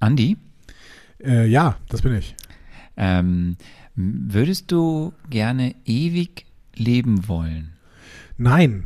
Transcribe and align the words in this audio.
Andi, 0.00 0.36
Äh, 1.22 1.46
ja, 1.46 1.76
das 1.88 2.02
bin 2.02 2.14
ich. 2.14 2.34
ähm, 2.96 3.56
würdest 3.96 4.70
du 4.70 5.12
gerne 5.28 5.74
ewig 5.84 6.46
leben 6.76 7.26
wollen? 7.26 7.72
Nein, 8.36 8.84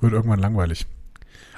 wird 0.00 0.12
irgendwann 0.12 0.38
langweilig. 0.38 0.86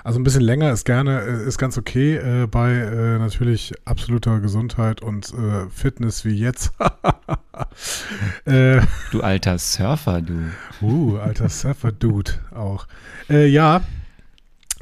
Also 0.03 0.19
ein 0.21 0.25
bisschen 0.25 0.43
länger 0.43 0.71
ist 0.71 0.85
gerne, 0.85 1.21
äh, 1.23 1.47
ist 1.49 1.57
ganz 1.59 1.77
okay 1.79 2.17
äh, 2.17 2.47
bei 2.47 2.73
äh, 2.73 3.19
natürlich 3.19 3.73
absoluter 3.87 4.41
Gesundheit 4.41 5.01
und 5.03 5.33
äh, 5.35 5.69
Fitness 5.71 6.25
wie 6.25 6.35
jetzt. 6.35 6.73
äh, 8.47 8.81
Du 9.11 9.21
alter 9.23 9.59
Surfer, 9.59 10.21
du. 10.23 10.51
uh, 10.83 11.17
alter 11.19 11.49
Surfer-Dude 11.49 12.33
auch. 12.55 12.87
Äh, 13.31 13.47
ja, 13.49 13.83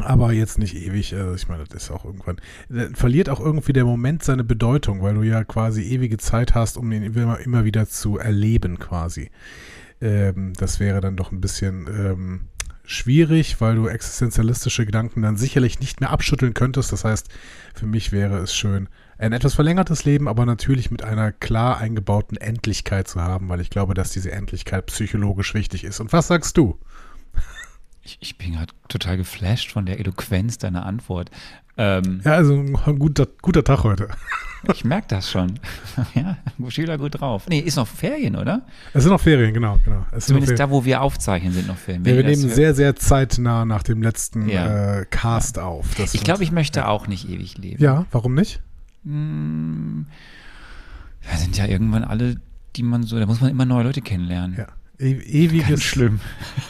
aber 0.03 0.33
jetzt 0.33 0.59
nicht 0.59 0.75
ewig. 0.75 1.15
Also 1.15 1.35
ich 1.35 1.49
meine, 1.49 1.65
das 1.65 1.85
ist 1.85 1.91
auch 1.91 2.05
irgendwann. 2.05 2.37
äh, 2.71 2.89
Verliert 2.95 3.29
auch 3.29 3.41
irgendwie 3.41 3.73
der 3.73 3.85
Moment 3.85 4.23
seine 4.23 4.45
Bedeutung, 4.45 5.03
weil 5.03 5.15
du 5.15 5.23
ja 5.23 5.45
quasi 5.45 5.83
ewige 5.83 6.19
Zeit 6.19 6.55
hast, 6.55 6.77
um 6.77 6.91
ihn 6.93 7.03
immer, 7.03 7.39
immer 7.41 7.65
wieder 7.65 7.89
zu 7.89 8.19
erleben 8.19 8.79
quasi. 8.79 9.31
Ähm, 10.01 10.53
das 10.55 10.81
wäre 10.81 11.01
dann 11.01 11.17
doch 11.17 11.33
ein 11.33 11.41
bisschen 11.41 11.87
ähm, 11.87 12.41
schwierig, 12.85 13.61
weil 13.61 13.77
du 13.77 13.87
existenzialistische 13.87 14.85
Gedanken 14.87 15.23
dann 15.23 15.37
sicherlich 15.37 15.81
nicht 15.81 16.01
mehr 16.01 16.11
abschütteln 16.11 16.55
könntest. 16.55 16.93
Das 16.93 17.05
heißt, 17.05 17.29
für 17.75 17.87
mich 17.87 18.13
wäre 18.13 18.39
es 18.39 18.55
schön, 18.55 18.89
ein 19.19 19.33
etwas 19.33 19.55
verlängertes 19.55 20.05
Leben, 20.05 20.27
aber 20.27 20.47
natürlich 20.47 20.91
mit 20.91 21.05
einer 21.05 21.31
klar 21.31 21.79
eingebauten 21.79 22.37
Endlichkeit 22.37 23.07
zu 23.07 23.23
haben, 23.23 23.49
weil 23.49 23.61
ich 23.61 23.71
glaube, 23.71 23.95
dass 23.95 24.11
diese 24.11 24.33
Endlichkeit 24.33 24.87
psychologisch 24.87 25.55
wichtig 25.55 25.85
ist. 25.85 26.01
Und 26.01 26.13
was 26.13 26.27
sagst 26.27 26.57
du? 26.57 26.79
Ich, 28.05 28.19
ich 28.21 28.37
bin 28.39 28.53
gerade 28.53 28.73
total 28.89 29.17
geflasht 29.17 29.71
von 29.71 29.87
der 29.87 30.01
Eloquenz 30.01 30.59
deiner 30.59 30.85
Antwort. 30.87 31.31
Ähm, 31.79 32.21
Ja, 32.25 32.33
also 32.33 32.55
ein 32.55 32.99
guter, 32.99 33.27
guter 33.41 33.65
Tag 33.65 33.85
heute. 33.85 34.09
Ich 34.73 34.85
merke 34.85 35.09
das 35.09 35.29
schon. 35.29 35.59
ja, 36.15 36.37
Schüler 36.69 36.97
gut 36.97 37.21
drauf. 37.21 37.49
Nee, 37.49 37.59
ist 37.59 37.75
noch 37.75 37.89
Ferien, 37.89 38.37
oder? 38.37 38.63
Es 38.95 39.03
sind 39.03 39.11
noch 39.11 39.21
Ferien, 39.21 39.53
genau, 39.53 39.81
genau. 39.85 40.07
Es 40.13 40.27
Zumindest 40.27 40.57
da, 40.57 40.71
wo 40.71 40.85
wir 40.85 41.03
aufzeichnen, 41.03 41.53
sind 41.53 41.67
noch 41.67 41.77
Ferien. 41.77 42.05
Ja, 42.05 42.15
wir 42.17 42.23
nehmen 42.23 42.45
hört- 42.45 42.55
sehr, 42.55 42.73
sehr 42.73 42.95
zeitnah 42.95 43.65
nach 43.65 43.83
dem 43.83 44.03
letzten 44.05 44.49
Ja. 44.49 45.01
äh, 45.01 45.07
Cast 45.07 45.59
auf. 45.59 45.93
Das 45.97 46.15
Ich 46.15 46.23
glaube, 46.23 46.45
ich 46.45 46.53
möchte 46.53 46.87
auch 46.87 47.09
nicht 47.09 47.29
ewig 47.29 47.59
leben. 47.59 47.83
Ja, 47.83 48.07
warum 48.13 48.35
nicht? 48.35 48.63
Hm, 49.05 50.07
wir 51.29 51.39
sind 51.39 51.57
ja 51.57 51.67
irgendwann 51.67 52.05
alle, 52.05 52.37
die 52.77 52.85
man 52.85 53.03
so, 53.03 53.19
da 53.19 53.27
muss 53.27 53.41
man 53.41 53.51
immer 53.51 53.65
neue 53.65 53.83
Leute 53.83 54.01
kennenlernen. 54.01 54.57
Ja. 54.59 54.67
E 55.03 55.15
ewiges, 55.15 55.69
Ganz 55.69 55.83
schlimm. 55.83 56.21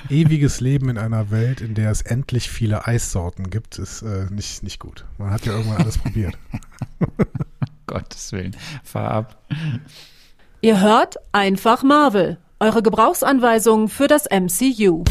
ewiges 0.08 0.60
Leben 0.60 0.88
in 0.88 0.96
einer 0.96 1.30
Welt, 1.30 1.60
in 1.60 1.74
der 1.74 1.90
es 1.90 2.00
endlich 2.00 2.48
viele 2.50 2.86
Eissorten 2.86 3.50
gibt, 3.50 3.78
ist 3.78 4.00
äh, 4.00 4.24
nicht, 4.30 4.62
nicht 4.62 4.78
gut. 4.80 5.04
Man 5.18 5.30
hat 5.30 5.44
ja 5.44 5.52
irgendwann 5.52 5.82
alles 5.82 5.98
probiert. 5.98 6.38
Gottes 7.86 8.32
Willen. 8.32 8.56
Fahr 8.82 9.10
ab. 9.10 9.42
Ihr 10.62 10.80
hört 10.80 11.16
einfach 11.32 11.82
Marvel, 11.82 12.38
eure 12.58 12.82
Gebrauchsanweisung 12.82 13.88
für 13.88 14.06
das 14.06 14.24
MCU. 14.30 15.04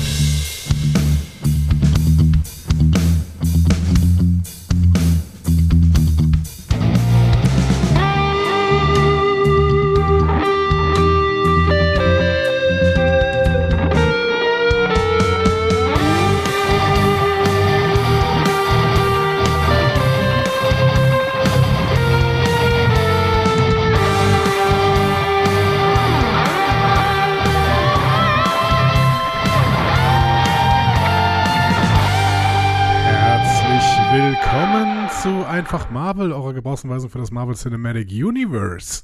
Einfach 35.71 35.89
Marvel, 35.89 36.33
eurer 36.33 36.51
Gebrauchsanweisung 36.53 37.09
für 37.09 37.19
das 37.19 37.31
Marvel 37.31 37.55
Cinematic 37.55 38.09
Universe. 38.11 39.03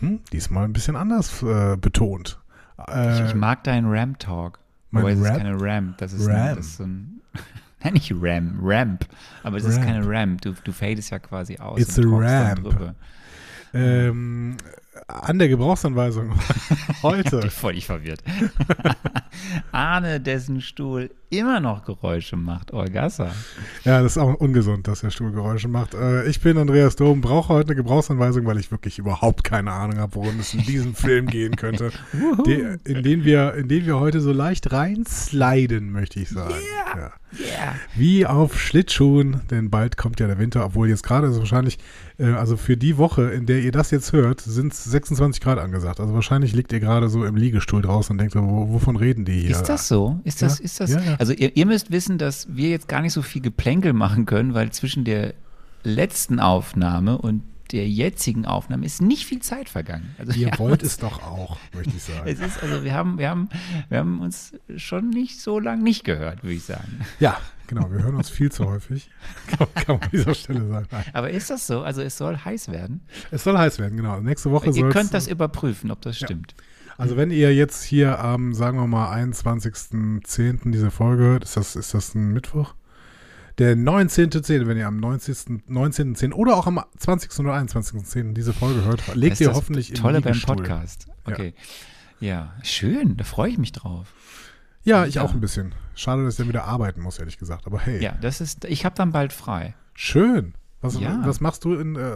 Hm, 0.00 0.20
diesmal 0.32 0.64
ein 0.64 0.72
bisschen 0.72 0.96
anders 0.96 1.42
äh, 1.42 1.76
betont. 1.76 2.40
Äh, 2.88 3.16
Ich, 3.22 3.28
ich 3.28 3.34
mag 3.34 3.64
deinen 3.64 3.92
Ram-Talk. 3.92 4.58
Mein 4.92 5.02
Wobei 5.02 5.12
es 5.12 5.20
ist 5.20 5.26
keine 5.36 5.60
Ramp. 5.60 5.98
Das 5.98 6.14
ist, 6.14 6.26
Ram. 6.26 6.36
Ein, 6.36 6.56
das 6.56 6.64
ist 6.64 6.76
so 6.78 6.84
ein. 6.84 7.20
Nein, 7.84 7.92
nicht 7.92 8.10
Ram, 8.18 8.58
Ramp. 8.62 9.06
Aber 9.42 9.58
es 9.58 9.64
ist 9.66 9.76
Ramp. 9.76 9.84
keine 9.84 10.08
Ramp. 10.08 10.40
Du, 10.40 10.54
du 10.64 10.72
fadest 10.72 11.10
ja 11.10 11.18
quasi 11.18 11.58
aus. 11.58 11.78
It's 11.78 11.98
und 11.98 12.14
a 12.14 12.16
ramp. 12.16 12.62
drüber. 12.62 12.94
Ähm, 13.74 14.56
an 15.08 15.38
der 15.38 15.48
Gebrauchsanweisung 15.48 16.32
heute. 17.02 17.36
Ich 17.36 17.42
bin 17.42 17.50
völlig 17.50 17.86
verwirrt. 17.86 18.22
Arne, 19.72 20.20
dessen 20.20 20.60
Stuhl 20.60 21.10
immer 21.30 21.60
noch 21.60 21.84
Geräusche 21.84 22.36
macht. 22.36 22.72
Orgassa. 22.72 23.32
Ja, 23.84 24.02
das 24.02 24.12
ist 24.12 24.18
auch 24.18 24.34
ungesund, 24.34 24.86
dass 24.88 25.00
der 25.00 25.10
Stuhl 25.10 25.32
Geräusche 25.32 25.68
macht. 25.68 25.94
Äh, 25.94 26.26
ich 26.26 26.40
bin 26.40 26.56
Andreas 26.56 26.96
Dom, 26.96 27.20
brauche 27.20 27.52
heute 27.52 27.70
eine 27.70 27.76
Gebrauchsanweisung, 27.76 28.46
weil 28.46 28.58
ich 28.58 28.70
wirklich 28.70 28.98
überhaupt 28.98 29.44
keine 29.44 29.72
Ahnung 29.72 29.98
habe, 29.98 30.14
worum 30.14 30.38
es 30.38 30.54
in 30.54 30.62
diesem 30.62 30.94
Film 30.94 31.26
gehen 31.26 31.56
könnte. 31.56 31.90
De, 32.46 32.78
in, 32.84 33.02
den 33.02 33.24
wir, 33.24 33.54
in 33.54 33.68
den 33.68 33.86
wir 33.86 33.98
heute 33.98 34.20
so 34.20 34.32
leicht 34.32 34.72
reinsliden, 34.72 35.90
möchte 35.90 36.20
ich 36.20 36.30
sagen. 36.30 36.54
Ja. 36.96 37.12
Yeah. 37.40 37.74
Wie 37.96 38.26
auf 38.26 38.60
Schlittschuhen, 38.60 39.40
denn 39.50 39.68
bald 39.68 39.96
kommt 39.96 40.20
ja 40.20 40.28
der 40.28 40.38
Winter, 40.38 40.64
obwohl 40.64 40.88
jetzt 40.88 41.02
gerade 41.02 41.26
ist 41.26 41.32
es 41.34 41.40
wahrscheinlich, 41.40 41.78
also 42.18 42.56
für 42.56 42.76
die 42.76 42.96
Woche, 42.96 43.30
in 43.30 43.46
der 43.46 43.60
ihr 43.60 43.72
das 43.72 43.90
jetzt 43.90 44.12
hört, 44.12 44.40
sind 44.40 44.72
es 44.72 44.84
26 44.84 45.42
Grad 45.42 45.58
angesagt. 45.58 45.98
Also 45.98 46.14
wahrscheinlich 46.14 46.54
liegt 46.54 46.72
ihr 46.72 46.80
gerade 46.80 47.08
so 47.08 47.24
im 47.24 47.34
Liegestuhl 47.36 47.82
draußen 47.82 48.12
und 48.14 48.18
denkt, 48.18 48.34
so, 48.34 48.40
wo, 48.42 48.72
wovon 48.72 48.96
reden 48.96 49.24
die 49.24 49.40
hier? 49.40 49.50
Ist 49.50 49.64
das 49.64 49.88
so? 49.88 50.20
Ist 50.24 50.40
das, 50.42 50.58
Ja, 50.60 50.64
ist 50.64 50.80
das? 50.80 50.90
ja, 50.90 51.00
ja. 51.00 51.16
Also 51.18 51.32
ihr, 51.32 51.56
ihr 51.56 51.66
müsst 51.66 51.90
wissen, 51.90 52.18
dass 52.18 52.46
wir 52.54 52.68
jetzt 52.70 52.86
gar 52.88 53.00
nicht 53.02 53.12
so 53.12 53.22
viel 53.22 53.42
Geplänkel 53.42 53.92
machen 53.92 54.26
können, 54.26 54.54
weil 54.54 54.70
zwischen 54.70 55.04
der 55.04 55.34
letzten 55.82 56.38
Aufnahme 56.40 57.18
und 57.18 57.42
der 57.72 57.88
jetzigen 57.88 58.46
Aufnahme 58.46 58.84
ist 58.86 59.00
nicht 59.02 59.26
viel 59.26 59.40
Zeit 59.40 59.68
vergangen. 59.68 60.14
Also 60.18 60.32
Ihr 60.32 60.50
wollt 60.58 60.82
uns- 60.82 60.92
es 60.92 60.98
doch 60.98 61.22
auch, 61.22 61.58
möchte 61.74 61.94
ich 61.96 62.02
sagen. 62.02 62.22
Es 62.28 62.40
ist, 62.40 62.62
also 62.62 62.84
wir 62.84 62.92
haben, 62.94 63.18
wir 63.18 63.28
haben, 63.30 63.48
wir 63.88 63.98
haben 63.98 64.20
uns 64.20 64.52
schon 64.76 65.10
nicht 65.10 65.40
so 65.40 65.58
lange 65.58 65.82
nicht 65.82 66.04
gehört, 66.04 66.42
würde 66.42 66.54
ich 66.54 66.64
sagen. 66.64 67.00
Ja, 67.20 67.38
genau, 67.66 67.90
wir 67.90 68.02
hören 68.02 68.14
uns 68.16 68.28
viel 68.30 68.50
zu 68.52 68.66
häufig. 68.66 69.10
Kann, 69.46 69.66
kann 69.74 69.94
man 69.96 70.02
an 70.04 70.10
dieser 70.12 70.34
Stelle 70.34 70.66
sagen. 70.68 70.86
Nein. 70.90 71.04
Aber 71.12 71.30
ist 71.30 71.50
das 71.50 71.66
so? 71.66 71.82
Also 71.82 72.02
es 72.02 72.16
soll 72.16 72.36
heiß 72.36 72.68
werden. 72.70 73.00
Es 73.30 73.44
soll 73.44 73.56
heiß 73.58 73.78
werden, 73.78 73.96
genau. 73.96 74.20
Nächste 74.20 74.50
Woche 74.50 74.66
Ihr 74.66 74.72
soll 74.72 74.90
könnt 74.90 75.14
das 75.14 75.26
überprüfen, 75.28 75.90
ob 75.90 76.00
das 76.02 76.16
stimmt. 76.18 76.54
Also 76.96 77.16
wenn 77.16 77.32
ihr 77.32 77.52
jetzt 77.52 77.82
hier 77.82 78.20
am, 78.20 78.54
sagen 78.54 78.78
wir 78.78 78.86
mal, 78.86 79.12
21.10. 79.16 80.70
diese 80.70 80.90
Folge 80.90 81.24
hört, 81.24 81.44
ist 81.44 81.56
das, 81.56 81.74
ist 81.76 81.92
das 81.94 82.14
ein 82.14 82.32
Mittwoch? 82.32 82.74
Der 83.58 83.76
19.10., 83.76 84.66
wenn 84.66 84.76
ihr 84.76 84.86
am 84.88 84.98
19.10. 84.98 85.60
19. 85.68 86.32
oder 86.32 86.56
auch 86.56 86.66
am 86.66 86.80
20. 86.98 87.38
oder 87.38 87.54
21.10. 87.54 88.32
diese 88.34 88.52
Folge 88.52 88.84
hört, 88.84 89.02
legt 89.14 89.40
ihr 89.40 89.52
hoffentlich 89.52 89.90
im 89.90 89.96
Tolle 89.96 90.20
beim. 90.20 90.40
Podcast. 90.40 91.06
Okay. 91.24 91.54
Ja. 92.20 92.54
schön, 92.62 93.16
da 93.16 93.24
freue 93.24 93.50
ich 93.50 93.58
mich 93.58 93.72
drauf. 93.72 94.08
Ja, 94.82 95.06
ich 95.06 95.14
Ja. 95.16 95.22
auch 95.22 95.32
ein 95.32 95.40
bisschen. 95.40 95.74
Schade, 95.94 96.24
dass 96.24 96.34
ich 96.34 96.38
dann 96.38 96.48
wieder 96.48 96.64
arbeiten 96.64 97.00
muss, 97.00 97.18
ehrlich 97.18 97.38
gesagt. 97.38 97.66
Aber 97.66 97.78
hey, 97.80 98.02
Ja, 98.02 98.16
das 98.20 98.40
ist, 98.40 98.64
ich 98.64 98.84
habe 98.84 98.94
dann 98.96 99.12
bald 99.12 99.32
frei. 99.32 99.74
schön. 99.94 100.54
Was, 100.80 101.00
Ja. 101.00 101.22
was 101.24 101.40
machst 101.40 101.64
du 101.64 101.72
in, 101.76 101.96
äh, 101.96 102.12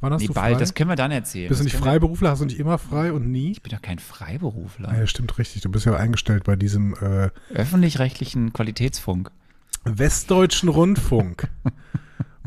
wann 0.00 0.12
hast 0.12 0.22
Nee, 0.22 0.26
du 0.26 0.32
frei? 0.32 0.50
bald, 0.50 0.60
das 0.60 0.74
können 0.74 0.90
wir 0.90 0.96
dann 0.96 1.12
erzählen. 1.12 1.48
Bist 1.48 1.60
du 1.60 1.64
nicht 1.64 1.76
Freiberufler? 1.76 2.30
Hast 2.30 2.40
du 2.40 2.44
nicht 2.46 2.58
immer 2.58 2.76
frei 2.78 3.12
und 3.12 3.30
nie? 3.30 3.52
Ich 3.52 3.62
bin 3.62 3.70
doch 3.70 3.80
kein 3.82 4.00
Freiberufler. 4.00 4.98
Ja, 4.98 5.06
stimmt 5.06 5.38
richtig. 5.38 5.62
Du 5.62 5.68
bist 5.70 5.86
ja 5.86 5.94
eingestellt 5.94 6.42
bei 6.42 6.56
diesem 6.56 6.94
äh, 6.94 7.30
Öffentlich-rechtlichen 7.54 8.52
Qualitätsfunk. 8.52 9.30
Westdeutschen 9.84 10.68
Rundfunk. 10.68 11.48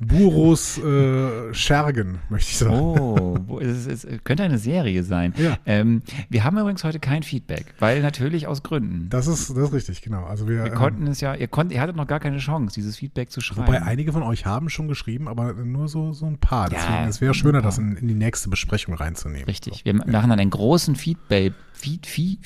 Buros 0.07 0.77
äh, 0.79 1.53
Schergen, 1.53 2.19
möchte 2.29 2.51
ich 2.51 2.57
sagen. 2.57 2.75
Oh, 2.75 3.59
es, 3.59 3.87
es, 3.87 4.07
könnte 4.23 4.43
eine 4.43 4.57
Serie 4.57 5.03
sein. 5.03 5.33
Ja. 5.37 5.57
Ähm, 5.65 6.01
wir 6.29 6.43
haben 6.43 6.57
übrigens 6.57 6.83
heute 6.83 6.99
kein 6.99 7.23
Feedback, 7.23 7.73
weil 7.79 8.01
natürlich 8.01 8.47
aus 8.47 8.63
Gründen. 8.63 9.07
Das 9.09 9.27
ist, 9.27 9.49
das 9.49 9.57
ist 9.57 9.73
richtig, 9.73 10.01
genau. 10.01 10.25
Also 10.25 10.47
wir, 10.47 10.63
wir 10.63 10.71
ähm, 10.71 10.77
konnten 10.77 11.07
es 11.07 11.21
ja, 11.21 11.35
ihr, 11.35 11.47
konnt, 11.47 11.71
ihr 11.71 11.79
hattet 11.79 11.95
noch 11.95 12.07
gar 12.07 12.19
keine 12.19 12.39
Chance, 12.39 12.73
dieses 12.75 12.97
Feedback 12.97 13.31
zu 13.31 13.41
schreiben. 13.41 13.67
Wobei 13.67 13.81
einige 13.81 14.11
von 14.11 14.23
euch 14.23 14.45
haben 14.45 14.69
schon 14.69 14.87
geschrieben, 14.87 15.27
aber 15.27 15.53
nur 15.53 15.87
so, 15.87 16.11
so 16.13 16.25
ein 16.25 16.37
paar. 16.37 16.71
Ja, 16.71 16.79
Deswegen 16.79 17.07
es 17.09 17.21
wäre 17.21 17.33
schöner, 17.33 17.61
das 17.61 17.77
in, 17.77 17.95
in 17.95 18.07
die 18.07 18.13
nächste 18.15 18.49
Besprechung 18.49 18.95
reinzunehmen. 18.95 19.45
Richtig. 19.45 19.85
Wir 19.85 19.93
machen 19.93 20.29
dann 20.29 20.39
einen 20.39 20.49
großen 20.49 20.95
Feedback, 20.95 21.53
Feed, 21.73 22.05
Feed, 22.05 22.39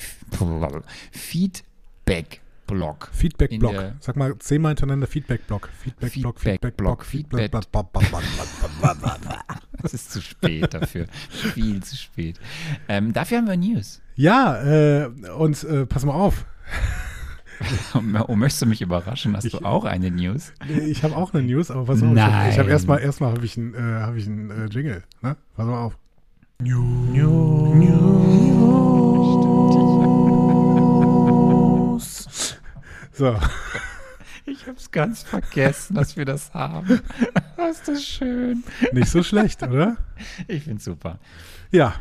Feedback-Block. 2.68 3.10
Feedback-Block. 3.12 3.94
Sag 4.00 4.16
mal 4.16 4.38
zehnmal 4.38 4.70
hintereinander 4.70 5.06
Feedback-Block. 5.06 5.68
Feedback-Block, 5.82 6.40
Feedback-Block, 6.40 7.04
Feedback-Block. 7.04 7.62
Es 9.82 9.94
ist 9.94 10.12
zu 10.12 10.20
spät 10.20 10.74
dafür. 10.74 11.06
Viel 11.54 11.82
zu 11.82 11.96
spät. 11.96 12.38
Ähm, 12.88 13.12
dafür 13.12 13.38
haben 13.38 13.48
wir 13.48 13.56
News. 13.56 14.02
Ja, 14.16 14.62
äh, 14.62 15.06
und 15.36 15.62
äh, 15.64 15.86
pass 15.86 16.04
mal 16.04 16.14
auf. 16.14 16.44
Oh, 18.28 18.36
möchtest 18.36 18.62
du 18.62 18.66
mich 18.66 18.80
überraschen? 18.82 19.34
Hast 19.36 19.52
du 19.52 19.58
auch 19.64 19.84
eine 19.84 20.12
News? 20.12 20.52
Ich 20.86 21.02
habe 21.02 21.16
auch 21.16 21.34
eine 21.34 21.42
News, 21.42 21.72
aber 21.72 21.86
pass 21.86 21.96
auf. 21.96 22.12
Ich 22.12 22.20
habe 22.20 22.32
Nein. 22.32 22.56
hab 22.56 22.68
erstmal 22.68 23.00
erstmal 23.00 23.32
habe 23.32 23.44
ich 23.44 23.58
einen 23.58 23.74
äh, 23.74 23.78
hab 23.78 24.14
ich 24.14 24.28
einen, 24.28 24.50
äh, 24.52 24.66
Jingle. 24.66 25.02
Ne? 25.22 25.36
Pass 25.56 25.66
mal 25.66 25.82
auf. 25.82 25.98
So, 33.18 33.36
Ich 34.46 34.68
hab's 34.68 34.92
ganz 34.92 35.24
vergessen, 35.24 35.96
dass 35.96 36.16
wir 36.16 36.24
das 36.24 36.54
haben. 36.54 37.00
Das 37.56 37.78
ist 37.78 37.88
das 37.88 38.04
schön. 38.04 38.62
nicht 38.92 39.08
so 39.10 39.24
schlecht, 39.24 39.60
oder? 39.64 39.96
Ich 40.46 40.62
find's 40.62 40.84
super. 40.84 41.18
Ja. 41.72 41.96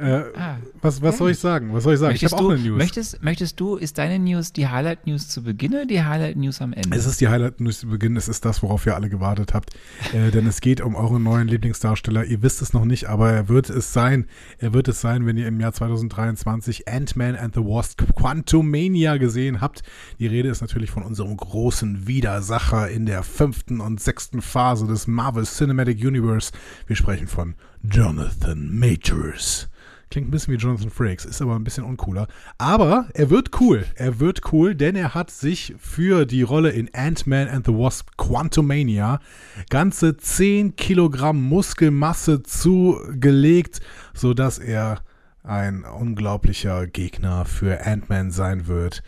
Äh, 0.00 0.22
Ah, 0.34 0.56
was, 0.80 1.02
was 1.02 1.18
soll 1.18 1.30
ich 1.30 1.38
sagen? 1.38 1.72
Was 1.72 1.84
soll 1.84 1.94
ich 1.94 2.00
sagen? 2.00 2.14
ich 2.14 2.22
möchtest, 2.22 2.34
habe 2.34 2.44
auch 2.44 2.48
du, 2.48 2.54
eine 2.54 2.62
News. 2.62 2.78
Möchtest, 2.78 3.22
möchtest 3.22 3.60
du, 3.60 3.76
ist 3.76 3.98
deine 3.98 4.18
News 4.18 4.52
die 4.52 4.66
Highlight-News 4.68 5.28
zu 5.28 5.42
Beginn 5.42 5.72
oder 5.74 5.86
die 5.86 6.02
Highlight-News 6.02 6.60
am 6.62 6.72
Ende? 6.72 6.96
Es 6.96 7.06
ist 7.06 7.20
die 7.20 7.28
Highlight-News 7.28 7.80
zu 7.80 7.88
Beginn. 7.88 8.16
Es 8.16 8.28
ist 8.28 8.44
das, 8.44 8.62
worauf 8.62 8.86
ihr 8.86 8.94
alle 8.94 9.08
gewartet 9.10 9.52
habt. 9.54 9.74
Äh, 10.12 10.30
denn 10.30 10.46
es 10.46 10.60
geht 10.60 10.80
um 10.80 10.94
euren 10.94 11.22
neuen 11.22 11.48
Lieblingsdarsteller. 11.48 12.24
Ihr 12.24 12.42
wisst 12.42 12.62
es 12.62 12.72
noch 12.72 12.84
nicht, 12.84 13.08
aber 13.08 13.30
er 13.30 13.48
wird 13.48 13.68
es 13.70 13.92
sein. 13.92 14.26
Er 14.58 14.72
wird 14.72 14.88
es 14.88 15.00
sein, 15.00 15.26
wenn 15.26 15.36
ihr 15.36 15.46
im 15.46 15.60
Jahr 15.60 15.72
2023 15.72 16.88
Ant-Man 16.88 17.36
and 17.36 17.54
the 17.54 17.60
Wasp 17.60 18.02
Quantumania 18.16 19.16
gesehen 19.18 19.60
habt. 19.60 19.82
Die 20.18 20.26
Rede 20.26 20.48
ist 20.48 20.60
natürlich 20.60 20.90
von 20.90 21.02
unserem 21.02 21.36
großen 21.36 22.06
Widersacher 22.06 22.88
in 22.88 23.06
der 23.06 23.22
fünften 23.22 23.80
und 23.80 24.00
sechsten 24.00 24.40
Phase 24.42 24.86
des 24.86 25.06
Marvel 25.06 25.44
Cinematic 25.44 25.98
Universe. 26.04 26.52
Wir 26.86 26.96
sprechen 26.96 27.26
von 27.28 27.54
Jonathan 27.82 28.78
Majors. 28.78 29.69
Klingt 30.10 30.26
ein 30.26 30.32
bisschen 30.32 30.52
wie 30.54 30.58
Jonathan 30.58 30.90
Frakes, 30.90 31.24
ist 31.24 31.40
aber 31.40 31.54
ein 31.54 31.62
bisschen 31.62 31.84
uncooler. 31.84 32.26
Aber 32.58 33.06
er 33.14 33.30
wird 33.30 33.60
cool. 33.60 33.84
Er 33.94 34.18
wird 34.18 34.52
cool, 34.52 34.74
denn 34.74 34.96
er 34.96 35.14
hat 35.14 35.30
sich 35.30 35.76
für 35.78 36.26
die 36.26 36.42
Rolle 36.42 36.70
in 36.70 36.90
Ant-Man 36.92 37.46
and 37.46 37.64
the 37.64 37.72
Wasp 37.72 38.08
Quantumania 38.16 39.20
ganze 39.68 40.16
10 40.16 40.74
Kilogramm 40.74 41.40
Muskelmasse 41.40 42.42
zugelegt, 42.42 43.78
sodass 44.12 44.58
er 44.58 45.00
ein 45.44 45.84
unglaublicher 45.84 46.88
Gegner 46.88 47.44
für 47.44 47.86
Ant-Man 47.86 48.32
sein 48.32 48.66
wird. 48.66 49.04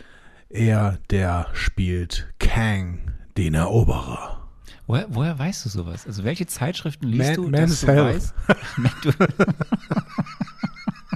Er, 0.50 0.98
der 1.10 1.48
spielt 1.52 2.32
Kang, 2.38 3.00
den 3.36 3.54
Eroberer. 3.54 4.38
Woher, 4.86 5.06
woher 5.08 5.36
weißt 5.38 5.64
du 5.64 5.68
sowas? 5.68 6.06
Also 6.06 6.22
welche 6.22 6.46
Zeitschriften 6.46 7.08
liest 7.08 7.30
Man- 7.30 7.34
du, 7.36 7.48
Man's 7.48 7.80
dass 7.80 7.80
du 7.80 7.96
weißt? 7.96 8.34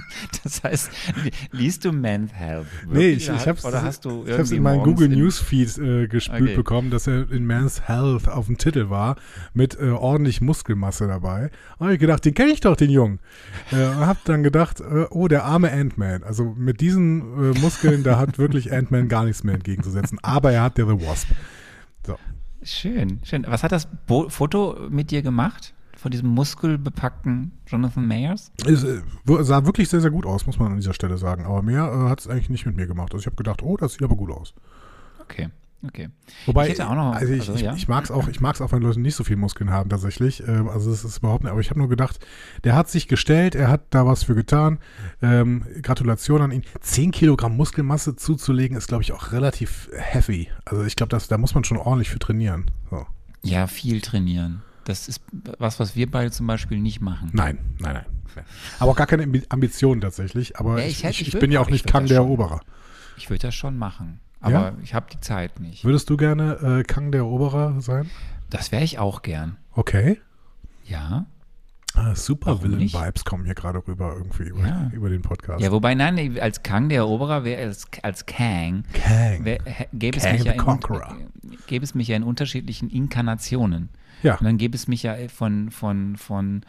Das 0.43 0.63
heißt, 0.63 0.91
li- 1.23 1.31
liest 1.51 1.83
du 1.85 1.91
Men's 1.91 2.33
Health? 2.33 2.67
Nee, 2.89 3.09
ich, 3.09 3.27
ich 3.29 3.47
habe 3.47 3.57
es 3.57 3.65
Oder 3.65 3.81
hast 3.81 4.05
du 4.05 4.23
ich 4.25 4.29
hab's 4.31 4.37
irgendwie 4.37 4.55
in 4.57 4.63
meinen 4.63 4.83
Google 4.83 5.09
Newsfeed 5.09 5.77
äh, 5.77 6.07
gespült 6.07 6.41
Okay. 6.43 6.55
bekommen, 6.55 6.89
dass 6.91 7.07
er 7.07 7.29
in 7.31 7.45
Man's 7.45 7.87
Health 7.87 8.27
auf 8.27 8.45
dem 8.45 8.57
Titel 8.57 8.89
war, 8.89 9.17
mit 9.53 9.77
äh, 9.79 9.89
ordentlich 9.89 10.39
Muskelmasse 10.41 11.07
dabei. 11.07 11.49
Und 11.77 11.87
hab 11.87 11.93
ich 11.93 11.99
gedacht, 11.99 12.23
den 12.25 12.33
kenne 12.33 12.51
ich 12.51 12.61
doch, 12.61 12.75
den 12.75 12.89
Jungen. 12.89 13.19
Äh, 13.71 13.75
und 13.87 14.05
hab 14.07 14.23
dann 14.25 14.43
gedacht, 14.43 14.79
äh, 14.79 15.05
oh, 15.09 15.27
der 15.27 15.43
arme 15.43 15.71
Ant-Man. 15.71 16.23
Also 16.23 16.53
mit 16.57 16.79
diesen 16.81 17.53
äh, 17.55 17.59
Muskeln, 17.59 18.03
da 18.03 18.17
hat 18.17 18.37
wirklich 18.39 18.71
Ant-Man 18.71 19.07
gar 19.09 19.25
nichts 19.25 19.43
mehr 19.43 19.55
entgegenzusetzen. 19.55 20.19
Aber 20.21 20.51
er 20.51 20.63
hat 20.63 20.77
ja 20.77 20.85
The 20.85 21.05
Wasp. 21.05 21.27
Schön, 22.63 23.19
schön. 23.23 23.45
Was 23.47 23.63
hat 23.63 23.71
das 23.71 23.87
Bo 24.07 24.29
Foto 24.29 24.87
mit 24.89 25.11
dir 25.11 25.21
gemacht? 25.21 25.73
Von 25.97 26.11
diesem 26.11 26.29
muskelbepackten 26.29 27.51
Jonathan 27.65 28.07
Mayers? 28.07 28.51
Es 28.65 28.83
äh, 28.83 29.01
sah 29.41 29.65
wirklich 29.65 29.89
sehr, 29.89 29.99
sehr 30.01 30.11
gut 30.11 30.25
aus, 30.27 30.45
muss 30.45 30.59
man 30.59 30.71
an 30.71 30.77
dieser 30.77 30.93
Stelle 30.93 31.17
sagen. 31.17 31.45
Aber 31.45 31.61
mehr 31.63 31.85
äh, 31.91 32.09
hat 32.09 32.19
es 32.19 32.27
eigentlich 32.27 32.49
nicht 32.51 32.65
mit 32.67 32.75
mir 32.75 32.85
gemacht. 32.85 33.13
Also 33.13 33.21
ich 33.21 33.25
habe 33.25 33.35
gedacht, 33.35 33.63
oh, 33.63 33.77
das 33.77 33.93
sieht 33.93 34.03
aber 34.03 34.15
gut 34.15 34.29
aus. 34.29 34.53
Okay, 35.19 35.49
okay. 35.83 36.09
Wobei, 36.45 36.69
Ich 36.69 36.77
noch- 36.77 36.87
also 37.15 37.33
ich, 37.33 37.39
also, 37.41 37.53
ich, 37.55 37.61
ja. 37.61 37.73
ich 37.73 37.87
mag 37.87 38.03
es 38.03 38.11
auch, 38.11 38.27
ich 38.27 38.39
mag's 38.39 38.61
auch, 38.61 38.71
wenn 38.71 38.83
Leute 38.83 38.99
nicht 38.99 39.15
so 39.15 39.23
viel 39.23 39.37
Muskeln 39.37 39.71
haben 39.71 39.89
tatsächlich. 39.89 40.47
Ähm, 40.47 40.69
also 40.69 40.91
das 40.91 41.03
ist 41.03 41.17
überhaupt 41.17 41.43
nicht, 41.43 41.51
aber 41.51 41.61
ich 41.61 41.71
habe 41.71 41.79
nur 41.79 41.89
gedacht, 41.89 42.19
der 42.63 42.75
hat 42.75 42.89
sich 42.89 43.07
gestellt, 43.07 43.55
er 43.55 43.69
hat 43.69 43.81
da 43.89 44.05
was 44.05 44.23
für 44.23 44.35
getan. 44.35 44.77
Ähm, 45.23 45.63
Gratulation 45.81 46.43
an 46.43 46.51
ihn. 46.51 46.61
10 46.79 47.09
Kilogramm 47.11 47.57
Muskelmasse 47.57 48.15
zuzulegen, 48.15 48.77
ist, 48.77 48.87
glaube 48.87 49.01
ich, 49.01 49.13
auch 49.13 49.31
relativ 49.31 49.89
heavy. 49.95 50.49
Also 50.63 50.83
ich 50.83 50.95
glaube, 50.95 51.17
da 51.27 51.37
muss 51.39 51.55
man 51.55 51.63
schon 51.63 51.77
ordentlich 51.77 52.11
für 52.11 52.19
trainieren. 52.19 52.69
So. 52.91 53.05
Ja, 53.41 53.65
viel 53.65 54.01
trainieren. 54.01 54.61
Das 54.87 55.07
ist 55.09 55.21
was, 55.59 55.79
was 55.79 55.95
wir 55.95 56.09
beide 56.09 56.31
zum 56.31 56.47
Beispiel 56.47 56.79
nicht 56.79 57.01
machen. 57.01 57.29
Nein, 57.33 57.57
nein, 57.79 57.93
nein. 57.95 58.45
Aber 58.79 58.91
auch 58.91 58.95
gar 58.95 59.07
keine 59.07 59.23
Ambi- 59.25 59.45
Ambitionen 59.49 59.99
tatsächlich. 59.99 60.57
Aber 60.57 60.79
Ja, 60.79 60.85
ich, 60.85 60.99
ich 60.99 61.03
hätte- 61.03 61.21
ich 61.23 61.33
ich 61.33 61.39
bin 61.39 61.51
ja 61.51 61.59
auch- 61.59 61.63
auch 61.63 61.67
ich 61.67 61.73
nicht 61.73 61.87
Kang 61.87 62.05
der 62.05 62.15
schon. 62.17 62.25
Eroberer. 62.27 62.61
Ich 63.17 63.29
würde 63.29 63.41
das 63.41 63.55
schon 63.55 63.77
machen. 63.77 64.19
Aber 64.39 64.51
Ja? 64.53 64.73
ich 64.83 64.93
habe 64.93 65.07
die 65.11 65.19
Zeit 65.19 65.59
nicht. 65.59 65.83
Würdest 65.83 66.09
du 66.09 66.15
gerne 66.17 66.79
äh, 66.79 66.83
Kang 66.83 67.11
der 67.11 67.21
Eroberer 67.21 67.81
sein? 67.81 68.09
Das 68.49 68.71
wäre 68.71 68.83
ich 68.83 68.99
auch 68.99 69.23
gern. 69.23 69.57
Okay. 69.73 70.21
Ja. 70.85 71.25
Ah, 71.95 72.13
super? 72.15 72.61
Villain-Vibes 72.61 73.25
kommen 73.25 73.43
hier 73.45 73.55
gerade 73.55 73.81
rüber 73.87 74.13
irgendwie 74.15 74.43
über, 74.43 74.67
Ja. 74.67 74.91
über 74.93 75.09
den 75.09 75.23
Podcast. 75.23 75.61
Ja, 75.63 75.71
wobei, 75.71 75.95
nein, 75.95 76.37
als 76.39 76.61
Kang 76.61 76.89
der 76.89 76.99
Eroberer 76.99 77.43
wäre 77.43 77.63
als, 77.63 77.87
als 78.03 78.25
Kang, 78.27 78.83
Kang. 78.93 79.43
wär, 79.43 79.57
gäbe, 79.91 80.17
es 80.17 80.23
Kang 80.23 80.33
mich 80.35 80.43
ja 80.43 80.51
in, 80.51 80.59
Conqueror. 80.59 81.17
gäbe 81.65 81.83
es 81.83 81.95
mich 81.95 82.07
ja 82.07 82.15
in 82.15 82.23
unterschiedlichen 82.23 82.89
Inkarnationen. 82.91 83.89
Ja. 84.23 84.35
Und 84.35 84.45
dann 84.45 84.57
gäbe 84.57 84.75
es 84.75 84.87
mich 84.87 85.03
ja 85.03 85.15
von, 85.27 85.71
von, 85.71 86.15
von, 86.17 86.61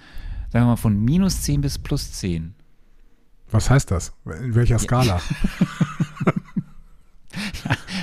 sagen 0.53 0.65
wir 0.65 0.71
mal, 0.71 0.77
von 0.77 0.99
minus 1.03 1.43
10 1.43 1.61
bis 1.61 1.79
plus 1.79 2.13
10. 2.13 2.55
Was 3.51 3.71
heißt 3.71 3.91
das? 3.91 4.13
In 4.27 4.55
welcher 4.55 4.79
Skala? 4.79 5.21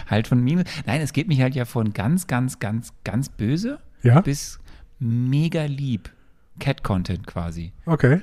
Halt 0.08 0.28
von 0.28 0.44
minus. 0.44 0.66
Nein, 0.86 1.02
es 1.02 1.14
geht 1.14 1.28
mich 1.28 1.42
halt 1.42 1.56
ja 1.56 1.66
von 1.66 1.94
ganz, 1.94 2.28
ganz, 2.28 2.60
ganz, 2.60 2.94
ganz 3.04 3.30
böse 3.30 3.80
Ja? 4.04 4.22
bis 4.22 4.60
mega 5.00 5.64
lieb. 5.66 6.12
Cat-Content 6.60 7.28
quasi. 7.28 7.74
Okay. 7.86 8.22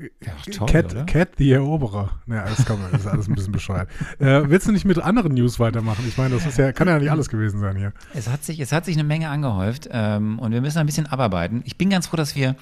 Ja, 0.00 0.32
toll, 0.52 0.66
Cat? 0.66 1.06
Cat 1.06 1.28
the 1.36 1.52
Eroberer. 1.52 2.10
Ja, 2.26 2.44
das, 2.44 2.64
kann 2.64 2.80
man, 2.80 2.90
das 2.90 3.02
ist 3.02 3.06
alles 3.06 3.28
ein 3.28 3.34
bisschen 3.34 3.52
bescheuert. 3.52 3.88
Äh, 4.18 4.48
willst 4.48 4.66
du 4.66 4.72
nicht 4.72 4.86
mit 4.86 4.98
anderen 4.98 5.34
News 5.34 5.60
weitermachen? 5.60 6.04
Ich 6.08 6.16
meine, 6.16 6.34
das 6.34 6.46
ist 6.46 6.56
ja, 6.56 6.72
kann 6.72 6.88
ja 6.88 6.98
nicht 6.98 7.10
alles 7.10 7.28
gewesen 7.28 7.60
sein 7.60 7.76
hier. 7.76 7.92
Es 8.14 8.28
hat 8.28 8.42
sich, 8.44 8.60
es 8.60 8.72
hat 8.72 8.86
sich 8.86 8.96
eine 8.96 9.04
Menge 9.04 9.28
angehäuft 9.28 9.88
ähm, 9.92 10.38
und 10.38 10.52
wir 10.52 10.60
müssen 10.62 10.78
ein 10.78 10.86
bisschen 10.86 11.06
abarbeiten. 11.06 11.62
Ich 11.66 11.76
bin 11.76 11.90
ganz 11.90 12.06
froh, 12.06 12.16
dass 12.16 12.34
wir 12.34 12.56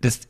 das, 0.00 0.20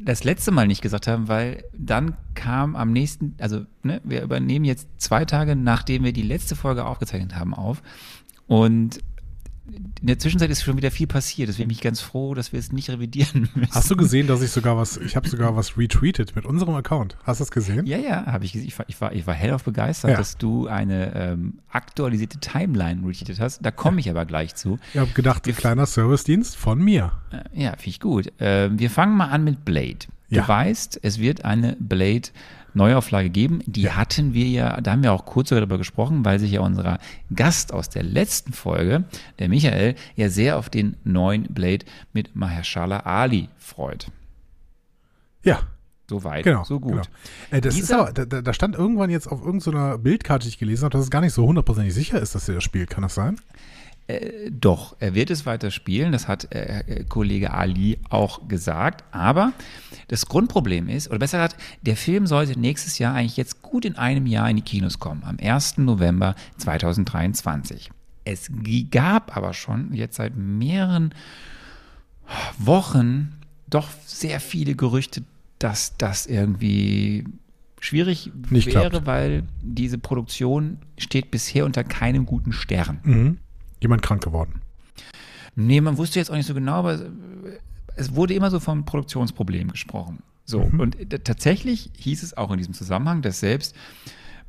das 0.00 0.22
letzte 0.22 0.52
Mal 0.52 0.68
nicht 0.68 0.82
gesagt 0.82 1.08
haben, 1.08 1.26
weil 1.26 1.64
dann 1.76 2.16
kam 2.34 2.76
am 2.76 2.92
nächsten, 2.92 3.34
also 3.40 3.66
ne, 3.82 4.00
wir 4.04 4.22
übernehmen 4.22 4.64
jetzt 4.64 4.88
zwei 4.98 5.24
Tage, 5.24 5.56
nachdem 5.56 6.04
wir 6.04 6.12
die 6.12 6.22
letzte 6.22 6.54
Folge 6.54 6.84
aufgezeichnet 6.84 7.34
haben, 7.34 7.54
auf. 7.54 7.82
Und 8.46 9.00
in 10.00 10.06
der 10.08 10.18
Zwischenzeit 10.18 10.50
ist 10.50 10.62
schon 10.64 10.76
wieder 10.76 10.90
viel 10.90 11.06
passiert. 11.06 11.48
Deswegen 11.48 11.68
bin 11.68 11.76
ich 11.76 11.82
ganz 11.82 12.00
froh, 12.00 12.34
dass 12.34 12.52
wir 12.52 12.58
es 12.58 12.72
nicht 12.72 12.90
revidieren 12.90 13.48
müssen. 13.54 13.72
Hast 13.72 13.90
du 13.90 13.96
gesehen, 13.96 14.26
dass 14.26 14.42
ich 14.42 14.50
sogar 14.50 14.76
was, 14.76 14.96
ich 14.96 15.14
habe 15.14 15.28
sogar 15.28 15.54
was 15.56 15.78
retweetet 15.78 16.34
mit 16.34 16.44
unserem 16.44 16.74
Account. 16.74 17.16
Hast 17.24 17.38
du 17.40 17.44
das 17.44 17.50
gesehen? 17.52 17.86
Ja, 17.86 17.96
ja, 17.98 18.26
habe 18.26 18.44
ich 18.44 18.52
gesehen. 18.52 18.66
Ich 18.68 18.78
war, 18.78 18.86
ich 18.88 19.00
war, 19.00 19.12
ich 19.12 19.26
war 19.26 19.34
hellauf 19.34 19.62
begeistert, 19.64 20.10
Ja. 20.12 20.16
dass 20.16 20.36
du 20.36 20.66
eine 20.66 21.14
ähm, 21.14 21.58
aktualisierte 21.70 22.38
Timeline 22.40 23.06
retweetet 23.06 23.38
hast. 23.40 23.64
Da 23.64 23.70
komme 23.70 24.00
ich 24.00 24.10
aber 24.10 24.26
gleich 24.26 24.54
zu. 24.56 24.78
Ich 24.92 24.98
habe 24.98 25.12
gedacht, 25.12 25.46
ein 25.46 25.54
kleiner 25.56 25.86
Servicedienst 25.86 26.56
von 26.56 26.78
mir. 26.82 27.12
Äh, 27.30 27.62
Ja, 27.62 27.70
finde 27.72 27.88
ich 27.90 28.00
gut. 28.00 28.32
Ähm, 28.40 28.78
wir 28.78 28.90
fangen 28.90 29.16
mal 29.16 29.28
an 29.28 29.44
mit 29.44 29.64
Blade. 29.64 29.98
Du 30.30 30.36
Ja. 30.38 30.48
weißt, 30.48 30.98
es 31.02 31.18
wird 31.18 31.44
eine 31.44 31.76
Blade 31.78 32.30
Neuauflage 32.74 33.30
geben. 33.30 33.62
Die 33.66 33.90
hatten 33.90 34.32
wir 34.34 34.46
ja, 34.46 34.80
da 34.80 34.92
haben 34.92 35.02
wir 35.02 35.12
auch 35.12 35.24
kurz 35.24 35.50
darüber 35.50 35.78
gesprochen, 35.78 36.24
weil 36.24 36.38
sich 36.38 36.52
ja 36.52 36.60
unser 36.60 36.98
Gast 37.34 37.72
aus 37.72 37.88
der 37.88 38.02
letzten 38.02 38.52
Folge, 38.52 39.04
der 39.38 39.48
Michael, 39.48 39.94
ja 40.16 40.28
sehr 40.28 40.58
auf 40.58 40.70
den 40.70 40.96
neuen 41.04 41.44
Blade 41.44 41.84
mit 42.12 42.34
Mahershala 42.36 43.00
Ali 43.00 43.48
freut. 43.58 44.08
Ja, 45.44 45.60
So 46.08 46.24
weit, 46.24 46.44
genau. 46.44 46.62
so 46.64 46.78
gut. 46.78 46.92
Genau. 46.92 47.02
Äh, 47.50 47.60
das 47.60 47.74
ist 47.74 47.82
Dieser- 47.88 48.00
aber, 48.00 48.12
da, 48.12 48.24
da 48.26 48.42
da 48.42 48.52
stand 48.52 48.74
irgendwann 48.76 49.10
jetzt 49.10 49.26
auf 49.26 49.42
irgendeiner 49.44 49.98
Bildkarte, 49.98 50.44
die 50.44 50.50
ich 50.50 50.58
gelesen 50.58 50.84
habe, 50.84 50.92
dass 50.92 51.02
es 51.04 51.10
gar 51.10 51.20
nicht 51.20 51.32
so 51.32 51.46
hundertprozentig 51.46 51.94
sicher 51.94 52.20
ist, 52.20 52.34
dass 52.34 52.48
er 52.48 52.56
das 52.56 52.64
spielt. 52.64 52.90
Kann 52.90 53.02
das 53.02 53.14
sein? 53.14 53.36
Doch, 54.50 54.96
er 54.98 55.14
wird 55.14 55.30
es 55.30 55.46
weiter 55.46 55.70
spielen, 55.70 56.12
das 56.12 56.28
hat 56.28 56.52
äh, 56.54 56.80
äh, 56.80 57.04
Kollege 57.04 57.52
Ali 57.52 57.98
auch 58.10 58.48
gesagt. 58.48 59.04
Aber 59.12 59.52
das 60.08 60.26
Grundproblem 60.26 60.88
ist, 60.88 61.08
oder 61.08 61.18
besser 61.20 61.38
gesagt, 61.38 61.56
der 61.82 61.96
Film 61.96 62.26
sollte 62.26 62.58
nächstes 62.58 62.98
Jahr 62.98 63.14
eigentlich 63.14 63.36
jetzt 63.36 63.62
gut 63.62 63.84
in 63.84 63.96
einem 63.96 64.26
Jahr 64.26 64.50
in 64.50 64.56
die 64.56 64.62
Kinos 64.62 64.98
kommen, 64.98 65.22
am 65.24 65.38
1. 65.40 65.78
November 65.78 66.34
2023. 66.58 67.90
Es 68.24 68.50
gab 68.90 69.36
aber 69.36 69.54
schon 69.54 69.94
jetzt 69.94 70.16
seit 70.16 70.36
mehreren 70.36 71.14
Wochen 72.58 73.34
doch 73.68 73.88
sehr 74.04 74.40
viele 74.40 74.74
Gerüchte, 74.74 75.22
dass 75.58 75.96
das 75.96 76.26
irgendwie 76.26 77.24
schwierig 77.80 78.30
Nicht 78.50 78.66
wäre, 78.66 78.90
klappt. 78.90 79.06
weil 79.06 79.44
diese 79.62 79.98
Produktion 79.98 80.78
steht 80.98 81.30
bisher 81.30 81.64
unter 81.64 81.84
keinem 81.84 82.26
guten 82.26 82.52
Stern. 82.52 83.00
Mhm. 83.02 83.38
Jemand 83.82 84.00
krank 84.02 84.22
geworden. 84.22 84.62
Nee, 85.54 85.80
man 85.82 85.98
wusste 85.98 86.18
jetzt 86.18 86.30
auch 86.30 86.36
nicht 86.36 86.46
so 86.46 86.54
genau, 86.54 86.74
aber 86.76 86.98
es- 87.96 88.14
wurde 88.14 88.32
immer 88.32 88.50
so 88.50 88.58
vom 88.60 88.84
Produktionsproblem 88.86 89.70
gesprochen. 89.72 90.22
So, 90.44 90.60
und 90.62 90.96
t- 90.98 91.18
tatsächlich 91.18 91.90
hieß 91.98 92.22
es 92.22 92.36
auch 92.36 92.50
in 92.50 92.58
diesem 92.58 92.74
Zusammenhang, 92.74 93.20
dass 93.22 93.40
selbst 93.40 93.76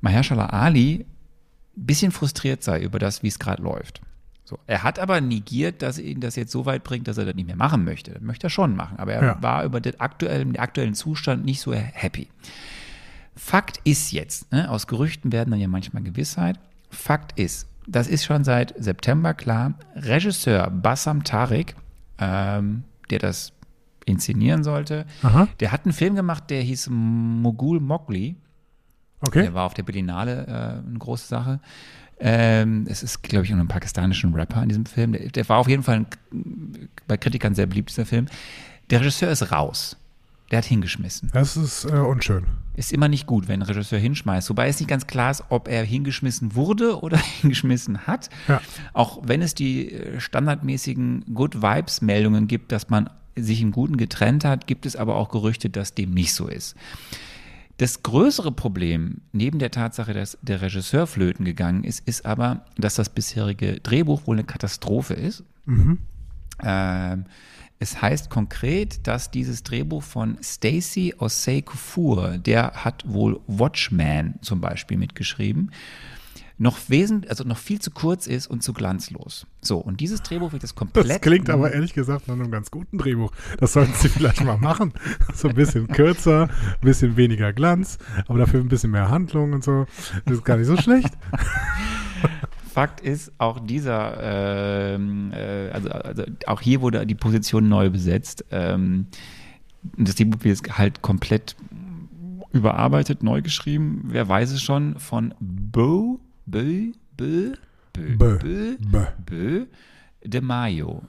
Mahershala 0.01 0.45
Ali 0.47 1.05
ein 1.75 1.85
bisschen 1.85 2.11
frustriert 2.11 2.63
sei 2.63 2.81
über 2.81 2.99
das, 2.99 3.21
wie 3.23 3.27
es 3.27 3.39
gerade 3.39 3.61
läuft. 3.61 4.01
So. 4.45 4.59
Er 4.67 4.83
hat 4.83 4.99
aber 4.99 5.19
negiert, 5.21 5.81
dass 5.81 5.97
ihn 5.99 6.19
das 6.19 6.35
jetzt 6.35 6.51
so 6.51 6.65
weit 6.65 6.83
bringt, 6.83 7.07
dass 7.07 7.17
er 7.17 7.25
das 7.25 7.35
nicht 7.35 7.47
mehr 7.47 7.55
machen 7.55 7.83
möchte. 7.83 8.11
Das 8.11 8.21
möchte 8.21 8.47
er 8.47 8.49
schon 8.49 8.75
machen, 8.75 8.97
aber 8.99 9.13
er 9.13 9.23
Ja. 9.23 9.41
war 9.41 9.63
über 9.65 9.81
den 9.81 9.99
aktuellen, 9.99 10.53
den 10.53 10.59
aktuellen 10.59 10.93
Zustand 10.95 11.43
nicht 11.45 11.59
so 11.61 11.73
happy. 11.73 12.27
Fakt 13.35 13.79
ist 13.83 14.11
jetzt, 14.11 14.51
ne, 14.51 14.69
aus 14.69 14.87
Gerüchten 14.87 15.31
werden 15.31 15.51
dann 15.51 15.59
ja 15.59 15.67
manchmal 15.67 16.03
Gewissheit. 16.03 16.59
Fakt 16.89 17.39
ist, 17.39 17.67
das 17.87 18.07
ist 18.07 18.25
schon 18.25 18.43
seit 18.43 18.73
September 18.77 19.33
klar. 19.33 19.73
Regisseur 19.95 20.69
Bassam 20.69 21.23
Tariq, 21.23 21.75
ähm, 22.19 22.83
der 23.09 23.19
das 23.19 23.53
inszenieren 24.05 24.63
sollte, 24.63 25.05
Aha. 25.21 25.47
der 25.59 25.71
hat 25.71 25.85
einen 25.85 25.93
Film 25.93 26.15
gemacht, 26.15 26.49
der 26.49 26.61
hieß 26.61 26.89
Mogul 26.89 27.79
Mowgli. 27.79 28.35
Okay. 29.21 29.43
Der 29.43 29.53
war 29.53 29.65
auf 29.65 29.73
der 29.73 29.83
Berlinale 29.83 30.45
äh, 30.47 30.87
eine 30.87 30.99
große 30.99 31.27
Sache. 31.27 31.59
Ähm, 32.19 32.85
es 32.87 33.03
ist, 33.03 33.23
glaube 33.23 33.45
ich, 33.45 33.53
um 33.53 33.59
einen 33.59 33.67
pakistanischen 33.67 34.33
Rapper 34.33 34.61
in 34.63 34.69
diesem 34.69 34.85
Film. 34.85 35.13
Der, 35.13 35.29
der 35.29 35.47
war 35.49 35.57
auf 35.57 35.67
jeden 35.67 35.83
Fall 35.83 36.05
ein, 36.31 36.89
bei 37.07 37.17
Kritikern 37.17 37.55
sehr 37.55 37.65
beliebt, 37.65 37.89
dieser 37.89 38.05
Film. 38.05 38.27
Der 38.89 38.99
Regisseur 38.99 39.31
ist 39.31 39.51
raus. 39.51 39.97
Der 40.53 40.59
hat 40.59 40.65
hingeschmissen. 40.65 41.31
Das 41.33 41.57
ist 41.57 41.85
äh, 41.85 41.93
unschön. 41.93 42.45
Ist 42.75 42.93
immer 42.93 43.07
nicht 43.07 43.25
gut, 43.25 43.47
wenn 43.47 43.63
ein 43.63 43.65
Regisseur 43.65 43.97
hinschmeißt. 43.97 44.51
Wobei 44.51 44.67
es 44.67 44.79
nicht 44.79 44.87
ganz 44.87 45.07
klar 45.07 45.31
ist, 45.31 45.43
ob 45.49 45.67
er 45.67 45.83
hingeschmissen 45.83 46.53
wurde 46.53 47.01
oder 47.01 47.17
hingeschmissen 47.41 48.05
hat. 48.05 48.29
Ja. 48.47 48.61
Auch 48.93 49.19
wenn 49.23 49.41
es 49.41 49.55
die 49.55 49.91
äh, 49.91 50.19
standardmäßigen 50.19 51.33
Good 51.33 51.63
Vibes-Meldungen 51.63 52.45
gibt, 52.45 52.71
dass 52.71 52.91
man 52.91 53.09
sich 53.35 53.63
im 53.63 53.71
Guten 53.71 53.97
getrennt 53.97 54.45
hat, 54.45 54.67
gibt 54.67 54.85
es 54.85 54.95
aber 54.95 55.15
auch 55.15 55.29
Gerüchte, 55.29 55.71
dass 55.71 55.95
dem 55.95 56.11
nicht 56.11 56.35
so 56.35 56.47
ist. 56.47 56.75
Das 57.77 58.03
größere 58.03 58.51
Problem, 58.51 59.21
neben 59.31 59.57
der 59.57 59.71
Tatsache, 59.71 60.13
dass 60.13 60.37
der 60.43 60.61
Regisseur 60.61 61.07
flöten 61.07 61.45
gegangen 61.45 61.83
ist, 61.83 62.07
ist 62.07 62.27
aber, 62.27 62.63
dass 62.77 62.93
das 62.93 63.09
bisherige 63.09 63.79
Drehbuch 63.79 64.27
wohl 64.27 64.35
eine 64.35 64.43
Katastrophe 64.45 65.15
ist. 65.15 65.43
Ähm, 66.63 67.25
es 67.83 68.01
heißt 68.01 68.29
konkret, 68.29 69.05
dass 69.07 69.29
dieses 69.29 69.61
Drehbuch 69.63 70.03
von 70.03 70.37
Stacy 70.41 71.15
Osei 71.19 71.61
Kufur, 71.61 72.37
der 72.37 72.71
hat 72.85 73.03
wohl 73.05 73.41
Watchman 73.45 74.35
zum 74.41 74.61
Beispiel 74.61 74.95
mitgeschrieben, 74.95 75.69
noch 76.57 76.77
wesentlich, 76.87 77.29
also 77.29 77.43
noch 77.43 77.57
viel 77.57 77.81
zu 77.81 77.91
kurz 77.91 78.25
ist 78.25 78.47
und 78.47 78.63
zu 78.63 78.71
glanzlos. 78.71 79.47
So, 79.59 79.79
und 79.79 79.99
dieses 79.99 80.21
Drehbuch 80.21 80.53
wird 80.53 80.63
jetzt 80.63 80.75
komplett. 80.75 81.09
Das 81.09 81.19
klingt 81.19 81.49
aber 81.49 81.73
ehrlich 81.73 81.93
gesagt 81.93 82.29
nach 82.29 82.35
einem 82.35 82.51
ganz 82.51 82.71
guten 82.71 82.97
Drehbuch. 82.97 83.33
Das 83.59 83.73
sollten 83.73 83.93
Sie 83.95 84.07
vielleicht 84.17 84.41
mal 84.45 84.57
machen. 84.57 84.93
So 85.33 85.49
ein 85.49 85.55
bisschen 85.55 85.89
kürzer, 85.89 86.43
ein 86.43 86.79
bisschen 86.79 87.17
weniger 87.17 87.51
Glanz, 87.51 87.97
aber 88.27 88.39
dafür 88.39 88.61
ein 88.61 88.69
bisschen 88.69 88.91
mehr 88.91 89.09
Handlung 89.09 89.51
und 89.51 89.65
so. 89.65 89.87
Das 90.23 90.37
ist 90.37 90.45
gar 90.45 90.55
nicht 90.55 90.67
so 90.67 90.77
schlecht. 90.77 91.13
Fakt 92.73 93.01
ist, 93.01 93.31
auch 93.37 93.59
dieser, 93.59 94.17
ähm, 94.95 95.31
äh, 95.31 95.69
also, 95.69 95.89
also 95.89 96.23
auch 96.47 96.59
hier 96.59 96.81
wurde 96.81 97.05
die 97.05 97.15
Position 97.15 97.69
neu 97.69 97.91
besetzt. 97.91 98.45
Ähm, 98.49 99.07
das 99.97 100.15
Drehbuch 100.15 100.43
wird 100.43 100.57
jetzt 100.57 100.77
halt 100.77 101.01
komplett 101.03 101.55
überarbeitet, 102.51 103.21
neu 103.21 103.41
geschrieben. 103.43 104.05
Wer 104.07 104.27
weiß 104.27 104.51
es 104.51 104.61
schon? 104.61 104.97
Von 104.99 105.35
Bo, 105.39 106.19
Bö, 106.47 106.91
Bö, 107.15 107.53
Bö, 107.93 108.15
Bö, 108.17 108.37
Bö, 108.39 108.77
Bö. 108.79 109.05
Bö 109.25 109.65
de 110.25 110.41
Mayo. 110.41 111.03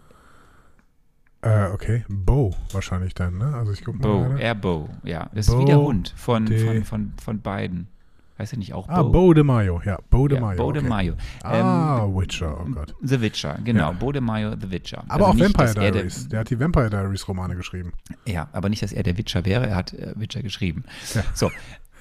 Äh, 1.43 1.69
okay. 1.73 2.05
Bo 2.09 2.55
wahrscheinlich 2.73 3.15
dann, 3.15 3.39
ne? 3.39 3.55
Also 3.55 3.73
ich 3.73 3.85
guck 3.85 3.99
mal. 4.01 4.29
Bo, 4.29 4.37
er 4.37 4.55
Bo, 4.55 4.89
ja. 5.03 5.31
Das 5.35 5.49
ist 5.49 5.55
Bo 5.55 5.61
wie 5.61 5.65
der 5.67 5.79
Hund 5.79 6.13
von, 6.17 6.47
von, 6.47 6.85
von, 6.85 7.13
von 7.23 7.41
beiden. 7.41 7.89
Heißt 8.45 8.53
er 8.53 8.59
nicht 8.59 8.75
auch 8.75 8.91
Ah, 8.91 9.03
Bo? 9.03 9.11
Bo 9.11 9.33
de 9.33 9.43
Mayo, 9.43 9.81
ja. 9.87 9.99
Bo 10.11 10.29
de 10.29 10.37
ja, 10.37 10.41
Mayo. 10.43 10.59
Bo 10.59 10.71
de 10.71 10.81
okay. 10.81 10.89
Mayo. 10.91 11.15
Ah, 11.43 12.07
Witcher, 12.13 12.61
oh 12.61 12.67
Gott. 12.71 12.95
The 13.03 13.19
Witcher, 13.23 13.59
genau. 13.65 13.81
Ja. 13.81 13.93
Bo 13.93 14.13
de 14.13 14.21
Mayo, 14.21 14.55
The 14.61 14.71
Witcher. 14.71 15.03
Aber 15.09 15.13
Also 15.15 15.25
auch 15.25 15.35
nicht, 15.35 15.59
Vampire 15.59 15.69
er 15.69 15.75
der- 15.75 15.91
Diaries. 15.93 16.29
Der 16.29 16.41
hat 16.41 16.51
die 16.51 16.61
Vampire 16.61 16.91
Diaries 16.91 17.27
Romane 17.27 17.57
geschrieben. 17.57 17.95
Ja, 18.27 18.49
aber 18.53 18.69
nicht, 18.69 18.83
dass 18.83 18.93
er 18.93 19.03
der 19.03 19.17
Witcher 19.17 19.47
wäre, 19.47 19.67
er 19.67 19.77
hat 19.77 19.95
äh, 19.95 20.13
Witcher 20.17 20.43
geschrieben. 20.43 20.85
Ja. 21.15 21.23
So. 21.33 21.51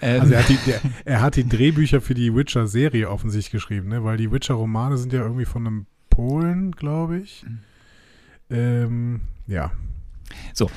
Ähm, 0.02 0.20
Also 0.20 0.34
er 0.34 0.40
hat, 0.42 0.50
die, 0.50 0.58
der, 0.68 0.82
er 1.06 1.22
hat 1.22 1.38
die 1.38 1.48
Drehbücher 1.48 2.02
für 2.02 2.14
die 2.14 2.36
Witcher-Serie 2.36 3.10
offensichtlich 3.10 3.52
geschrieben, 3.54 3.88
ne? 3.88 4.04
weil 4.04 4.18
die 4.18 4.30
Witcher-Romane 4.30 4.98
sind 4.98 5.14
ja 5.14 5.22
irgendwie 5.22 5.46
von 5.46 5.66
einem 5.66 5.86
Polen, 6.10 6.74
glaube 6.74 7.20
ich. 7.20 7.46
Ähm, 8.50 9.22
ja. 9.48 9.72
so. 10.54 10.70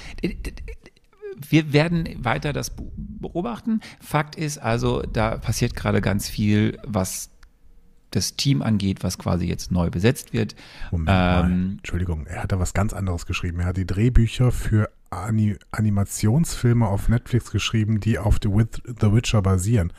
Wir 1.49 1.73
werden 1.73 2.09
weiter 2.25 2.53
das 2.53 2.73
beobachten. 2.75 3.81
Fakt 4.01 4.37
ist 4.37 4.59
also, 4.59 5.03
da 5.03 5.39
passiert 5.39 5.75
gerade 5.75 6.01
ganz 6.01 6.29
viel, 6.29 6.79
was 6.85 7.31
das 8.11 8.37
Team 8.37 8.63
angeht, 8.63 9.03
was 9.05 9.19
quasi 9.19 9.47
jetzt 9.47 9.71
neu 9.71 9.91
besetzt 9.91 10.33
wird. 10.33 10.55
Moment 10.91 11.07
mal. 11.07 11.45
Ähm, 11.45 11.75
Entschuldigung, 11.79 12.27
er 12.27 12.43
hat 12.43 12.53
da 12.53 12.59
was 12.59 12.73
ganz 12.73 12.93
anderes 12.93 13.27
geschrieben. 13.27 13.61
Er 13.61 13.67
hat 13.67 13.77
die 13.77 13.87
Drehbücher 13.87 14.53
für 14.53 14.91
Ani 15.11 15.57
Animationsfilme 15.71 16.87
auf 16.87 17.09
Netflix 17.09 17.51
geschrieben, 17.51 18.01
die 18.01 18.19
auf 18.19 18.39
The, 18.43 18.49
The 19.01 19.13
Witcher 19.13 19.43
basieren. 19.43 19.93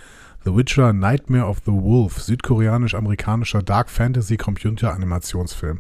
The 0.44 0.56
Witcher 0.56 0.94
Nightmare 0.94 1.46
of 1.46 1.62
the 1.66 1.72
Wolf, 1.72 2.22
südkoreanisch-amerikanischer 2.22 3.64
Dark 3.64 3.90
Fantasy 3.90 4.38
Computer 4.38 4.94
Animationsfilm. 4.94 5.80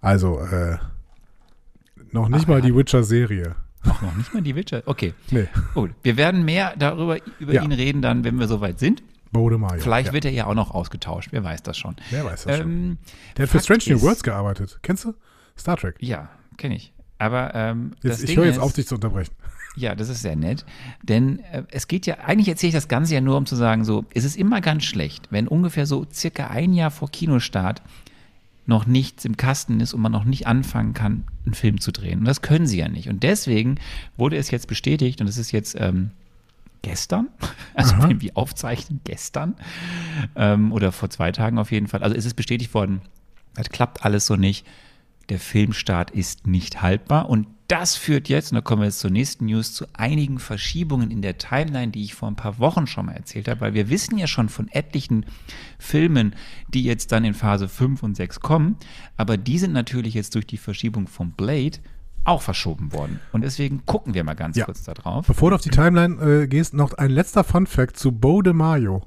Also, 0.00 0.40
äh, 0.40 0.78
noch 2.12 2.28
nicht 2.28 2.44
Ach, 2.44 2.48
mal 2.48 2.62
die 2.62 2.74
Witcher-Serie. 2.74 3.54
Ach, 3.84 4.00
noch 4.02 4.14
nicht 4.14 4.32
mal 4.32 4.42
die 4.42 4.54
Witcher. 4.54 4.82
Okay, 4.86 5.14
Nee, 5.30 5.48
gut. 5.74 5.90
Wir 6.02 6.16
werden 6.16 6.44
mehr 6.44 6.74
darüber 6.78 7.18
über 7.40 7.52
Ja. 7.52 7.62
ihn 7.62 7.72
reden, 7.72 8.00
dann, 8.02 8.24
wenn 8.24 8.38
wir 8.38 8.46
soweit 8.48 8.78
sind. 8.78 9.02
Bode 9.32 9.58
Mayo. 9.58 9.80
Vielleicht 9.80 10.08
ja. 10.08 10.12
wird 10.12 10.24
er 10.26 10.30
ja 10.30 10.46
auch 10.46 10.54
noch 10.54 10.72
ausgetauscht. 10.72 11.28
Wer 11.32 11.42
weiß 11.42 11.62
das 11.62 11.78
schon. 11.78 11.96
Wer 12.10 12.24
weiß 12.24 12.44
das 12.44 12.58
schon. 12.58 12.70
Ähm, 12.70 12.98
Der 13.36 13.44
hat 13.44 13.50
für 13.50 13.58
Fakt 13.60 13.82
Strange 13.82 13.96
New 13.98 14.02
Worlds 14.02 14.22
gearbeitet. 14.22 14.78
Kennst 14.82 15.04
du? 15.06 15.14
Star 15.58 15.76
Trek. 15.76 15.96
Ja, 16.00 16.28
kenne 16.58 16.76
ich. 16.76 16.92
Aber 17.18 17.54
ähm, 17.54 17.92
Jetzt, 18.02 18.22
ich 18.24 18.36
höre 18.36 18.44
jetzt 18.46 18.58
auf, 18.58 18.72
dich 18.72 18.86
zu 18.86 18.94
unterbrechen. 18.94 19.34
Ja, 19.74 19.94
das 19.94 20.10
ist 20.10 20.20
sehr 20.20 20.36
nett. 20.36 20.66
Denn 21.02 21.38
äh, 21.50 21.62
es 21.70 21.88
geht 21.88 22.04
ja, 22.04 22.18
eigentlich 22.18 22.48
erzähle 22.48 22.68
ich 22.68 22.74
das 22.74 22.88
Ganze 22.88 23.14
ja 23.14 23.22
nur, 23.22 23.38
um 23.38 23.46
zu 23.46 23.56
sagen, 23.56 23.84
so, 23.86 24.04
es 24.12 24.24
ist 24.24 24.36
immer 24.36 24.60
ganz 24.60 24.84
schlecht, 24.84 25.28
wenn 25.30 25.48
ungefähr 25.48 25.86
so 25.86 26.06
circa 26.12 26.48
ein 26.48 26.74
Jahr 26.74 26.90
vor 26.90 27.10
Kinostart 27.10 27.80
noch 28.66 28.86
nichts 28.86 29.24
im 29.24 29.36
Kasten 29.36 29.80
ist 29.80 29.92
und 29.92 30.00
man 30.00 30.12
noch 30.12 30.24
nicht 30.24 30.46
anfangen 30.46 30.94
kann, 30.94 31.24
einen 31.44 31.54
Film 31.54 31.80
zu 31.80 31.90
drehen. 31.92 32.20
Und 32.20 32.24
das 32.26 32.42
können 32.42 32.66
sie 32.66 32.78
ja 32.78 32.88
nicht. 32.88 33.08
Und 33.08 33.22
deswegen 33.22 33.76
wurde 34.16 34.36
es 34.36 34.50
jetzt 34.50 34.68
bestätigt, 34.68 35.20
und 35.20 35.26
das 35.26 35.36
ist 35.36 35.50
jetzt 35.50 35.76
ähm, 35.78 36.10
gestern, 36.82 37.28
also 37.74 37.94
Aha. 37.94 38.10
wir 38.16 38.36
aufzeichnen, 38.36 39.00
gestern 39.04 39.54
ähm, 40.36 40.72
oder 40.72 40.92
vor 40.92 41.10
zwei 41.10 41.32
Tagen 41.32 41.58
auf 41.58 41.72
jeden 41.72 41.88
Fall. 41.88 42.02
Also 42.02 42.14
es 42.14 42.24
ist 42.24 42.34
bestätigt 42.34 42.74
worden, 42.74 43.02
das 43.54 43.70
klappt 43.70 44.04
alles 44.04 44.26
so 44.26 44.36
nicht. 44.36 44.66
Der 45.28 45.38
Filmstart 45.38 46.10
ist 46.10 46.46
nicht 46.46 46.82
haltbar 46.82 47.28
und 47.28 47.46
das 47.72 47.96
führt 47.96 48.28
jetzt, 48.28 48.52
und 48.52 48.56
da 48.56 48.60
kommen 48.60 48.82
wir 48.82 48.86
jetzt 48.86 49.00
zur 49.00 49.10
nächsten 49.10 49.46
News, 49.46 49.72
zu 49.72 49.86
einigen 49.94 50.38
Verschiebungen 50.38 51.10
in 51.10 51.22
der 51.22 51.38
Timeline, 51.38 51.90
die 51.90 52.04
ich 52.04 52.14
vor 52.14 52.28
ein 52.28 52.36
paar 52.36 52.58
Wochen 52.58 52.86
schon 52.86 53.06
mal 53.06 53.12
erzählt 53.12 53.48
habe, 53.48 53.62
weil 53.62 53.74
wir 53.74 53.88
wissen 53.88 54.18
ja 54.18 54.26
schon 54.26 54.48
von 54.50 54.68
etlichen 54.68 55.24
Filmen, 55.78 56.34
die 56.68 56.84
jetzt 56.84 57.12
dann 57.12 57.24
in 57.24 57.32
Phase 57.34 57.68
5 57.68 58.02
und 58.02 58.14
6 58.16 58.40
kommen, 58.40 58.76
aber 59.16 59.36
die 59.38 59.58
sind 59.58 59.72
natürlich 59.72 60.12
jetzt 60.14 60.34
durch 60.34 60.46
die 60.46 60.58
Verschiebung 60.58 61.06
von 61.06 61.30
Blade 61.32 61.78
auch 62.24 62.42
verschoben 62.42 62.92
worden. 62.92 63.18
Und 63.32 63.40
deswegen 63.42 63.84
gucken 63.86 64.14
wir 64.14 64.22
mal 64.22 64.34
ganz 64.34 64.56
Ja. 64.56 64.64
kurz 64.66 64.82
da 64.84 64.94
drauf. 64.94 65.26
Bevor 65.26 65.50
du 65.50 65.56
auf 65.56 65.62
die 65.62 65.70
Timeline 65.70 66.42
äh, 66.42 66.46
gehst, 66.46 66.74
noch 66.74 66.92
ein 66.94 67.10
letzter 67.10 67.42
Fun-Fact 67.42 67.96
zu 67.96 68.12
Bo 68.12 68.42
de 68.42 68.52
Mayo. 68.52 69.02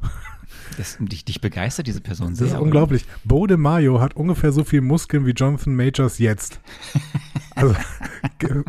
Das, 0.78 0.98
dich, 1.00 1.26
dich 1.26 1.42
begeistert 1.42 1.88
diese 1.88 2.02
Person 2.02 2.30
Das 2.30 2.38
sehr. 2.40 2.48
ist 2.48 2.54
oder? 2.54 2.62
unglaublich. 2.64 3.06
Bo 3.24 3.48
de 3.48 3.58
Mayo 3.58 4.02
hat 4.02 4.16
ungefähr 4.16 4.52
so 4.52 4.64
viel 4.64 4.82
Muskeln 4.82 5.26
wie 5.26 5.32
Jonathan 5.32 5.76
Majors 5.76 6.20
jetzt. 6.20 6.60
Also, 7.58 7.74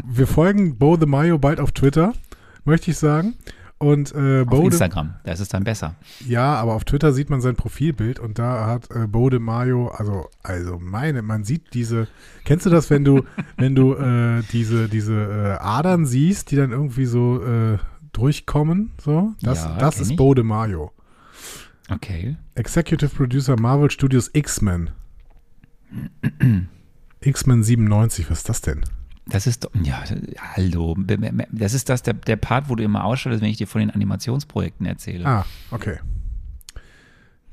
wir 0.06 0.28
folgen 0.28 0.78
Bo 0.78 0.96
de 0.96 1.08
Mayo 1.08 1.38
bald 1.38 1.58
auf 1.58 1.72
Twitter, 1.72 2.12
möchte 2.64 2.92
ich 2.92 2.98
sagen. 2.98 3.34
Und 3.78 4.14
äh, 4.14 4.44
Auf 4.48 4.64
Instagram, 4.64 5.14
da 5.24 5.32
ist 5.32 5.40
es 5.40 5.48
dann 5.48 5.64
besser. 5.64 5.96
ja, 6.24 6.54
aber 6.54 6.74
auf 6.74 6.84
Twitter 6.84 7.12
sieht 7.12 7.28
man 7.28 7.40
sein 7.40 7.56
Profilbild 7.56 8.20
und 8.20 8.38
da 8.38 8.66
hat 8.66 8.88
äh, 8.94 9.06
Bo 9.08 9.28
de 9.28 9.40
Mayo, 9.40 9.88
also, 9.88 10.28
also 10.44 10.78
meine, 10.80 11.20
man 11.22 11.42
sieht 11.44 11.74
diese, 11.74 12.06
kennst 12.44 12.64
du 12.64 12.70
das, 12.70 12.88
wenn 12.88 13.04
du, 13.04 13.24
wenn 13.58 13.74
du 13.74 13.94
äh, 13.94 14.42
diese, 14.52 14.88
diese 14.88 15.14
äh, 15.14 15.62
Adern 15.62 16.06
siehst, 16.06 16.52
die 16.52 16.56
dann 16.56 16.70
irgendwie 16.70 17.06
so 17.06 17.42
äh, 17.44 17.76
durchkommen, 18.12 18.92
so? 19.04 19.32
Das, 19.42 19.64
Ja, 19.64 19.76
das 19.78 20.00
ist 20.00 20.12
ich. 20.12 20.16
Bo 20.16 20.32
de 20.32 20.44
Mayo. 20.44 20.92
Okay. 21.88 22.36
Executive 22.54 23.14
Producer 23.14 23.58
Marvel 23.58 23.90
Studios 23.90 24.30
X-Men. 24.32 24.90
X-Men 27.20 27.62
97, 27.62 28.30
was 28.30 28.38
ist 28.38 28.48
das 28.48 28.60
denn? 28.60 28.84
Das 29.28 29.46
ist 29.46 29.64
doch, 29.64 29.70
ja, 29.82 30.04
hallo. 30.54 30.96
Das 31.50 31.74
ist 31.74 31.88
das, 31.88 32.02
der, 32.02 32.14
der 32.14 32.36
Part, 32.36 32.68
wo 32.68 32.76
du 32.76 32.84
immer 32.84 33.04
ausschaltest, 33.04 33.42
wenn 33.42 33.50
ich 33.50 33.56
dir 33.56 33.66
von 33.66 33.80
den 33.80 33.90
Animationsprojekten 33.90 34.86
erzähle. 34.86 35.26
Ah, 35.26 35.44
okay. 35.72 35.98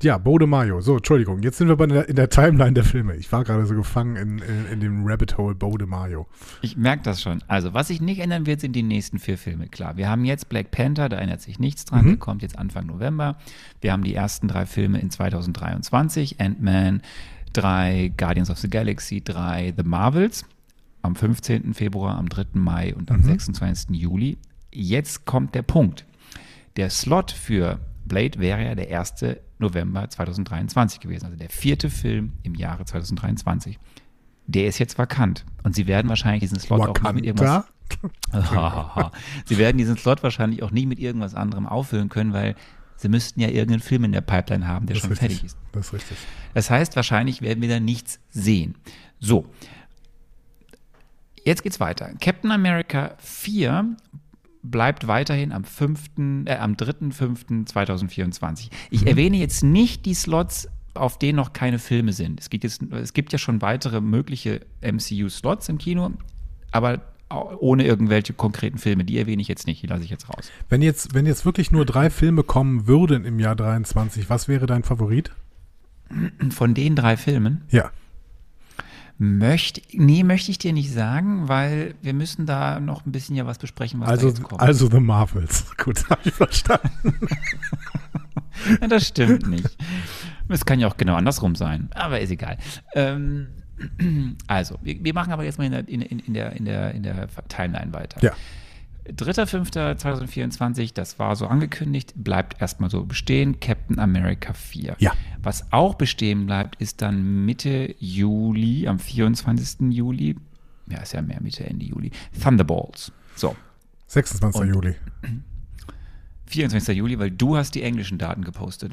Ja, 0.02 0.18
Bode 0.18 0.46
Mayo. 0.46 0.80
So, 0.82 0.96
Entschuldigung, 0.96 1.40
jetzt 1.42 1.56
sind 1.56 1.68
wir 1.68 1.76
bei 1.76 1.86
der, 1.86 2.08
in 2.08 2.16
der 2.16 2.28
Timeline 2.28 2.72
der 2.74 2.84
Filme. 2.84 3.14
Ich 3.16 3.30
war 3.32 3.42
gerade 3.44 3.64
so 3.64 3.74
gefangen 3.74 4.16
in, 4.16 4.38
in, 4.38 4.66
in 4.72 4.80
dem 4.80 5.06
Rabbit 5.06 5.38
Hole 5.38 5.54
Bode 5.54 5.86
Mayo. 5.86 6.26
Ich 6.60 6.76
merke 6.76 7.02
das 7.04 7.22
schon. 7.22 7.42
Also, 7.46 7.72
was 7.72 7.88
sich 7.88 8.02
nicht 8.02 8.18
ändern 8.20 8.44
wird, 8.44 8.60
sind 8.60 8.72
die 8.74 8.82
nächsten 8.82 9.18
vier 9.18 9.38
Filme. 9.38 9.68
Klar, 9.68 9.96
wir 9.96 10.08
haben 10.10 10.24
jetzt 10.26 10.48
Black 10.50 10.70
Panther, 10.72 11.08
da 11.08 11.16
ändert 11.16 11.40
sich 11.40 11.58
nichts 11.58 11.86
dran, 11.86 12.04
Mhm. 12.04 12.08
der 12.08 12.16
kommt 12.18 12.42
jetzt 12.42 12.58
Anfang 12.58 12.86
November. 12.86 13.36
Wir 13.80 13.92
haben 13.92 14.02
die 14.04 14.14
ersten 14.14 14.46
drei 14.48 14.66
Filme 14.66 15.00
in 15.00 15.10
2023, 15.10 16.38
Ant-Man, 16.40 17.00
drei 17.54 18.12
Guardians 18.16 18.50
of 18.50 18.58
the 18.58 18.68
Galaxy, 18.68 19.22
drei 19.24 19.72
The 19.76 19.84
Marvels 19.84 20.44
am 21.02 21.14
15. 21.16 21.72
Februar, 21.72 22.18
am 22.18 22.28
3. 22.28 22.46
Mai 22.54 22.94
und 22.94 23.10
am 23.10 23.22
26. 23.22 23.90
Juli. 23.96 24.38
Jetzt 24.72 25.24
kommt 25.24 25.54
der 25.54 25.62
Punkt. 25.62 26.04
Der 26.76 26.90
Slot 26.90 27.30
für 27.30 27.78
Blade 28.06 28.38
wäre 28.38 28.64
ja 28.64 28.74
der 28.74 28.98
1. 29.00 29.14
November 29.58 30.08
2023 30.08 31.00
gewesen, 31.00 31.26
also 31.26 31.36
der 31.36 31.50
vierte 31.50 31.90
Film 31.90 32.32
im 32.42 32.54
Jahre 32.54 32.84
2023. 32.84 33.78
Der 34.46 34.66
ist 34.66 34.78
jetzt 34.78 34.98
vakant 34.98 35.44
und 35.62 35.74
sie 35.74 35.86
werden 35.86 36.08
wahrscheinlich 36.08 36.40
diesen 36.40 36.58
Slot 36.58 36.80
auch 36.82 37.00
nicht 37.00 37.14
mit 37.14 37.24
irgendwas? 37.24 37.64
Sie 39.44 39.58
werden 39.58 39.76
diesen 39.76 39.98
Slot 39.98 40.22
wahrscheinlich 40.22 40.62
auch 40.62 40.70
nie 40.70 40.86
mit 40.86 40.98
irgendwas 40.98 41.34
anderem 41.34 41.66
auffüllen 41.66 42.08
können, 42.08 42.32
weil 42.32 42.54
sie 42.96 43.08
müssten 43.08 43.40
ja 43.40 43.48
irgendeinen 43.48 43.82
Film 43.82 44.04
in 44.04 44.12
der 44.12 44.22
Pipeline 44.22 44.66
haben, 44.66 44.86
der 44.86 44.94
Das 44.94 45.02
schon 45.02 45.10
richtig. 45.10 45.28
fertig 45.28 45.44
ist. 45.44 45.58
Das 45.72 45.86
ist 45.86 45.92
richtig. 45.92 46.16
Das 46.54 46.70
heißt, 46.70 46.96
wahrscheinlich 46.96 47.42
werden 47.42 47.60
wir 47.60 47.68
da 47.68 47.80
nichts 47.80 48.20
sehen. 48.30 48.76
So. 49.20 49.46
Jetzt 51.44 51.62
geht's 51.62 51.78
weiter. 51.78 52.10
Captain 52.20 52.50
America 52.50 53.14
4 53.18 53.96
bleibt 54.64 55.06
weiterhin 55.06 55.52
am 55.52 55.62
5., 55.64 56.00
äh, 56.46 56.56
am 56.56 56.72
3.5.2024. 56.74 58.70
Ich 58.90 59.06
erwähne 59.06 59.36
jetzt 59.36 59.62
nicht 59.62 60.04
die 60.06 60.14
Slots, 60.14 60.68
auf 60.94 61.18
denen 61.18 61.36
noch 61.36 61.52
keine 61.52 61.78
Filme 61.78 62.12
sind. 62.12 62.40
Es 62.40 62.50
gibt, 62.50 62.64
jetzt, 62.64 62.82
es 62.92 63.12
gibt 63.12 63.32
ja 63.32 63.38
schon 63.38 63.62
weitere 63.62 64.00
mögliche 64.00 64.60
MCU-Slots 64.80 65.68
im 65.68 65.78
Kino, 65.78 66.10
aber 66.72 67.02
ohne 67.30 67.84
irgendwelche 67.84 68.32
konkreten 68.32 68.78
Filme. 68.78 69.04
Die 69.04 69.18
erwähne 69.18 69.42
ich 69.42 69.48
jetzt 69.48 69.66
nicht, 69.66 69.82
die 69.82 69.86
lasse 69.86 70.04
ich 70.04 70.10
jetzt 70.10 70.28
raus. 70.28 70.50
Wenn 70.68 70.82
jetzt, 70.82 71.14
wenn 71.14 71.26
jetzt 71.26 71.44
wirklich 71.44 71.70
nur 71.70 71.84
drei 71.84 72.10
Filme 72.10 72.42
kommen 72.42 72.86
würden 72.86 73.24
im 73.24 73.38
Jahr 73.40 73.56
23, 73.56 74.30
was 74.30 74.46
wäre 74.48 74.66
dein 74.66 74.82
Favorit? 74.82 75.32
Von 76.50 76.74
den 76.74 76.94
drei 76.94 77.16
Filmen 77.16 77.62
Ja. 77.70 77.90
Möchte, 79.16 79.80
nee, 79.92 80.24
möchte 80.24 80.50
ich 80.50 80.58
dir 80.58 80.72
nicht 80.72 80.92
sagen, 80.92 81.48
weil 81.48 81.94
wir 82.02 82.14
müssen 82.14 82.46
da 82.46 82.80
noch 82.80 83.06
ein 83.06 83.12
bisschen 83.12 83.36
ja 83.36 83.46
was 83.46 83.58
besprechen, 83.58 84.00
was 84.00 84.06
da 84.08 84.12
Also, 84.12 84.28
jetzt 84.28 84.42
kommt. 84.42 84.60
also 84.60 84.90
The 84.90 84.98
Marvels. 84.98 85.66
Gut, 85.84 86.08
habe 86.10 86.20
ich 86.24 86.34
verstanden. 86.34 87.14
Ja, 88.80 88.86
das 88.88 89.06
stimmt 89.06 89.46
nicht. 89.46 89.76
Es 90.48 90.64
kann 90.66 90.80
ja 90.80 90.88
auch 90.88 90.96
genau 90.96 91.14
andersrum 91.14 91.54
sein, 91.54 91.88
aber 91.94 92.20
ist 92.20 92.30
egal. 92.30 92.58
Ähm, 92.94 93.48
also, 94.48 94.78
wir, 94.82 95.02
wir 95.02 95.14
machen 95.14 95.32
aber 95.32 95.44
jetzt 95.44 95.58
mal 95.58 95.64
in 95.64 95.72
der, 95.72 95.88
in, 95.88 96.02
in, 96.02 96.18
in 96.18 96.34
der, 96.34 96.52
in 96.52 96.64
der, 96.64 96.90
in 96.92 97.02
der 97.04 97.28
Timeline 97.48 97.92
weiter. 97.92 98.20
Ja. 98.20 98.32
3.5.2024, 99.06 100.94
das 100.94 101.18
war 101.18 101.36
so 101.36 101.46
angekündigt, 101.46 102.14
bleibt 102.16 102.60
erstmal 102.60 102.90
so 102.90 103.04
bestehen. 103.04 103.60
Captain 103.60 103.98
America 103.98 104.52
4. 104.52 104.96
Ja. 104.98 105.12
Was 105.42 105.70
auch 105.72 105.94
bestehen 105.94 106.46
bleibt, 106.46 106.76
ist 106.80 107.02
dann 107.02 107.44
Mitte 107.44 107.94
Juli, 107.98 108.88
am 108.88 108.98
24. 108.98 109.92
Juli, 109.92 110.36
ja, 110.88 110.98
ist 111.00 111.12
ja 111.12 111.22
mehr 111.22 111.40
Mitte, 111.42 111.64
Ende 111.64 111.84
Juli, 111.84 112.10
Thunderbolts. 112.42 113.12
So, 113.36 113.54
26. 114.06 114.60
Und- 114.60 114.68
Juli. 114.74 114.94
24. 116.46 116.96
Juli, 116.96 117.18
weil 117.18 117.30
du 117.30 117.56
hast 117.56 117.74
die 117.74 117.82
englischen 117.82 118.18
Daten 118.18 118.44
gepostet. 118.44 118.92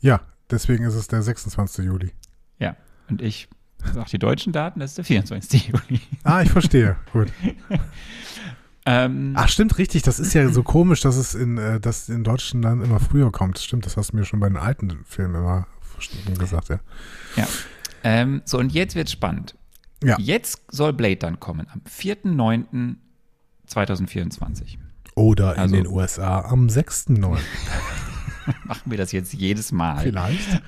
Ja, 0.00 0.20
deswegen 0.50 0.84
ist 0.84 0.94
es 0.94 1.06
der 1.08 1.22
26. 1.22 1.84
Juli. 1.84 2.12
Ja. 2.58 2.76
Und 3.08 3.22
ich 3.22 3.48
sag 3.94 4.06
die 4.06 4.18
deutschen 4.18 4.52
Daten, 4.52 4.80
das 4.80 4.90
ist 4.92 4.98
der 4.98 5.04
24. 5.04 5.68
Juli. 5.90 6.00
Ah, 6.24 6.42
ich 6.42 6.50
verstehe. 6.50 6.96
Gut. 7.12 7.28
Ähm, 8.84 9.34
Ach, 9.36 9.48
stimmt, 9.48 9.78
richtig. 9.78 10.02
Das 10.02 10.18
ist 10.18 10.34
ja 10.34 10.48
so 10.48 10.64
komisch, 10.64 11.02
dass 11.02 11.14
es 11.14 11.36
in, 11.36 11.56
äh, 11.56 11.78
dass 11.78 12.08
in 12.08 12.24
Deutschland 12.24 12.64
dann 12.64 12.82
immer 12.82 12.98
früher 12.98 13.30
kommt. 13.30 13.60
Stimmt, 13.60 13.86
das 13.86 13.96
hast 13.96 14.10
du 14.12 14.16
mir 14.16 14.24
schon 14.24 14.40
bei 14.40 14.48
den 14.48 14.56
alten 14.56 15.04
Filmen 15.04 15.36
immer 15.36 15.68
gesagt, 16.36 16.68
ja. 16.68 16.80
ja. 17.36 17.46
Ähm, 18.02 18.42
so, 18.44 18.58
und 18.58 18.72
jetzt 18.72 18.96
wird's 18.96 19.12
spannend. 19.12 19.54
Ja. 20.02 20.16
Jetzt 20.18 20.62
soll 20.68 20.92
Blade 20.92 21.14
dann 21.14 21.38
kommen, 21.38 21.68
am 21.72 21.80
4.9.2024. 21.88 24.78
Oder 25.14 25.56
Also- 25.58 25.76
in 25.76 25.84
den 25.84 25.92
USA 25.92 26.40
am 26.40 26.66
6.9. 26.66 27.38
Machen 28.64 28.90
wir 28.90 28.98
das 28.98 29.12
jetzt 29.12 29.32
jedes 29.32 29.70
Mal. 29.70 30.02
Vielleicht. 30.02 30.60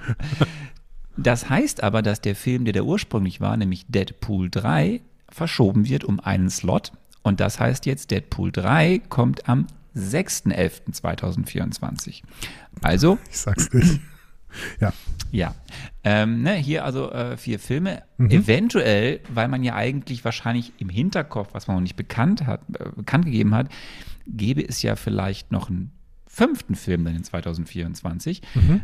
Das 1.16 1.48
heißt 1.48 1.82
aber, 1.82 2.02
dass 2.02 2.20
der 2.20 2.36
Film, 2.36 2.64
der 2.64 2.72
da 2.72 2.82
ursprünglich 2.82 3.40
war, 3.40 3.56
nämlich 3.56 3.86
Deadpool 3.88 4.50
3, 4.50 5.00
verschoben 5.28 5.88
wird 5.88 6.04
um 6.04 6.20
einen 6.20 6.50
Slot. 6.50 6.92
Und 7.22 7.40
das 7.40 7.58
heißt 7.60 7.86
jetzt, 7.86 8.10
Deadpool 8.10 8.52
3 8.52 9.00
kommt 9.08 9.48
am 9.48 9.66
6.11.2024. 9.96 12.22
Also, 12.82 13.18
Ich 13.30 13.38
sag's 13.38 13.72
nicht. 13.72 14.00
Ja. 14.80 14.92
ja. 15.32 15.54
Ähm, 16.04 16.42
ne, 16.42 16.54
hier 16.54 16.84
also 16.84 17.10
äh, 17.10 17.36
vier 17.36 17.58
Filme. 17.58 18.04
Mhm. 18.18 18.30
Eventuell, 18.30 19.20
weil 19.32 19.48
man 19.48 19.64
ja 19.64 19.74
eigentlich 19.74 20.24
wahrscheinlich 20.24 20.72
im 20.78 20.88
Hinterkopf, 20.88 21.54
was 21.54 21.66
man 21.66 21.76
noch 21.76 21.82
nicht 21.82 21.96
bekannt 21.96 22.46
hat, 22.46 22.60
äh, 22.78 22.90
bekannt 22.94 23.24
gegeben 23.24 23.54
hat, 23.54 23.68
gäbe 24.26 24.66
es 24.66 24.82
ja 24.82 24.96
vielleicht 24.96 25.50
noch 25.50 25.70
einen 25.70 25.92
fünften 26.26 26.74
Film 26.74 27.04
dann 27.04 27.16
in 27.16 27.24
2024. 27.24 28.42
Mhm. 28.54 28.82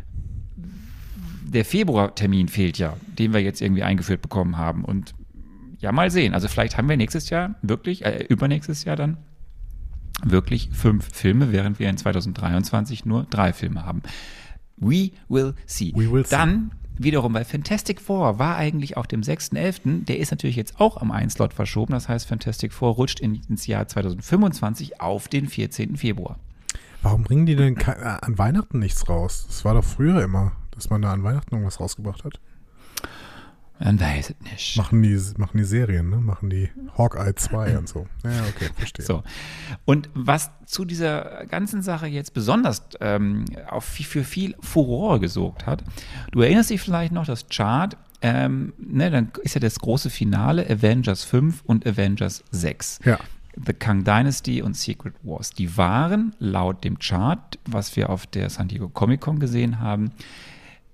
Der 1.52 1.64
Februartermin 1.64 2.48
fehlt 2.48 2.78
ja, 2.78 2.96
den 3.18 3.32
wir 3.32 3.40
jetzt 3.40 3.60
irgendwie 3.60 3.82
eingeführt 3.82 4.22
bekommen 4.22 4.56
haben. 4.56 4.84
Und 4.84 5.14
ja, 5.78 5.90
mal 5.92 6.10
sehen. 6.10 6.34
Also 6.34 6.46
vielleicht 6.46 6.76
haben 6.76 6.88
wir 6.88 6.96
nächstes 6.96 7.30
Jahr 7.30 7.56
wirklich, 7.62 8.04
äh, 8.04 8.24
übernächstes 8.28 8.84
Jahr 8.84 8.96
dann 8.96 9.16
wirklich 10.22 10.68
fünf 10.72 11.08
Filme, 11.12 11.50
während 11.50 11.78
wir 11.78 11.88
in 11.88 11.96
2023 11.96 13.04
nur 13.04 13.24
drei 13.24 13.52
Filme 13.52 13.84
haben. 13.84 14.02
We 14.76 15.10
will 15.28 15.54
see. 15.66 15.92
We 15.94 16.10
will 16.10 16.24
see. 16.24 16.36
Dann 16.36 16.72
wiederum 16.98 17.32
bei 17.32 17.44
Fantastic 17.44 18.00
Four 18.00 18.38
war 18.38 18.56
eigentlich 18.56 18.96
auch 18.96 19.06
dem 19.06 19.22
6.11., 19.22 20.04
der 20.04 20.18
ist 20.18 20.30
natürlich 20.30 20.56
jetzt 20.56 20.78
auch 20.78 20.98
am 20.98 21.10
einen 21.10 21.30
Slot 21.30 21.54
verschoben. 21.54 21.92
Das 21.92 22.08
heißt, 22.08 22.28
Fantastic 22.28 22.72
Four 22.72 22.94
rutscht 22.94 23.18
in, 23.18 23.40
ins 23.48 23.66
Jahr 23.66 23.88
2025 23.88 25.00
auf 25.00 25.26
den 25.28 25.48
14. 25.48 25.96
Februar. 25.96 26.38
Warum 27.02 27.22
bringen 27.24 27.46
die 27.46 27.56
denn 27.56 27.78
an 27.78 28.36
Weihnachten 28.36 28.78
nichts 28.78 29.08
raus? 29.08 29.46
Das 29.46 29.64
war 29.64 29.74
doch 29.74 29.84
früher 29.84 30.22
immer, 30.22 30.52
dass 30.80 30.90
man 30.90 31.02
da 31.02 31.12
an 31.12 31.22
Weihnachten 31.22 31.54
irgendwas 31.54 31.78
rausgebracht 31.78 32.24
hat. 32.24 32.40
Man 33.82 33.98
weiß 33.98 34.30
es 34.30 34.50
nicht. 34.50 34.76
Machen 34.76 35.02
die, 35.02 35.18
machen 35.38 35.56
die 35.56 35.64
Serien, 35.64 36.10
ne? 36.10 36.16
Machen 36.16 36.50
die 36.50 36.70
Hawkeye 36.96 37.34
2 37.34 37.78
und 37.78 37.88
so. 37.88 38.06
Ja, 38.24 38.30
okay, 38.48 38.68
verstehe. 38.76 39.04
So. 39.04 39.22
Und 39.86 40.10
was 40.14 40.50
zu 40.66 40.84
dieser 40.84 41.46
ganzen 41.46 41.82
Sache 41.82 42.06
jetzt 42.06 42.34
besonders 42.34 42.82
ähm, 43.00 43.46
auf, 43.68 43.84
für 43.84 44.24
viel 44.24 44.54
Furore 44.60 45.20
gesorgt 45.20 45.66
hat, 45.66 45.82
du 46.32 46.42
erinnerst 46.42 46.70
dich 46.70 46.80
vielleicht 46.80 47.12
noch, 47.12 47.24
das 47.24 47.48
Chart, 47.48 47.96
ähm, 48.22 48.74
ne, 48.78 49.10
dann 49.10 49.32
ist 49.42 49.54
ja 49.54 49.60
das 49.60 49.78
große 49.78 50.10
Finale 50.10 50.68
Avengers 50.68 51.24
5 51.24 51.62
und 51.64 51.86
Avengers 51.86 52.44
6. 52.50 53.00
Ja. 53.04 53.18
The 53.56 53.72
Kang 53.72 54.04
Dynasty 54.04 54.62
und 54.62 54.76
Secret 54.76 55.14
Wars. 55.22 55.50
Die 55.50 55.76
waren 55.76 56.34
laut 56.38 56.84
dem 56.84 56.98
Chart, 56.98 57.58
was 57.64 57.96
wir 57.96 58.10
auf 58.10 58.26
der 58.26 58.50
San 58.50 58.68
Diego 58.68 58.88
Comic 58.88 59.20
Con 59.22 59.38
gesehen 59.38 59.80
haben, 59.80 60.12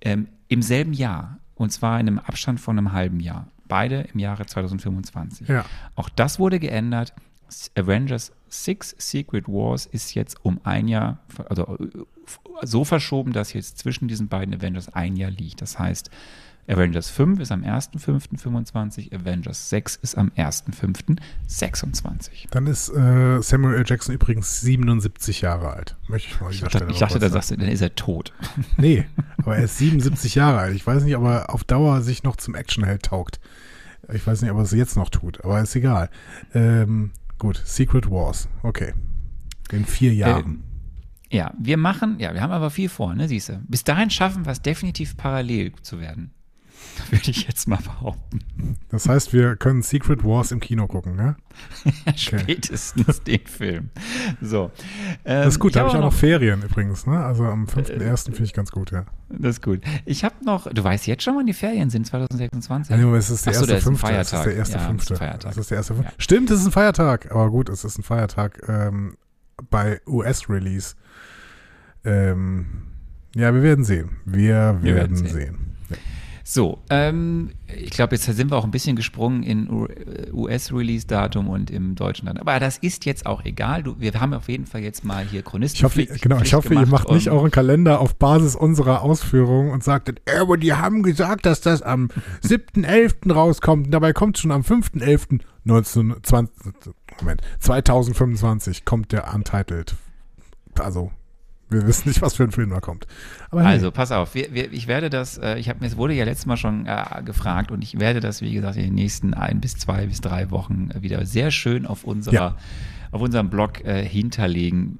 ähm, 0.06 0.28
im 0.48 0.62
selben 0.62 0.92
Jahr. 0.92 1.38
Und 1.56 1.70
zwar 1.70 1.98
in 1.98 2.06
einem 2.06 2.18
Abstand 2.18 2.60
von 2.60 2.78
einem 2.78 2.92
halben 2.92 3.18
Jahr. 3.18 3.48
Beide 3.66 4.06
im 4.12 4.20
Jahre 4.20 4.46
2025. 4.46 5.48
Ja. 5.48 5.64
Auch 5.96 6.08
das 6.08 6.38
wurde 6.38 6.60
geändert. 6.60 7.12
Avengers 7.76 8.32
6 8.48 8.96
Secret 8.98 9.48
Wars 9.48 9.86
ist 9.86 10.14
jetzt 10.14 10.44
um 10.44 10.60
ein 10.64 10.88
Jahr, 10.88 11.18
also 11.48 11.78
äh, 11.78 11.88
so 12.62 12.84
verschoben, 12.84 13.32
dass 13.32 13.52
jetzt 13.52 13.78
zwischen 13.78 14.08
diesen 14.08 14.28
beiden 14.28 14.54
Avengers 14.54 14.92
ein 14.92 15.16
Jahr 15.16 15.30
liegt. 15.30 15.62
Das 15.62 15.78
heißt, 15.78 16.10
Avengers 16.68 17.10
5 17.10 17.38
ist 17.40 17.52
am 17.52 17.62
1.5.25, 17.62 19.14
Avengers 19.14 19.70
6 19.70 19.96
ist 19.96 20.18
am 20.18 20.32
1.5.26. 20.36 22.48
Dann 22.50 22.66
ist 22.66 22.88
äh, 22.88 23.40
Samuel 23.40 23.76
L. 23.76 23.84
Jackson 23.86 24.14
übrigens 24.14 24.60
77 24.62 25.42
Jahre 25.42 25.70
alt. 25.70 25.96
Möchte 26.08 26.28
ich 26.28 26.40
mal 26.40 26.50
Ich 26.50 26.58
dachte, 26.60 26.88
ich 26.90 26.98
dachte 26.98 27.18
kurz 27.18 27.22
da 27.22 27.30
sagst 27.30 27.52
du, 27.52 27.56
dann 27.56 27.68
ist 27.68 27.82
er 27.82 27.94
tot. 27.94 28.32
Nee, 28.78 29.06
aber 29.38 29.56
er 29.56 29.64
ist 29.64 29.78
77 29.78 30.34
Jahre 30.34 30.58
alt. 30.58 30.74
Ich 30.74 30.86
weiß 30.86 31.04
nicht, 31.04 31.16
ob 31.16 31.24
er 31.24 31.54
auf 31.54 31.64
Dauer 31.64 32.02
sich 32.02 32.24
noch 32.24 32.36
zum 32.36 32.54
Actionheld 32.54 33.04
taugt. 33.04 33.40
Ich 34.12 34.26
weiß 34.26 34.42
nicht, 34.42 34.50
ob 34.50 34.58
er 34.58 34.64
es 34.64 34.72
jetzt 34.72 34.96
noch 34.96 35.08
tut, 35.08 35.42
aber 35.44 35.60
ist 35.60 35.76
egal. 35.76 36.10
Ähm, 36.52 37.12
gut, 37.38 37.62
Secret 37.64 38.10
Wars. 38.10 38.48
Okay. 38.62 38.92
In 39.70 39.84
vier 39.84 40.14
Jahren. 40.14 40.44
Ähm, 40.44 40.62
ja, 41.30 41.52
wir 41.58 41.76
machen, 41.76 42.18
ja, 42.18 42.34
wir 42.34 42.40
haben 42.40 42.52
aber 42.52 42.70
viel 42.70 42.88
vor, 42.88 43.14
ne, 43.14 43.28
siehst 43.28 43.48
du. 43.48 43.60
Bis 43.66 43.82
dahin 43.82 44.10
schaffen 44.10 44.44
wir 44.44 44.52
es 44.52 44.62
definitiv 44.62 45.16
parallel 45.16 45.72
zu 45.82 46.00
werden. 46.00 46.30
Würde 47.10 47.30
ich 47.30 47.46
jetzt 47.46 47.68
mal 47.68 47.78
behaupten. 47.78 48.40
Das 48.88 49.08
heißt, 49.08 49.32
wir 49.32 49.56
können 49.56 49.82
Secret 49.82 50.24
Wars 50.24 50.50
im 50.50 50.60
Kino 50.60 50.86
gucken, 50.86 51.16
ne? 51.16 51.36
Spätestens 52.16 53.22
den 53.22 53.46
Film. 53.46 53.90
So. 54.40 54.70
Ähm, 55.24 55.44
das 55.44 55.54
ist 55.54 55.60
gut, 55.60 55.76
da 55.76 55.80
habe 55.80 55.90
ich 55.90 55.96
auch 55.96 56.00
noch 56.00 56.12
Ferien 56.12 56.62
übrigens, 56.62 57.06
ne? 57.06 57.24
Also 57.24 57.44
am 57.44 57.66
5.1. 57.66 58.00
Äh, 58.00 58.16
finde 58.16 58.42
ich 58.44 58.52
ganz 58.52 58.70
gut, 58.70 58.90
ja. 58.90 59.06
Das 59.28 59.56
ist 59.56 59.62
gut. 59.62 59.80
Ich 60.04 60.24
habe 60.24 60.34
noch, 60.44 60.66
du 60.72 60.82
weißt 60.82 61.06
jetzt 61.06 61.22
schon, 61.22 61.36
wann 61.36 61.46
die 61.46 61.52
Ferien 61.52 61.90
sind, 61.90 62.06
2026. 62.06 62.96
Ja, 62.96 63.14
es 63.14 63.30
ist 63.30 63.46
der 63.46 63.52
Achso, 63.52 63.66
erste 63.66 63.80
fünfte. 63.80 64.12
Das 64.12 64.32
ist 64.32 64.44
der 64.44 64.54
erste 64.54 64.78
ja, 64.78 64.86
fünfte. 64.86 65.14
Ist 65.14 65.18
Feiertag. 65.18 65.40
Das 65.42 65.56
ist 65.56 65.70
der 65.70 65.76
erste 65.78 65.94
fünfte. 65.94 66.12
Ja. 66.12 66.22
Stimmt, 66.22 66.50
es 66.50 66.60
ist 66.60 66.66
ein 66.66 66.72
Feiertag. 66.72 67.30
Aber 67.30 67.50
gut, 67.50 67.68
es 67.68 67.84
ist 67.84 67.98
ein 67.98 68.02
Feiertag 68.02 68.62
ähm, 68.68 69.16
bei 69.70 70.00
US-Release. 70.06 70.94
Ähm, 72.04 72.66
ja, 73.34 73.52
wir 73.52 73.62
werden 73.62 73.84
sehen. 73.84 74.18
Wir, 74.24 74.78
wir 74.80 74.94
werden, 74.94 75.16
sehen. 75.16 75.28
sehen. 75.28 75.65
So, 76.48 76.78
ähm, 76.90 77.50
ich 77.66 77.90
glaube, 77.90 78.14
jetzt 78.14 78.24
sind 78.24 78.52
wir 78.52 78.56
auch 78.56 78.62
ein 78.62 78.70
bisschen 78.70 78.94
gesprungen 78.94 79.42
in 79.42 79.68
US-Release-Datum 80.32 81.48
und 81.48 81.72
im 81.72 81.96
deutschen 81.96 82.26
Datum. 82.26 82.40
Aber 82.40 82.60
das 82.60 82.78
ist 82.78 83.04
jetzt 83.04 83.26
auch 83.26 83.44
egal. 83.44 83.82
Du, 83.82 83.96
wir 83.98 84.12
haben 84.20 84.32
auf 84.32 84.48
jeden 84.48 84.64
Fall 84.64 84.80
jetzt 84.82 85.04
mal 85.04 85.24
hier 85.24 85.42
Chronisten. 85.42 85.78
Ich 85.78 85.82
hoffe, 85.82 86.06
genau, 86.06 86.40
ich 86.40 86.54
hoffe 86.54 86.72
ihr 86.72 86.86
macht 86.86 87.10
nicht 87.10 87.30
euren 87.30 87.50
Kalender 87.50 87.98
auf 87.98 88.14
Basis 88.14 88.54
unserer 88.54 89.02
Ausführungen 89.02 89.72
und 89.72 89.82
sagt, 89.82 90.22
aber 90.38 90.56
die 90.56 90.72
haben 90.72 91.02
gesagt, 91.02 91.46
dass 91.46 91.62
das 91.62 91.82
am 91.82 92.10
7.11. 92.44 93.32
rauskommt. 93.32 93.92
dabei 93.92 94.12
kommt 94.12 94.38
schon 94.38 94.52
am 94.52 94.62
5.11. 94.62 95.40
2025 97.58 98.84
kommt 98.84 99.10
der 99.10 99.34
Untitled. 99.34 99.96
Also 100.78 101.10
wir 101.68 101.86
wissen 101.86 102.08
nicht, 102.08 102.22
was 102.22 102.34
für 102.34 102.44
ein 102.44 102.52
Film 102.52 102.70
da 102.70 102.80
kommt. 102.80 103.06
also, 103.50 103.90
pass 103.90 104.12
auf, 104.12 104.34
wir, 104.34 104.54
wir, 104.54 104.72
ich 104.72 104.86
werde 104.86 105.10
das, 105.10 105.38
äh, 105.38 105.58
ich 105.58 105.68
habe 105.68 105.80
mir, 105.80 105.86
es 105.86 105.96
wurde 105.96 106.14
ja 106.14 106.24
letztes 106.24 106.46
Mal 106.46 106.56
schon 106.56 106.86
äh, 106.86 107.22
gefragt 107.24 107.70
und 107.70 107.82
ich 107.82 107.98
werde 107.98 108.20
das, 108.20 108.40
wie 108.40 108.52
gesagt, 108.52 108.76
in 108.76 108.84
den 108.84 108.94
nächsten 108.94 109.34
ein 109.34 109.60
bis 109.60 109.76
zwei 109.76 110.06
bis 110.06 110.20
drei 110.20 110.50
Wochen 110.50 110.90
wieder 111.00 111.24
sehr 111.26 111.50
schön 111.50 111.86
auf 111.86 112.04
unserer, 112.04 112.34
ja. 112.34 112.56
auf 113.10 113.20
unserem 113.20 113.50
Blog 113.50 113.84
äh, 113.84 114.04
hinterlegen, 114.04 114.98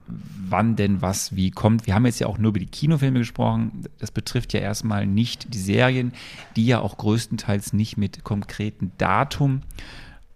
wann 0.48 0.76
denn 0.76 1.02
was 1.02 1.36
wie 1.36 1.50
kommt. 1.50 1.86
Wir 1.86 1.94
haben 1.94 2.06
jetzt 2.06 2.18
ja 2.18 2.26
auch 2.26 2.38
nur 2.38 2.50
über 2.50 2.60
die 2.60 2.66
Kinofilme 2.66 3.20
gesprochen. 3.20 3.84
Das 3.98 4.10
betrifft 4.10 4.52
ja 4.52 4.60
erstmal 4.60 5.06
nicht 5.06 5.54
die 5.54 5.58
Serien, 5.58 6.12
die 6.56 6.66
ja 6.66 6.80
auch 6.80 6.96
größtenteils 6.96 7.72
nicht 7.72 7.96
mit 7.96 8.24
konkreten 8.24 8.92
Datum 8.98 9.62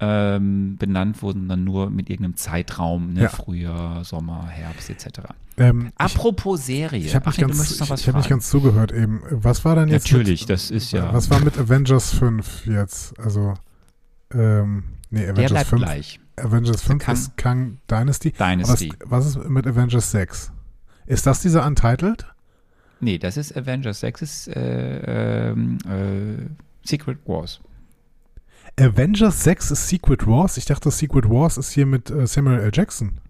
ähm, 0.01 0.77
benannt 0.79 1.23
wurden, 1.23 1.49
dann 1.49 1.65
nur 1.65 1.91
mit 1.91 2.09
irgendeinem 2.09 2.37
Zeitraum, 2.37 3.13
ne? 3.13 3.23
ja. 3.23 3.29
Frühjahr, 3.29 4.05
Sommer, 4.05 4.47
Herbst 4.47 4.89
etc. 4.89 5.21
Ähm, 5.59 5.93
Apropos 5.97 6.61
ich, 6.61 6.67
Serie. 6.67 7.05
Ich 7.05 7.15
habe 7.15 7.29
nicht, 7.29 7.39
ganz, 7.39 7.71
ich, 7.71 7.81
ich 7.81 8.09
hab 8.09 8.17
nicht 8.17 8.29
ganz 8.31 8.49
zugehört 8.49 8.93
eben. 8.93 9.21
Was 9.31 9.65
war 9.65 9.75
denn 9.75 9.89
jetzt? 9.89 10.07
Natürlich, 10.07 10.43
mit, 10.43 10.51
das 10.51 10.71
ist 10.71 10.93
ja. 10.93 11.13
Was 11.13 11.29
war 11.29 11.41
mit 11.41 11.59
Avengers 11.59 12.15
5 12.15 12.67
jetzt? 12.67 13.19
Also, 13.21 13.55
ähm, 14.33 14.85
nee, 15.11 15.25
Avengers 15.25 15.37
Der 15.37 15.49
bleibt 15.49 15.69
5. 15.69 15.83
gleich. 15.83 16.21
Avengers 16.37 16.83
5 16.83 17.05
Kang, 17.05 17.15
ist 17.15 17.37
Kang 17.37 17.79
Dynasty. 17.91 18.33
Dynasty. 18.33 18.93
Was, 19.01 19.11
was, 19.11 19.37
ist 19.37 19.51
mit 19.51 19.67
Avengers 19.67 20.11
6? 20.13 20.53
Ist 21.07 21.27
das 21.27 21.43
dieser 21.43 21.67
Untitled? 21.67 22.25
Nee, 23.01 23.19
das 23.19 23.37
ist 23.37 23.55
Avengers 23.57 24.01
6, 24.01 24.23
ist 24.23 24.49
äh, 24.49 25.51
ähm, 25.51 25.79
äh, 25.87 26.87
Secret 26.87 27.19
Wars. 27.27 27.61
Avengers 28.79 29.45
6 29.45 29.71
ist 29.73 29.89
Secret 29.89 30.27
Wars? 30.27 30.57
Ich 30.57 30.65
dachte, 30.65 30.91
Secret 30.91 31.29
Wars 31.29 31.57
ist 31.57 31.71
hier 31.73 31.87
mit 31.87 32.11
äh, 32.11 32.27
Samuel 32.27 32.61
L. 32.61 32.71
Jackson. 32.73 33.21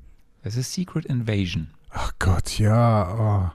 Das 0.43 0.57
ist 0.57 0.73
Secret 0.73 1.05
Invasion. 1.07 1.69
Ach 1.91 2.13
Gott, 2.19 2.59
ja. 2.59 3.53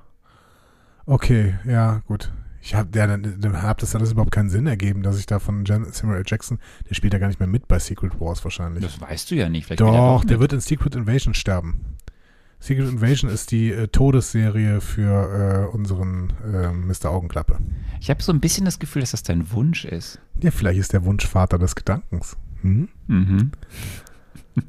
Oh. 1.07 1.13
Okay, 1.13 1.55
ja, 1.65 2.01
gut. 2.07 2.31
Ich 2.61 2.73
habe 2.73 2.97
ja, 2.97 3.05
dann, 3.05 3.39
dann 3.39 3.61
hat 3.61 3.83
das 3.83 3.95
alles 3.95 4.11
überhaupt 4.11 4.31
keinen 4.31 4.49
Sinn 4.49 4.65
ergeben, 4.65 5.03
dass 5.03 5.19
ich 5.19 5.27
da 5.27 5.37
von 5.37 5.65
Samuel 5.65 6.17
L. 6.17 6.23
Jackson, 6.25 6.59
der 6.89 6.95
spielt 6.95 7.13
ja 7.13 7.19
gar 7.19 7.27
nicht 7.27 7.39
mehr 7.39 7.47
mit 7.47 7.67
bei 7.67 7.77
Secret 7.77 8.19
Wars 8.19 8.43
wahrscheinlich. 8.43 8.83
Das 8.83 8.99
weißt 8.99 9.29
du 9.29 9.35
ja 9.35 9.49
nicht. 9.49 9.67
Vielleicht 9.67 9.81
doch, 9.81 10.25
der 10.25 10.39
wird 10.39 10.53
in 10.53 10.61
Secret 10.61 10.95
Invasion 10.95 11.33
sterben. 11.35 11.94
Secret 12.65 12.89
Invasion 12.89 13.29
ist 13.29 13.51
die 13.51 13.71
äh, 13.71 13.87
Todesserie 13.89 14.81
für 14.81 15.67
äh, 15.71 15.75
unseren 15.75 16.33
äh, 16.51 16.71
Mr. 16.71 17.11
Augenklappe. 17.11 17.59
Ich 18.01 18.09
habe 18.09 18.23
so 18.23 18.31
ein 18.31 18.39
bisschen 18.39 18.65
das 18.65 18.79
Gefühl, 18.79 19.01
dass 19.01 19.11
das 19.11 19.21
dein 19.21 19.51
Wunsch 19.51 19.85
ist. 19.85 20.19
Ja, 20.41 20.49
vielleicht 20.49 20.79
ist 20.79 20.91
der 20.91 21.05
Wunsch 21.05 21.27
Vater 21.27 21.59
des 21.59 21.75
Gedankens. 21.75 22.37
Hm? 22.61 22.89
Mhm. 23.07 23.51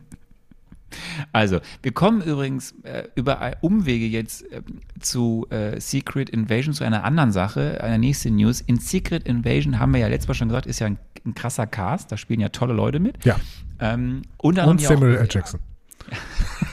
Also, 1.32 1.60
wir 1.82 1.92
kommen 1.92 2.22
übrigens 2.22 2.72
äh, 2.82 3.04
über 3.16 3.58
Umwege 3.60 4.06
jetzt 4.06 4.50
äh, 4.50 4.62
zu 4.98 5.46
äh, 5.50 5.78
Secret 5.78 6.30
Invasion, 6.30 6.72
zu 6.72 6.84
einer 6.84 7.04
anderen 7.04 7.32
Sache, 7.32 7.82
einer 7.82 7.98
nächsten 7.98 8.36
News. 8.36 8.62
In 8.62 8.78
Secret 8.78 9.24
Invasion 9.24 9.78
haben 9.78 9.92
wir 9.92 10.00
ja 10.00 10.06
letztes 10.06 10.28
Mal 10.28 10.34
schon 10.34 10.48
gesagt, 10.48 10.64
ist 10.64 10.78
ja 10.78 10.86
ein, 10.86 10.98
ein 11.26 11.34
krasser 11.34 11.66
Cast, 11.66 12.12
da 12.12 12.16
spielen 12.16 12.40
ja 12.40 12.48
tolle 12.48 12.72
Leute 12.72 12.98
mit. 12.98 13.22
Ja. 13.26 13.36
Ähm, 13.78 14.22
Und 14.38 14.56
Samuel 14.80 15.16
L. 15.16 15.28
Jackson. 15.30 15.60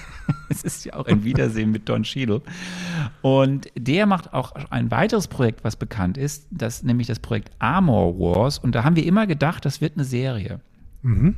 es 0.54 0.64
ist 0.64 0.86
ja 0.86 0.94
auch 0.94 1.06
ein 1.06 1.24
Wiedersehen 1.24 1.72
mit 1.72 1.90
Don 1.90 2.04
Cheadle. 2.04 2.42
Und 3.22 3.68
der 3.76 4.06
macht 4.06 4.34
auch 4.34 4.54
ein 4.70 4.92
weiteres 4.92 5.28
Projekt, 5.28 5.64
was 5.64 5.76
bekannt 5.76 6.18
ist, 6.18 6.48
das 6.52 6.84
nämlich 6.84 7.08
das 7.08 7.20
Projekt 7.20 7.52
Armor 7.60 8.18
Wars. 8.20 8.60
Und 8.60 8.76
da 8.76 8.84
haben 8.84 8.96
wir 8.96 9.06
immer 9.06 9.28
gedacht, 9.28 9.66
das 9.66 9.82
wird 9.82 9.94
eine 9.96 10.06
Serie. 10.06 10.60
Mhm. 11.02 11.36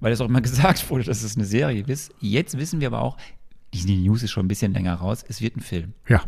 Weil 0.00 0.12
es 0.12 0.20
auch 0.20 0.28
immer 0.28 0.40
gesagt 0.42 0.88
wurde, 0.90 1.04
dass 1.04 1.22
es 1.22 1.36
eine 1.36 1.44
Serie 1.44 1.84
ist. 1.86 2.12
Jetzt 2.20 2.58
wissen 2.58 2.80
wir 2.80 2.88
aber 2.88 3.02
auch, 3.02 3.16
die 3.72 3.96
News 3.96 4.22
ist 4.22 4.30
schon 4.30 4.46
ein 4.46 4.48
bisschen 4.48 4.72
länger 4.72 4.94
raus, 4.94 5.24
es 5.28 5.40
wird 5.40 5.56
ein 5.56 5.60
Film. 5.60 5.92
Ja. 6.08 6.22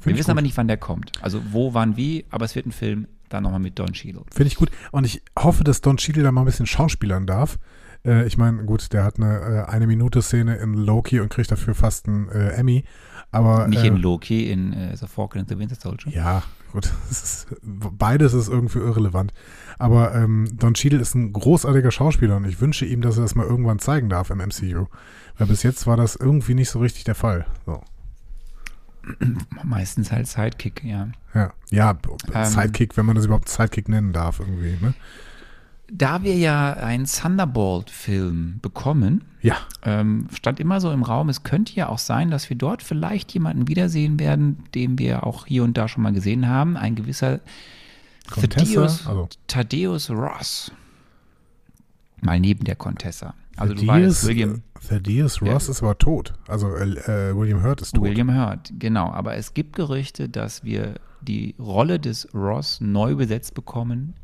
Wir 0.00 0.14
wissen 0.14 0.26
gut. 0.26 0.30
aber 0.30 0.42
nicht, 0.42 0.56
wann 0.56 0.68
der 0.68 0.78
kommt. 0.78 1.12
Also 1.20 1.40
wo, 1.50 1.74
wann, 1.74 1.96
wie, 1.96 2.24
aber 2.30 2.44
es 2.44 2.56
wird 2.56 2.66
ein 2.66 2.72
Film, 2.72 3.06
dann 3.28 3.44
nochmal 3.44 3.60
mit 3.60 3.78
Don 3.78 3.92
Cheadle. 3.92 4.24
Finde 4.30 4.48
ich 4.48 4.56
gut. 4.56 4.70
Und 4.90 5.04
ich 5.04 5.22
hoffe, 5.38 5.64
dass 5.64 5.80
Don 5.80 5.96
Cheadle 5.96 6.22
da 6.22 6.32
mal 6.32 6.42
ein 6.42 6.46
bisschen 6.46 6.66
schauspielern 6.66 7.26
darf. 7.26 7.58
Äh, 8.04 8.26
ich 8.26 8.36
meine, 8.36 8.64
gut, 8.64 8.92
der 8.92 9.04
hat 9.04 9.18
eine 9.18 9.66
äh, 9.66 9.70
eine 9.70 9.86
Minute 9.86 10.22
Szene 10.22 10.56
in 10.56 10.74
Loki 10.74 11.20
und 11.20 11.28
kriegt 11.28 11.50
dafür 11.50 11.74
fast 11.74 12.08
einen 12.08 12.28
äh, 12.28 12.50
Emmy. 12.50 12.84
Aber, 13.30 13.66
Nicht 13.66 13.84
in 13.84 13.96
äh, 13.96 13.98
Loki, 13.98 14.50
in 14.50 14.72
äh, 14.74 14.96
The 14.96 15.06
Falcon 15.06 15.40
and 15.40 15.48
the 15.48 15.58
Winter 15.58 15.74
Soldier. 15.74 16.12
Ja, 16.12 16.42
gut. 16.72 16.90
Ist, 17.10 17.46
beides 17.62 18.34
ist 18.34 18.48
irgendwie 18.48 18.78
irrelevant. 18.78 19.32
Aber 19.78 20.14
ähm, 20.14 20.48
Don 20.52 20.74
Cheadle 20.74 21.00
ist 21.00 21.14
ein 21.14 21.32
großartiger 21.32 21.90
Schauspieler 21.90 22.36
und 22.36 22.44
ich 22.44 22.60
wünsche 22.60 22.84
ihm, 22.84 23.00
dass 23.00 23.16
er 23.16 23.22
das 23.22 23.34
mal 23.34 23.46
irgendwann 23.46 23.78
zeigen 23.78 24.10
darf 24.10 24.30
im 24.30 24.38
MCU. 24.38 24.86
Weil 25.38 25.46
bis 25.46 25.62
jetzt 25.62 25.86
war 25.86 25.96
das 25.96 26.14
irgendwie 26.14 26.54
nicht 26.54 26.68
so 26.68 26.78
richtig 26.78 27.04
der 27.04 27.14
Fall. 27.14 27.46
So. 27.64 27.82
Meistens 29.64 30.12
halt 30.12 30.28
Sidekick, 30.28 30.84
ja. 30.84 31.08
Ja, 31.34 31.52
ja 31.70 31.98
ähm, 32.34 32.44
Sidekick, 32.44 32.96
wenn 32.96 33.06
man 33.06 33.16
das 33.16 33.24
überhaupt 33.24 33.48
Sidekick 33.48 33.88
nennen 33.88 34.12
darf, 34.12 34.40
irgendwie. 34.40 34.76
Ne? 34.80 34.94
Da 35.94 36.22
wir 36.22 36.36
ja 36.36 36.72
einen 36.72 37.04
Thunderbolt-Film 37.04 38.60
bekommen, 38.62 39.24
ja. 39.42 39.56
ähm, 39.82 40.26
stand 40.32 40.58
immer 40.58 40.80
so 40.80 40.90
im 40.90 41.02
Raum, 41.02 41.28
es 41.28 41.42
könnte 41.42 41.74
ja 41.74 41.90
auch 41.90 41.98
sein, 41.98 42.30
dass 42.30 42.48
wir 42.48 42.56
dort 42.56 42.82
vielleicht 42.82 43.32
jemanden 43.34 43.68
wiedersehen 43.68 44.18
werden, 44.18 44.64
den 44.74 44.98
wir 44.98 45.26
auch 45.26 45.46
hier 45.46 45.64
und 45.64 45.76
da 45.76 45.88
schon 45.88 46.02
mal 46.02 46.12
gesehen 46.12 46.48
haben. 46.48 46.78
Ein 46.78 46.94
gewisser 46.94 47.40
Thaddeus, 48.26 49.06
also. 49.06 49.28
Thaddeus 49.46 50.10
Ross. 50.10 50.72
Mal 52.22 52.40
neben 52.40 52.64
der 52.64 52.76
Contessa. 52.76 53.34
Also 53.56 53.74
Thaddeus, 53.74 53.86
du 53.86 53.88
weißt, 53.88 54.26
William. 54.28 54.62
Thaddeus 54.88 55.42
Ross 55.42 55.66
ja. 55.66 55.72
ist 55.72 55.82
aber 55.82 55.98
tot. 55.98 56.32
Also 56.48 56.74
äh, 56.74 57.36
William 57.36 57.62
Hurt 57.62 57.82
ist 57.82 57.94
tot. 57.94 58.04
William 58.04 58.34
Hurt, 58.34 58.72
genau. 58.78 59.10
Aber 59.10 59.36
es 59.36 59.52
gibt 59.52 59.76
Gerüchte, 59.76 60.30
dass 60.30 60.64
wir 60.64 60.94
die 61.20 61.54
Rolle 61.58 62.00
des 62.00 62.32
Ross 62.32 62.80
neu 62.80 63.14
besetzt 63.14 63.52
bekommen 63.54 64.14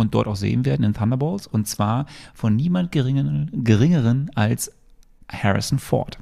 und 0.00 0.14
dort 0.14 0.26
auch 0.26 0.36
sehen 0.36 0.64
werden 0.64 0.84
in 0.84 0.94
Thunderbolts. 0.94 1.46
Und 1.46 1.68
zwar 1.68 2.06
von 2.34 2.56
niemand 2.56 2.92
geringeren, 2.92 3.50
geringeren 3.64 4.30
als 4.34 4.72
Harrison 5.30 5.78
Ford. 5.78 6.18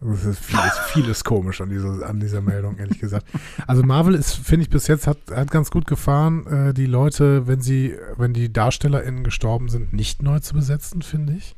Das 0.00 0.24
ist 0.24 0.38
vieles, 0.38 0.78
vieles 0.92 1.24
komisch 1.24 1.60
an 1.60 1.70
dieser, 1.70 2.08
an 2.08 2.20
dieser 2.20 2.40
Meldung, 2.40 2.76
ehrlich 2.76 3.00
gesagt. 3.00 3.26
Also 3.66 3.82
Marvel 3.82 4.14
ist, 4.14 4.34
finde 4.34 4.62
ich, 4.62 4.70
bis 4.70 4.86
jetzt 4.86 5.08
hat, 5.08 5.18
hat 5.32 5.50
ganz 5.50 5.72
gut 5.72 5.86
gefahren, 5.86 6.46
äh, 6.46 6.74
die 6.74 6.86
Leute, 6.86 7.48
wenn 7.48 7.60
sie, 7.60 7.96
wenn 8.16 8.32
die 8.32 8.52
DarstellerInnen 8.52 9.24
gestorben 9.24 9.68
sind, 9.68 9.92
nicht 9.92 10.22
neu 10.22 10.38
zu 10.38 10.54
besetzen, 10.54 11.02
finde 11.02 11.32
ich. 11.32 11.56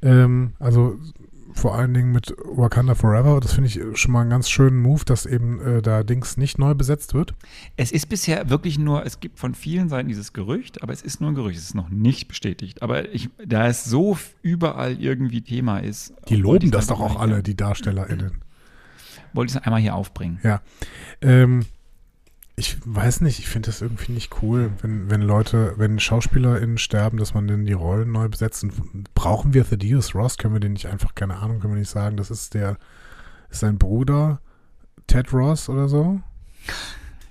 Ähm, 0.00 0.52
also 0.60 0.96
vor 1.56 1.74
allen 1.74 1.94
Dingen 1.94 2.12
mit 2.12 2.34
Wakanda 2.44 2.94
Forever. 2.94 3.40
Das 3.40 3.54
finde 3.54 3.68
ich 3.68 3.98
schon 3.98 4.12
mal 4.12 4.20
einen 4.20 4.30
ganz 4.30 4.50
schönen 4.50 4.78
Move, 4.78 5.04
dass 5.04 5.24
eben 5.24 5.60
äh, 5.60 5.82
da 5.82 6.02
Dings 6.02 6.36
nicht 6.36 6.58
neu 6.58 6.74
besetzt 6.74 7.14
wird. 7.14 7.34
Es 7.76 7.92
ist 7.92 8.06
bisher 8.06 8.50
wirklich 8.50 8.78
nur, 8.78 9.06
es 9.06 9.20
gibt 9.20 9.38
von 9.38 9.54
vielen 9.54 9.88
Seiten 9.88 10.08
dieses 10.08 10.32
Gerücht, 10.32 10.82
aber 10.82 10.92
es 10.92 11.02
ist 11.02 11.20
nur 11.20 11.30
ein 11.30 11.34
Gerücht, 11.34 11.58
es 11.58 11.64
ist 11.64 11.74
noch 11.74 11.88
nicht 11.88 12.28
bestätigt. 12.28 12.82
Aber 12.82 13.12
ich, 13.12 13.30
da 13.44 13.66
es 13.68 13.84
so 13.84 14.18
überall 14.42 15.00
irgendwie 15.00 15.40
Thema 15.40 15.78
ist. 15.78 16.12
Die 16.28 16.36
loben 16.36 16.70
das 16.70 16.88
doch 16.88 17.00
auch 17.00 17.18
alle, 17.18 17.42
die 17.42 17.56
DarstellerInnen. 17.56 18.42
Wollte 19.32 19.50
ich 19.50 19.56
es 19.56 19.62
einmal 19.62 19.80
hier 19.80 19.94
aufbringen. 19.94 20.38
Ja. 20.42 20.60
Ähm, 21.22 21.64
ich 22.58 22.78
weiß 22.84 23.20
nicht, 23.20 23.38
ich 23.38 23.48
finde 23.48 23.66
das 23.66 23.82
irgendwie 23.82 24.12
nicht 24.12 24.42
cool, 24.42 24.72
wenn, 24.80 25.10
wenn 25.10 25.20
Leute, 25.20 25.74
wenn 25.76 26.00
SchauspielerInnen 26.00 26.78
sterben, 26.78 27.18
dass 27.18 27.34
man 27.34 27.46
denn 27.46 27.66
die 27.66 27.74
Rollen 27.74 28.12
neu 28.12 28.28
besetzt. 28.28 28.64
Und 28.64 29.14
brauchen 29.14 29.52
wir 29.52 29.68
Thaddeus 29.68 30.14
Ross? 30.14 30.38
Können 30.38 30.54
wir 30.54 30.60
den 30.60 30.72
nicht 30.72 30.86
einfach, 30.86 31.14
keine 31.14 31.36
Ahnung, 31.36 31.60
können 31.60 31.74
wir 31.74 31.80
nicht 31.80 31.90
sagen, 31.90 32.16
das 32.16 32.30
ist 32.30 32.54
der, 32.54 32.78
ist 33.50 33.60
sein 33.60 33.76
Bruder, 33.76 34.40
Ted 35.06 35.34
Ross 35.34 35.68
oder 35.68 35.86
so? 35.86 36.20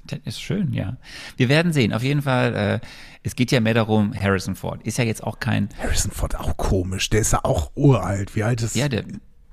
Das 0.06 0.20
ist 0.26 0.42
schön, 0.42 0.72
ja. 0.72 0.98
Wir 1.38 1.50
werden 1.50 1.74
sehen. 1.74 1.92
Auf 1.92 2.04
jeden 2.04 2.22
Fall, 2.22 2.54
äh, 2.56 2.80
es 3.24 3.36
geht 3.36 3.52
ja 3.52 3.60
mehr 3.60 3.74
darum, 3.74 4.14
Harrison 4.14 4.56
Ford 4.56 4.84
ist 4.84 5.00
ja 5.00 5.04
jetzt 5.04 5.24
auch 5.24 5.40
kein, 5.40 5.70
Harrison 5.82 6.12
Ford 6.12 6.36
auch 6.36 6.56
komisch. 6.56 7.10
Der 7.10 7.22
ist 7.22 7.34
ja 7.34 7.40
auch 7.44 7.72
uralt. 7.74 8.36
Wie 8.36 8.44
alt 8.44 8.62
ist 8.62 8.76
ja, 8.76 8.88
der 8.88 9.06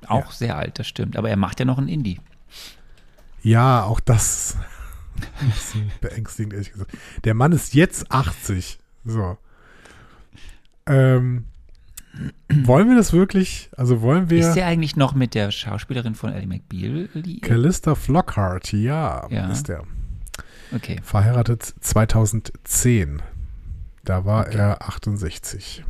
auch 0.06 0.32
sehr 0.32 0.58
alt, 0.58 0.78
das 0.78 0.86
stimmt. 0.86 1.16
Aber 1.16 1.30
er 1.30 1.36
macht 1.36 1.60
ja 1.60 1.64
noch 1.64 1.78
ein 1.78 1.88
Indie. 1.88 2.20
Ja, 3.42 3.84
auch 3.84 4.00
das 4.00 4.58
beängstigend, 6.00 6.52
ehrlich 6.52 6.72
gesagt. 6.72 6.92
Der 7.24 7.34
Mann 7.34 7.52
ist 7.52 7.74
jetzt 7.74 8.10
80. 8.10 8.78
So. 9.04 9.36
Ähm, 10.86 11.44
wollen 12.50 12.88
wir 12.88 12.96
das 12.96 13.12
wirklich? 13.12 13.70
Also 13.76 14.02
wollen 14.02 14.28
wir. 14.30 14.40
Ist 14.40 14.54
der 14.54 14.66
eigentlich 14.66 14.96
noch 14.96 15.14
mit 15.14 15.34
der 15.34 15.50
Schauspielerin 15.50 16.14
von 16.14 16.32
Ellie 16.32 16.46
McBeal 16.46 17.08
liiert? 17.14 17.42
Callista 17.42 17.94
Flockhart, 17.94 18.72
ja, 18.72 19.26
Ja. 19.30 19.50
ist 19.50 19.68
der. 19.68 19.84
Okay. 20.74 21.00
Verheiratet 21.02 21.62
2010. 21.80 23.22
Da 24.04 24.24
war 24.24 24.46
Okay. 24.46 24.56
er 24.58 24.82
68. 24.88 25.84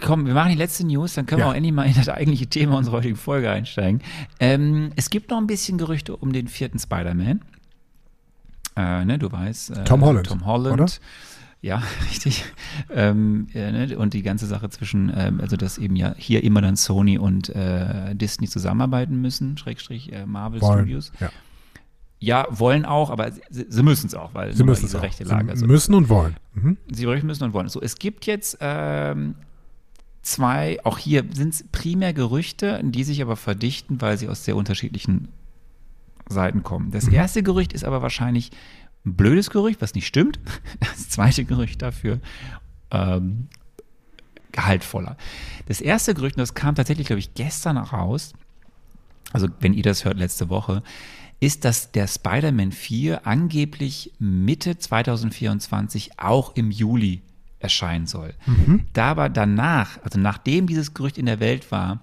Komm, 0.00 0.26
wir 0.26 0.34
machen 0.34 0.50
die 0.50 0.56
letzte 0.58 0.86
News, 0.86 1.14
dann 1.14 1.26
können 1.26 1.40
Ja. 1.40 1.46
wir 1.46 1.50
auch 1.50 1.54
endlich 1.54 1.72
mal 1.74 1.86
in 1.86 1.94
das 1.94 2.08
eigentliche 2.08 2.46
Thema 2.46 2.76
unserer 2.78 2.98
heutigen 2.98 3.16
Folge 3.16 3.50
einsteigen. 3.50 4.02
Ähm, 4.38 4.90
es 4.96 5.10
gibt 5.10 5.30
noch 5.30 5.38
ein 5.38 5.46
bisschen 5.46 5.78
Gerüchte 5.78 6.16
um 6.16 6.32
den 6.32 6.48
vierten 6.48 6.78
Spider-Man. 6.78 7.40
Äh, 8.76 9.04
ne, 9.04 9.18
du 9.18 9.30
weißt. 9.30 9.70
Äh, 9.70 9.84
Tom 9.84 10.02
Holland, 10.04 10.26
Tom 10.26 10.46
Holland. 10.46 10.80
oder? 10.80 10.90
Ja, 11.62 11.82
richtig. 12.10 12.44
Ähm, 12.90 13.48
äh, 13.54 13.70
ne, 13.86 13.98
und 13.98 14.14
die 14.14 14.22
ganze 14.22 14.46
Sache 14.46 14.70
zwischen, 14.70 15.12
ähm, 15.14 15.40
also 15.40 15.56
dass 15.56 15.76
eben 15.78 15.96
ja 15.96 16.14
hier 16.16 16.42
immer 16.44 16.62
dann 16.62 16.76
Sony 16.76 17.18
und 17.18 17.48
äh, 17.50 18.14
Disney 18.14 18.48
zusammenarbeiten 18.48 19.20
müssen, 19.20 19.58
Schrägstrich 19.58 20.12
äh, 20.12 20.24
Marvel 20.26 20.60
Wollen. 20.62 20.78
Studios. 20.80 21.12
Ja. 21.20 21.30
Ja, 22.22 22.46
wollen 22.50 22.84
auch, 22.84 23.08
aber 23.08 23.32
sie, 23.32 23.64
sie 23.66 23.82
müssen 23.82 24.06
es 24.08 24.14
auch, 24.14 24.34
weil 24.34 24.52
Sie 24.52 24.62
müssen 24.62 24.84
es 24.84 24.90
diese 24.90 25.00
rechte 25.02 25.24
Lage. 25.24 25.52
Sie 25.54 25.60
so. 25.60 25.66
müssen 25.66 25.94
und 25.94 26.10
wollen. 26.10 26.36
Mhm. 26.52 26.76
Sie 26.92 27.06
müssen 27.06 27.44
und 27.44 27.54
wollen. 27.54 27.70
So, 27.70 27.80
es 27.80 27.96
gibt 27.96 28.26
jetzt 28.26 28.58
ähm, 28.60 29.36
zwei, 30.22 30.78
auch 30.84 30.98
hier 30.98 31.24
sind 31.32 31.54
es 31.54 31.64
primär 31.72 32.12
Gerüchte, 32.12 32.80
die 32.84 33.04
sich 33.04 33.22
aber 33.22 33.36
verdichten, 33.36 34.00
weil 34.00 34.18
sie 34.18 34.28
aus 34.28 34.44
sehr 34.44 34.56
unterschiedlichen 34.56 35.28
Seiten 36.28 36.62
kommen. 36.62 36.90
Das 36.90 37.06
Mhm. 37.06 37.14
erste 37.14 37.42
Gerücht 37.42 37.72
ist 37.72 37.84
aber 37.84 38.02
wahrscheinlich 38.02 38.50
ein 39.04 39.14
blödes 39.14 39.50
Gerücht, 39.50 39.80
was 39.80 39.94
nicht 39.94 40.06
stimmt. 40.06 40.38
Das 40.80 41.08
zweite 41.08 41.44
Gerücht 41.44 41.82
dafür 41.82 42.20
ähm, 42.90 43.48
gehaltvoller. 44.52 45.16
Das 45.66 45.80
erste 45.80 46.14
Gerücht, 46.14 46.36
und 46.36 46.40
das 46.40 46.54
kam 46.54 46.74
tatsächlich, 46.74 47.06
glaube 47.06 47.20
ich, 47.20 47.34
gestern 47.34 47.76
raus, 47.78 48.32
also 49.32 49.48
wenn 49.60 49.74
ihr 49.74 49.82
das 49.82 50.04
hört, 50.04 50.18
letzte 50.18 50.48
Woche, 50.48 50.82
ist, 51.40 51.64
dass 51.64 51.90
der 51.92 52.06
Spider-Man 52.06 52.70
4 52.72 53.26
angeblich 53.26 54.12
Mitte 54.18 54.76
2024 54.76 56.18
auch 56.18 56.54
im 56.54 56.70
Juli 56.70 57.22
erscheinen 57.60 58.06
soll. 58.06 58.34
Da 58.92 59.10
aber 59.10 59.28
danach, 59.28 60.02
also 60.02 60.18
nachdem 60.18 60.66
dieses 60.66 60.94
Gerücht 60.94 61.18
in 61.18 61.26
der 61.26 61.40
Welt 61.40 61.70
war, 61.70 62.00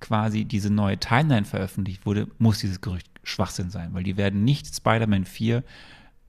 quasi 0.00 0.44
diese 0.44 0.70
neue 0.70 0.98
Timeline 0.98 1.44
veröffentlicht 1.44 2.06
wurde, 2.06 2.28
muss 2.38 2.58
dieses 2.58 2.80
Gerücht 2.80 3.08
Schwachsinn 3.24 3.70
sein, 3.70 3.90
weil 3.92 4.02
die 4.02 4.16
werden 4.16 4.44
nicht 4.44 4.74
Spider-Man 4.74 5.24
4 5.24 5.62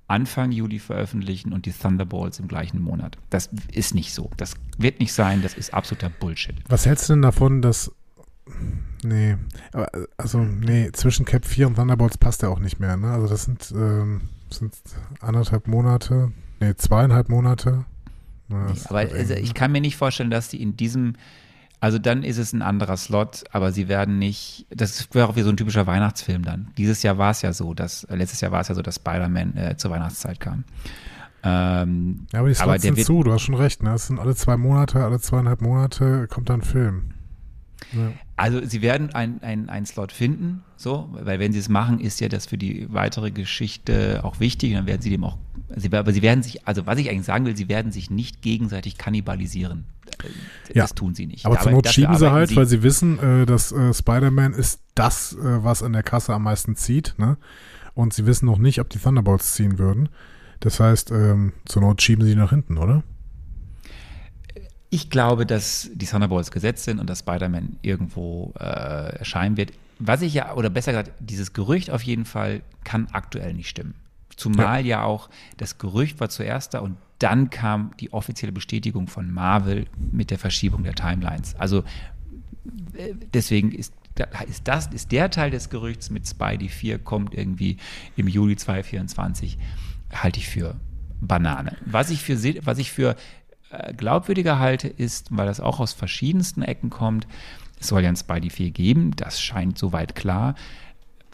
Anfang 0.08 0.52
Juli 0.52 0.80
veröffentlichen 0.80 1.54
und 1.54 1.66
die 1.66 1.72
Thunderbolts 1.72 2.40
im 2.40 2.48
gleichen 2.48 2.82
Monat. 2.82 3.18
Das 3.30 3.50
ist 3.72 3.96
nicht 3.96 4.14
so. 4.14 4.30
Das 4.38 4.56
wird 4.78 5.00
nicht 5.00 5.14
sein. 5.14 5.42
Das 5.42 5.54
ist 5.54 5.74
absoluter 5.74 6.10
Bullshit. 6.10 6.56
Was 6.68 6.86
hältst 6.86 7.10
du 7.10 7.14
denn 7.14 7.22
davon, 7.22 7.62
dass. 7.62 7.92
Nee, 9.04 9.38
aber, 9.72 9.90
also, 10.18 10.40
nee, 10.40 10.92
zwischen 10.92 11.26
Cap 11.26 11.46
4 11.46 11.68
und 11.68 11.76
Thunderbolts 11.76 12.18
passt 12.18 12.42
ja 12.42 12.50
auch 12.50 12.60
nicht 12.60 12.80
mehr, 12.80 12.98
ne? 12.98 13.12
Also, 13.12 13.28
das 13.28 13.46
sind, 13.46 13.74
ähm, 13.76 14.22
sind 14.50 14.76
anderthalb 15.22 15.68
Monate, 15.68 16.32
nee, 16.60 16.76
zweieinhalb 16.76 17.30
Monate. 17.30 17.86
Das 18.68 18.88
Aber 18.88 19.02
wird 19.02 19.14
also 19.14 19.34
ich 19.34 19.50
ne? 19.50 19.54
kann 19.54 19.72
mir 19.72 19.82
nicht 19.82 19.98
vorstellen, 19.98 20.32
dass 20.32 20.50
die 20.50 20.62
in 20.62 20.76
diesem, 20.78 21.14
also 21.80 22.00
dann 22.00 22.24
ist 22.24 22.38
es 22.38 22.54
ein 22.54 22.62
anderer 22.62 22.98
Slot, 22.98 23.44
aber 23.52 23.72
sie 23.72 23.88
werden 23.88 24.20
nicht, 24.20 24.66
das 24.70 25.08
wäre 25.14 25.28
auch 25.28 25.36
wie 25.36 25.42
so 25.42 25.50
ein 25.50 25.58
typischer 25.58 25.88
Weihnachtsfilm 25.88 26.44
dann. 26.44 26.68
Dieses 26.78 27.04
Jahr 27.04 27.18
war 27.18 27.32
es 27.32 27.42
ja 27.42 27.54
so, 27.54 27.74
dass, 27.74 28.04
äh, 28.06 28.16
letztes 28.16 28.42
Jahr 28.42 28.52
war 28.52 28.62
es 28.62 28.68
ja 28.68 28.76
so, 28.76 28.82
dass 28.82 28.96
Spider-Man 28.96 29.58
äh, 29.58 29.78
zur 29.78 29.92
Weihnachtszeit 29.92 30.40
kam. 30.40 30.64
Ähm, 31.44 32.28
Ja, 32.32 32.40
aber 32.40 32.48
die 32.48 32.56
Slots 32.56 32.70
aber 32.70 32.80
sind 32.80 33.04
zu, 33.04 33.24
du 33.24 33.34
hast 33.34 33.42
schon 33.42 33.56
recht, 33.56 33.84
ne? 33.84 33.94
Es 33.94 34.08
sind 34.08 34.20
alle 34.20 34.36
zwei 34.36 34.56
Monate, 34.56 35.04
alle 35.04 35.20
zweieinhalb 35.20 35.62
Monate 35.62 36.28
kommt 36.28 36.50
dann 36.50 36.62
ein 36.62 36.64
Film. 36.64 37.13
Ja. 37.92 38.12
Also 38.36 38.66
sie 38.66 38.82
werden 38.82 39.14
einen 39.14 39.70
ein 39.70 39.86
Slot 39.86 40.12
finden, 40.12 40.64
so, 40.76 41.10
weil 41.12 41.40
wenn 41.40 41.54
sie 41.54 41.60
es 41.60 41.70
machen, 41.70 42.00
ist 42.00 42.20
ja 42.22 42.30
das 42.30 42.46
für 42.46 42.58
die 42.58 42.88
weitere 42.92 43.32
Geschichte 43.32 44.22
auch 44.24 44.40
wichtig. 44.40 44.74
Dann 44.74 44.86
werden 44.86 45.02
sie 45.02 45.10
dem 45.10 45.24
auch, 45.24 45.38
sie, 45.76 45.92
aber 45.94 46.14
sie 46.14 46.22
werden 46.22 46.44
sich, 46.44 46.68
also 46.68 46.86
was 46.86 46.98
ich 46.98 47.10
eigentlich 47.10 47.26
sagen 47.26 47.46
will, 47.46 47.56
sie 47.56 47.70
werden 47.70 47.92
sich 47.92 48.10
nicht 48.10 48.42
gegenseitig 48.42 48.98
kannibalisieren. 48.98 49.86
Äh, 50.24 50.74
Ja. 50.74 50.84
Das 50.84 50.96
tun 50.96 51.14
sie 51.14 51.26
nicht. 51.26 51.46
Aber 51.46 51.60
zur 51.60 51.72
Not 51.72 51.88
schieben 51.90 52.16
sie 52.16 52.32
halt, 52.32 52.56
weil 52.56 52.66
sie 52.66 52.82
wissen, 52.84 53.20
äh, 53.20 53.46
dass 53.46 53.72
äh, 53.72 53.94
Spider-Man 53.94 54.54
ist 54.54 54.82
das, 54.96 55.34
äh, 55.34 55.64
was 55.64 55.84
an 55.84 55.94
der 55.94 56.04
Kasse 56.04 56.34
am 56.34 56.44
meisten 56.44 56.76
zieht, 56.76 57.16
ne? 57.18 57.38
Und 57.94 58.14
sie 58.14 58.26
wissen 58.26 58.48
noch 58.48 58.58
nicht, 58.58 58.80
ob 58.80 58.90
die 58.90 58.98
Thunderbolts 58.98 59.54
ziehen 59.54 59.78
würden. 59.78 60.10
Das 60.62 60.80
heißt, 60.80 61.12
ähm, 61.12 61.54
zur 61.66 61.82
Not 61.84 62.02
schieben 62.02 62.26
sie 62.26 62.36
nach 62.36 62.50
hinten, 62.50 62.78
oder? 62.78 63.04
Ich 64.94 65.10
glaube, 65.10 65.48
dass 65.48 65.90
die 65.92 66.06
Thunderbolts 66.06 66.52
gesetzt 66.52 66.84
sind 66.84 67.00
und 67.00 67.10
dass 67.10 67.22
Spider-Man 67.22 67.78
irgendwo 67.82 68.54
äh, 68.60 69.18
erscheinen 69.18 69.58
wird. 69.58 69.74
Was 69.98 70.22
ich 70.22 70.36
ja, 70.36 70.54
oder 70.54 70.70
besser 70.70 70.92
gesagt, 70.92 71.14
dieses 71.20 71.52
Gerücht 71.52 71.90
auf 71.90 72.04
jeden 72.04 72.26
Fall 72.26 72.62
kann 72.84 73.08
aktuell 73.12 73.56
nicht 73.56 73.70
stimmen. 73.70 73.96
Zumal 74.36 74.86
ja, 74.86 75.04
auch 75.04 75.32
das 75.58 75.80
Gerücht 75.80 76.20
war 76.20 76.30
zuerst 76.30 76.76
da 76.76 76.80
und 76.82 76.98
dann 77.18 77.50
kam 77.50 77.98
die 78.00 78.14
offizielle 78.14 78.52
Bestätigung 78.52 79.08
von 79.08 79.32
Marvel 79.32 79.88
mit 80.12 80.30
der 80.30 80.38
Verschiebung 80.38 80.84
der 80.84 80.94
Timelines. 80.94 81.56
Also 81.56 81.80
äh, 82.94 83.16
deswegen 83.34 83.72
ist, 83.72 83.96
ist 84.48 84.68
das 84.68 84.86
ist 84.94 85.12
der 85.12 85.32
Teil 85.32 85.50
des 85.50 85.72
Gerüchts 85.72 86.12
mit 86.12 86.28
Spidey 86.28 86.70
4 86.70 87.00
kommt 87.00 87.34
irgendwie 87.34 87.78
im 88.16 88.28
Juli 88.28 88.58
2024 88.58 89.58
halte 90.14 90.40
ich 90.40 90.48
für 90.48 90.76
Banane. 91.20 91.78
Was 91.88 92.12
ich 92.12 92.22
für 92.22 92.38
was 92.64 92.78
ich 92.78 92.92
für 92.92 93.16
glaubwürdiger 93.98 94.60
halte 94.60 94.88
ist, 94.88 95.28
weil 95.36 95.46
das 95.46 95.60
auch 95.60 95.80
aus 95.80 95.94
verschiedensten 95.94 96.62
Ecken 96.62 96.90
kommt, 96.90 97.28
es 97.80 97.88
soll 97.88 98.02
ja 98.02 98.10
ein 98.10 98.16
Spidey 98.16 98.50
4 98.50 98.72
geben, 98.72 99.16
das 99.16 99.42
scheint 99.42 99.78
soweit 99.78 100.16
klar. 100.16 100.56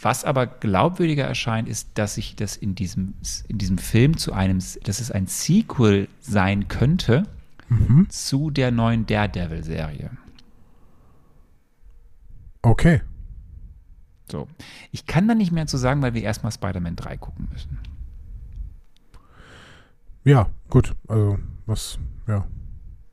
Was 0.02 0.24
aber 0.24 0.48
glaubwürdiger 0.48 1.26
erscheint, 1.26 1.68
ist, 1.68 1.90
dass 1.96 2.16
sich 2.16 2.36
das 2.36 2.56
in 2.56 2.74
diesem, 2.74 3.14
in 3.48 3.58
diesem 3.58 3.78
Film 3.78 4.18
zu 4.18 4.34
einem, 4.34 4.60
dass 4.84 5.00
es 5.00 5.12
ein 5.12 5.28
Sequel 5.28 6.08
sein 6.22 6.68
könnte 6.68 7.24
zu 8.08 8.50
der 8.50 8.72
neuen 8.72 9.06
Daredevil-Serie. 9.06 10.10
Okay. 12.64 13.02
So. 14.32 14.48
Ich 14.92 15.06
kann 15.06 15.28
da 15.28 15.36
nicht 15.36 15.52
mehr 15.52 15.68
zu 15.68 15.78
sagen, 15.78 16.02
weil 16.02 16.14
wir 16.14 16.24
erstmal 16.24 16.52
Spider-Man 16.52 16.96
3 16.96 17.18
gucken 17.18 17.48
müssen. 17.52 17.78
Ja, 20.24 20.50
gut. 20.70 20.96
Also, 21.08 21.38
was, 21.66 22.00
ja. 22.30 22.48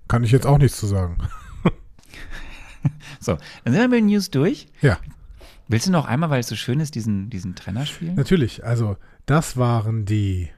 Kann 0.09 0.23
ich 0.23 0.31
jetzt 0.31 0.47
auch 0.47 0.59
nichts 0.59 0.79
zu 0.79 0.87
sagen. 0.87 1.19
So, 3.19 3.37
dann 3.65 3.73
sind 3.75 3.83
wir 3.83 3.89
mit 3.89 3.99
den 3.99 4.07
News 4.07 4.31
durch. 4.31 4.69
Ja, 4.81 4.99
Willst 5.69 5.89
du 5.89 5.91
noch 5.91 6.07
einmal, 6.07 6.31
weil 6.31 6.39
es 6.41 6.47
so 6.47 6.55
schön 6.55 6.79
ist, 6.79 6.95
diesen, 6.95 7.29
diesen 7.29 7.57
Trenner 7.57 7.87
spielen? 7.87 8.15
natürlich. 8.15 8.65
Also, 8.65 8.97
das 9.27 9.57
waren 9.57 10.05
die 10.05 10.49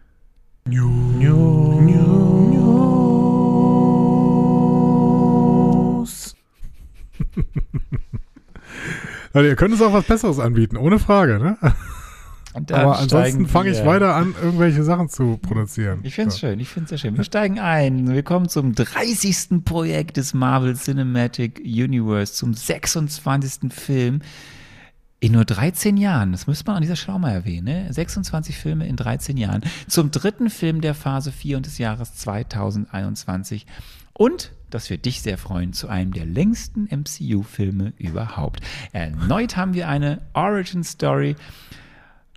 News. 5.49 6.37
Leute, 9.33 9.49
ihr 9.49 9.57
könnt 9.57 9.73
uns 9.73 9.81
auch 9.81 9.95
was 9.95 10.05
Besseres 10.05 10.39
anbieten, 10.39 10.77
ohne 10.77 10.99
Frage, 10.99 11.39
ne? 11.39 11.57
Und 12.59 12.71
dann 12.71 12.81
Aber 12.81 12.99
ansonsten 12.99 13.47
fange 13.47 13.71
ich 13.71 13.85
weiter 13.85 14.15
an, 14.15 14.35
irgendwelche 14.43 14.83
Sachen 14.83 15.09
zu 15.09 15.39
produzieren. 15.41 16.01
Ich 16.03 16.15
finde 16.15 16.29
es 16.29 16.35
So. 16.35 16.41
schön, 16.41 16.61
ich 16.61 16.69
finde 16.69 16.85
es 16.85 16.89
sehr 16.91 16.99
schön. 16.99 17.17
Wir 17.17 17.25
steigen 17.25 17.59
ein. 17.59 18.13
Wir 18.13 18.23
kommen 18.23 18.49
zum 18.49 18.75
30. 18.75 19.65
Projekt 19.65 20.17
des 20.17 20.35
Marvel 20.35 20.77
Cinematic 20.77 21.61
Universe, 21.65 22.35
zum 22.35 22.55
26. 22.55 23.73
Film 23.73 24.21
in 25.21 25.33
nur 25.33 25.45
13 25.45 25.97
Jahren. 25.97 26.33
Das 26.33 26.47
müsste 26.47 26.67
man 26.67 26.77
an 26.77 26.83
dieser 26.83 26.97
Stelle 26.97 27.19
mal 27.19 27.33
erwähnen. 27.33 27.65
Ne? 27.65 27.93
26 27.93 28.57
Filme 28.57 28.87
in 28.87 28.97
13 28.97 29.37
Jahren. 29.37 29.63
Zum 29.89 30.11
dritten 30.11 30.49
Film 30.51 30.81
der 30.81 30.95
Phase 30.95 31.33
4 31.33 31.57
und 31.57 31.67
des 31.67 31.79
Jahres 31.79 32.15
2021. 32.15 33.67
Und, 34.13 34.53
das 34.71 34.91
wird 34.91 35.05
dich 35.07 35.23
sehr 35.23 35.39
freuen, 35.39 35.73
zu 35.73 35.89
einem 35.89 36.13
der 36.13 36.27
längsten 36.27 36.89
MCU-Filme 36.91 37.93
überhaupt. 37.99 38.61
Erneut 38.93 39.57
haben 39.57 39.75
wir 39.75 39.89
eine 39.89 40.21
Origin-Story, 40.35 41.37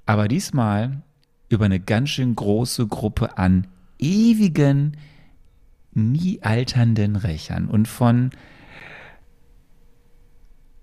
aber 0.06 0.28
diesmal 0.28 1.02
über 1.50 1.66
eine 1.66 1.80
ganz 1.80 2.10
schön 2.10 2.36
große 2.36 2.88
Gruppe 2.88 3.38
an 3.38 3.68
ewigen, 4.00 4.98
nie 5.94 6.42
alternden 6.42 7.16
Rächern 7.16 7.68
und 7.68 7.88
von 7.88 8.32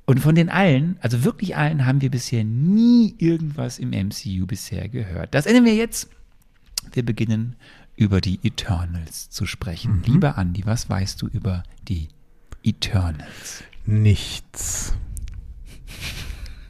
Und 0.07 0.21
von 0.21 0.35
den 0.35 0.49
allen, 0.49 0.97
also 1.01 1.23
wirklich 1.25 1.57
allen, 1.57 1.85
haben 1.85 2.01
wir 2.01 2.11
bisher 2.11 2.43
nie 2.43 3.15
irgendwas 3.19 3.79
im 3.79 3.91
MCU 3.91 4.47
bisher 4.47 4.89
gehört. 4.89 5.35
Das 5.35 5.45
ändern 5.45 5.67
wir 5.67 5.75
jetzt. 5.75 6.09
Wir 6.93 7.05
beginnen 7.05 7.57
über 7.95 8.21
die 8.21 8.39
Eternals 8.43 9.29
zu 9.29 9.45
sprechen. 9.45 10.03
Lieber 10.07 10.39
Andi, 10.39 10.65
was 10.65 10.89
weißt 10.89 11.21
du 11.21 11.27
über 11.27 11.63
die 11.89 12.09
Eternals? 12.63 13.65
Nichts. 13.85 14.95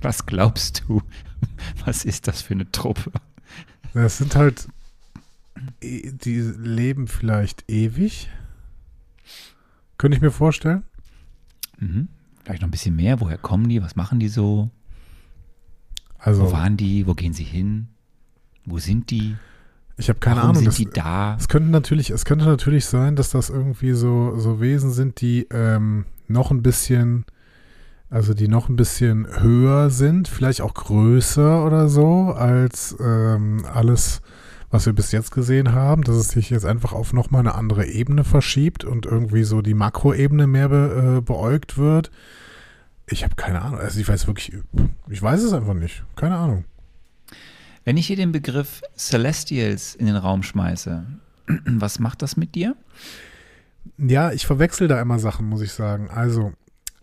Was 0.01 0.27
glaubst 0.27 0.85
du? 0.89 1.03
Was 1.85 2.05
ist 2.05 2.27
das 2.29 2.43
für 2.43 2.55
eine 2.55 2.71
Truppe? 2.71 3.13
Das 3.95 4.19
sind 4.19 4.35
halt, 4.37 4.69
e- 5.83 6.13
die 6.13 6.41
leben 6.41 7.09
vielleicht 7.09 7.65
ewig. 7.71 8.29
Könnte 9.97 10.17
ich 10.17 10.23
mir 10.23 10.31
vorstellen. 10.31 10.83
Mhm. 11.79 12.09
Vielleicht 12.45 12.63
noch 12.63 12.69
ein 12.69 12.73
bisschen 12.73 12.97
mehr. 12.97 13.21
Woher 13.21 13.39
kommen 13.39 13.69
die? 13.69 13.83
Was 13.83 13.97
machen 13.97 14.21
die 14.21 14.29
so? 14.29 14.71
Wo 16.17 16.23
Also, 16.23 16.53
waren 16.53 16.77
die? 16.77 17.07
Wo 17.07 17.15
gehen 17.15 17.33
sie 17.33 17.45
hin? 17.45 17.89
Wo 18.65 18.79
sind 18.79 19.11
die? 19.11 19.37
ich 19.97 20.09
habe 20.09 20.21
keine 20.21 20.37
Warum 20.37 20.51
Ahnung. 20.51 20.63
sind 20.63 20.69
Das, 20.69 20.77
die 20.77 20.87
da? 21.01 21.37
es, 21.37 21.49
könnte 21.49 21.71
natürlich, 21.71 22.11
es 22.11 22.25
könnte 22.25 22.45
natürlich 22.45 22.87
sein, 22.87 23.17
dass 23.17 23.31
das 23.31 23.51
irgendwie 23.51 23.93
so, 23.95 24.37
so 24.39 24.61
Wesen 24.61 24.93
sind, 24.93 25.21
die 25.21 25.49
ähm, 25.51 26.05
noch 26.29 26.53
ein 26.53 26.63
bisschen, 26.63 27.25
also 28.11 28.33
die 28.33 28.49
noch 28.49 28.69
ein 28.69 28.77
bisschen 28.77 29.27
höher 29.41 29.91
sind, 29.91 30.29
vielleicht 30.29 30.63
auch 30.63 30.75
größer 30.75 31.65
oder 31.65 31.89
so, 31.89 32.33
als 32.33 32.97
ähm, 33.01 33.65
alles, 33.73 34.23
was 34.71 34.87
wir 34.87 34.95
bis 34.95 35.13
jetzt 35.13 35.31
gesehen 35.31 35.73
haben, 35.73 36.03
dass 36.03 36.17
es 36.17 36.31
sich 36.31 36.49
jetzt 36.51 36.65
einfach 36.65 36.93
auf 36.93 37.13
nochmal 37.13 37.41
eine 37.41 37.55
andere 37.55 37.87
Ebene 37.87 38.25
verschiebt 38.25 38.85
und 38.85 39.05
irgendwie 39.05 39.45
so 39.45 39.61
die 39.61 39.75
Makroebene 39.75 40.47
mehr 40.47 40.71
be, 40.71 41.17
äh, 41.19 41.21
beäugt 41.21 41.77
wird. 41.77 42.11
Ich 43.07 43.25
habe 43.25 43.35
keine 43.37 43.61
Ahnung. 43.63 43.81
Also 43.81 44.01
ich 44.01 44.09
weiß 44.09 44.27
wirklich, 44.27 44.57
ich 45.09 45.23
weiß 45.23 45.43
es 45.43 45.53
einfach 45.53 45.75
nicht. 45.75 46.05
Keine 46.17 46.37
Ahnung. 46.37 46.65
Wenn 47.85 47.97
ich 47.97 48.07
hier 48.07 48.17
den 48.17 48.33
Begriff 48.33 48.83
Celestials 48.97 49.95
in 49.95 50.07
den 50.07 50.17
Raum 50.17 50.43
schmeiße, 50.43 51.07
was 51.67 51.99
macht 51.99 52.23
das 52.23 52.37
mit 52.37 52.55
dir? 52.55 52.75
Ja, 53.97 54.33
ich 54.33 54.47
verwechsel 54.47 54.89
da 54.89 55.01
immer 55.01 55.19
Sachen, 55.19 55.47
muss 55.47 55.63
ich 55.63 55.73
sagen. 55.73 56.11
Also, 56.11 56.53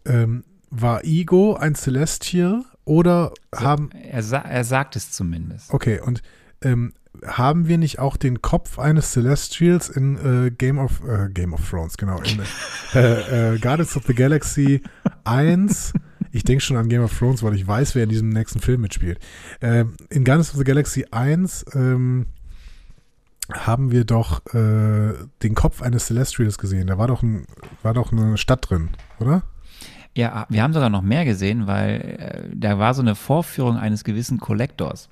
ähm, 0.06 0.44
war 0.82 1.04
Ego 1.04 1.56
ein 1.56 1.76
Celestial 1.76 2.64
oder 2.84 3.34
haben, 3.54 3.90
Er, 3.92 4.24
sa 4.24 4.40
er 4.40 4.64
sagt 4.64 4.96
es 4.96 5.12
zumindest. 5.12 5.74
okay, 5.74 6.00
und 6.00 6.22
ähm, 6.62 6.94
haben 7.26 7.68
wir 7.68 7.78
nicht 7.78 8.00
auch 8.00 8.18
den 8.18 8.42
Kopf 8.42 8.78
eines 8.78 9.12
Celestials 9.12 9.90
in 9.90 10.18
äh, 10.18 10.52
Game 10.52 10.78
of 10.78 11.02
äh, 11.08 11.30
Game 11.30 11.54
of 11.54 11.68
Thrones, 11.68 11.98
genau, 11.98 12.20
in 12.22 12.42
äh, 12.94 13.54
äh, 13.54 13.60
Guardians 13.60 13.96
of 13.96 14.04
the 14.06 14.14
Galaxy 14.14 14.82
1. 15.24 15.94
Ich 16.32 16.44
denke 16.44 16.62
schon 16.62 16.76
an 16.76 16.90
Game 16.90 17.02
of 17.02 17.18
Thrones, 17.18 17.42
weil 17.42 17.56
ich 17.56 17.66
weiß, 17.66 17.96
wer 17.96 18.04
in 18.04 18.10
diesem 18.10 18.30
nächsten 18.30 18.60
Film 18.60 18.82
mitspielt. 18.82 19.20
Ähm, 19.62 19.96
in 20.10 20.26
Guardians 20.26 20.52
of 20.52 20.58
the 20.58 20.66
Galaxy 20.66 21.06
1 21.10 21.66
ähm, 21.74 22.26
haben 23.54 23.92
wir 23.92 24.04
doch 24.04 24.46
äh, 24.54 25.14
den 25.44 25.56
Kopf 25.56 25.82
eines 25.82 26.08
Celestials 26.08 26.58
gesehen. 26.58 26.88
Da 26.88 26.98
war 26.98 27.08
doch, 27.08 27.24
ein, 27.24 27.46
war 27.84 27.94
doch 27.94 28.12
eine 28.12 28.38
Stadt 28.38 28.70
drin, 28.70 28.90
oder? 29.20 29.44
Ja, 30.16 30.46
wir 30.50 30.64
haben 30.64 30.74
sogar 30.74 30.90
noch 30.90 31.02
mehr 31.02 31.26
gesehen, 31.26 31.68
weil 31.68 32.02
äh, 32.02 32.56
da 32.56 32.80
war 32.80 32.94
so 32.94 33.02
eine 33.02 33.16
Vorführung 33.16 33.78
eines 33.78 34.04
gewissen 34.04 34.40
Collectors. 34.40 35.10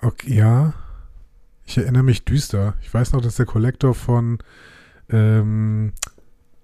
Okay, 0.00 0.34
ja. 0.34 0.72
Ich 1.64 1.78
erinnere 1.78 2.02
mich 2.02 2.24
düster. 2.24 2.74
Ich 2.80 2.92
weiß 2.92 3.12
noch, 3.12 3.20
dass 3.20 3.36
der 3.36 3.46
Kollektor 3.46 3.94
von 3.94 4.38
ähm, 5.10 5.92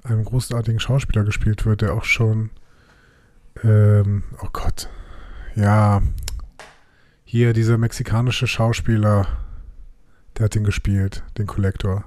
einem 0.02 0.24
großartigen 0.24 0.80
Schauspieler 0.80 1.24
gespielt 1.24 1.66
wird, 1.66 1.82
der 1.82 1.92
auch 1.92 2.04
schon 2.04 2.50
ähm, 3.64 4.24
oh 4.40 4.48
Gott. 4.52 4.88
Ja. 5.54 6.02
Hier, 7.24 7.52
dieser 7.52 7.76
mexikanische 7.76 8.46
Schauspieler, 8.46 9.26
der 10.36 10.46
hat 10.46 10.54
den 10.54 10.64
gespielt, 10.64 11.24
den 11.36 11.46
Kollektor. 11.46 12.04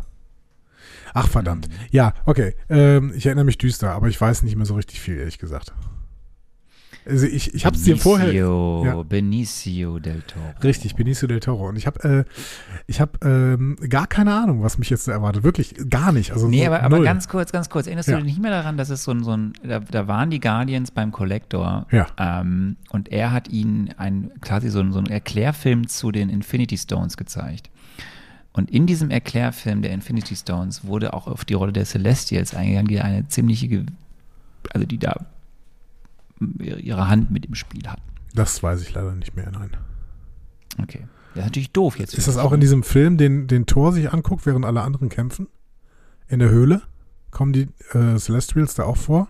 Ach, 1.14 1.28
verdammt. 1.28 1.68
Ja, 1.92 2.14
okay. 2.26 2.56
Ähm, 2.70 3.12
ich 3.16 3.26
erinnere 3.26 3.46
mich 3.46 3.58
düster, 3.58 3.92
aber 3.92 4.08
ich 4.08 4.20
weiß 4.20 4.44
nicht 4.44 4.56
mehr 4.56 4.66
so 4.66 4.76
richtig 4.76 5.00
viel, 5.02 5.18
ehrlich 5.18 5.40
gesagt. 5.40 5.74
Also 7.04 7.26
ich, 7.26 7.56
ich 7.56 7.66
habe 7.66 7.76
es 7.76 7.82
dir 7.84 7.98
vorher. 7.98 8.28
Benicio, 8.28 8.84
Ja. 8.86 9.02
Benicio 9.02 9.98
del 9.98 10.22
Toro. 10.22 10.46
Richtig, 10.64 10.96
Benicio 10.96 11.28
del 11.28 11.40
Toro. 11.40 11.68
Und 11.70 11.76
ich 11.76 11.88
habe 11.88 12.26
äh, 12.28 12.32
ich 12.86 13.02
hab, 13.02 13.26
ähm, 13.26 13.76
gar 13.90 14.06
keine 14.06 14.32
Ahnung, 14.36 14.62
was 14.62 14.78
mich 14.78 14.92
jetzt 14.92 15.08
erwartet. 15.08 15.44
Wirklich 15.44 15.74
gar 15.90 16.12
nicht. 16.12 16.32
Also 16.32 16.48
Nee, 16.48 16.60
so 16.60 16.66
aber, 16.68 16.84
aber 16.84 17.02
ganz 17.02 17.28
kurz, 17.28 17.52
ganz 17.52 17.72
kurz. 17.72 17.88
Erinnerst 17.88 18.08
Ja. 18.10 18.18
du 18.18 18.24
dich 18.24 18.34
nicht 18.34 18.42
mehr 18.42 18.52
daran, 18.52 18.78
dass 18.78 18.92
es 18.92 19.04
so 19.04 19.12
ein, 19.12 19.24
so 19.24 19.36
ein 19.36 19.54
da, 19.64 19.80
da 19.80 20.08
waren 20.08 20.30
die 20.30 20.40
Guardians 20.40 20.92
beim 20.92 21.12
Collector 21.12 21.88
Ja. 21.92 22.06
ähm, 22.20 22.78
und 22.92 23.10
er 23.12 23.32
hat 23.32 23.48
ihnen 23.48 23.90
ein, 23.98 24.30
quasi 24.42 24.70
so, 24.70 24.80
ein- 24.80 24.92
so 24.94 25.00
einen 25.00 25.08
Erklärfilm 25.10 25.88
zu 25.88 26.12
den 26.12 26.30
Infinity 26.30 26.78
Stones 26.78 27.18
gezeigt. 27.18 27.72
Und 28.54 28.70
in 28.70 28.86
diesem 28.86 29.10
Erklärfilm 29.10 29.82
der 29.82 29.92
Infinity 29.92 30.36
Stones 30.36 30.84
wurde 30.84 31.14
auch 31.14 31.28
auf 31.28 31.46
die 31.46 31.54
Rolle 31.54 31.72
der 31.72 31.86
Celestials 31.86 32.54
eingegangen, 32.54 32.88
die 32.88 33.00
eine 33.00 33.28
ziemliche, 33.28 33.86
also 34.72 34.86
die 34.86 34.98
da 34.98 35.26
ihre 36.60 37.08
Hand 37.08 37.32
mit 37.32 37.46
im 37.46 37.56
Spiel 37.56 37.88
hatten. 37.88 38.02
Das 38.34 38.62
weiß 38.62 38.82
ich 38.82 38.94
leider 38.94 39.14
nicht 39.14 39.36
mehr, 39.36 39.52
nein. 39.52 39.72
Okay. 40.82 41.06
Das 41.34 41.44
ist 41.44 41.46
natürlich 41.46 41.72
doof 41.72 41.98
jetzt. 41.98 42.14
Ist 42.14 42.28
das 42.28 42.38
auch 42.38 42.52
in 42.52 42.60
diesem 42.60 42.84
Film, 42.84 43.18
den, 43.18 43.48
den 43.48 43.66
Thor 43.66 43.94
sich 43.94 44.12
anguckt, 44.12 44.46
während 44.46 44.66
alle 44.66 44.82
anderen 44.82 45.08
kämpfen? 45.10 45.48
In 46.28 46.40
der 46.40 46.50
Höhle? 46.50 46.82
Kommen 47.30 47.54
die 47.54 47.70
äh, 47.94 48.18
Celestials 48.18 48.76
da 48.76 48.84
auch 48.84 48.98
vor? 48.98 49.30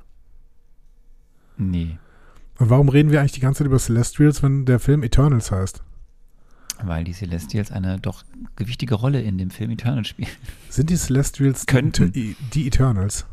Nee, 1.57 1.99
Und 2.57 2.71
warum 2.71 2.89
reden 2.89 3.11
wir 3.11 3.19
eigentlich 3.19 3.33
die 3.33 3.39
ganze 3.39 3.59
Zeit 3.59 3.67
über 3.67 3.77
Celestials, 3.77 4.41
wenn 4.41 4.65
der 4.65 4.79
Film 4.79 5.03
Eternals 5.03 5.51
heißt? 5.51 5.83
Weil 6.87 7.03
die 7.03 7.13
Celestials 7.13 7.71
eine 7.71 7.99
doch 7.99 8.23
gewichtige 8.55 8.95
Rolle 8.95 9.21
in 9.21 9.37
dem 9.37 9.49
Film 9.49 9.71
Eternal 9.71 10.05
spielen. 10.05 10.29
Sind 10.69 10.89
die 10.89 10.95
Celestials 10.95 11.65
Könnten. 11.65 12.11
die, 12.11 12.35
die 12.53 12.67
Eternals? 12.67 13.25